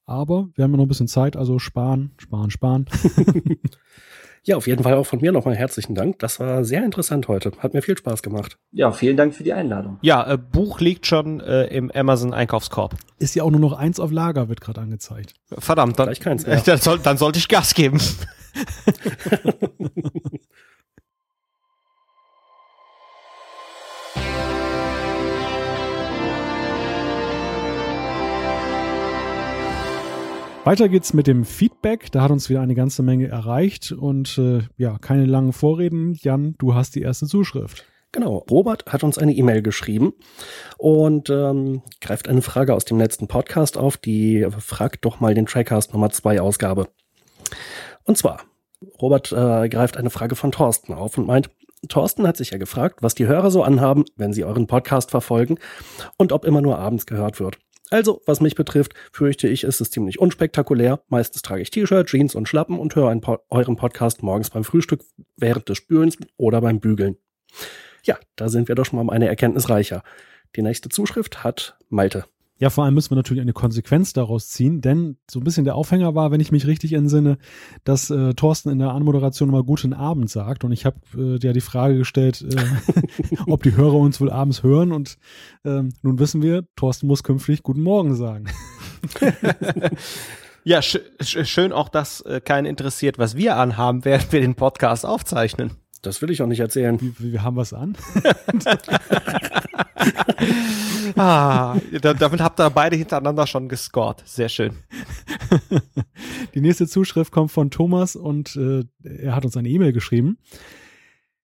Aber 0.05 0.47
wir 0.55 0.63
haben 0.63 0.71
ja 0.71 0.77
noch 0.77 0.85
ein 0.85 0.87
bisschen 0.87 1.09
Zeit, 1.09 1.35
also 1.35 1.59
sparen, 1.59 2.11
sparen, 2.17 2.51
sparen. 2.51 2.85
ja, 4.43 4.57
auf 4.57 4.67
jeden 4.67 4.83
Fall 4.83 4.95
auch 4.95 5.05
von 5.05 5.21
mir 5.21 5.31
nochmal 5.31 5.55
herzlichen 5.55 5.95
Dank. 5.95 6.19
Das 6.19 6.39
war 6.39 6.63
sehr 6.63 6.83
interessant 6.83 7.27
heute. 7.27 7.51
Hat 7.59 7.73
mir 7.73 7.81
viel 7.81 7.97
Spaß 7.97 8.23
gemacht. 8.23 8.57
Ja, 8.71 8.91
vielen 8.91 9.17
Dank 9.17 9.35
für 9.35 9.43
die 9.43 9.53
Einladung. 9.53 9.99
Ja, 10.01 10.31
äh, 10.31 10.37
Buch 10.37 10.79
liegt 10.79 11.05
schon 11.05 11.39
äh, 11.39 11.65
im 11.65 11.91
Amazon 11.91 12.33
Einkaufskorb. 12.33 12.95
Ist 13.19 13.35
ja 13.35 13.43
auch 13.43 13.51
nur 13.51 13.59
noch 13.59 13.73
eins 13.73 13.99
auf 13.99 14.11
Lager, 14.11 14.49
wird 14.49 14.61
gerade 14.61 14.81
angezeigt. 14.81 15.33
Verdammt, 15.57 15.99
dann, 15.99 16.13
keins 16.13 16.45
mehr. 16.45 16.61
Dann, 16.65 16.79
soll, 16.79 16.99
dann 16.99 17.17
sollte 17.17 17.39
ich 17.39 17.47
Gas 17.47 17.73
geben. 17.73 17.99
Weiter 30.67 30.89
geht's 30.89 31.13
mit 31.13 31.27
dem 31.27 31.45
Feedback. 31.45 32.11
Da 32.11 32.23
hat 32.23 32.31
uns 32.31 32.49
wieder 32.49 32.59
eine 32.59 32.75
ganze 32.75 33.01
Menge 33.01 33.29
erreicht 33.29 33.93
und 33.93 34.37
äh, 34.37 34.63
ja, 34.75 34.97
keine 34.99 35.23
langen 35.23 35.53
Vorreden. 35.53 36.13
Jan, 36.19 36.55
du 36.57 36.75
hast 36.75 36.93
die 36.95 37.03
erste 37.03 37.25
Zuschrift. 37.25 37.85
Genau, 38.11 38.43
Robert 38.51 38.85
hat 38.85 39.01
uns 39.01 39.17
eine 39.17 39.31
E-Mail 39.31 39.61
geschrieben 39.61 40.11
und 40.77 41.29
ähm, 41.29 41.83
greift 42.01 42.27
eine 42.27 42.41
Frage 42.41 42.73
aus 42.73 42.83
dem 42.83 42.97
letzten 42.97 43.29
Podcast 43.29 43.77
auf, 43.77 43.95
die 43.95 44.45
fragt 44.59 45.05
doch 45.05 45.21
mal 45.21 45.33
den 45.33 45.45
Trackcast 45.45 45.93
Nummer 45.93 46.09
2 46.09 46.41
Ausgabe. 46.41 46.89
Und 48.03 48.17
zwar, 48.17 48.41
Robert 49.01 49.31
äh, 49.31 49.69
greift 49.69 49.95
eine 49.95 50.09
Frage 50.09 50.35
von 50.35 50.51
Thorsten 50.51 50.91
auf 50.91 51.17
und 51.17 51.27
meint, 51.27 51.49
Thorsten 51.87 52.27
hat 52.27 52.35
sich 52.35 52.49
ja 52.49 52.57
gefragt, 52.57 53.01
was 53.01 53.15
die 53.15 53.27
Hörer 53.27 53.51
so 53.51 53.63
anhaben, 53.63 54.03
wenn 54.17 54.33
sie 54.33 54.43
euren 54.43 54.67
Podcast 54.67 55.11
verfolgen 55.11 55.59
und 56.17 56.33
ob 56.33 56.43
immer 56.43 56.59
nur 56.59 56.77
abends 56.77 57.05
gehört 57.05 57.39
wird. 57.39 57.57
Also, 57.89 58.21
was 58.25 58.41
mich 58.41 58.55
betrifft, 58.55 58.93
fürchte 59.13 59.47
ich, 59.47 59.63
ist 59.63 59.79
es 59.79 59.91
ziemlich 59.91 60.19
unspektakulär. 60.19 61.01
Meistens 61.07 61.41
trage 61.41 61.61
ich 61.61 61.71
T-Shirt, 61.71 62.07
Jeans 62.07 62.35
und 62.35 62.49
Schlappen 62.49 62.79
und 62.79 62.95
höre 62.95 63.15
po 63.21 63.39
euren 63.49 63.77
Podcast 63.77 64.23
morgens 64.23 64.49
beim 64.49 64.65
Frühstück, 64.65 65.01
während 65.37 65.69
des 65.69 65.77
Spülens 65.77 66.17
oder 66.35 66.59
beim 66.59 66.79
Bügeln. 66.79 67.17
Ja, 68.03 68.17
da 68.35 68.49
sind 68.49 68.67
wir 68.67 68.75
doch 68.75 68.85
schon 68.85 68.97
mal 68.97 69.03
um 69.03 69.09
eine 69.09 69.27
Erkenntnis 69.27 69.69
reicher. 69.69 70.03
Die 70.55 70.61
nächste 70.61 70.89
Zuschrift 70.89 71.43
hat 71.43 71.77
Malte. 71.89 72.25
Ja, 72.59 72.71
vor 72.71 72.83
allem 72.83 72.95
müssen 72.95 73.11
wir 73.11 73.15
natürlich 73.15 73.41
eine 73.41 73.53
Konsequenz 73.53 74.13
daraus 74.13 74.49
ziehen, 74.49 74.81
denn 74.81 75.17
so 75.29 75.39
ein 75.39 75.43
bisschen 75.43 75.63
der 75.63 75.75
Aufhänger 75.75 76.15
war, 76.15 76.31
wenn 76.31 76.39
ich 76.39 76.51
mich 76.51 76.65
richtig 76.65 76.93
entsinne, 76.93 77.37
dass 77.83 78.09
äh, 78.09 78.33
Thorsten 78.33 78.69
in 78.69 78.79
der 78.79 78.91
Anmoderation 78.91 79.49
immer 79.49 79.63
guten 79.63 79.93
Abend 79.93 80.29
sagt 80.29 80.63
und 80.63 80.71
ich 80.71 80.85
habe 80.85 80.97
äh, 81.15 81.37
ja 81.41 81.53
die 81.53 81.61
Frage 81.61 81.97
gestellt, 81.97 82.41
äh, 82.41 83.35
ob 83.47 83.61
die 83.63 83.75
Hörer 83.75 83.95
uns 83.95 84.19
wohl 84.19 84.31
abends 84.31 84.63
hören 84.63 84.91
und 84.91 85.17
ähm, 85.65 85.93
nun 86.01 86.17
wissen 86.17 86.41
wir, 86.41 86.65
Thorsten 86.75 87.07
muss 87.07 87.23
künftig 87.23 87.61
guten 87.61 87.81
Morgen 87.81 88.15
sagen. 88.15 88.45
ja, 90.63 90.81
sch 90.81 90.99
schön 91.21 91.71
auch, 91.71 91.89
dass 91.89 92.21
äh, 92.21 92.41
keinen 92.41 92.65
interessiert, 92.65 93.19
was 93.19 93.37
wir 93.37 93.57
anhaben, 93.57 94.03
während 94.03 94.31
wir 94.31 94.41
den 94.41 94.55
Podcast 94.55 95.05
aufzeichnen. 95.05 95.71
Das 96.01 96.21
will 96.21 96.29
ich 96.29 96.41
auch 96.41 96.47
nicht 96.47 96.59
erzählen. 96.59 96.99
Wie, 97.01 97.31
wir 97.31 97.43
haben 97.43 97.55
was 97.55 97.73
an. 97.73 97.97
ah, 101.15 101.77
damit 102.01 102.41
habt 102.41 102.59
ihr 102.59 102.69
beide 102.69 102.95
hintereinander 102.95 103.47
schon 103.47 103.69
gescored. 103.69 104.23
Sehr 104.25 104.49
schön. 104.49 104.73
Die 106.53 106.61
nächste 106.61 106.87
Zuschrift 106.87 107.31
kommt 107.31 107.51
von 107.51 107.71
Thomas 107.71 108.15
und 108.15 108.55
äh, 108.55 108.83
er 109.03 109.35
hat 109.35 109.45
uns 109.45 109.57
eine 109.57 109.69
E-Mail 109.69 109.93
geschrieben. 109.93 110.37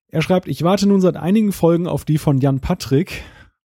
Er 0.07 0.21
schreibt, 0.21 0.47
ich 0.47 0.61
warte 0.61 0.87
nun 0.87 1.01
seit 1.01 1.17
einigen 1.17 1.51
Folgen 1.51 1.87
auf 1.87 2.05
die 2.05 2.19
von 2.19 2.37
Jan 2.37 2.59
Patrick, 2.59 3.23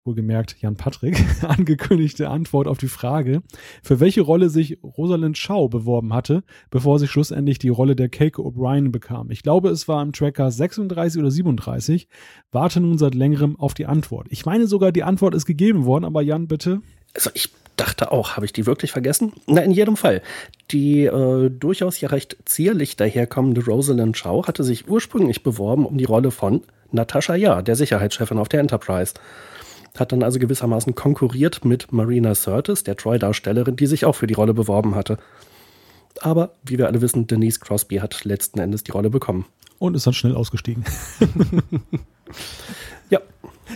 wohlgemerkt 0.03 0.55
Jan 0.59 0.75
Patrick, 0.75 1.23
angekündigte 1.47 2.29
Antwort 2.29 2.67
auf 2.67 2.77
die 2.77 2.87
Frage, 2.87 3.43
für 3.83 3.99
welche 3.99 4.21
Rolle 4.21 4.49
sich 4.49 4.79
Rosalind 4.83 5.37
Shaw 5.37 5.67
beworben 5.69 6.13
hatte, 6.13 6.43
bevor 6.71 6.97
sie 6.97 7.07
schlussendlich 7.07 7.59
die 7.59 7.69
Rolle 7.69 7.95
der 7.95 8.09
Keiko 8.09 8.41
O'Brien 8.47 8.91
bekam. 8.91 9.29
Ich 9.29 9.43
glaube, 9.43 9.69
es 9.69 9.87
war 9.87 10.01
im 10.01 10.11
Tracker 10.11 10.49
36 10.49 11.21
oder 11.21 11.29
37. 11.29 12.07
Warte 12.51 12.81
nun 12.81 12.97
seit 12.97 13.13
längerem 13.13 13.59
auf 13.59 13.73
die 13.73 13.85
Antwort. 13.85 14.27
Ich 14.29 14.45
meine 14.45 14.65
sogar, 14.65 14.91
die 14.91 15.03
Antwort 15.03 15.35
ist 15.35 15.45
gegeben 15.45 15.85
worden, 15.85 16.05
aber 16.05 16.21
Jan, 16.23 16.47
bitte. 16.47 16.81
Also 17.13 17.29
ich 17.33 17.49
dachte 17.77 18.11
auch, 18.11 18.35
habe 18.35 18.45
ich 18.45 18.53
die 18.53 18.65
wirklich 18.65 18.91
vergessen? 18.91 19.33
Na, 19.45 19.61
in 19.61 19.71
jedem 19.71 19.97
Fall. 19.97 20.21
Die 20.71 21.05
äh, 21.05 21.49
durchaus 21.51 22.01
ja 22.01 22.09
recht 22.09 22.37
zierlich 22.45 22.95
daherkommende 22.95 23.63
Rosalind 23.63 24.17
Shaw 24.17 24.47
hatte 24.47 24.63
sich 24.63 24.87
ursprünglich 24.87 25.43
beworben 25.43 25.85
um 25.85 25.97
die 25.97 26.05
Rolle 26.05 26.31
von 26.31 26.61
Natascha 26.91 27.35
Ja, 27.35 27.61
der 27.61 27.75
Sicherheitschefin 27.75 28.37
auf 28.37 28.49
der 28.49 28.59
Enterprise 28.59 29.13
hat 29.97 30.11
dann 30.11 30.23
also 30.23 30.39
gewissermaßen 30.39 30.95
konkurriert 30.95 31.65
mit 31.65 31.91
Marina 31.91 32.33
Sirtis, 32.35 32.83
der 32.83 32.95
Troy-Darstellerin, 32.95 33.75
die 33.75 33.87
sich 33.87 34.05
auch 34.05 34.15
für 34.15 34.27
die 34.27 34.33
Rolle 34.33 34.53
beworben 34.53 34.95
hatte. 34.95 35.17
Aber 36.19 36.53
wie 36.63 36.77
wir 36.77 36.87
alle 36.87 37.01
wissen, 37.01 37.27
Denise 37.27 37.59
Crosby 37.59 37.97
hat 37.97 38.25
letzten 38.25 38.59
Endes 38.59 38.83
die 38.83 38.91
Rolle 38.91 39.09
bekommen. 39.09 39.45
Und 39.79 39.95
ist 39.95 40.05
dann 40.05 40.13
schnell 40.13 40.35
ausgestiegen. 40.35 40.85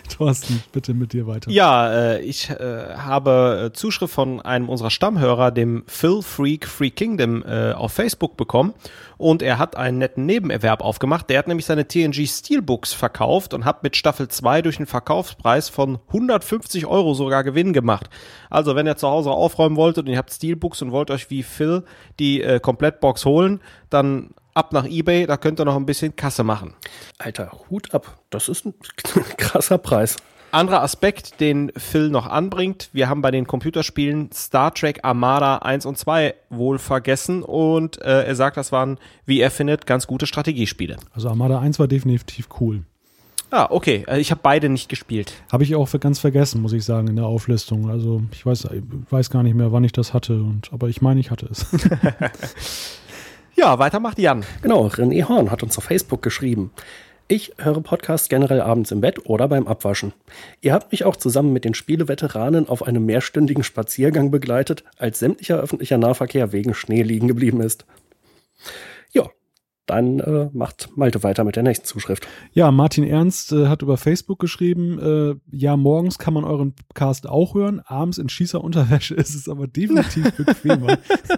Thorsten, 0.17 0.63
bitte 0.71 0.93
mit 0.93 1.13
dir 1.13 1.27
weiter. 1.27 1.49
Ja, 1.51 1.91
äh, 1.91 2.21
ich 2.21 2.49
äh, 2.49 2.95
habe 2.95 3.71
Zuschrift 3.73 4.13
von 4.13 4.41
einem 4.41 4.69
unserer 4.69 4.89
Stammhörer, 4.89 5.51
dem 5.51 5.83
Phil 5.87 6.21
Freak 6.21 6.67
Free 6.67 6.89
Kingdom, 6.89 7.43
äh, 7.43 7.73
auf 7.73 7.93
Facebook 7.93 8.37
bekommen. 8.37 8.73
Und 9.17 9.41
er 9.41 9.59
hat 9.59 9.77
einen 9.77 9.97
netten 9.97 10.25
Nebenerwerb 10.25 10.81
aufgemacht. 10.81 11.29
Der 11.29 11.39
hat 11.39 11.47
nämlich 11.47 11.65
seine 11.65 11.87
TNG 11.87 12.27
Steelbooks 12.27 12.93
verkauft 12.93 13.53
und 13.53 13.63
hat 13.63 13.83
mit 13.83 13.95
Staffel 13.95 14.27
2 14.27 14.61
durch 14.61 14.77
einen 14.77 14.87
Verkaufspreis 14.87 15.69
von 15.69 15.99
150 16.07 16.85
Euro 16.85 17.13
sogar 17.13 17.43
Gewinn 17.43 17.73
gemacht. 17.73 18.09
Also, 18.49 18.75
wenn 18.75 18.87
ihr 18.87 18.97
zu 18.97 19.07
Hause 19.07 19.31
aufräumen 19.31 19.77
wolltet 19.77 20.05
und 20.05 20.11
ihr 20.11 20.17
habt 20.17 20.33
Steelbooks 20.33 20.81
und 20.81 20.91
wollt 20.91 21.11
euch 21.11 21.29
wie 21.29 21.43
Phil 21.43 21.83
die 22.19 22.41
äh, 22.41 22.59
Komplettbox 22.59 23.25
holen, 23.25 23.61
dann 23.89 24.31
ab 24.55 24.73
nach 24.73 24.85
eBay, 24.85 25.27
da 25.27 25.37
könnt 25.37 25.59
ihr 25.59 25.65
noch 25.65 25.75
ein 25.75 25.85
bisschen 25.85 26.15
Kasse 26.15 26.43
machen. 26.43 26.73
Alter, 27.19 27.51
Hut 27.69 27.93
ab. 27.93 28.19
Das 28.31 28.49
ist 28.49 28.65
ein 28.65 28.73
krasser 29.37 29.77
Preis. 29.77 30.17
Anderer 30.51 30.81
Aspekt, 30.81 31.41
den 31.41 31.71
Phil 31.75 32.09
noch 32.09 32.27
anbringt, 32.27 32.89
wir 32.93 33.09
haben 33.09 33.21
bei 33.21 33.29
den 33.29 33.45
Computerspielen 33.45 34.31
Star 34.31 34.73
Trek 34.73 34.99
Armada 35.03 35.57
1 35.57 35.85
und 35.85 35.97
2 35.97 36.33
wohl 36.49 36.79
vergessen 36.79 37.43
und 37.43 38.01
äh, 38.01 38.23
er 38.23 38.35
sagt, 38.35 38.55
das 38.55 38.71
waren, 38.71 38.97
wie 39.25 39.41
er 39.41 39.51
findet, 39.51 39.85
ganz 39.85 40.07
gute 40.07 40.25
Strategiespiele. 40.25 40.95
Also 41.13 41.27
Armada 41.27 41.59
1 41.59 41.77
war 41.77 41.89
definitiv 41.89 42.47
cool. 42.61 42.83
Ah, 43.51 43.67
okay. 43.69 44.05
Äh, 44.07 44.19
ich 44.19 44.31
habe 44.31 44.39
beide 44.41 44.69
nicht 44.69 44.87
gespielt. 44.87 45.33
Habe 45.51 45.63
ich 45.63 45.75
auch 45.75 45.89
ganz 45.99 46.19
vergessen, 46.19 46.61
muss 46.61 46.71
ich 46.71 46.85
sagen, 46.85 47.07
in 47.07 47.17
der 47.17 47.25
Auflistung. 47.25 47.89
Also 47.89 48.21
ich 48.31 48.45
weiß, 48.45 48.69
ich 48.71 49.11
weiß 49.11 49.29
gar 49.29 49.43
nicht 49.43 49.55
mehr, 49.55 49.73
wann 49.73 49.83
ich 49.83 49.91
das 49.91 50.13
hatte, 50.13 50.35
und, 50.35 50.71
aber 50.71 50.87
ich 50.87 51.01
meine, 51.01 51.19
ich 51.19 51.31
hatte 51.31 51.47
es. 51.51 51.65
Ja, 53.57 53.79
weiter 53.79 54.01
macht 54.01 54.19
Jan. 54.19 54.43
Genau, 54.61 54.87
René 54.87 55.29
Horn 55.29 55.49
hat 55.49 55.63
uns 55.63 55.77
auf 55.77 55.85
Facebook 55.85 56.21
geschrieben. 56.21 56.71
Ich 57.29 57.53
höre 57.57 57.79
Podcasts 57.79 58.27
generell 58.27 58.59
abends 58.59 58.91
im 58.91 58.99
Bett 58.99 59.25
oder 59.25 59.47
beim 59.47 59.65
Abwaschen. 59.65 60.11
Ihr 60.59 60.73
habt 60.73 60.91
mich 60.91 61.05
auch 61.05 61.15
zusammen 61.15 61.53
mit 61.53 61.63
den 61.63 61.73
Spieleveteranen 61.73 62.67
auf 62.67 62.83
einem 62.83 63.05
mehrstündigen 63.05 63.63
Spaziergang 63.63 64.29
begleitet, 64.29 64.83
als 64.97 65.19
sämtlicher 65.19 65.57
öffentlicher 65.57 65.97
Nahverkehr 65.97 66.51
wegen 66.51 66.73
Schnee 66.73 67.01
liegen 67.01 67.29
geblieben 67.29 67.61
ist. 67.61 67.85
Dann 69.85 70.19
äh, 70.19 70.49
macht 70.51 70.89
Malte 70.95 71.21
weiter 71.21 71.43
mit 71.43 71.55
der 71.55 71.63
nächsten 71.63 71.85
Zuschrift. 71.85 72.27
Ja, 72.53 72.71
Martin 72.71 73.03
Ernst 73.03 73.51
äh, 73.51 73.67
hat 73.67 73.83
über 73.83 73.97
Facebook 73.97 74.39
geschrieben, 74.39 74.99
äh, 74.99 75.35
ja, 75.55 75.77
morgens 75.77 76.17
kann 76.17 76.33
man 76.33 76.43
euren 76.43 76.73
Cast 76.95 77.29
auch 77.29 77.53
hören, 77.53 77.81
abends 77.81 78.17
in 78.17 78.29
Schießerunterwäsche 78.29 79.13
ist 79.15 79.35
es 79.35 79.47
aber 79.47 79.67
definitiv 79.67 80.31
bequemer. 80.35 80.97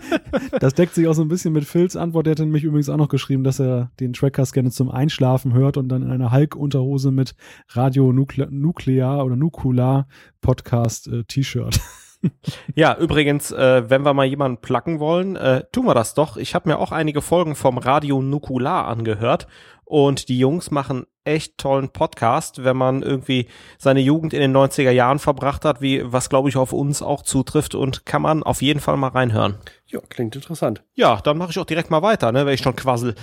das 0.60 0.74
deckt 0.76 0.96
sich 0.96 1.08
auch 1.08 1.14
so 1.14 1.22
ein 1.22 1.28
bisschen 1.28 1.54
mit 1.54 1.66
Phils 1.66 1.98
Antwort. 1.98 2.26
Der 2.26 2.32
hat 2.32 2.40
nämlich 2.40 2.64
übrigens 2.64 2.90
auch 2.90 2.98
noch 2.98 3.10
geschrieben, 3.10 3.44
dass 3.44 3.60
er 3.60 3.92
den 4.00 4.14
Trackcast 4.14 4.54
gerne 4.54 4.72
zum 4.72 4.90
Einschlafen 4.90 5.54
hört 5.54 5.76
und 5.76 5.90
dann 5.90 6.04
in 6.04 6.12
einer 6.12 6.32
Hulk-Unterhose 6.32 7.12
mit 7.12 7.36
Radio 7.70 8.14
Nuklear 8.14 9.26
oder 9.26 9.36
Nukular 9.36 10.08
Podcast 10.42 11.08
äh, 11.08 11.24
T-Shirt. 11.26 11.80
ja, 12.76 12.98
übrigens, 12.98 13.52
äh, 13.52 13.90
wenn 13.90 14.04
wir 14.04 14.14
mal 14.14 14.26
jemanden 14.26 14.62
placken 14.62 15.00
wollen, 15.00 15.36
äh, 15.36 15.64
tun 15.72 15.86
wir 15.86 15.94
das 15.94 16.14
doch. 16.14 16.38
Ich 16.38 16.56
habe 16.56 16.70
mir 16.70 16.80
auch 16.80 16.92
einige 16.92 17.22
Folgen 17.22 17.56
vom 17.56 17.78
Radio 17.78 18.22
Nukular 18.22 18.88
angehört 18.88 19.48
und 19.86 20.28
die 20.28 20.38
Jungs 20.38 20.72
machen 20.72 21.06
echt 21.24 21.58
tollen 21.58 21.90
Podcast, 21.90 22.64
wenn 22.64 22.78
man 22.78 23.04
irgendwie 23.04 23.48
seine 23.78 24.00
Jugend 24.00 24.34
in 24.34 24.40
den 24.40 24.56
90er 24.56 24.92
Jahren 24.92 25.20
verbracht 25.20 25.66
hat, 25.66 25.82
wie 25.82 26.02
was 26.06 26.30
glaube 26.30 26.50
ich 26.50 26.58
auf 26.58 26.74
uns 26.74 27.02
auch 27.02 27.22
zutrifft 27.22 27.76
und 27.76 28.06
kann 28.06 28.22
man 28.22 28.44
auf 28.44 28.62
jeden 28.62 28.80
Fall 28.80 28.98
mal 28.98 29.10
reinhören. 29.10 29.56
Ja, 29.86 30.00
klingt 30.10 30.36
interessant. 30.36 30.84
Ja, 30.96 31.20
dann 31.22 31.38
mache 31.38 31.52
ich 31.52 31.60
auch 31.60 31.66
direkt 31.66 31.90
mal 31.90 32.02
weiter, 32.02 32.32
ne, 32.32 32.46
wenn 32.46 32.54
ich 32.54 32.62
schon 32.62 32.76
quassel. 32.76 33.16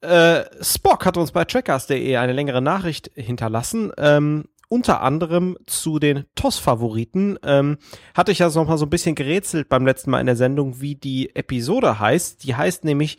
Äh, 0.00 0.44
Spock 0.60 1.06
hat 1.06 1.16
uns 1.16 1.32
bei 1.32 1.44
trackers.de 1.44 2.16
eine 2.16 2.34
längere 2.34 2.60
Nachricht 2.60 3.10
hinterlassen. 3.14 3.90
Ähm, 3.96 4.44
unter 4.68 5.00
anderem 5.02 5.56
zu 5.66 5.98
den 5.98 6.24
TOS-Favoriten. 6.34 7.38
Ähm, 7.44 7.78
hatte 8.14 8.32
ich 8.32 8.40
ja 8.40 8.50
so 8.50 8.60
noch 8.60 8.68
mal 8.68 8.78
so 8.78 8.86
ein 8.86 8.90
bisschen 8.90 9.14
gerätselt 9.14 9.68
beim 9.68 9.86
letzten 9.86 10.10
Mal 10.10 10.20
in 10.20 10.26
der 10.26 10.36
Sendung, 10.36 10.80
wie 10.80 10.94
die 10.94 11.34
Episode 11.34 11.98
heißt. 11.98 12.44
Die 12.44 12.54
heißt 12.54 12.84
nämlich 12.84 13.18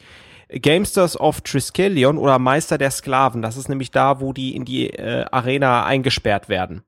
Gamesters 0.49 1.19
of 1.19 1.41
Triskelion 1.41 2.17
oder 2.17 2.39
Meister 2.39 2.77
der 2.77 2.91
Sklaven. 2.91 3.41
Das 3.41 3.57
ist 3.57 3.69
nämlich 3.69 3.91
da, 3.91 4.19
wo 4.19 4.33
die 4.33 4.55
in 4.55 4.65
die 4.65 4.89
äh, 4.89 5.25
Arena 5.31 5.85
eingesperrt 5.85 6.49
werden. 6.49 6.83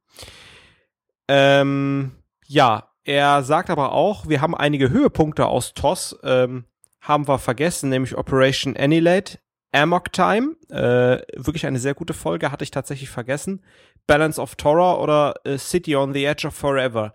Ähm, 1.28 2.12
ja, 2.46 2.90
er 3.04 3.44
sagt 3.44 3.70
aber 3.70 3.94
auch, 3.94 4.28
wir 4.28 4.42
haben 4.42 4.56
einige 4.56 4.90
Höhepunkte 4.90 5.48
aus 5.48 5.74
TOS, 5.74 6.18
ähm, 6.24 6.66
haben 7.02 7.28
wir 7.28 7.40
vergessen, 7.40 7.90
nämlich 7.90 8.18
Operation 8.18 8.76
Annihilate, 8.76 9.40
Amok 9.72 10.12
Time, 10.12 10.56
äh, 10.70 11.22
wirklich 11.36 11.66
eine 11.66 11.80
sehr 11.80 11.94
gute 11.94 12.14
Folge, 12.14 12.52
hatte 12.52 12.64
ich 12.64 12.72
tatsächlich 12.72 13.10
vergessen. 13.10 13.64
Balance 14.08 14.42
of 14.42 14.56
Torah 14.56 14.96
oder 14.96 15.36
äh, 15.44 15.58
City 15.58 15.96
on 15.96 16.14
the 16.14 16.26
Edge 16.26 16.48
of 16.48 16.56
Forever. 16.56 17.14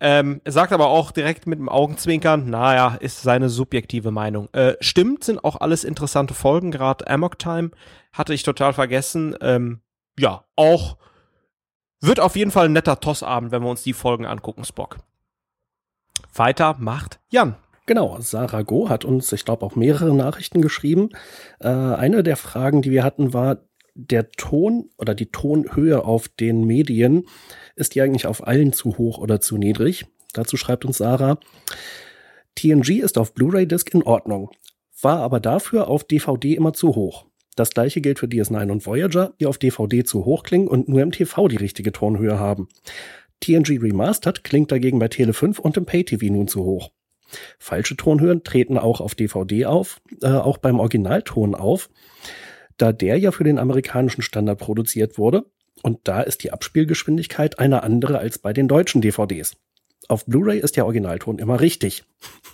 Ähm, 0.00 0.40
er 0.44 0.52
sagt 0.52 0.72
aber 0.72 0.88
auch 0.88 1.12
direkt 1.12 1.46
mit 1.46 1.58
dem 1.58 1.68
Augenzwinkern, 1.68 2.50
naja, 2.50 2.96
ist 3.00 3.22
seine 3.22 3.48
subjektive 3.48 4.10
Meinung. 4.10 4.48
Äh, 4.52 4.74
stimmt, 4.80 5.24
sind 5.24 5.44
auch 5.44 5.60
alles 5.60 5.84
interessante 5.84 6.34
Folgen, 6.34 6.70
gerade 6.70 7.08
Amok 7.08 7.38
Time 7.38 7.70
hatte 8.12 8.34
ich 8.34 8.42
total 8.42 8.72
vergessen. 8.72 9.36
Ähm, 9.40 9.80
ja, 10.18 10.44
auch 10.56 10.96
wird 12.00 12.20
auf 12.20 12.36
jeden 12.36 12.50
Fall 12.50 12.66
ein 12.66 12.72
netter 12.72 13.00
Tossabend, 13.00 13.50
wenn 13.52 13.62
wir 13.62 13.70
uns 13.70 13.82
die 13.82 13.92
Folgen 13.92 14.26
angucken, 14.26 14.64
Spock. 14.64 14.98
Weiter 16.34 16.76
macht 16.78 17.20
Jan. 17.30 17.56
Genau, 17.86 18.18
Sarah 18.20 18.62
Go 18.62 18.88
hat 18.88 19.04
uns, 19.04 19.30
ich 19.32 19.44
glaube, 19.44 19.64
auch 19.64 19.76
mehrere 19.76 20.14
Nachrichten 20.14 20.62
geschrieben. 20.62 21.10
Äh, 21.60 21.68
eine 21.68 22.22
der 22.22 22.36
Fragen, 22.36 22.80
die 22.80 22.90
wir 22.90 23.04
hatten, 23.04 23.34
war, 23.34 23.58
der 23.94 24.30
Ton 24.32 24.90
oder 24.98 25.14
die 25.14 25.30
Tonhöhe 25.30 26.04
auf 26.04 26.28
den 26.28 26.64
Medien, 26.64 27.26
ist 27.76 27.94
die 27.94 28.00
eigentlich 28.00 28.26
auf 28.26 28.46
allen 28.46 28.72
zu 28.72 28.98
hoch 28.98 29.18
oder 29.18 29.40
zu 29.40 29.56
niedrig? 29.56 30.06
Dazu 30.32 30.56
schreibt 30.56 30.84
uns 30.84 30.98
Sarah, 30.98 31.38
TNG 32.56 33.00
ist 33.00 33.18
auf 33.18 33.34
Blu-ray-Disc 33.34 33.92
in 33.94 34.02
Ordnung, 34.02 34.50
war 35.00 35.20
aber 35.20 35.40
dafür 35.40 35.88
auf 35.88 36.04
DVD 36.04 36.54
immer 36.54 36.72
zu 36.72 36.94
hoch. 36.94 37.26
Das 37.56 37.70
gleiche 37.70 38.00
gilt 38.00 38.18
für 38.18 38.26
DS9 38.26 38.70
und 38.70 38.84
Voyager, 38.84 39.34
die 39.38 39.46
auf 39.46 39.58
DVD 39.58 40.02
zu 40.02 40.24
hoch 40.24 40.42
klingen 40.42 40.66
und 40.66 40.88
nur 40.88 41.02
im 41.02 41.12
TV 41.12 41.46
die 41.46 41.56
richtige 41.56 41.92
Tonhöhe 41.92 42.38
haben. 42.38 42.68
TNG 43.40 43.80
Remastered 43.80 44.42
klingt 44.42 44.72
dagegen 44.72 44.98
bei 44.98 45.08
Tele 45.08 45.32
5 45.32 45.58
und 45.60 45.76
im 45.76 45.86
Pay-TV 45.86 46.32
nun 46.32 46.48
zu 46.48 46.64
hoch. 46.64 46.90
Falsche 47.58 47.96
Tonhöhen 47.96 48.42
treten 48.42 48.78
auch 48.78 49.00
auf 49.00 49.14
DVD 49.14 49.66
auf, 49.66 50.00
äh, 50.22 50.28
auch 50.28 50.58
beim 50.58 50.80
Originalton 50.80 51.54
auf 51.54 51.90
da 52.76 52.92
der 52.92 53.18
ja 53.18 53.32
für 53.32 53.44
den 53.44 53.58
amerikanischen 53.58 54.22
Standard 54.22 54.58
produziert 54.58 55.18
wurde. 55.18 55.46
Und 55.82 56.00
da 56.04 56.22
ist 56.22 56.42
die 56.44 56.52
Abspielgeschwindigkeit 56.52 57.58
eine 57.58 57.82
andere 57.82 58.18
als 58.18 58.38
bei 58.38 58.52
den 58.52 58.68
deutschen 58.68 59.02
DVDs. 59.02 59.56
Auf 60.08 60.26
Blu-ray 60.26 60.58
ist 60.58 60.76
der 60.76 60.84
Originalton 60.84 61.38
immer 61.38 61.60
richtig. 61.60 62.04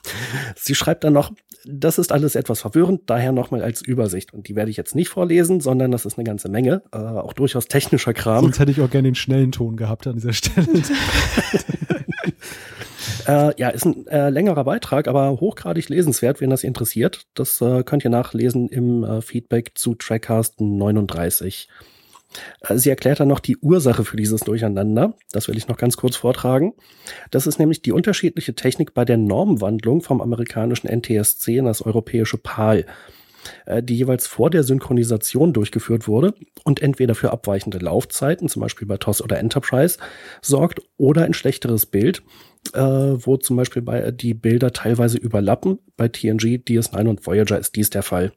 Sie 0.57 0.75
schreibt 0.75 1.05
dann 1.05 1.13
noch, 1.13 1.33
das 1.67 1.99
ist 1.99 2.13
alles 2.13 2.37
etwas 2.37 2.61
verwirrend, 2.61 3.03
daher 3.07 3.33
nochmal 3.33 3.63
als 3.63 3.83
Übersicht. 3.83 4.33
Und 4.33 4.49
die 4.49 4.57
werde 4.57 4.71
ich 4.71 4.77
jetzt 4.77 4.95
nicht 4.95 5.09
vorlesen, 5.09 5.61
sondern 5.61 5.91
das 5.91 6.07
ist 6.07 6.17
eine 6.17 6.25
ganze 6.25 6.49
Menge, 6.49 6.83
äh, 6.93 6.99
auch 6.99 7.33
durchaus 7.33 7.67
technischer 7.67 8.15
Kram. 8.15 8.45
Sonst 8.45 8.61
hätte 8.61 8.71
ich 8.71 8.81
auch 8.81 8.91
gerne 8.91 9.09
den 9.09 9.15
schnellen 9.15 9.53
Ton 9.53 9.77
gehabt 9.77 10.07
an 10.07 10.15
dieser 10.15 10.33
Stelle. 10.33 10.67
Äh, 13.31 13.55
ja, 13.59 13.69
ist 13.69 13.85
ein 13.85 14.09
äh, 14.09 14.29
längerer 14.29 14.65
Beitrag, 14.65 15.07
aber 15.07 15.39
hochgradig 15.39 15.89
lesenswert, 15.89 16.41
wenn 16.41 16.51
das 16.51 16.65
interessiert. 16.65 17.27
Das 17.35 17.61
äh, 17.61 17.85
könnt 17.85 18.03
ihr 18.03 18.11
nachlesen 18.11 18.69
im 18.69 19.05
äh, 19.05 19.23
Feedback 19.23 19.73
zu 19.77 19.95
Trackcast 19.95 20.61
39. 20.61 21.69
Äh, 22.63 22.77
sie 22.77 22.91
erklärt 22.91 23.21
dann 23.21 23.29
noch 23.29 23.39
die 23.39 23.57
Ursache 23.59 24.05
für 24.05 24.17
dieses 24.17 24.41
Durcheinander. 24.41 25.15
Das 25.31 25.47
will 25.47 25.57
ich 25.57 25.69
noch 25.69 25.77
ganz 25.77 25.97
kurz 25.97 26.17
vortragen. 26.17 26.73
Das 27.31 27.47
ist 27.47 27.61
nämlich 27.61 27.83
die 27.83 27.93
unterschiedliche 27.93 28.57
Technik 28.57 28.95
bei 28.95 29.05
der 29.05 29.17
Normwandlung 29.17 30.01
vom 30.01 30.21
amerikanischen 30.21 30.89
NTSC 30.89 31.59
in 31.59 31.67
das 31.67 31.83
europäische 31.83 32.37
PAL 32.37 32.85
äh, 33.65 33.81
die 33.81 33.97
jeweils 33.97 34.27
vor 34.27 34.51
der 34.51 34.65
Synchronisation 34.65 35.53
durchgeführt 35.53 36.09
wurde 36.09 36.35
und 36.65 36.83
entweder 36.83 37.15
für 37.15 37.31
abweichende 37.31 37.79
Laufzeiten, 37.79 38.49
zum 38.49 38.61
Beispiel 38.61 38.89
bei 38.89 38.97
TOS 38.97 39.23
oder 39.23 39.39
Enterprise, 39.39 39.99
sorgt 40.43 40.83
oder 40.97 41.23
ein 41.25 41.33
schlechteres 41.33 41.87
Bild, 41.87 42.23
äh, 42.75 42.81
wo 42.81 43.37
zum 43.37 43.57
Beispiel 43.57 43.83
bei 43.83 44.11
die 44.11 44.35
Bilder 44.35 44.73
teilweise 44.73 45.19
überlappen. 45.19 45.79
Bei 45.97 46.09
TNG, 46.09 46.63
DS9 46.67 47.09
und 47.09 47.27
Voyager 47.27 47.59
ist 47.59 47.77
dies 47.77 47.91
der 47.91 48.03
Fall. 48.03 48.33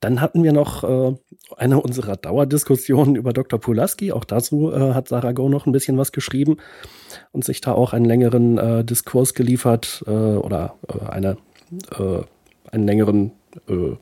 Dann 0.00 0.20
hatten 0.20 0.44
wir 0.44 0.52
noch 0.52 0.84
äh, 0.84 1.16
eine 1.56 1.80
unserer 1.80 2.16
Dauerdiskussionen 2.16 3.16
über 3.16 3.32
Dr. 3.32 3.58
Pulaski. 3.58 4.12
Auch 4.12 4.24
dazu 4.24 4.72
äh, 4.72 4.94
hat 4.94 5.08
Sarah 5.08 5.32
Go 5.32 5.48
noch 5.48 5.66
ein 5.66 5.72
bisschen 5.72 5.98
was 5.98 6.12
geschrieben 6.12 6.58
und 7.32 7.44
sich 7.44 7.60
da 7.60 7.72
auch 7.72 7.92
einen 7.92 8.04
längeren 8.04 8.58
äh, 8.58 8.84
Diskurs 8.84 9.34
geliefert 9.34 10.04
äh, 10.06 10.10
oder 10.10 10.76
äh, 10.88 11.04
eine, 11.06 11.36
äh, 11.98 12.22
einen 12.70 12.86
längeren 12.86 13.32
äh, 13.68 13.72
äh, 13.72 13.96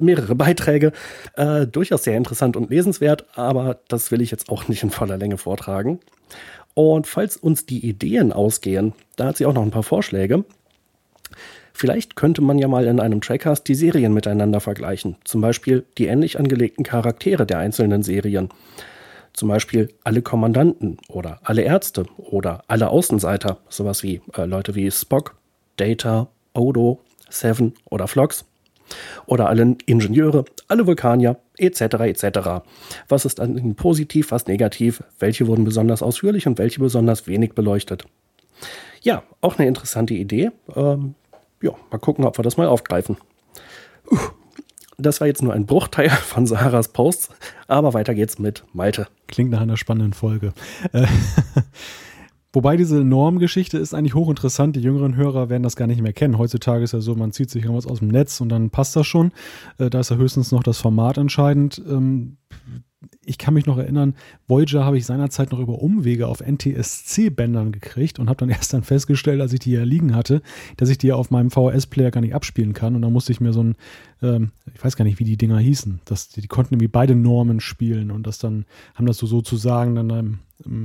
mehrere 0.00 0.34
Beiträge. 0.34 0.92
Äh, 1.34 1.66
durchaus 1.66 2.04
sehr 2.04 2.16
interessant 2.16 2.56
und 2.56 2.70
lesenswert, 2.70 3.26
aber 3.34 3.78
das 3.88 4.10
will 4.10 4.20
ich 4.20 4.30
jetzt 4.30 4.48
auch 4.48 4.68
nicht 4.68 4.82
in 4.82 4.90
voller 4.90 5.18
Länge 5.18 5.38
vortragen. 5.38 6.00
Und 6.74 7.06
falls 7.06 7.36
uns 7.36 7.66
die 7.66 7.86
Ideen 7.86 8.32
ausgehen, 8.32 8.92
da 9.16 9.26
hat 9.26 9.38
sie 9.38 9.46
auch 9.46 9.54
noch 9.54 9.62
ein 9.62 9.70
paar 9.70 9.82
Vorschläge. 9.82 10.44
Vielleicht 11.72 12.16
könnte 12.16 12.42
man 12.42 12.58
ja 12.58 12.68
mal 12.68 12.86
in 12.86 13.00
einem 13.00 13.20
Trackcast 13.20 13.66
die 13.68 13.74
Serien 13.74 14.14
miteinander 14.14 14.60
vergleichen. 14.60 15.16
Zum 15.24 15.40
Beispiel 15.42 15.84
die 15.98 16.06
ähnlich 16.06 16.38
angelegten 16.38 16.84
Charaktere 16.84 17.44
der 17.46 17.58
einzelnen 17.58 18.02
Serien. 18.02 18.48
Zum 19.34 19.48
Beispiel 19.48 19.90
alle 20.02 20.22
Kommandanten 20.22 20.96
oder 21.08 21.40
alle 21.42 21.62
Ärzte 21.62 22.06
oder 22.16 22.62
alle 22.68 22.88
Außenseiter. 22.88 23.58
Sowas 23.68 24.02
wie 24.02 24.22
äh, 24.34 24.46
Leute 24.46 24.74
wie 24.74 24.90
Spock, 24.90 25.36
Data, 25.76 26.28
Odo, 26.54 27.00
Seven 27.28 27.74
oder 27.90 28.08
Phlox 28.08 28.46
oder 29.26 29.48
alle 29.48 29.76
Ingenieure, 29.86 30.44
alle 30.68 30.86
Vulkanier, 30.86 31.38
etc. 31.56 31.80
etc. 31.80 32.38
Was 33.08 33.24
ist 33.24 33.40
an 33.40 33.74
positiv, 33.74 34.30
was 34.30 34.46
negativ, 34.46 35.02
welche 35.18 35.46
wurden 35.46 35.64
besonders 35.64 36.02
ausführlich 36.02 36.46
und 36.46 36.58
welche 36.58 36.80
besonders 36.80 37.26
wenig 37.26 37.54
beleuchtet. 37.54 38.04
Ja, 39.02 39.22
auch 39.40 39.58
eine 39.58 39.68
interessante 39.68 40.14
Idee. 40.14 40.50
Ähm, 40.74 41.14
ja, 41.62 41.72
mal 41.90 41.98
gucken, 41.98 42.24
ob 42.24 42.38
wir 42.38 42.42
das 42.42 42.56
mal 42.56 42.66
aufgreifen. 42.66 43.16
Das 44.98 45.20
war 45.20 45.26
jetzt 45.26 45.42
nur 45.42 45.52
ein 45.52 45.66
Bruchteil 45.66 46.10
von 46.10 46.46
Saharas 46.46 46.88
Posts, 46.88 47.30
aber 47.68 47.94
weiter 47.94 48.14
geht's 48.14 48.38
mit 48.38 48.64
Malte. 48.72 49.06
Klingt 49.26 49.50
nach 49.50 49.60
einer 49.60 49.76
spannenden 49.76 50.12
Folge. 50.12 50.52
Wobei 52.56 52.78
diese 52.78 53.04
Normgeschichte 53.04 53.76
ist 53.76 53.92
eigentlich 53.92 54.14
hochinteressant. 54.14 54.76
Die 54.76 54.80
jüngeren 54.80 55.14
Hörer 55.14 55.50
werden 55.50 55.62
das 55.62 55.76
gar 55.76 55.86
nicht 55.86 56.00
mehr 56.00 56.14
kennen. 56.14 56.38
Heutzutage 56.38 56.84
ist 56.84 56.92
ja 56.92 57.02
so, 57.02 57.14
man 57.14 57.30
zieht 57.30 57.50
sich 57.50 57.62
irgendwas 57.62 57.86
aus 57.86 57.98
dem 57.98 58.08
Netz 58.08 58.40
und 58.40 58.48
dann 58.48 58.70
passt 58.70 58.96
das 58.96 59.06
schon. 59.06 59.32
Äh, 59.76 59.90
da 59.90 60.00
ist 60.00 60.10
ja 60.10 60.16
höchstens 60.16 60.52
noch 60.52 60.62
das 60.62 60.78
Format 60.78 61.18
entscheidend. 61.18 61.82
Ähm, 61.86 62.38
ich 63.26 63.36
kann 63.36 63.52
mich 63.52 63.66
noch 63.66 63.76
erinnern, 63.76 64.14
Voyager 64.48 64.86
habe 64.86 64.96
ich 64.96 65.04
seinerzeit 65.04 65.52
noch 65.52 65.58
über 65.58 65.82
Umwege 65.82 66.28
auf 66.28 66.40
NTSC-Bändern 66.40 67.72
gekriegt 67.72 68.18
und 68.18 68.30
habe 68.30 68.38
dann 68.38 68.48
erst 68.48 68.72
dann 68.72 68.84
festgestellt, 68.84 69.42
als 69.42 69.52
ich 69.52 69.60
die 69.60 69.72
hier 69.72 69.84
liegen 69.84 70.14
hatte, 70.14 70.40
dass 70.78 70.88
ich 70.88 70.96
die 70.96 71.12
auf 71.12 71.30
meinem 71.30 71.50
VHS-Player 71.50 72.10
gar 72.10 72.22
nicht 72.22 72.34
abspielen 72.34 72.72
kann. 72.72 72.96
Und 72.96 73.02
dann 73.02 73.12
musste 73.12 73.32
ich 73.32 73.40
mir 73.42 73.52
so 73.52 73.64
ein, 73.64 73.74
ähm, 74.22 74.52
ich 74.74 74.82
weiß 74.82 74.96
gar 74.96 75.04
nicht, 75.04 75.18
wie 75.18 75.24
die 75.24 75.36
Dinger 75.36 75.58
hießen, 75.58 76.00
das, 76.06 76.30
die, 76.30 76.48
konnten 76.48 76.72
irgendwie 76.72 76.88
beide 76.88 77.16
Normen 77.16 77.60
spielen 77.60 78.10
und 78.10 78.26
das 78.26 78.38
dann, 78.38 78.64
haben 78.94 79.04
das 79.04 79.18
so 79.18 79.26
sozusagen 79.26 79.94
dann 79.94 80.08
ähm, 80.08 80.38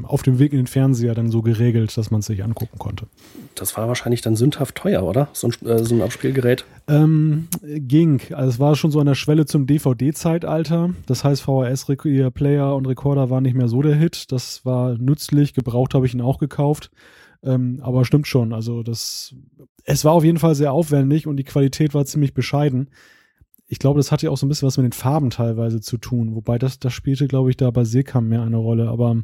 auf 0.03 0.21
dem 0.21 0.37
Weg 0.37 0.51
in 0.51 0.59
den 0.59 0.67
Fernseher 0.67 1.15
dann 1.15 1.29
so 1.29 1.41
geregelt, 1.41 1.97
dass 1.97 2.11
man 2.11 2.19
es 2.19 2.25
sich 2.25 2.43
angucken 2.43 2.77
konnte. 2.77 3.07
Das 3.55 3.77
war 3.77 3.87
wahrscheinlich 3.87 4.21
dann 4.21 4.35
sündhaft 4.35 4.75
teuer, 4.75 5.03
oder? 5.03 5.29
So 5.33 5.47
ein, 5.47 5.67
äh, 5.67 5.83
so 5.83 5.95
ein 5.95 6.01
Abspielgerät? 6.01 6.65
Ähm, 6.87 7.47
ging. 7.63 8.21
Also 8.31 8.49
es 8.49 8.59
war 8.59 8.75
schon 8.75 8.91
so 8.91 8.99
an 8.99 9.05
der 9.05 9.15
Schwelle 9.15 9.45
zum 9.45 9.67
DVD-Zeitalter. 9.67 10.93
Das 11.05 11.23
heißt, 11.23 11.41
VHS-Player 11.43 12.75
und 12.75 12.85
Recorder 12.85 13.29
waren 13.29 13.43
nicht 13.43 13.55
mehr 13.55 13.69
so 13.69 13.81
der 13.81 13.95
Hit. 13.95 14.31
Das 14.31 14.65
war 14.65 14.97
nützlich. 14.97 15.53
Gebraucht 15.53 15.93
habe 15.93 16.05
ich 16.05 16.13
ihn 16.13 16.21
auch 16.21 16.37
gekauft. 16.37 16.91
Ähm, 17.43 17.79
aber 17.81 18.03
stimmt 18.03 18.27
schon. 18.27 18.53
Also 18.53 18.83
das, 18.83 19.33
es 19.85 20.03
war 20.03 20.11
auf 20.11 20.25
jeden 20.25 20.37
Fall 20.37 20.53
sehr 20.53 20.73
aufwendig 20.73 21.27
und 21.27 21.37
die 21.37 21.43
Qualität 21.43 21.93
war 21.93 22.05
ziemlich 22.05 22.33
bescheiden 22.33 22.89
ich 23.71 23.79
glaube, 23.79 23.99
das 23.99 24.11
hatte 24.11 24.25
ja 24.25 24.31
auch 24.31 24.37
so 24.37 24.45
ein 24.45 24.49
bisschen 24.49 24.67
was 24.67 24.75
mit 24.75 24.83
den 24.83 24.91
Farben 24.91 25.29
teilweise 25.29 25.79
zu 25.79 25.97
tun, 25.97 26.35
wobei 26.35 26.57
das, 26.57 26.77
das 26.79 26.91
spielte, 26.91 27.29
glaube 27.29 27.49
ich, 27.49 27.55
da 27.55 27.71
bei 27.71 27.85
Seekam 27.85 28.27
mehr 28.27 28.41
eine 28.41 28.57
Rolle. 28.57 28.89
Aber 28.89 29.15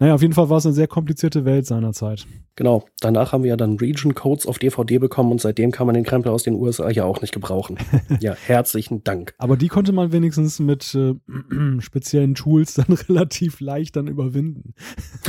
naja, 0.00 0.14
auf 0.14 0.22
jeden 0.22 0.34
Fall 0.34 0.50
war 0.50 0.58
es 0.58 0.66
eine 0.66 0.74
sehr 0.74 0.88
komplizierte 0.88 1.44
Welt 1.44 1.66
seinerzeit. 1.66 2.26
Genau. 2.56 2.84
Danach 2.98 3.30
haben 3.30 3.44
wir 3.44 3.50
ja 3.50 3.56
dann 3.56 3.76
Region 3.76 4.16
Codes 4.16 4.44
auf 4.46 4.58
DVD 4.58 4.98
bekommen 4.98 5.30
und 5.30 5.40
seitdem 5.40 5.70
kann 5.70 5.86
man 5.86 5.94
den 5.94 6.02
Krempel 6.02 6.32
aus 6.32 6.42
den 6.42 6.54
USA 6.54 6.90
ja 6.90 7.04
auch 7.04 7.20
nicht 7.20 7.32
gebrauchen. 7.32 7.78
ja, 8.20 8.34
herzlichen 8.34 9.04
Dank. 9.04 9.34
Aber 9.38 9.56
die 9.56 9.68
konnte 9.68 9.92
man 9.92 10.10
wenigstens 10.10 10.58
mit 10.58 10.96
äh, 10.96 11.14
speziellen 11.78 12.34
Tools 12.34 12.74
dann 12.74 12.92
relativ 13.08 13.60
leicht 13.60 13.94
dann 13.94 14.08
überwinden. 14.08 14.74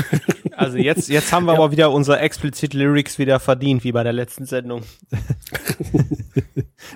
also 0.57 0.77
jetzt, 0.79 1.09
jetzt 1.09 1.31
haben 1.31 1.45
wir 1.45 1.53
ja. 1.53 1.59
aber 1.59 1.71
wieder 1.71 1.91
unsere 1.91 2.17
explicit 2.17 2.73
Lyrics 2.73 3.19
wieder 3.19 3.39
verdient, 3.39 3.83
wie 3.83 3.91
bei 3.91 4.01
der 4.01 4.13
letzten 4.13 4.47
Sendung. 4.47 4.81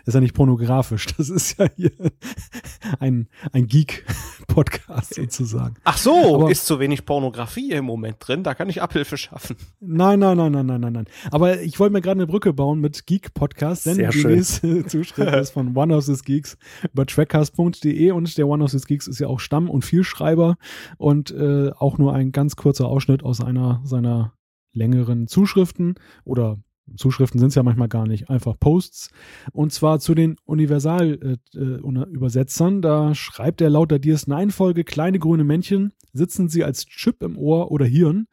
Ist 0.08 0.14
ja 0.14 0.22
nicht 0.22 0.34
pornografisch. 0.34 1.06
Das 1.18 1.30
ist 1.30 1.60
ja 1.60 1.68
hier 1.76 1.92
ein, 3.00 3.28
ein 3.52 3.68
Geek-Podcast 3.68 5.16
sozusagen. 5.16 5.76
Ach 5.84 5.98
so, 5.98 6.36
Aber, 6.36 6.52
ist 6.52 6.66
zu 6.66 6.80
wenig 6.80 7.06
Pornografie 7.06 7.72
im 7.72 7.86
Moment 7.86 8.18
drin. 8.20 8.44
Da 8.44 8.54
kann 8.54 8.70
ich 8.70 8.82
Abhilfe 8.82 9.18
schaffen. 9.18 9.58
Nein, 9.80 10.20
nein, 10.20 10.38
nein, 10.38 10.52
nein, 10.52 10.66
nein, 10.66 10.82
nein, 10.82 10.94
nein. 10.94 11.06
Aber 11.32 11.62
ich 11.62 11.80
wollte 11.80 11.94
mir 11.94 12.02
gerade 12.02 12.20
eine 12.20 12.28
Brücke 12.28 12.54
bauen 12.54 12.80
mit 12.80 13.08
Geek-Podcast, 13.08 13.88
denn 13.88 13.96
Sehr 13.96 14.10
die 14.12 14.26
nächste 14.26 14.86
Zuschrift 14.88 15.34
ist 15.36 15.52
von 15.52 15.76
One 15.76 15.96
of 15.96 16.06
the 16.06 16.16
Geeks 16.16 16.58
über 16.94 17.06
trackcast.de 17.06 18.12
und 18.12 18.38
der 18.38 18.48
One 18.48 18.64
of 18.64 18.72
the 18.72 18.80
Geeks 18.80 19.08
ist 19.08 19.20
ja 19.20 19.28
auch 19.28 19.40
Stamm- 19.40 19.70
und 19.70 19.84
Vielschreiber 19.84 20.58
und 20.98 21.32
äh, 21.32 21.72
auch 21.78 21.98
nur 21.98 22.14
ein 22.14 22.32
ganz 22.32 22.56
kurzer 22.56 22.88
Ausschnitt 22.88 23.24
aus 23.24 23.42
einer 23.42 23.82
seiner 23.84 24.34
längeren 24.74 25.28
Zuschriften 25.28 25.96
oder 26.24 26.60
Zuschriften 26.96 27.40
sind 27.40 27.50
es 27.50 27.56
ja 27.56 27.64
manchmal 27.64 27.90
gar 27.90 28.08
nicht, 28.08 28.30
einfach 28.30 28.58
Posts. 28.60 29.10
Und 29.52 29.74
zwar 29.74 30.00
zu 30.00 30.16
den 30.16 30.38
Universal-Übersetzern. 30.46 32.76
Äh, 32.76 32.78
äh 32.78 32.82
da 32.82 33.14
schreibt 33.16 33.62
er 33.62 33.70
laut 33.70 33.92
der 33.92 34.02
DS9-Folge 34.02 34.84
kleine 34.84 35.20
grüne 35.20 35.44
Männchen, 35.44 35.94
sitzen 36.14 36.50
sie 36.50 36.64
als 36.64 36.86
Chip 36.86 37.22
im 37.24 37.38
Ohr 37.38 37.72
oder 37.72 37.86
Hirn 37.86 38.28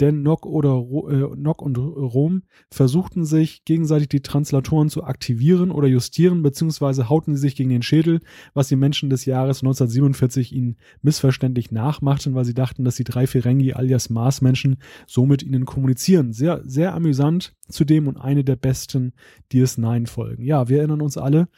denn 0.00 0.22
Nock 0.22 0.46
oder 0.46 0.84
äh, 1.10 1.36
Nock 1.36 1.62
und 1.62 1.76
Rom 1.76 2.42
versuchten 2.70 3.24
sich 3.24 3.64
gegenseitig 3.64 4.08
die 4.08 4.22
Translatoren 4.22 4.88
zu 4.88 5.04
aktivieren 5.04 5.70
oder 5.70 5.88
justieren, 5.88 6.42
beziehungsweise 6.42 7.08
hauten 7.08 7.34
sie 7.34 7.40
sich 7.40 7.56
gegen 7.56 7.70
den 7.70 7.82
Schädel, 7.82 8.20
was 8.54 8.68
die 8.68 8.76
Menschen 8.76 9.10
des 9.10 9.24
Jahres 9.24 9.58
1947 9.62 10.54
ihnen 10.54 10.76
missverständlich 11.02 11.70
nachmachten, 11.70 12.34
weil 12.34 12.44
sie 12.44 12.54
dachten, 12.54 12.84
dass 12.84 12.96
die 12.96 13.04
drei 13.04 13.26
Ferengi 13.26 13.74
alias 13.74 14.10
Marsmenschen 14.10 14.78
so 15.06 15.26
mit 15.26 15.42
ihnen 15.42 15.66
kommunizieren. 15.66 16.32
Sehr, 16.32 16.62
sehr 16.64 16.94
amüsant 16.94 17.54
zudem 17.68 18.08
und 18.08 18.16
eine 18.16 18.44
der 18.44 18.56
besten 18.56 19.12
DS9-Folgen. 19.52 20.44
Ja, 20.44 20.68
wir 20.68 20.78
erinnern 20.78 21.02
uns 21.02 21.16
alle, 21.16 21.48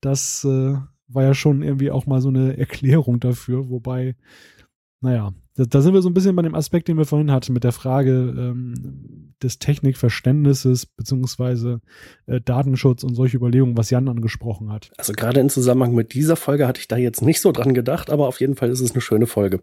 das 0.00 0.44
äh, 0.44 0.74
war 1.08 1.22
ja 1.22 1.34
schon 1.34 1.62
irgendwie 1.62 1.90
auch 1.90 2.06
mal 2.06 2.20
so 2.20 2.28
eine 2.28 2.56
Erklärung 2.58 3.20
dafür, 3.20 3.70
wobei 3.70 4.16
naja, 5.00 5.32
da, 5.56 5.64
da, 5.64 5.80
sind 5.80 5.94
wir 5.94 6.02
so 6.02 6.08
ein 6.08 6.14
bisschen 6.14 6.36
bei 6.36 6.42
dem 6.42 6.54
Aspekt, 6.54 6.88
den 6.88 6.98
wir 6.98 7.04
vorhin 7.04 7.32
hatten, 7.32 7.52
mit 7.52 7.64
der 7.64 7.72
Frage 7.72 8.10
ähm, 8.10 9.34
des 9.42 9.58
Technikverständnisses 9.58 10.86
beziehungsweise 10.86 11.80
äh, 12.26 12.40
Datenschutz 12.40 13.04
und 13.04 13.14
solche 13.14 13.36
Überlegungen, 13.36 13.76
was 13.76 13.90
Jan 13.90 14.08
angesprochen 14.08 14.70
hat. 14.72 14.90
Also 14.96 15.12
gerade 15.12 15.40
im 15.40 15.48
Zusammenhang 15.48 15.94
mit 15.94 16.14
dieser 16.14 16.36
Folge 16.36 16.66
hatte 16.66 16.80
ich 16.80 16.88
da 16.88 16.96
jetzt 16.96 17.22
nicht 17.22 17.40
so 17.40 17.52
dran 17.52 17.74
gedacht, 17.74 18.10
aber 18.10 18.28
auf 18.28 18.40
jeden 18.40 18.56
Fall 18.56 18.70
ist 18.70 18.80
es 18.80 18.92
eine 18.92 19.00
schöne 19.00 19.26
Folge. 19.26 19.62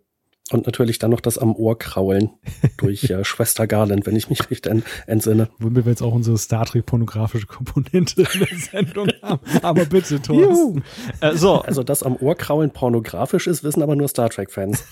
Und 0.52 0.66
natürlich 0.66 1.00
dann 1.00 1.12
noch 1.12 1.22
das 1.22 1.38
am 1.38 1.56
Ohr 1.56 1.80
kraulen 1.80 2.32
durch 2.78 3.04
äh, 3.10 3.24
Schwester 3.24 3.66
Garland, 3.66 4.06
wenn 4.06 4.16
ich 4.16 4.30
mich 4.30 4.50
richtig 4.50 4.72
en 4.72 4.84
entsinne. 5.08 5.50
Womit 5.58 5.86
wir 5.86 5.92
jetzt 5.92 6.02
auch 6.02 6.14
unsere 6.14 6.38
Star 6.38 6.66
Trek 6.66 6.86
pornografische 6.86 7.48
Komponente 7.48 8.22
in 8.34 8.40
der 8.40 8.58
Sendung 8.58 9.08
haben. 9.22 9.40
Aber 9.62 9.86
bitte, 9.86 10.22
Thorsten. 10.22 10.84
Äh, 11.22 11.36
so. 11.36 11.62
Also, 11.62 11.84
dass 11.84 12.04
am 12.04 12.18
Ohr 12.18 12.36
kraulen 12.36 12.72
pornografisch 12.72 13.48
ist, 13.48 13.64
wissen 13.64 13.82
aber 13.82 13.96
nur 13.96 14.10
Star 14.10 14.30
Trek-Fans. 14.30 14.84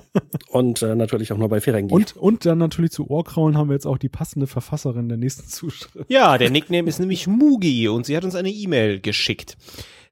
und 0.50 0.82
äh, 0.82 0.94
natürlich 0.94 1.32
auch 1.32 1.38
nur 1.38 1.48
bei 1.48 1.62
Ferengi. 1.62 1.92
Und, 1.92 2.14
und 2.16 2.44
dann 2.44 2.58
natürlich 2.58 2.90
zu 2.90 3.08
Ohrkraulen 3.08 3.56
haben 3.56 3.70
wir 3.70 3.74
jetzt 3.74 3.86
auch 3.86 3.98
die 3.98 4.10
passende 4.10 4.46
Verfasserin 4.46 5.08
der 5.08 5.16
nächsten 5.16 5.48
Zuschrift. 5.48 6.10
Ja, 6.10 6.36
der 6.36 6.50
Nickname 6.50 6.86
ist 6.86 7.00
nämlich 7.00 7.26
Mugi 7.26 7.88
und 7.88 8.04
sie 8.04 8.16
hat 8.16 8.24
uns 8.24 8.34
eine 8.34 8.50
E-Mail 8.50 9.00
geschickt. 9.00 9.56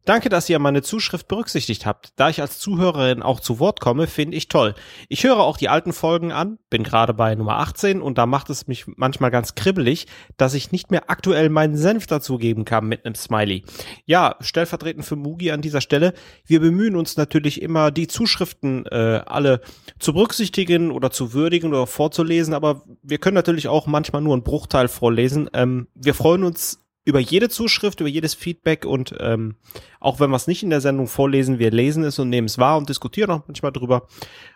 Danke, 0.06 0.28
dass 0.28 0.48
ihr 0.48 0.60
meine 0.60 0.82
Zuschrift 0.82 1.26
berücksichtigt 1.26 1.84
habt. 1.84 2.12
Da 2.14 2.30
ich 2.30 2.40
als 2.40 2.60
Zuhörerin 2.60 3.24
auch 3.24 3.40
zu 3.40 3.58
Wort 3.58 3.80
komme, 3.80 4.06
finde 4.06 4.36
ich 4.36 4.46
toll. 4.46 4.76
Ich 5.08 5.24
höre 5.24 5.40
auch 5.40 5.56
die 5.56 5.68
alten 5.68 5.92
Folgen 5.92 6.30
an, 6.30 6.60
bin 6.70 6.84
gerade 6.84 7.12
bei 7.12 7.34
Nummer 7.34 7.58
18 7.58 8.00
und 8.00 8.16
da 8.16 8.24
macht 8.24 8.48
es 8.48 8.68
mich 8.68 8.84
manchmal 8.86 9.32
ganz 9.32 9.56
kribbelig, 9.56 10.06
dass 10.36 10.54
ich 10.54 10.70
nicht 10.70 10.92
mehr 10.92 11.10
aktuell 11.10 11.48
meinen 11.48 11.76
Senf 11.76 12.06
dazugeben 12.06 12.64
kann 12.64 12.86
mit 12.86 13.04
einem 13.04 13.16
Smiley. 13.16 13.64
Ja, 14.04 14.36
stellvertretend 14.38 15.04
für 15.04 15.16
Mugi 15.16 15.50
an 15.50 15.60
dieser 15.60 15.80
Stelle. 15.80 16.14
Wir 16.44 16.60
bemühen 16.60 16.94
uns 16.94 17.16
natürlich 17.16 17.60
immer, 17.60 17.90
die 17.90 18.06
Zuschriften 18.06 18.86
äh, 18.86 19.22
alle 19.26 19.60
zu 19.98 20.12
berücksichtigen 20.12 20.92
oder 20.92 21.10
zu 21.10 21.32
würdigen 21.32 21.70
oder 21.70 21.88
vorzulesen, 21.88 22.54
aber 22.54 22.84
wir 23.02 23.18
können 23.18 23.34
natürlich 23.34 23.66
auch 23.66 23.88
manchmal 23.88 24.22
nur 24.22 24.34
einen 24.34 24.44
Bruchteil 24.44 24.86
vorlesen. 24.86 25.50
Ähm, 25.52 25.88
wir 25.96 26.14
freuen 26.14 26.44
uns 26.44 26.85
über 27.06 27.20
jede 27.20 27.48
Zuschrift, 27.48 28.00
über 28.00 28.08
jedes 28.08 28.34
Feedback 28.34 28.84
und 28.84 29.14
ähm, 29.20 29.54
auch 30.00 30.18
wenn 30.18 30.28
wir 30.30 30.36
es 30.36 30.48
nicht 30.48 30.64
in 30.64 30.70
der 30.70 30.80
Sendung 30.80 31.06
vorlesen, 31.06 31.60
wir 31.60 31.70
lesen 31.70 32.02
es 32.02 32.18
und 32.18 32.28
nehmen 32.28 32.46
es 32.46 32.58
wahr 32.58 32.76
und 32.76 32.88
diskutieren 32.88 33.30
auch 33.30 33.42
manchmal 33.46 33.70
drüber. 33.70 34.08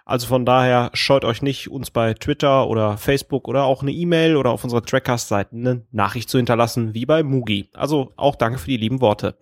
Also 0.04 0.26
von 0.26 0.44
daher 0.44 0.90
scheut 0.92 1.24
euch 1.24 1.42
nicht, 1.42 1.70
uns 1.70 1.92
bei 1.92 2.12
Twitter 2.12 2.66
oder 2.66 2.98
Facebook 2.98 3.46
oder 3.46 3.64
auch 3.64 3.82
eine 3.82 3.92
E-Mail 3.92 4.36
oder 4.36 4.50
auf 4.50 4.64
unserer 4.64 4.82
Trackcast-Seite 4.82 5.54
eine 5.54 5.86
Nachricht 5.92 6.28
zu 6.28 6.38
hinterlassen, 6.38 6.92
wie 6.92 7.06
bei 7.06 7.22
Mugi. 7.22 7.68
Also 7.72 8.12
auch 8.16 8.34
danke 8.34 8.58
für 8.58 8.68
die 8.68 8.76
lieben 8.76 9.00
Worte. 9.00 9.36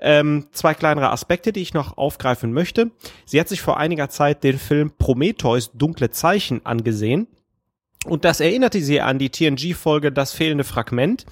Ähm, 0.00 0.48
zwei 0.50 0.74
kleinere 0.74 1.10
Aspekte, 1.12 1.52
die 1.52 1.62
ich 1.62 1.74
noch 1.74 1.96
aufgreifen 1.96 2.52
möchte. 2.52 2.90
Sie 3.24 3.38
hat 3.38 3.48
sich 3.48 3.62
vor 3.62 3.76
einiger 3.76 4.08
Zeit 4.08 4.42
den 4.42 4.58
Film 4.58 4.90
Prometheus 4.98 5.70
Dunkle 5.74 6.10
Zeichen 6.10 6.66
angesehen. 6.66 7.28
Und 8.04 8.24
das 8.24 8.40
erinnerte 8.40 8.80
sie 8.80 9.00
an 9.00 9.20
die 9.20 9.30
TNG-Folge 9.30 10.10
Das 10.10 10.32
fehlende 10.32 10.64
Fragment 10.64 11.24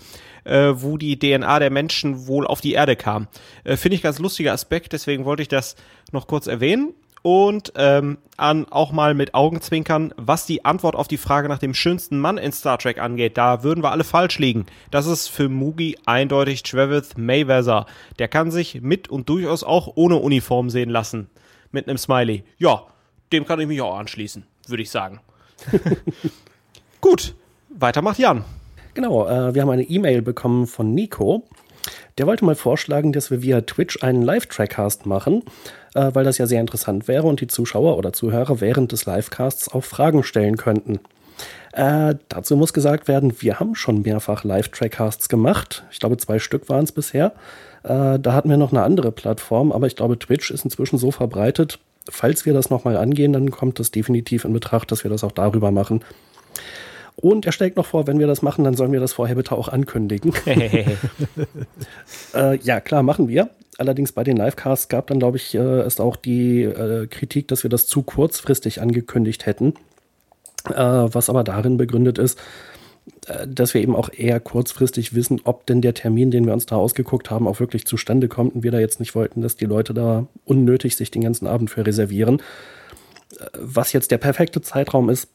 äh, 0.45 0.73
wo 0.75 0.97
die 0.97 1.19
DNA 1.19 1.59
der 1.59 1.71
Menschen 1.71 2.27
wohl 2.27 2.47
auf 2.47 2.61
die 2.61 2.73
Erde 2.73 2.97
kam. 2.97 3.29
Äh, 3.65 3.77
Finde 3.77 3.97
ich 3.97 4.03
ganz 4.03 4.19
lustiger 4.19 4.53
Aspekt, 4.53 4.93
deswegen 4.93 5.25
wollte 5.25 5.43
ich 5.43 5.49
das 5.49 5.77
noch 6.13 6.27
kurz 6.27 6.47
erwähnen. 6.47 6.95
Und 7.23 7.75
ähm, 7.77 8.17
an 8.39 8.67
auch 8.71 8.93
mal 8.93 9.13
mit 9.13 9.35
Augenzwinkern, 9.35 10.15
was 10.17 10.47
die 10.47 10.65
Antwort 10.65 10.97
auf 10.97 11.07
die 11.07 11.19
Frage 11.19 11.49
nach 11.49 11.59
dem 11.59 11.75
schönsten 11.75 12.19
Mann 12.19 12.39
in 12.39 12.51
Star 12.53 12.79
Trek 12.79 12.99
angeht, 12.99 13.37
da 13.37 13.63
würden 13.63 13.85
wir 13.85 13.91
alle 13.91 14.05
falsch 14.05 14.39
liegen. 14.39 14.65
Das 14.91 15.07
ist 15.07 15.29
für 15.29 15.51
Mugi 15.51 15.99
eindeutig 16.07 16.63
Travis 16.63 17.19
Mayweather. 17.19 17.85
Der 18.19 18.29
kann 18.29 18.51
sich 18.51 18.81
mit 18.81 19.09
und 19.09 19.29
durchaus 19.29 19.65
auch 19.65 19.93
ohne 19.97 20.17
Uniform 20.17 20.71
sehen 20.71 20.89
lassen. 20.89 21.29
Mit 21.73 21.89
einem 21.89 21.99
Smiley. 21.99 22.43
Ja, 22.57 22.85
dem 23.33 23.45
kann 23.45 23.61
ich 23.61 23.69
mich 23.69 23.83
auch 23.83 23.99
anschließen, 23.99 24.45
würde 24.67 24.83
ich 24.83 24.91
sagen. 24.91 25.21
Gut, 27.03 27.35
weiter 27.69 28.03
macht 28.03 28.19
Jan. 28.19 28.45
Genau, 28.95 29.29
äh, 29.29 29.55
wir 29.55 29.63
haben 29.63 29.71
eine 29.71 29.83
E-Mail 29.83 30.23
bekommen 30.23 30.67
von 30.67 30.95
Nico. 30.95 31.45
Der 32.19 32.27
wollte 32.27 32.45
mal 32.45 32.55
vorschlagen, 32.57 33.13
dass 33.13 33.31
wir 33.31 33.43
via 33.43 33.61
Twitch 33.63 34.03
einen 34.03 34.23
Live-Trackcast 34.23 35.07
machen, 35.07 35.43
äh, 35.95 36.11
weil 36.13 36.25
das 36.25 36.39
ja 36.39 36.47
sehr 36.47 36.61
interessant 36.61 37.09
wäre 37.09 37.27
und 37.27 37.41
die 37.41 37.47
Zuschauer 37.47 37.97
oder 37.97 38.13
Zuhörer 38.13 38.61
während 38.61 38.93
des 38.93 39.07
Livecasts 39.07 39.73
auch 39.73 39.85
Fragen 39.85 40.23
stellen 40.23 40.57
könnten. 40.57 41.01
Äh, 41.73 42.17
dazu 42.29 42.57
muss 42.57 42.73
gesagt 42.73 43.07
werden, 43.07 43.33
wir 43.41 43.61
haben 43.61 43.75
schon 43.75 44.03
mehrfach 44.03 44.45
Live-Trackcasts 44.45 45.29
gemacht. 45.29 45.85
Ich 45.93 46.01
glaube, 46.01 46.17
zwei 46.17 46.39
Stück 46.39 46.69
waren 46.69 46.85
es 46.85 46.93
bisher. 46.93 47.33
Äh, 47.85 48.19
da 48.19 48.33
hatten 48.33 48.51
wir 48.51 48.57
noch 48.57 48.73
eine 48.73 48.83
andere 48.83 49.13
Plattform, 49.13 49.73
aber 49.73 49.87
ich 49.87 49.97
glaube, 49.97 50.19
Twitch 50.19 50.51
ist 50.51 50.65
inzwischen 50.65 50.99
so 50.99 51.13
verbreitet. 51.13 51.79
Falls 52.09 52.45
wir 52.45 52.53
das 52.53 52.71
nochmal 52.71 52.97
angehen, 52.97 53.33
dann 53.33 53.51
kommt 53.51 53.79
das 53.79 53.93
definitiv 53.93 54.45
in 54.45 54.53
Betracht, 54.53 54.91
dass 54.91 55.05
wir 55.05 55.11
das 55.11 55.23
auch 55.23 55.33
darüber 55.33 55.71
machen. 55.71 56.03
Und 57.21 57.45
er 57.45 57.53
schlägt 57.53 57.77
noch 57.77 57.87
vor, 57.87 58.07
wenn 58.07 58.19
wir 58.19 58.27
das 58.27 58.41
machen, 58.41 58.65
dann 58.65 58.75
sollen 58.75 58.93
wir 58.93 59.01
das 59.01 59.13
vorher 59.13 59.37
bitte 59.37 59.53
auch 59.53 59.69
ankündigen. 59.69 60.33
äh, 62.35 62.57
ja, 62.59 62.81
klar, 62.81 63.03
machen 63.03 63.29
wir. 63.29 63.51
Allerdings 63.77 64.13
bei 64.13 64.25
den 64.25 64.37
Livecasts 64.37 64.89
gab 64.89 65.09
dann, 65.09 65.19
glaube 65.19 65.37
ich, 65.37 65.55
äh, 65.55 65.87
ist 65.87 66.01
auch 66.01 66.17
die 66.17 66.63
äh, 66.63 67.07
Kritik, 67.07 67.49
dass 67.49 67.63
wir 67.63 67.71
das 67.71 67.87
zu 67.87 68.03
kurzfristig 68.03 68.81
angekündigt 68.81 69.45
hätten. 69.47 69.75
Äh, 70.69 70.75
was 70.75 71.29
aber 71.29 71.45
darin 71.45 71.77
begründet 71.77 72.19
ist, 72.19 72.39
äh, 73.27 73.47
dass 73.47 73.75
wir 73.75 73.83
eben 73.83 73.97
auch 73.97 74.11
eher 74.13 74.41
kurzfristig 74.41 75.15
wissen, 75.15 75.41
ob 75.45 75.67
denn 75.67 75.83
der 75.83 75.95
Termin, 75.95 76.31
den 76.31 76.47
wir 76.47 76.53
uns 76.55 76.67
da 76.67 76.77
ausgeguckt 76.77 77.31
haben, 77.31 77.47
auch 77.47 77.61
wirklich 77.61 77.87
zustande 77.87 78.29
kommt 78.29 78.55
und 78.55 78.63
wir 78.63 78.71
da 78.71 78.79
jetzt 78.79 79.01
nicht 79.01 79.15
wollten, 79.15 79.43
dass 79.43 79.57
die 79.57 79.67
Leute 79.67 79.95
da 79.95 80.27
unnötig 80.45 80.97
sich 80.97 81.11
den 81.11 81.23
ganzen 81.23 81.47
Abend 81.47 81.71
für 81.71 81.87
reservieren. 81.87 82.41
Äh, 83.39 83.45
was 83.59 83.93
jetzt 83.93 84.11
der 84.11 84.19
perfekte 84.19 84.63
Zeitraum 84.63 85.11
ist, 85.11 85.29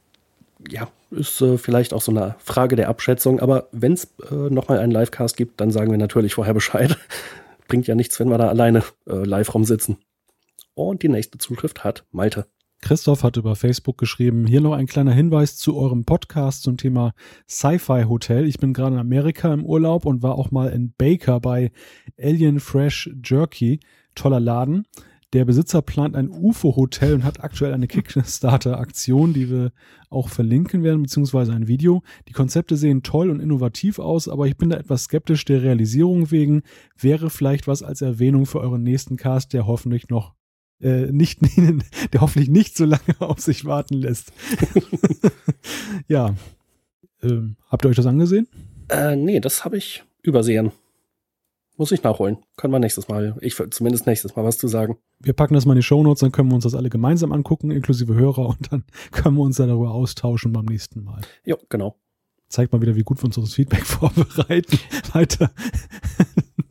ja, 0.70 0.88
ist 1.12 1.42
äh, 1.42 1.58
vielleicht 1.58 1.94
auch 1.94 2.02
so 2.02 2.12
eine 2.12 2.36
Frage 2.40 2.76
der 2.76 2.90
Abschätzung, 2.90 3.40
aber 3.40 3.68
wenn 3.72 3.94
es 3.94 4.06
äh, 4.30 4.36
nochmal 4.50 4.80
einen 4.80 4.92
Livecast 4.92 5.38
gibt, 5.38 5.62
dann 5.62 5.72
sagen 5.72 5.92
wir 5.92 5.98
natürlich 5.98 6.34
vorher 6.34 6.54
Bescheid. 6.56 6.98
Bringt 7.68 7.88
ja 7.88 7.96
nichts, 7.96 8.20
wenn 8.20 8.30
wir 8.30 8.38
da 8.38 8.48
alleine 8.48 8.84
äh, 9.08 9.16
live 9.16 9.54
rumsitzen. 9.54 9.98
Und 10.74 11.04
die 11.04 11.10
nächste 11.10 11.38
Zuschrift 11.38 11.84
hat 11.84 12.06
Malte. 12.12 12.46
Christoph 12.82 13.24
hat 13.24 13.38
über 13.38 13.56
Facebook 13.56 13.98
geschrieben, 13.98 14.46
hier 14.46 14.62
noch 14.62 14.74
ein 14.74 14.86
kleiner 14.86 15.14
Hinweis 15.14 15.58
zu 15.58 15.76
eurem 15.76 16.06
Podcast 16.06 16.62
zum 16.62 16.78
Thema 16.78 17.14
Sci-Fi 17.50 18.04
Hotel. 18.08 18.46
Ich 18.46 18.60
bin 18.60 18.74
gerade 18.74 18.96
in 18.96 19.00
Amerika 19.00 19.52
im 19.52 19.66
Urlaub 19.66 20.06
und 20.06 20.22
war 20.22 20.36
auch 20.36 20.52
mal 20.52 20.70
in 20.70 20.94
Baker 20.96 21.40
bei 21.40 21.72
Alien 22.22 22.60
Fresh 22.60 23.10
Jerky. 23.24 23.80
Toller 24.14 24.40
Laden. 24.40 24.86
Der 25.36 25.44
Besitzer 25.44 25.82
plant 25.82 26.16
ein 26.16 26.30
UFO-Hotel 26.30 27.16
und 27.16 27.26
hat 27.26 27.44
aktuell 27.44 27.74
eine 27.74 27.88
Kickstarter-Aktion, 27.88 29.34
die 29.34 29.50
wir 29.50 29.74
auch 30.10 30.30
verlinken 30.30 30.82
werden, 30.82 31.02
beziehungsweise 31.02 31.52
ein 31.52 31.68
Video. 31.68 32.04
Die 32.30 32.32
Konzepte 32.32 32.78
sehen 32.78 33.04
toll 33.04 33.30
und 33.30 33.42
innovativ 33.42 34.00
aus, 34.00 34.30
aber 34.30 34.48
ich 34.48 34.56
bin 34.56 34.70
da 34.70 34.78
etwas 34.78 35.04
skeptisch 35.04 35.44
der 35.44 35.62
Realisierung 35.62 36.32
wegen. 36.32 36.64
Wäre 36.98 37.30
vielleicht 37.30 37.68
was 37.68 37.84
als 37.84 38.02
Erwähnung 38.02 38.46
für 38.46 38.62
euren 38.62 38.82
nächsten 38.82 39.18
Cast, 39.18 39.52
der 39.52 39.68
hoffentlich 39.68 40.08
noch 40.08 40.36
äh, 40.80 41.12
nicht, 41.12 41.42
der 42.14 42.22
hoffentlich 42.22 42.48
nicht 42.48 42.78
so 42.78 42.86
lange 42.86 43.02
auf 43.20 43.42
sich 43.42 43.66
warten 43.66 43.96
lässt. 43.96 44.32
ja. 46.08 46.34
Ähm, 47.22 47.58
habt 47.68 47.84
ihr 47.84 47.90
euch 47.90 47.98
das 47.98 48.06
angesehen? 48.06 48.48
Äh, 48.88 49.18
nee, 49.18 49.42
das 49.42 49.66
habe 49.66 49.76
ich 49.76 50.06
übersehen. 50.22 50.72
Muss 51.78 51.92
ich 51.92 52.04
nachholen. 52.04 52.38
Können 52.56 52.72
wir 52.74 52.80
nächstes 52.80 53.08
Mal, 53.10 53.36
ich 53.42 53.56
zumindest 53.72 54.08
nächstes 54.08 54.36
Mal 54.36 54.46
was 54.46 54.58
zu 54.58 54.68
sagen. 54.68 54.98
Wir 55.20 55.34
packen 55.34 55.56
das 55.56 55.66
mal 55.66 55.74
in 55.74 55.80
die 55.80 55.84
Shownotes, 55.84 56.22
dann 56.22 56.32
können 56.32 56.50
wir 56.50 56.56
uns 56.56 56.64
das 56.64 56.76
alle 56.76 56.90
gemeinsam 56.90 57.34
angucken, 57.34 57.72
inklusive 57.72 58.14
Hörer, 58.16 58.48
und 58.50 58.72
dann 58.72 58.86
können 59.12 59.36
wir 59.36 59.44
uns 59.44 59.58
dann 59.58 59.68
darüber 59.68 59.92
austauschen 59.92 60.54
beim 60.54 60.66
nächsten 60.66 61.04
Mal. 61.04 61.22
Ja, 61.44 61.58
genau. 61.70 61.98
Zeigt 62.48 62.72
mal 62.72 62.82
wieder, 62.82 62.96
wie 62.96 63.04
gut 63.04 63.20
wir 63.20 63.26
uns 63.26 63.36
das 63.36 63.54
Feedback 63.54 63.86
vorbereiten. 63.86 64.80
Weiter. 65.14 65.52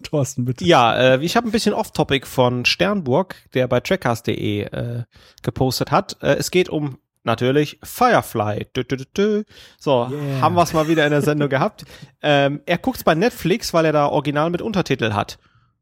Thorsten, 0.03 0.45
bitte. 0.45 0.65
Ja, 0.65 0.97
äh, 0.97 1.25
ich 1.25 1.37
habe 1.37 1.49
ein 1.49 1.53
bisschen 1.53 1.75
Off-Topic 1.75 2.27
von 2.27 2.65
Sternburg, 2.65 3.35
der 3.53 3.69
bei 3.69 3.81
trackcast.de 3.81 4.63
äh, 4.63 5.03
gepostet 5.43 5.91
hat. 5.91 6.17
Äh, 6.23 6.37
es 6.37 6.51
geht 6.51 6.69
um 6.69 6.99
natürlich 7.25 7.79
Firefly. 7.83 8.67
Dö, 8.77 8.85
dö, 8.85 8.97
dö, 9.17 9.43
so, 9.79 10.09
yeah. 10.11 10.41
haben 10.41 10.55
wir 10.55 10.63
es 10.63 10.73
mal 10.73 10.89
wieder 10.89 11.05
in 11.05 11.11
der 11.11 11.23
Sendung 11.23 11.49
gehabt. 11.51 11.85
Ähm, 12.23 12.61
er 12.67 12.79
guckt's 12.79 13.05
bei 13.05 13.15
Netflix, 13.15 13.75
weil 13.75 13.85
er 13.87 13.93
da 13.93 14.07
original 14.07 14.51
mit 14.51 14.63
Untertitel 14.63 15.13
hat. 15.13 15.39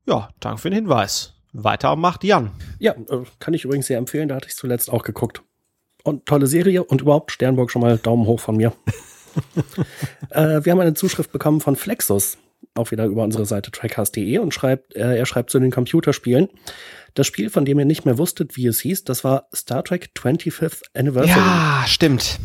Ja, 0.06 0.30
danke 0.40 0.60
für 0.60 0.70
den 0.70 0.76
Hinweis. 0.76 1.34
Weiter 1.52 1.94
macht 1.96 2.24
Jan. 2.24 2.50
Ja, 2.78 2.92
äh, 2.92 3.24
kann 3.38 3.54
ich 3.54 3.64
übrigens 3.64 3.86
sehr 3.86 3.98
empfehlen, 3.98 4.28
da 4.28 4.36
hatte 4.36 4.48
ich 4.48 4.56
zuletzt 4.56 4.90
auch 4.90 5.02
geguckt. 5.02 5.42
Und 6.02 6.26
tolle 6.26 6.46
Serie 6.46 6.82
und 6.82 7.02
überhaupt 7.02 7.30
Sternburg 7.30 7.70
schon 7.70 7.82
mal 7.82 7.98
Daumen 7.98 8.26
hoch 8.26 8.40
von 8.40 8.56
mir. 8.56 8.72
äh, 10.30 10.64
wir 10.64 10.72
haben 10.72 10.80
eine 10.80 10.94
Zuschrift 10.94 11.30
bekommen 11.30 11.60
von 11.60 11.76
Flexus 11.76 12.38
auch 12.74 12.90
wieder 12.90 13.04
über 13.06 13.22
unsere 13.22 13.46
Seite 13.46 13.70
trackcast.de 13.70 14.38
und 14.38 14.54
schreibt, 14.54 14.96
äh, 14.96 15.16
er 15.16 15.26
schreibt 15.26 15.50
zu 15.50 15.58
den 15.58 15.70
Computerspielen. 15.70 16.48
Das 17.14 17.26
Spiel, 17.26 17.50
von 17.50 17.66
dem 17.66 17.78
ihr 17.78 17.84
nicht 17.84 18.06
mehr 18.06 18.16
wusstet, 18.16 18.56
wie 18.56 18.66
es 18.66 18.80
hieß, 18.80 19.04
das 19.04 19.22
war 19.22 19.48
Star 19.54 19.84
Trek 19.84 20.10
25th 20.16 20.82
Anniversary. 20.94 21.38
Ja, 21.38 21.84
stimmt. 21.86 22.38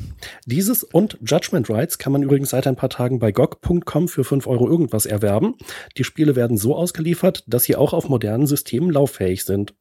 Dieses 0.46 0.84
und 0.84 1.18
Judgment 1.22 1.70
Rights 1.70 1.98
kann 1.98 2.12
man 2.12 2.24
übrigens 2.24 2.50
seit 2.50 2.68
ein 2.68 2.76
paar 2.76 2.90
Tagen 2.90 3.20
bei 3.20 3.32
GOG.com 3.32 4.10
für 4.10 4.26
5 4.26 4.46
Euro 4.48 4.68
irgendwas 4.68 5.06
erwerben. 5.06 5.56
Die 5.98 6.04
Spiele 6.04 6.36
werden 6.36 6.58
so 6.58 6.76
ausgeliefert, 6.76 7.46
dass 7.48 7.64
sie 7.64 7.78
auch 7.78 7.94
auf 7.94 8.10
modernen 8.10 8.46
Systemen 8.46 8.92
lauffähig 8.92 9.46
sind. 9.46 9.74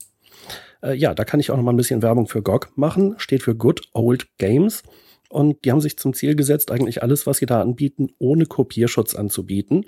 Äh, 0.83 0.95
ja, 0.95 1.15
da 1.15 1.25
kann 1.25 1.41
ich 1.41 1.51
auch 1.51 1.57
noch 1.57 1.65
mal 1.65 1.73
ein 1.73 1.77
bisschen 1.77 2.03
Werbung 2.03 2.29
für 2.29 2.43
GOG 2.43 2.71
machen. 2.77 3.15
Steht 3.19 3.43
für 3.43 3.57
Good 3.57 3.89
Old 3.93 4.29
Games. 4.39 4.85
Und 5.29 5.65
die 5.65 5.73
haben 5.73 5.81
sich 5.81 5.99
zum 5.99 6.15
Ziel 6.15 6.37
gesetzt, 6.37 6.71
eigentlich 6.71 7.03
alles, 7.03 7.27
was 7.27 7.39
sie 7.39 7.47
da 7.47 7.61
anbieten, 7.61 8.09
ohne 8.19 8.47
Kopierschutz 8.47 9.15
anzubieten. 9.15 9.87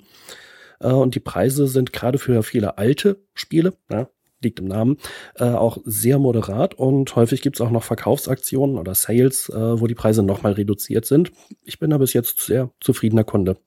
Äh, 0.79 0.91
und 0.91 1.15
die 1.15 1.19
Preise 1.19 1.67
sind 1.67 1.93
gerade 1.93 2.17
für 2.17 2.43
viele 2.43 2.77
alte 2.77 3.21
Spiele, 3.33 3.73
ja, 3.89 4.09
liegt 4.41 4.59
im 4.59 4.65
Namen, 4.65 4.97
äh, 5.35 5.45
auch 5.45 5.77
sehr 5.83 6.17
moderat 6.17 6.73
und 6.73 7.15
häufig 7.15 7.41
gibt 7.41 7.57
es 7.57 7.61
auch 7.61 7.71
noch 7.71 7.83
Verkaufsaktionen 7.83 8.77
oder 8.77 8.95
Sales, 8.95 9.49
äh, 9.49 9.79
wo 9.81 9.87
die 9.87 9.95
Preise 9.95 10.23
nochmal 10.23 10.53
reduziert 10.53 11.05
sind. 11.05 11.31
Ich 11.63 11.79
bin 11.79 11.89
da 11.89 11.97
bis 11.97 12.13
jetzt 12.13 12.39
sehr 12.39 12.71
zufriedener 12.79 13.23
Kunde. 13.23 13.57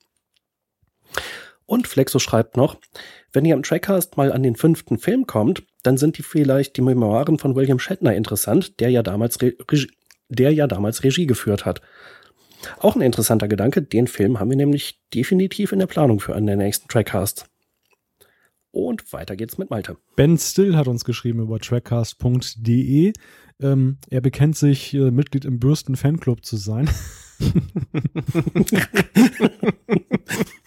Und 1.65 1.87
Flexo 1.87 2.19
schreibt 2.19 2.57
noch, 2.57 2.77
wenn 3.31 3.45
ihr 3.45 3.55
am 3.55 3.63
Trackcast 3.63 4.17
mal 4.17 4.31
an 4.31 4.43
den 4.43 4.55
fünften 4.55 4.97
Film 4.97 5.27
kommt, 5.27 5.63
dann 5.81 5.97
sind 5.97 6.17
die 6.17 6.23
vielleicht 6.23 6.77
die 6.77 6.81
Memoiren 6.81 7.39
von 7.39 7.55
William 7.55 7.79
Shatner 7.79 8.13
interessant, 8.15 8.79
der 8.79 8.89
ja 8.89 9.01
damals, 9.01 9.41
Re 9.41 9.53
der 10.33 10.53
ja 10.53 10.67
damals 10.67 11.03
Regie 11.03 11.25
geführt 11.25 11.65
hat. 11.65 11.81
Auch 12.79 12.95
ein 12.95 13.01
interessanter 13.01 13.47
Gedanke, 13.47 13.81
den 13.81 14.07
Film 14.07 14.39
haben 14.39 14.49
wir 14.49 14.57
nämlich 14.57 14.99
definitiv 15.13 15.71
in 15.71 15.79
der 15.79 15.87
Planung 15.87 16.19
für 16.19 16.35
einen 16.35 16.47
der 16.47 16.55
nächsten 16.55 16.87
Trackcasts. 16.87 17.45
Und 18.71 19.13
weiter 19.13 19.35
geht's 19.35 19.57
mit 19.57 19.69
Malte. 19.69 19.97
Ben 20.15 20.37
Still 20.37 20.75
hat 20.75 20.87
uns 20.87 21.05
geschrieben 21.05 21.39
über 21.39 21.59
trackcast.de. 21.59 23.13
Ähm, 23.61 23.97
er 24.09 24.21
bekennt 24.21 24.57
sich, 24.57 24.93
äh, 24.93 25.11
Mitglied 25.11 25.45
im 25.45 25.59
Bürsten 25.59 25.95
Fanclub 25.95 26.43
zu 26.43 26.57
sein. 26.57 26.89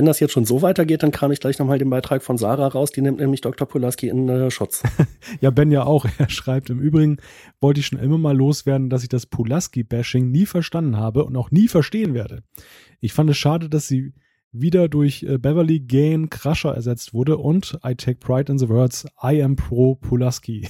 Wenn 0.00 0.06
das 0.06 0.18
jetzt 0.18 0.32
schon 0.32 0.46
so 0.46 0.62
weitergeht, 0.62 1.02
dann 1.02 1.10
kram 1.10 1.30
ich 1.30 1.40
gleich 1.40 1.58
nochmal 1.58 1.78
den 1.78 1.90
Beitrag 1.90 2.22
von 2.22 2.38
Sarah 2.38 2.68
raus. 2.68 2.90
Die 2.90 3.02
nimmt 3.02 3.20
nämlich 3.20 3.42
Dr. 3.42 3.68
Pulaski 3.68 4.08
in 4.08 4.30
äh, 4.30 4.50
Schutz. 4.50 4.82
ja, 5.42 5.50
Ben 5.50 5.70
ja 5.70 5.84
auch. 5.84 6.06
Er 6.16 6.30
schreibt, 6.30 6.70
im 6.70 6.80
Übrigen 6.80 7.18
wollte 7.60 7.80
ich 7.80 7.86
schon 7.88 7.98
immer 7.98 8.16
mal 8.16 8.34
loswerden, 8.34 8.88
dass 8.88 9.02
ich 9.02 9.10
das 9.10 9.26
Pulaski-Bashing 9.26 10.30
nie 10.30 10.46
verstanden 10.46 10.96
habe 10.96 11.26
und 11.26 11.36
auch 11.36 11.50
nie 11.50 11.68
verstehen 11.68 12.14
werde. 12.14 12.42
Ich 13.00 13.12
fand 13.12 13.28
es 13.28 13.36
schade, 13.36 13.68
dass 13.68 13.88
sie 13.88 14.14
wieder 14.52 14.88
durch 14.88 15.22
äh, 15.22 15.36
Beverly 15.36 15.80
Gain 15.80 16.30
Crusher 16.30 16.74
ersetzt 16.74 17.12
wurde 17.12 17.36
und 17.36 17.78
I 17.86 17.94
take 17.94 18.20
pride 18.20 18.50
in 18.50 18.58
the 18.58 18.70
words 18.70 19.06
I 19.22 19.42
am 19.42 19.54
pro 19.54 19.96
Pulaski. 19.96 20.66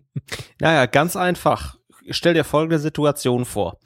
naja, 0.60 0.84
ganz 0.84 1.16
einfach. 1.16 1.78
Stell 2.10 2.34
dir 2.34 2.44
folgende 2.44 2.78
Situation 2.78 3.46
vor. 3.46 3.78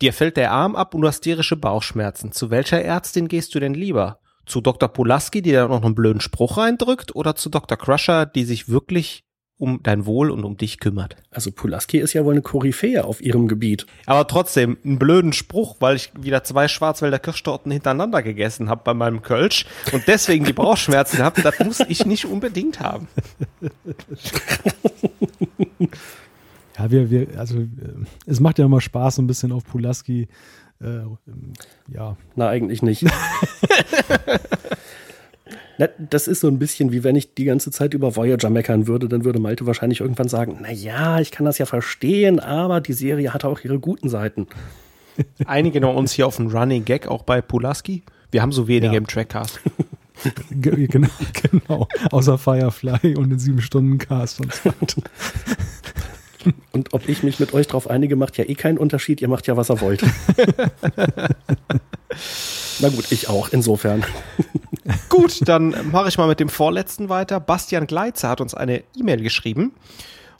Dir 0.00 0.14
fällt 0.14 0.38
der 0.38 0.50
Arm 0.50 0.76
ab 0.76 0.94
und 0.94 1.02
du 1.02 1.08
hast 1.08 1.20
tierische 1.20 1.56
Bauchschmerzen. 1.56 2.32
Zu 2.32 2.50
welcher 2.50 2.82
Ärztin 2.82 3.28
gehst 3.28 3.54
du 3.54 3.60
denn 3.60 3.74
lieber? 3.74 4.18
Zu 4.46 4.62
Dr. 4.62 4.88
Pulaski, 4.88 5.42
die 5.42 5.52
da 5.52 5.68
noch 5.68 5.84
einen 5.84 5.94
blöden 5.94 6.22
Spruch 6.22 6.56
reindrückt, 6.56 7.14
oder 7.14 7.36
zu 7.36 7.50
Dr. 7.50 7.76
Crusher, 7.76 8.24
die 8.24 8.44
sich 8.44 8.70
wirklich 8.70 9.24
um 9.58 9.82
dein 9.82 10.06
Wohl 10.06 10.30
und 10.30 10.44
um 10.44 10.56
dich 10.56 10.80
kümmert. 10.80 11.16
Also 11.30 11.52
Pulaski 11.52 11.98
ist 11.98 12.14
ja 12.14 12.24
wohl 12.24 12.32
eine 12.32 12.40
Koryphäe 12.40 13.04
auf 13.04 13.20
ihrem 13.20 13.46
Gebiet. 13.46 13.84
Aber 14.06 14.26
trotzdem, 14.26 14.78
einen 14.82 14.98
blöden 14.98 15.34
Spruch, 15.34 15.76
weil 15.80 15.96
ich 15.96 16.10
wieder 16.18 16.42
zwei 16.44 16.66
Schwarzwälder 16.66 17.18
Kirschtorten 17.18 17.70
hintereinander 17.70 18.22
gegessen 18.22 18.70
habe 18.70 18.80
bei 18.82 18.94
meinem 18.94 19.20
Kölsch 19.20 19.66
und 19.92 20.08
deswegen 20.08 20.46
die 20.46 20.54
Bauchschmerzen 20.54 21.18
habe, 21.18 21.42
das 21.42 21.58
muss 21.58 21.80
ich 21.80 22.06
nicht 22.06 22.24
unbedingt 22.24 22.80
haben. 22.80 23.06
Ja, 26.78 26.90
wir, 26.90 27.10
wir, 27.10 27.38
also 27.38 27.58
äh, 27.58 27.66
es 28.26 28.40
macht 28.40 28.58
ja 28.58 28.64
immer 28.64 28.80
Spaß, 28.80 29.16
so 29.16 29.22
ein 29.22 29.26
bisschen 29.26 29.52
auf 29.52 29.64
Pulaski. 29.64 30.28
Äh, 30.80 31.00
ja. 31.92 32.16
Na, 32.36 32.48
eigentlich 32.48 32.82
nicht. 32.82 33.04
das 36.10 36.28
ist 36.28 36.40
so 36.40 36.48
ein 36.48 36.58
bisschen 36.58 36.92
wie 36.92 37.04
wenn 37.04 37.16
ich 37.16 37.34
die 37.34 37.44
ganze 37.44 37.70
Zeit 37.70 37.94
über 37.94 38.16
Voyager 38.16 38.50
meckern 38.50 38.86
würde, 38.86 39.08
dann 39.08 39.24
würde 39.24 39.38
Malte 39.38 39.66
wahrscheinlich 39.66 40.00
irgendwann 40.00 40.28
sagen, 40.28 40.58
na 40.60 40.70
ja, 40.70 41.20
ich 41.20 41.30
kann 41.30 41.46
das 41.46 41.58
ja 41.58 41.66
verstehen, 41.66 42.40
aber 42.40 42.80
die 42.80 42.92
Serie 42.92 43.32
hat 43.32 43.44
auch 43.44 43.60
ihre 43.60 43.78
guten 43.78 44.08
Seiten. 44.08 44.46
Einigen 45.46 45.82
wir 45.82 45.94
uns 45.94 46.12
hier 46.12 46.26
auf 46.26 46.38
einen 46.38 46.50
Running 46.50 46.84
Gag 46.84 47.06
auch 47.06 47.22
bei 47.22 47.40
Pulaski. 47.40 48.02
Wir 48.30 48.42
haben 48.42 48.52
so 48.52 48.68
wenige 48.68 48.92
ja. 48.92 48.98
im 48.98 49.06
Trackcast. 49.06 49.60
genau, 50.50 51.08
genau. 51.32 51.88
Außer 52.10 52.38
Firefly 52.38 53.16
und 53.16 53.30
den 53.30 53.38
sieben 53.38 53.60
Stunden 53.60 53.98
Cast 53.98 54.40
und 54.40 54.52
so 54.52 54.66
weiter. 54.66 55.02
Und 56.72 56.92
ob 56.94 57.08
ich 57.08 57.22
mich 57.22 57.40
mit 57.40 57.54
euch 57.54 57.66
drauf 57.66 57.88
einige, 57.88 58.16
macht 58.16 58.36
ja 58.38 58.44
eh 58.44 58.54
keinen 58.54 58.78
Unterschied. 58.78 59.20
Ihr 59.20 59.28
macht 59.28 59.46
ja, 59.46 59.56
was 59.56 59.70
ihr 59.70 59.80
wollt. 59.80 60.02
Na 62.80 62.88
gut, 62.88 63.12
ich 63.12 63.28
auch, 63.28 63.50
insofern. 63.50 64.04
gut, 65.08 65.46
dann 65.46 65.74
mache 65.90 66.08
ich 66.08 66.18
mal 66.18 66.26
mit 66.28 66.40
dem 66.40 66.48
vorletzten 66.48 67.08
weiter. 67.08 67.40
Bastian 67.40 67.86
Gleitzer 67.86 68.28
hat 68.28 68.40
uns 68.40 68.54
eine 68.54 68.82
E-Mail 68.96 69.22
geschrieben 69.22 69.72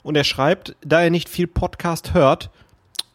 und 0.03 0.15
er 0.15 0.23
schreibt, 0.23 0.75
da 0.83 1.01
er 1.01 1.09
nicht 1.09 1.29
viel 1.29 1.47
Podcast 1.47 2.13
hört 2.13 2.49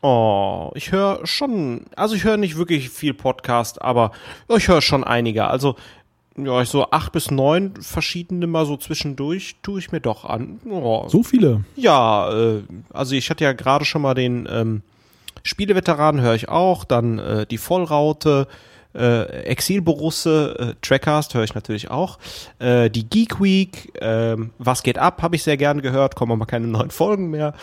Oh, 0.08 0.70
ich 0.74 0.92
höre 0.92 1.26
schon, 1.26 1.86
also 1.96 2.14
ich 2.14 2.22
höre 2.22 2.36
nicht 2.36 2.56
wirklich 2.56 2.90
viel 2.90 3.12
Podcast, 3.12 3.82
aber 3.82 4.12
ich 4.54 4.68
höre 4.68 4.80
schon 4.80 5.02
einige. 5.02 5.48
Also 5.48 5.74
ja, 6.36 6.64
so 6.64 6.90
acht 6.90 7.12
bis 7.12 7.30
neun 7.30 7.74
verschiedene 7.80 8.46
mal 8.46 8.66
so 8.66 8.76
zwischendurch 8.76 9.56
tue 9.62 9.78
ich 9.78 9.92
mir 9.92 10.00
doch 10.00 10.24
an. 10.24 10.60
Oh. 10.68 11.08
So 11.08 11.22
viele? 11.22 11.64
Ja, 11.76 12.30
äh, 12.32 12.62
also 12.92 13.14
ich 13.14 13.30
hatte 13.30 13.44
ja 13.44 13.52
gerade 13.52 13.84
schon 13.84 14.02
mal 14.02 14.14
den 14.14 14.46
ähm, 14.50 14.82
Spieleveteranen 15.42 16.20
höre 16.20 16.34
ich 16.34 16.48
auch, 16.48 16.84
dann 16.84 17.18
äh, 17.18 17.46
die 17.46 17.58
Vollraute, 17.58 18.48
äh, 18.96 19.42
Exilborusse, 19.44 20.56
äh, 20.58 20.74
Trackcast 20.80 21.34
höre 21.34 21.44
ich 21.44 21.54
natürlich 21.54 21.90
auch, 21.90 22.18
äh, 22.58 22.90
die 22.90 23.08
Geek 23.08 23.40
Week, 23.40 23.94
äh, 24.00 24.36
Was 24.58 24.82
geht 24.82 24.98
ab, 24.98 25.22
habe 25.22 25.36
ich 25.36 25.42
sehr 25.42 25.56
gern 25.56 25.82
gehört, 25.82 26.16
kommen 26.16 26.32
aber 26.32 26.46
keine 26.46 26.66
neuen 26.66 26.90
Folgen 26.90 27.30
mehr. 27.30 27.54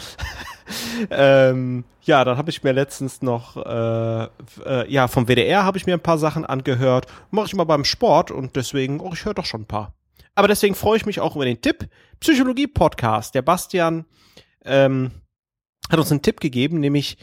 ähm, 1.10 1.84
ja, 2.03 2.23
dann 2.23 2.38
habe 2.38 2.49
ich 2.49 2.64
mir 2.64 2.72
letztens 2.72 3.22
noch, 3.22 3.57
äh, 3.57 4.23
äh, 4.65 4.91
ja, 4.91 5.07
vom 5.07 5.27
WDR 5.27 5.64
habe 5.64 5.77
ich 5.77 5.85
mir 5.85 5.93
ein 5.93 5.99
paar 5.99 6.18
Sachen 6.18 6.45
angehört, 6.45 7.07
mache 7.31 7.47
ich 7.47 7.53
immer 7.53 7.65
beim 7.65 7.85
Sport 7.85 8.31
und 8.31 8.55
deswegen, 8.55 8.99
oh, 8.99 9.11
ich 9.14 9.26
höre 9.26 9.34
doch 9.34 9.45
schon 9.45 9.61
ein 9.61 9.68
paar. 9.68 9.93
Aber 10.35 10.47
deswegen 10.47 10.76
freue 10.76 10.97
ich 10.97 11.05
mich 11.05 11.19
auch 11.19 11.35
über 11.35 11.45
den 11.45 11.61
Tipp. 11.61 11.88
Psychologie-Podcast. 12.19 13.35
Der 13.35 13.41
Bastian 13.41 14.05
ähm, 14.65 15.11
hat 15.89 15.99
uns 15.99 16.11
einen 16.11 16.22
Tipp 16.22 16.39
gegeben, 16.39 16.80
nämlich 16.80 17.18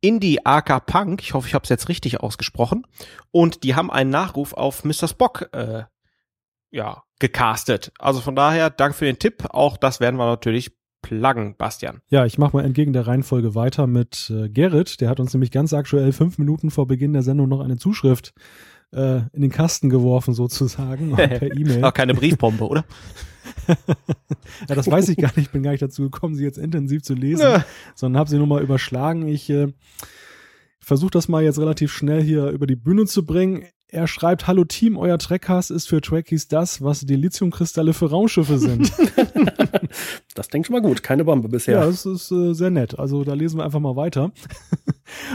Indie 0.00 0.44
AK 0.44 0.86
Punk, 0.86 1.22
ich 1.22 1.34
hoffe, 1.34 1.48
ich 1.48 1.54
habe 1.54 1.64
es 1.64 1.68
jetzt 1.68 1.88
richtig 1.88 2.20
ausgesprochen, 2.20 2.86
und 3.30 3.64
die 3.64 3.74
haben 3.74 3.90
einen 3.90 4.10
Nachruf 4.10 4.52
auf 4.52 4.84
Mr. 4.84 5.08
Spock 5.08 5.48
äh, 5.52 5.84
ja, 6.70 7.02
gecastet. 7.18 7.92
Also 7.98 8.20
von 8.20 8.36
daher, 8.36 8.70
danke 8.70 8.96
für 8.96 9.04
den 9.06 9.18
Tipp. 9.18 9.44
Auch 9.50 9.76
das 9.76 10.00
werden 10.00 10.16
wir 10.16 10.26
natürlich 10.26 10.72
pluggen, 11.02 11.56
Bastian. 11.56 12.00
Ja, 12.08 12.26
ich 12.26 12.38
mache 12.38 12.56
mal 12.56 12.64
entgegen 12.64 12.92
der 12.92 13.06
Reihenfolge 13.06 13.54
weiter 13.54 13.86
mit 13.86 14.30
äh, 14.30 14.48
Gerrit. 14.48 15.00
Der 15.00 15.08
hat 15.08 15.20
uns 15.20 15.32
nämlich 15.32 15.50
ganz 15.50 15.72
aktuell 15.72 16.12
fünf 16.12 16.38
Minuten 16.38 16.70
vor 16.70 16.86
Beginn 16.86 17.12
der 17.12 17.22
Sendung 17.22 17.48
noch 17.48 17.60
eine 17.60 17.76
Zuschrift 17.76 18.34
äh, 18.92 19.20
in 19.32 19.42
den 19.42 19.50
Kasten 19.50 19.90
geworfen, 19.90 20.34
sozusagen, 20.34 21.12
per 21.16 21.42
E-Mail. 21.42 21.84
Auch 21.84 21.94
keine 21.94 22.14
Briefbombe, 22.14 22.66
oder? 22.66 22.84
ja, 24.68 24.74
das 24.74 24.90
weiß 24.90 25.08
ich 25.08 25.16
gar 25.16 25.28
nicht. 25.28 25.46
Ich 25.46 25.50
bin 25.50 25.62
gar 25.62 25.72
nicht 25.72 25.82
dazu 25.82 26.02
gekommen, 26.02 26.34
sie 26.34 26.44
jetzt 26.44 26.58
intensiv 26.58 27.02
zu 27.02 27.14
lesen, 27.14 27.42
ja. 27.42 27.64
sondern 27.94 28.20
habe 28.20 28.30
sie 28.30 28.38
nur 28.38 28.46
mal 28.46 28.62
überschlagen. 28.62 29.28
Ich 29.28 29.50
äh, 29.50 29.72
versuche 30.80 31.10
das 31.10 31.28
mal 31.28 31.42
jetzt 31.42 31.58
relativ 31.58 31.92
schnell 31.92 32.22
hier 32.22 32.48
über 32.48 32.66
die 32.66 32.76
Bühne 32.76 33.06
zu 33.06 33.24
bringen. 33.24 33.64
Er 33.90 34.06
schreibt, 34.06 34.46
hallo 34.46 34.64
Team, 34.64 34.98
euer 34.98 35.18
Trackcast 35.18 35.70
ist 35.70 35.88
für 35.88 36.02
Trekkies 36.02 36.48
das, 36.48 36.82
was 36.82 37.00
die 37.00 37.16
Lithiumkristalle 37.16 37.94
für 37.94 38.10
Raumschiffe 38.10 38.58
sind. 38.58 38.92
das 40.34 40.48
klingt 40.48 40.66
schon 40.66 40.74
mal 40.74 40.82
gut, 40.82 41.02
keine 41.02 41.24
Bombe 41.24 41.48
bisher. 41.48 41.80
Ja, 41.80 41.86
das 41.86 42.04
ist 42.04 42.30
äh, 42.30 42.52
sehr 42.52 42.68
nett. 42.68 42.98
Also 42.98 43.24
da 43.24 43.32
lesen 43.32 43.58
wir 43.58 43.64
einfach 43.64 43.80
mal 43.80 43.96
weiter. 43.96 44.30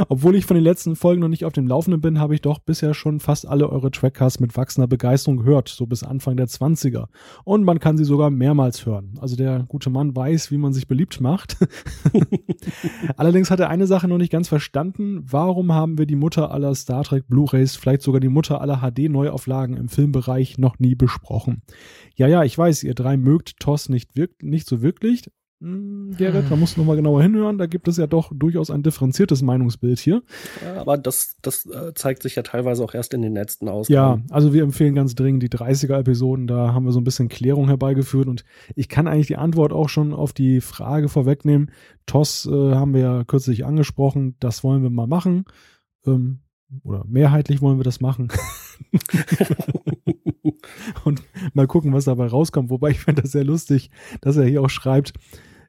Obwohl 0.09 0.35
ich 0.35 0.45
von 0.45 0.55
den 0.55 0.63
letzten 0.63 0.95
Folgen 0.95 1.21
noch 1.21 1.27
nicht 1.27 1.45
auf 1.45 1.53
dem 1.53 1.67
Laufenden 1.67 2.01
bin, 2.01 2.19
habe 2.19 2.35
ich 2.35 2.41
doch 2.41 2.59
bisher 2.59 2.93
schon 2.93 3.19
fast 3.19 3.47
alle 3.47 3.69
eure 3.69 3.91
Trackcasts 3.91 4.39
mit 4.39 4.55
wachsender 4.55 4.87
Begeisterung 4.87 5.37
gehört, 5.37 5.69
so 5.69 5.85
bis 5.85 6.03
Anfang 6.03 6.37
der 6.37 6.47
20er. 6.47 7.07
Und 7.43 7.63
man 7.63 7.79
kann 7.79 7.97
sie 7.97 8.05
sogar 8.05 8.29
mehrmals 8.29 8.85
hören. 8.85 9.13
Also 9.19 9.35
der 9.35 9.63
gute 9.67 9.89
Mann 9.89 10.15
weiß, 10.15 10.51
wie 10.51 10.57
man 10.57 10.73
sich 10.73 10.87
beliebt 10.87 11.21
macht. 11.21 11.57
Allerdings 13.17 13.51
hat 13.51 13.59
er 13.59 13.69
eine 13.69 13.87
Sache 13.87 14.07
noch 14.07 14.17
nicht 14.17 14.31
ganz 14.31 14.47
verstanden. 14.47 15.23
Warum 15.29 15.73
haben 15.73 15.97
wir 15.97 16.05
die 16.05 16.15
Mutter 16.15 16.51
aller 16.51 16.75
Star 16.75 17.03
Trek 17.03 17.27
Blu-rays, 17.27 17.75
vielleicht 17.75 18.01
sogar 18.01 18.19
die 18.19 18.29
Mutter 18.29 18.61
aller 18.61 18.81
HD-Neuauflagen 18.81 19.77
im 19.77 19.89
Filmbereich 19.89 20.57
noch 20.57 20.79
nie 20.79 20.95
besprochen? 20.95 21.61
Ja, 22.15 22.27
ja, 22.27 22.43
ich 22.43 22.57
weiß, 22.57 22.83
ihr 22.83 22.93
drei 22.93 23.17
mögt 23.17 23.59
TOS 23.59 23.89
nicht, 23.89 24.11
nicht 24.41 24.67
so 24.67 24.81
wirklich, 24.81 25.29
hm, 25.64 26.14
Gerrit, 26.18 26.44
da 26.49 26.57
musst 26.57 26.76
du 26.76 26.81
nochmal 26.81 26.98
genauer 26.98 27.23
hinhören. 27.23 27.57
Da 27.57 27.68
gibt 27.68 27.88
es 27.88 27.95
ja 27.95 28.06
doch 28.06 28.34
durchaus 28.35 28.69
ein 28.69 28.84
differenziertes 28.84 29.41
Meinungsbild 29.41 29.98
hier. 29.98 30.22
Ja, 30.61 30.81
aber 30.81 30.98
das, 30.98 31.38
das 31.41 31.65
äh, 31.65 31.94
zeigt 31.94 32.22
sich 32.22 32.35
ja 32.35 32.44
teilweise 32.44 32.84
auch 32.84 32.94
erst 32.94 33.14
in 33.14 33.22
den 33.22 33.34
letzten 33.34 33.69
Ausgaben. 33.69 34.26
Ja, 34.27 34.35
also 34.35 34.53
wir 34.53 34.64
empfehlen 34.64 34.94
ganz 34.94 35.15
dringend 35.15 35.41
die 35.41 35.49
30er-Episoden. 35.49 36.48
Da 36.48 36.73
haben 36.73 36.84
wir 36.84 36.91
so 36.91 36.99
ein 36.99 37.06
bisschen 37.06 37.30
Klärung 37.30 37.68
herbeigeführt. 37.68 38.27
Und 38.27 38.44
ich 38.76 38.90
kann 38.90 39.07
eigentlich 39.07 39.27
die 39.27 39.38
Antwort 39.38 39.72
auch 39.72 39.88
schon 39.88 40.14
auf 40.14 40.34
die 40.34 40.60
Frage 40.60 41.07
vorwegnehmen. 41.07 41.72
TOS 42.07 42.45
äh, 42.45 42.76
haben 42.76 42.94
wir 42.94 43.02
ja 43.02 43.23
kürzlich 43.23 43.65
angesprochen. 43.65 44.35
Das 44.41 44.65
wollen 44.65 44.84
wir 44.84 44.90
mal 44.90 45.07
machen. 45.07 45.45
Ähm, 46.06 46.40
oder 46.84 47.06
mehrheitlich 47.07 47.61
wollen 47.61 47.80
wir 47.80 47.85
das 47.85 48.02
machen. 48.02 48.27
und 51.06 51.23
mal 51.53 51.68
gucken, 51.68 51.94
was 51.94 52.06
dabei 52.06 52.27
rauskommt. 52.27 52.69
Wobei 52.69 52.90
ich 52.90 52.99
finde 52.99 53.22
das 53.22 53.31
sehr 53.31 53.44
lustig, 53.44 53.90
dass 54.22 54.38
er 54.38 54.45
hier 54.45 54.61
auch 54.61 54.69
schreibt, 54.69 55.14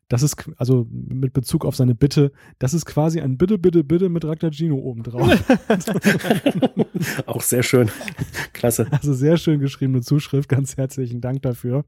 das 0.09 0.22
ist, 0.22 0.51
also 0.56 0.86
mit 0.90 1.32
Bezug 1.32 1.64
auf 1.64 1.76
seine 1.76 1.94
Bitte, 1.94 2.32
das 2.59 2.74
ist 2.74 2.85
quasi 2.85 3.20
ein 3.20 3.39
Bitte, 3.39 3.59
Bitte, 3.59 3.85
Bitte 3.85 4.09
mit 4.09 4.24
Raktagino 4.24 4.76
obendrauf. 4.76 5.28
Auch 7.26 7.43
sehr 7.43 7.62
schön. 7.62 7.90
Klasse. 8.52 8.86
Also 8.90 9.14
sehr 9.14 9.36
schön 9.36 9.60
geschriebene 9.60 10.02
Zuschrift, 10.02 10.48
ganz 10.48 10.76
herzlichen 10.76 11.20
Dank 11.20 11.43
dafür. 11.43 11.85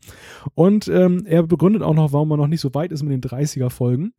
Und 0.55 0.89
ähm, 0.89 1.25
er 1.27 1.43
begründet 1.43 1.83
auch 1.83 1.95
noch, 1.95 2.13
warum 2.13 2.31
er 2.33 2.37
noch 2.37 2.49
nicht 2.49 2.61
so 2.61 2.75
weit 2.75 2.93
ist 2.93 3.03
mit 3.03 3.13
den 3.13 3.31
30er-Folgen. 3.31 4.13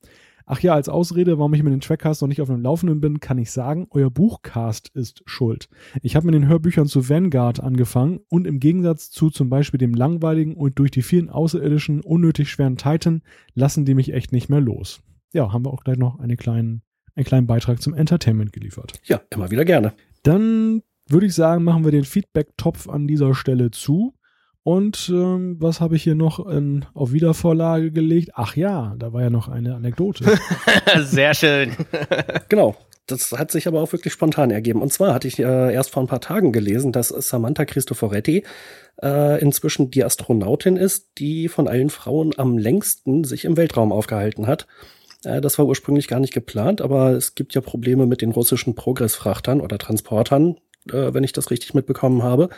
Ach 0.49 0.61
ja, 0.61 0.73
als 0.73 0.87
Ausrede, 0.87 1.37
warum 1.37 1.53
ich 1.53 1.61
mit 1.61 1.73
den 1.73 1.81
Trackcast 1.81 2.21
noch 2.21 2.29
nicht 2.29 2.41
auf 2.41 2.47
dem 2.47 2.61
Laufenden 2.61 3.01
bin, 3.01 3.19
kann 3.19 3.37
ich 3.37 3.51
sagen, 3.51 3.85
euer 3.91 4.09
Buchcast 4.09 4.87
ist 4.93 5.21
schuld. 5.25 5.67
Ich 6.01 6.15
habe 6.15 6.25
mit 6.25 6.35
den 6.35 6.47
Hörbüchern 6.47 6.87
zu 6.87 7.09
Vanguard 7.09 7.59
angefangen 7.59 8.21
und 8.29 8.47
im 8.47 8.61
Gegensatz 8.61 9.11
zu 9.11 9.29
zum 9.29 9.49
Beispiel 9.49 9.77
dem 9.77 9.93
langweiligen 9.93 10.55
und 10.55 10.79
durch 10.79 10.89
die 10.89 11.01
vielen 11.01 11.29
außerirdischen 11.29 11.99
unnötig 11.99 12.49
schweren 12.49 12.77
Titan 12.77 13.23
lassen 13.55 13.83
die 13.83 13.93
mich 13.93 14.13
echt 14.13 14.31
nicht 14.31 14.47
mehr 14.47 14.61
los. 14.61 15.01
Ja, 15.33 15.51
haben 15.51 15.65
wir 15.65 15.73
auch 15.73 15.83
gleich 15.83 15.97
noch 15.97 16.17
eine 16.19 16.37
kleinen, 16.37 16.81
einen 17.13 17.25
kleinen 17.25 17.45
Beitrag 17.45 17.81
zum 17.81 17.93
Entertainment 17.93 18.53
geliefert. 18.53 18.93
Ja, 19.03 19.19
immer 19.29 19.51
wieder 19.51 19.65
gerne. 19.65 19.95
Dann 20.23 20.81
würde 21.09 21.25
ich 21.25 21.33
sagen, 21.33 21.65
machen 21.65 21.83
wir 21.83 21.91
den 21.91 22.05
Feedback-Topf 22.05 22.87
an 22.87 23.05
dieser 23.05 23.35
Stelle 23.35 23.71
zu. 23.71 24.13
Und 24.67 25.07
ähm, 25.13 25.55
was 25.61 25.79
habe 25.79 25.95
ich 25.95 26.03
hier 26.03 26.15
noch 26.15 26.45
in, 26.45 26.83
auf 26.93 27.13
Wiedervorlage 27.13 27.89
gelegt? 27.89 28.31
Ach 28.33 28.57
ja, 28.57 28.95
da 28.99 29.13
war 29.13 29.21
ja 29.21 29.29
noch 29.29 29.47
eine 29.47 29.73
Anekdote. 29.75 30.25
Sehr 30.99 31.33
schön. 31.33 31.71
genau. 32.49 32.75
Das 33.05 33.31
hat 33.31 33.49
sich 33.49 33.69
aber 33.69 33.81
auch 33.81 33.93
wirklich 33.93 34.11
spontan 34.11 34.51
ergeben. 34.51 34.81
Und 34.81 34.91
zwar 34.91 35.13
hatte 35.13 35.29
ich 35.29 35.39
äh, 35.39 35.73
erst 35.73 35.91
vor 35.91 36.03
ein 36.03 36.07
paar 36.07 36.19
Tagen 36.19 36.51
gelesen, 36.51 36.91
dass 36.91 37.07
Samantha 37.07 37.63
Cristoforetti 37.63 38.43
äh, 39.01 39.39
inzwischen 39.39 39.89
die 39.89 40.03
Astronautin 40.03 40.75
ist, 40.75 41.11
die 41.17 41.47
von 41.47 41.69
allen 41.69 41.89
Frauen 41.89 42.33
am 42.35 42.57
längsten 42.57 43.23
sich 43.23 43.45
im 43.45 43.55
Weltraum 43.55 43.93
aufgehalten 43.93 44.47
hat. 44.47 44.67
Äh, 45.23 45.39
das 45.39 45.57
war 45.57 45.65
ursprünglich 45.65 46.09
gar 46.09 46.19
nicht 46.19 46.33
geplant, 46.33 46.81
aber 46.81 47.11
es 47.11 47.35
gibt 47.35 47.55
ja 47.55 47.61
Probleme 47.61 48.05
mit 48.05 48.21
den 48.21 48.31
russischen 48.31 48.75
Progressfrachtern 48.75 49.61
oder 49.61 49.77
Transportern, 49.77 50.57
äh, 50.93 51.13
wenn 51.13 51.23
ich 51.23 51.33
das 51.33 51.51
richtig 51.51 51.73
mitbekommen 51.73 52.23
habe. 52.23 52.49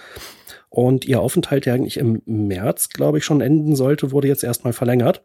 Und 0.69 1.05
ihr 1.05 1.19
Aufenthalt, 1.19 1.65
der 1.65 1.73
eigentlich 1.73 1.97
im 1.97 2.21
März, 2.25 2.89
glaube 2.89 3.17
ich, 3.17 3.25
schon 3.25 3.41
enden 3.41 3.75
sollte, 3.75 4.11
wurde 4.11 4.27
jetzt 4.27 4.43
erstmal 4.43 4.73
verlängert. 4.73 5.23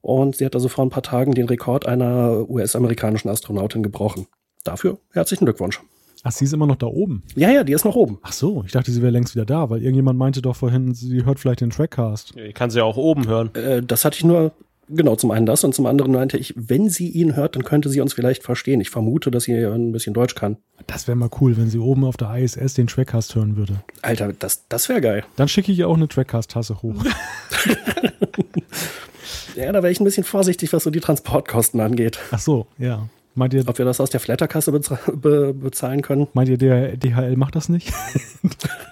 Und 0.00 0.36
sie 0.36 0.44
hat 0.44 0.54
also 0.54 0.68
vor 0.68 0.84
ein 0.84 0.90
paar 0.90 1.02
Tagen 1.02 1.34
den 1.34 1.48
Rekord 1.48 1.86
einer 1.86 2.48
US-amerikanischen 2.48 3.28
Astronautin 3.28 3.82
gebrochen. 3.82 4.26
Dafür 4.64 4.98
herzlichen 5.12 5.44
Glückwunsch. 5.44 5.80
Ach, 6.24 6.32
sie 6.32 6.44
ist 6.44 6.52
immer 6.52 6.66
noch 6.66 6.76
da 6.76 6.86
oben? 6.86 7.22
Ja, 7.36 7.50
ja, 7.50 7.62
die 7.64 7.72
ist 7.72 7.84
noch 7.84 7.94
oben. 7.94 8.18
Ach 8.22 8.32
so, 8.32 8.64
ich 8.66 8.72
dachte, 8.72 8.90
sie 8.90 9.02
wäre 9.02 9.12
längst 9.12 9.34
wieder 9.34 9.44
da, 9.44 9.70
weil 9.70 9.80
irgendjemand 9.80 10.18
meinte 10.18 10.42
doch 10.42 10.56
vorhin, 10.56 10.92
sie 10.94 11.24
hört 11.24 11.38
vielleicht 11.38 11.60
den 11.60 11.70
Trackcast. 11.70 12.34
Ja, 12.34 12.50
kann 12.52 12.70
sie 12.70 12.78
ja 12.78 12.84
auch 12.84 12.96
oben 12.96 13.28
hören. 13.28 13.54
Äh, 13.54 13.82
das 13.82 14.04
hatte 14.04 14.16
ich 14.16 14.24
nur 14.24 14.52
Genau, 14.90 15.16
zum 15.16 15.30
einen 15.30 15.46
das 15.46 15.64
und 15.64 15.74
zum 15.74 15.86
anderen 15.86 16.12
meinte 16.12 16.38
ich, 16.38 16.54
wenn 16.56 16.88
sie 16.88 17.08
ihn 17.08 17.36
hört, 17.36 17.56
dann 17.56 17.64
könnte 17.64 17.90
sie 17.90 18.00
uns 18.00 18.14
vielleicht 18.14 18.42
verstehen. 18.42 18.80
Ich 18.80 18.90
vermute, 18.90 19.30
dass 19.30 19.44
sie 19.44 19.54
ein 19.54 19.92
bisschen 19.92 20.14
Deutsch 20.14 20.34
kann. 20.34 20.56
Das 20.86 21.06
wäre 21.06 21.16
mal 21.16 21.30
cool, 21.40 21.56
wenn 21.56 21.68
sie 21.68 21.78
oben 21.78 22.04
auf 22.04 22.16
der 22.16 22.34
ISS 22.36 22.74
den 22.74 22.86
Trackcast 22.86 23.34
hören 23.34 23.56
würde. 23.56 23.82
Alter, 24.02 24.32
das, 24.32 24.66
das 24.68 24.88
wäre 24.88 25.00
geil. 25.00 25.24
Dann 25.36 25.48
schicke 25.48 25.72
ich 25.72 25.78
ihr 25.78 25.88
auch 25.88 25.96
eine 25.96 26.08
Trackcast-Tasse 26.08 26.82
hoch. 26.82 26.94
ja, 29.56 29.72
da 29.72 29.82
wäre 29.82 29.90
ich 29.90 30.00
ein 30.00 30.04
bisschen 30.04 30.24
vorsichtig, 30.24 30.72
was 30.72 30.84
so 30.84 30.90
die 30.90 31.00
Transportkosten 31.00 31.80
angeht. 31.80 32.18
Ach 32.30 32.38
so, 32.38 32.66
ja. 32.78 33.08
Meint 33.34 33.54
ihr, 33.54 33.62
Ob 33.68 33.78
wir 33.78 33.84
das 33.84 34.00
aus 34.00 34.10
der 34.10 34.18
Flatterkasse 34.18 34.72
be 34.72 35.54
bezahlen 35.54 36.02
können? 36.02 36.26
Meint 36.32 36.48
ihr, 36.48 36.58
der 36.58 36.96
DHL 36.96 37.36
macht 37.36 37.54
das 37.54 37.68
nicht? 37.68 37.92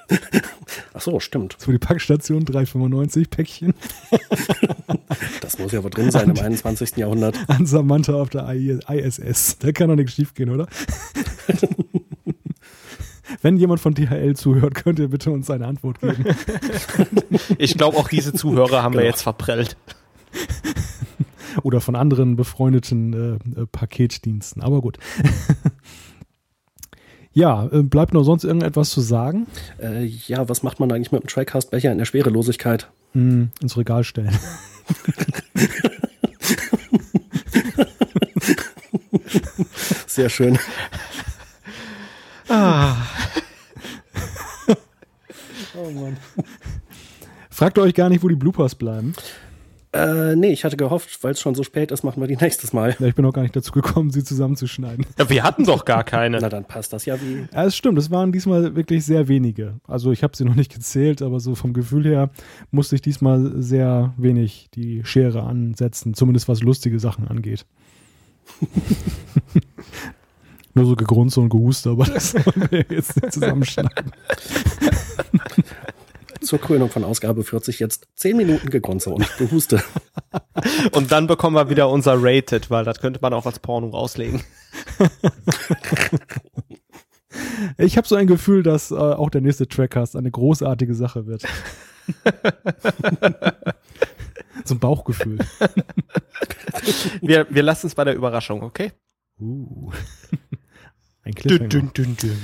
Ach 0.94 1.00
so, 1.00 1.20
stimmt. 1.20 1.56
So 1.58 1.72
die 1.72 1.78
Packstation 1.78 2.44
3,95 2.44 3.30
Päckchen. 3.30 3.74
das 5.40 5.58
muss 5.58 5.72
ja 5.72 5.82
wohl 5.82 5.90
drin 5.90 6.10
sein 6.10 6.30
im 6.30 6.38
21. 6.38 6.96
Jahrhundert. 6.96 7.38
An 7.48 7.66
Samantha 7.66 8.14
auf 8.14 8.30
der 8.30 8.48
ISS. 8.50 9.58
Da 9.58 9.72
kann 9.72 9.88
doch 9.88 9.96
nichts 9.96 10.14
schief 10.14 10.34
gehen, 10.34 10.50
oder? 10.50 10.66
Wenn 13.42 13.56
jemand 13.56 13.80
von 13.80 13.94
DHL 13.94 14.34
zuhört, 14.34 14.74
könnt 14.74 14.98
ihr 14.98 15.08
bitte 15.08 15.30
uns 15.30 15.50
eine 15.50 15.66
Antwort 15.66 16.00
geben. 16.00 16.24
Ich 17.58 17.76
glaube, 17.76 17.96
auch 17.96 18.08
diese 18.08 18.32
Zuhörer 18.32 18.82
haben 18.82 18.92
genau. 18.92 19.02
wir 19.02 19.08
jetzt 19.08 19.22
verprellt 19.22 19.76
oder 21.62 21.80
von 21.80 21.96
anderen 21.96 22.36
befreundeten 22.36 23.12
äh, 23.56 23.60
äh 23.60 23.66
Paketdiensten. 23.66 24.62
Aber 24.62 24.80
gut. 24.80 24.98
Ja, 27.36 27.68
äh, 27.70 27.82
bleibt 27.82 28.14
noch 28.14 28.24
sonst 28.24 28.44
irgendetwas 28.44 28.88
zu 28.88 29.02
sagen? 29.02 29.46
Äh, 29.78 30.06
ja, 30.06 30.48
was 30.48 30.62
macht 30.62 30.80
man 30.80 30.90
eigentlich 30.90 31.12
mit 31.12 31.22
dem 31.22 31.26
Tricast-Becher 31.28 31.92
in 31.92 31.98
der 31.98 32.06
Schwerelosigkeit? 32.06 32.88
Mm, 33.12 33.48
ins 33.60 33.76
Regal 33.76 34.04
stellen. 34.04 34.32
Sehr 40.06 40.30
schön. 40.30 40.58
Ah. 42.48 42.96
Oh 45.76 45.90
Mann. 45.90 46.16
Fragt 47.50 47.78
euch 47.78 47.92
gar 47.92 48.08
nicht, 48.08 48.22
wo 48.22 48.28
die 48.28 48.34
Bloopers 48.34 48.76
bleiben? 48.76 49.12
Äh, 49.96 50.36
nee, 50.36 50.52
ich 50.52 50.64
hatte 50.64 50.76
gehofft, 50.76 51.24
weil 51.24 51.32
es 51.32 51.40
schon 51.40 51.54
so 51.54 51.62
spät 51.62 51.90
ist, 51.90 52.02
machen 52.04 52.20
wir 52.20 52.28
die 52.28 52.36
nächstes 52.40 52.74
Mal. 52.74 52.94
Ja, 52.98 53.06
ich 53.06 53.14
bin 53.14 53.24
auch 53.24 53.32
gar 53.32 53.42
nicht 53.42 53.56
dazu 53.56 53.72
gekommen, 53.72 54.10
sie 54.10 54.22
zusammenzuschneiden. 54.22 55.06
Ja, 55.18 55.30
wir 55.30 55.42
hatten 55.42 55.64
doch 55.64 55.86
gar 55.86 56.04
keine. 56.04 56.38
Na, 56.40 56.48
dann 56.48 56.64
passt 56.64 56.92
das 56.92 57.06
ja 57.06 57.20
wie. 57.20 57.46
Ja, 57.52 57.64
es 57.64 57.76
stimmt, 57.76 57.98
es 57.98 58.10
waren 58.10 58.30
diesmal 58.32 58.76
wirklich 58.76 59.06
sehr 59.06 59.28
wenige. 59.28 59.80
Also 59.86 60.12
ich 60.12 60.22
habe 60.22 60.36
sie 60.36 60.44
noch 60.44 60.54
nicht 60.54 60.72
gezählt, 60.72 61.22
aber 61.22 61.40
so 61.40 61.54
vom 61.54 61.72
Gefühl 61.72 62.04
her 62.04 62.30
musste 62.70 62.96
ich 62.96 63.02
diesmal 63.02 63.52
sehr 63.62 64.12
wenig 64.18 64.68
die 64.74 65.02
Schere 65.04 65.44
ansetzen, 65.44 66.12
zumindest 66.14 66.48
was 66.48 66.62
lustige 66.62 67.00
Sachen 67.00 67.26
angeht. 67.28 67.64
Nur 70.74 70.84
so 70.84 70.94
gegrunzt 70.94 71.38
und 71.38 71.48
gehustet, 71.48 71.92
aber 71.92 72.04
das 72.04 72.34
wollen 72.34 72.70
wir 72.70 72.84
jetzt 72.90 73.20
nicht 73.20 73.32
zusammenschneiden. 73.32 74.12
Zur 76.46 76.60
Krönung 76.60 76.90
von 76.90 77.02
Ausgabe 77.02 77.42
40 77.42 77.80
jetzt 77.80 78.06
10 78.14 78.36
Minuten 78.36 78.70
Gegrunze 78.70 79.10
und 79.10 79.28
Gehuste. 79.36 79.82
Und 80.92 81.10
dann 81.12 81.26
bekommen 81.26 81.56
wir 81.56 81.68
wieder 81.68 81.90
unser 81.90 82.14
Rated, 82.18 82.70
weil 82.70 82.84
das 82.84 83.00
könnte 83.00 83.18
man 83.20 83.34
auch 83.34 83.46
als 83.46 83.58
Porno 83.58 83.88
rauslegen. 83.88 84.42
Ich 87.78 87.96
habe 87.98 88.08
so 88.08 88.16
ein 88.16 88.26
Gefühl, 88.26 88.62
dass 88.62 88.90
äh, 88.90 88.94
auch 88.94 89.28
der 89.28 89.42
nächste 89.42 89.68
Trackcast 89.68 90.16
eine 90.16 90.30
großartige 90.30 90.94
Sache 90.94 91.26
wird. 91.26 91.42
so 94.64 94.74
ein 94.74 94.78
Bauchgefühl. 94.78 95.38
Wir, 97.20 97.46
wir 97.50 97.62
lassen 97.62 97.88
es 97.88 97.94
bei 97.94 98.04
der 98.04 98.14
Überraschung, 98.14 98.62
okay? 98.62 98.92
Uh. 99.38 99.92
Ein 101.22 101.34
Cliffhanger. 101.34 101.68
dün, 101.68 102.16
dün. 102.16 102.38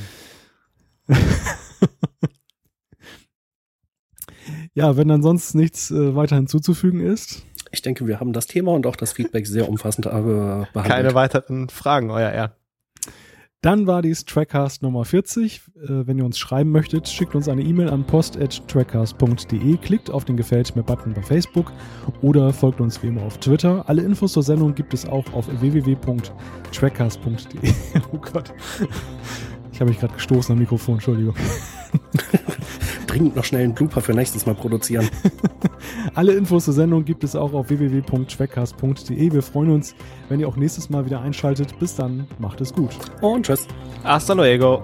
Ja, 4.75 4.97
wenn 4.97 5.11
ansonsten 5.11 5.59
nichts 5.59 5.91
äh, 5.91 6.15
weiter 6.15 6.37
hinzuzufügen 6.37 7.01
ist. 7.01 7.43
Ich 7.73 7.83
denke, 7.83 8.07
wir 8.07 8.21
haben 8.21 8.33
das 8.33 8.47
Thema 8.47 8.73
und 8.73 8.87
auch 8.87 8.97
das 8.97 9.13
Feedback 9.13 9.47
sehr 9.47 9.69
umfassend 9.69 10.07
äh, 10.07 10.11
behandelt. 10.11 10.87
Keine 10.87 11.15
weiteren 11.15 11.69
Fragen, 11.69 12.11
euer 12.11 12.31
Ehren. 12.31 12.53
Dann 13.63 13.87
war 13.87 14.03
dies 14.03 14.25
Trackcast 14.25 14.83
Nummer 14.83 15.05
40. 15.05 15.63
Äh, 15.77 16.07
wenn 16.07 16.19
ihr 16.19 16.25
uns 16.25 16.37
schreiben 16.39 16.73
möchtet, 16.73 17.09
schickt 17.09 17.37
uns 17.37 17.49
eine 17.49 17.63
E-Mail 17.63 17.91
an 17.91 18.05
post.trackcast.de, 18.05 19.77
klickt 19.77 20.11
auf 20.11 20.25
den 20.25 20.37
Gefällt 20.37 20.75
mir-Button 20.75 21.15
bei 21.15 21.23
Facebook 21.23 21.71
oder 22.23 22.53
folgt 22.53 22.81
uns 22.81 23.01
wie 23.05 23.07
immer 23.07 23.23
auf 23.23 23.39
Twitter. 23.39 23.89
Alle 23.89 24.03
Infos 24.03 24.33
zur 24.33 24.43
Sendung 24.43 24.75
gibt 24.75 24.93
es 24.95 25.07
auch 25.07 25.33
auf 25.33 25.47
www.trackcast.de. 25.61 27.61
oh 28.13 28.19
Gott. 28.19 28.53
Ich 29.73 29.81
habe 29.81 29.91
mich 29.91 30.01
gerade 30.01 30.15
gestoßen 30.15 30.55
am 30.55 30.59
Mikrofon, 30.59 30.95
Entschuldigung. 30.95 31.37
Dringend 33.13 33.37
noch 33.37 33.45
schnell 33.45 33.65
einen 33.65 33.75
Blooper 33.75 34.01
für 34.01 34.15
nächstes 34.15 34.47
Mal 34.47 34.55
produzieren. 34.55 35.07
Alle 36.15 36.33
Infos 36.33 36.65
zur 36.65 36.73
Sendung 36.73 37.05
gibt 37.05 37.25
es 37.25 37.37
auch 37.37 37.53
auf 37.53 37.69
www.trackcast.de. 37.69 39.33
Wir 39.33 39.43
freuen 39.43 39.71
uns, 39.71 39.95
wenn 40.31 40.41
ihr 40.41 40.49
auch 40.49 40.57
nächstes 40.57 40.89
Mal 40.89 41.05
wieder 41.05 41.21
einschaltet. 41.21 41.79
Bis 41.79 41.95
dann, 41.95 42.27
macht 42.39 42.63
es 42.63 42.73
gut. 42.73 42.97
Und 43.21 43.45
tschüss. 43.45 43.69
Hasta 44.03 44.33
luego. 44.33 44.83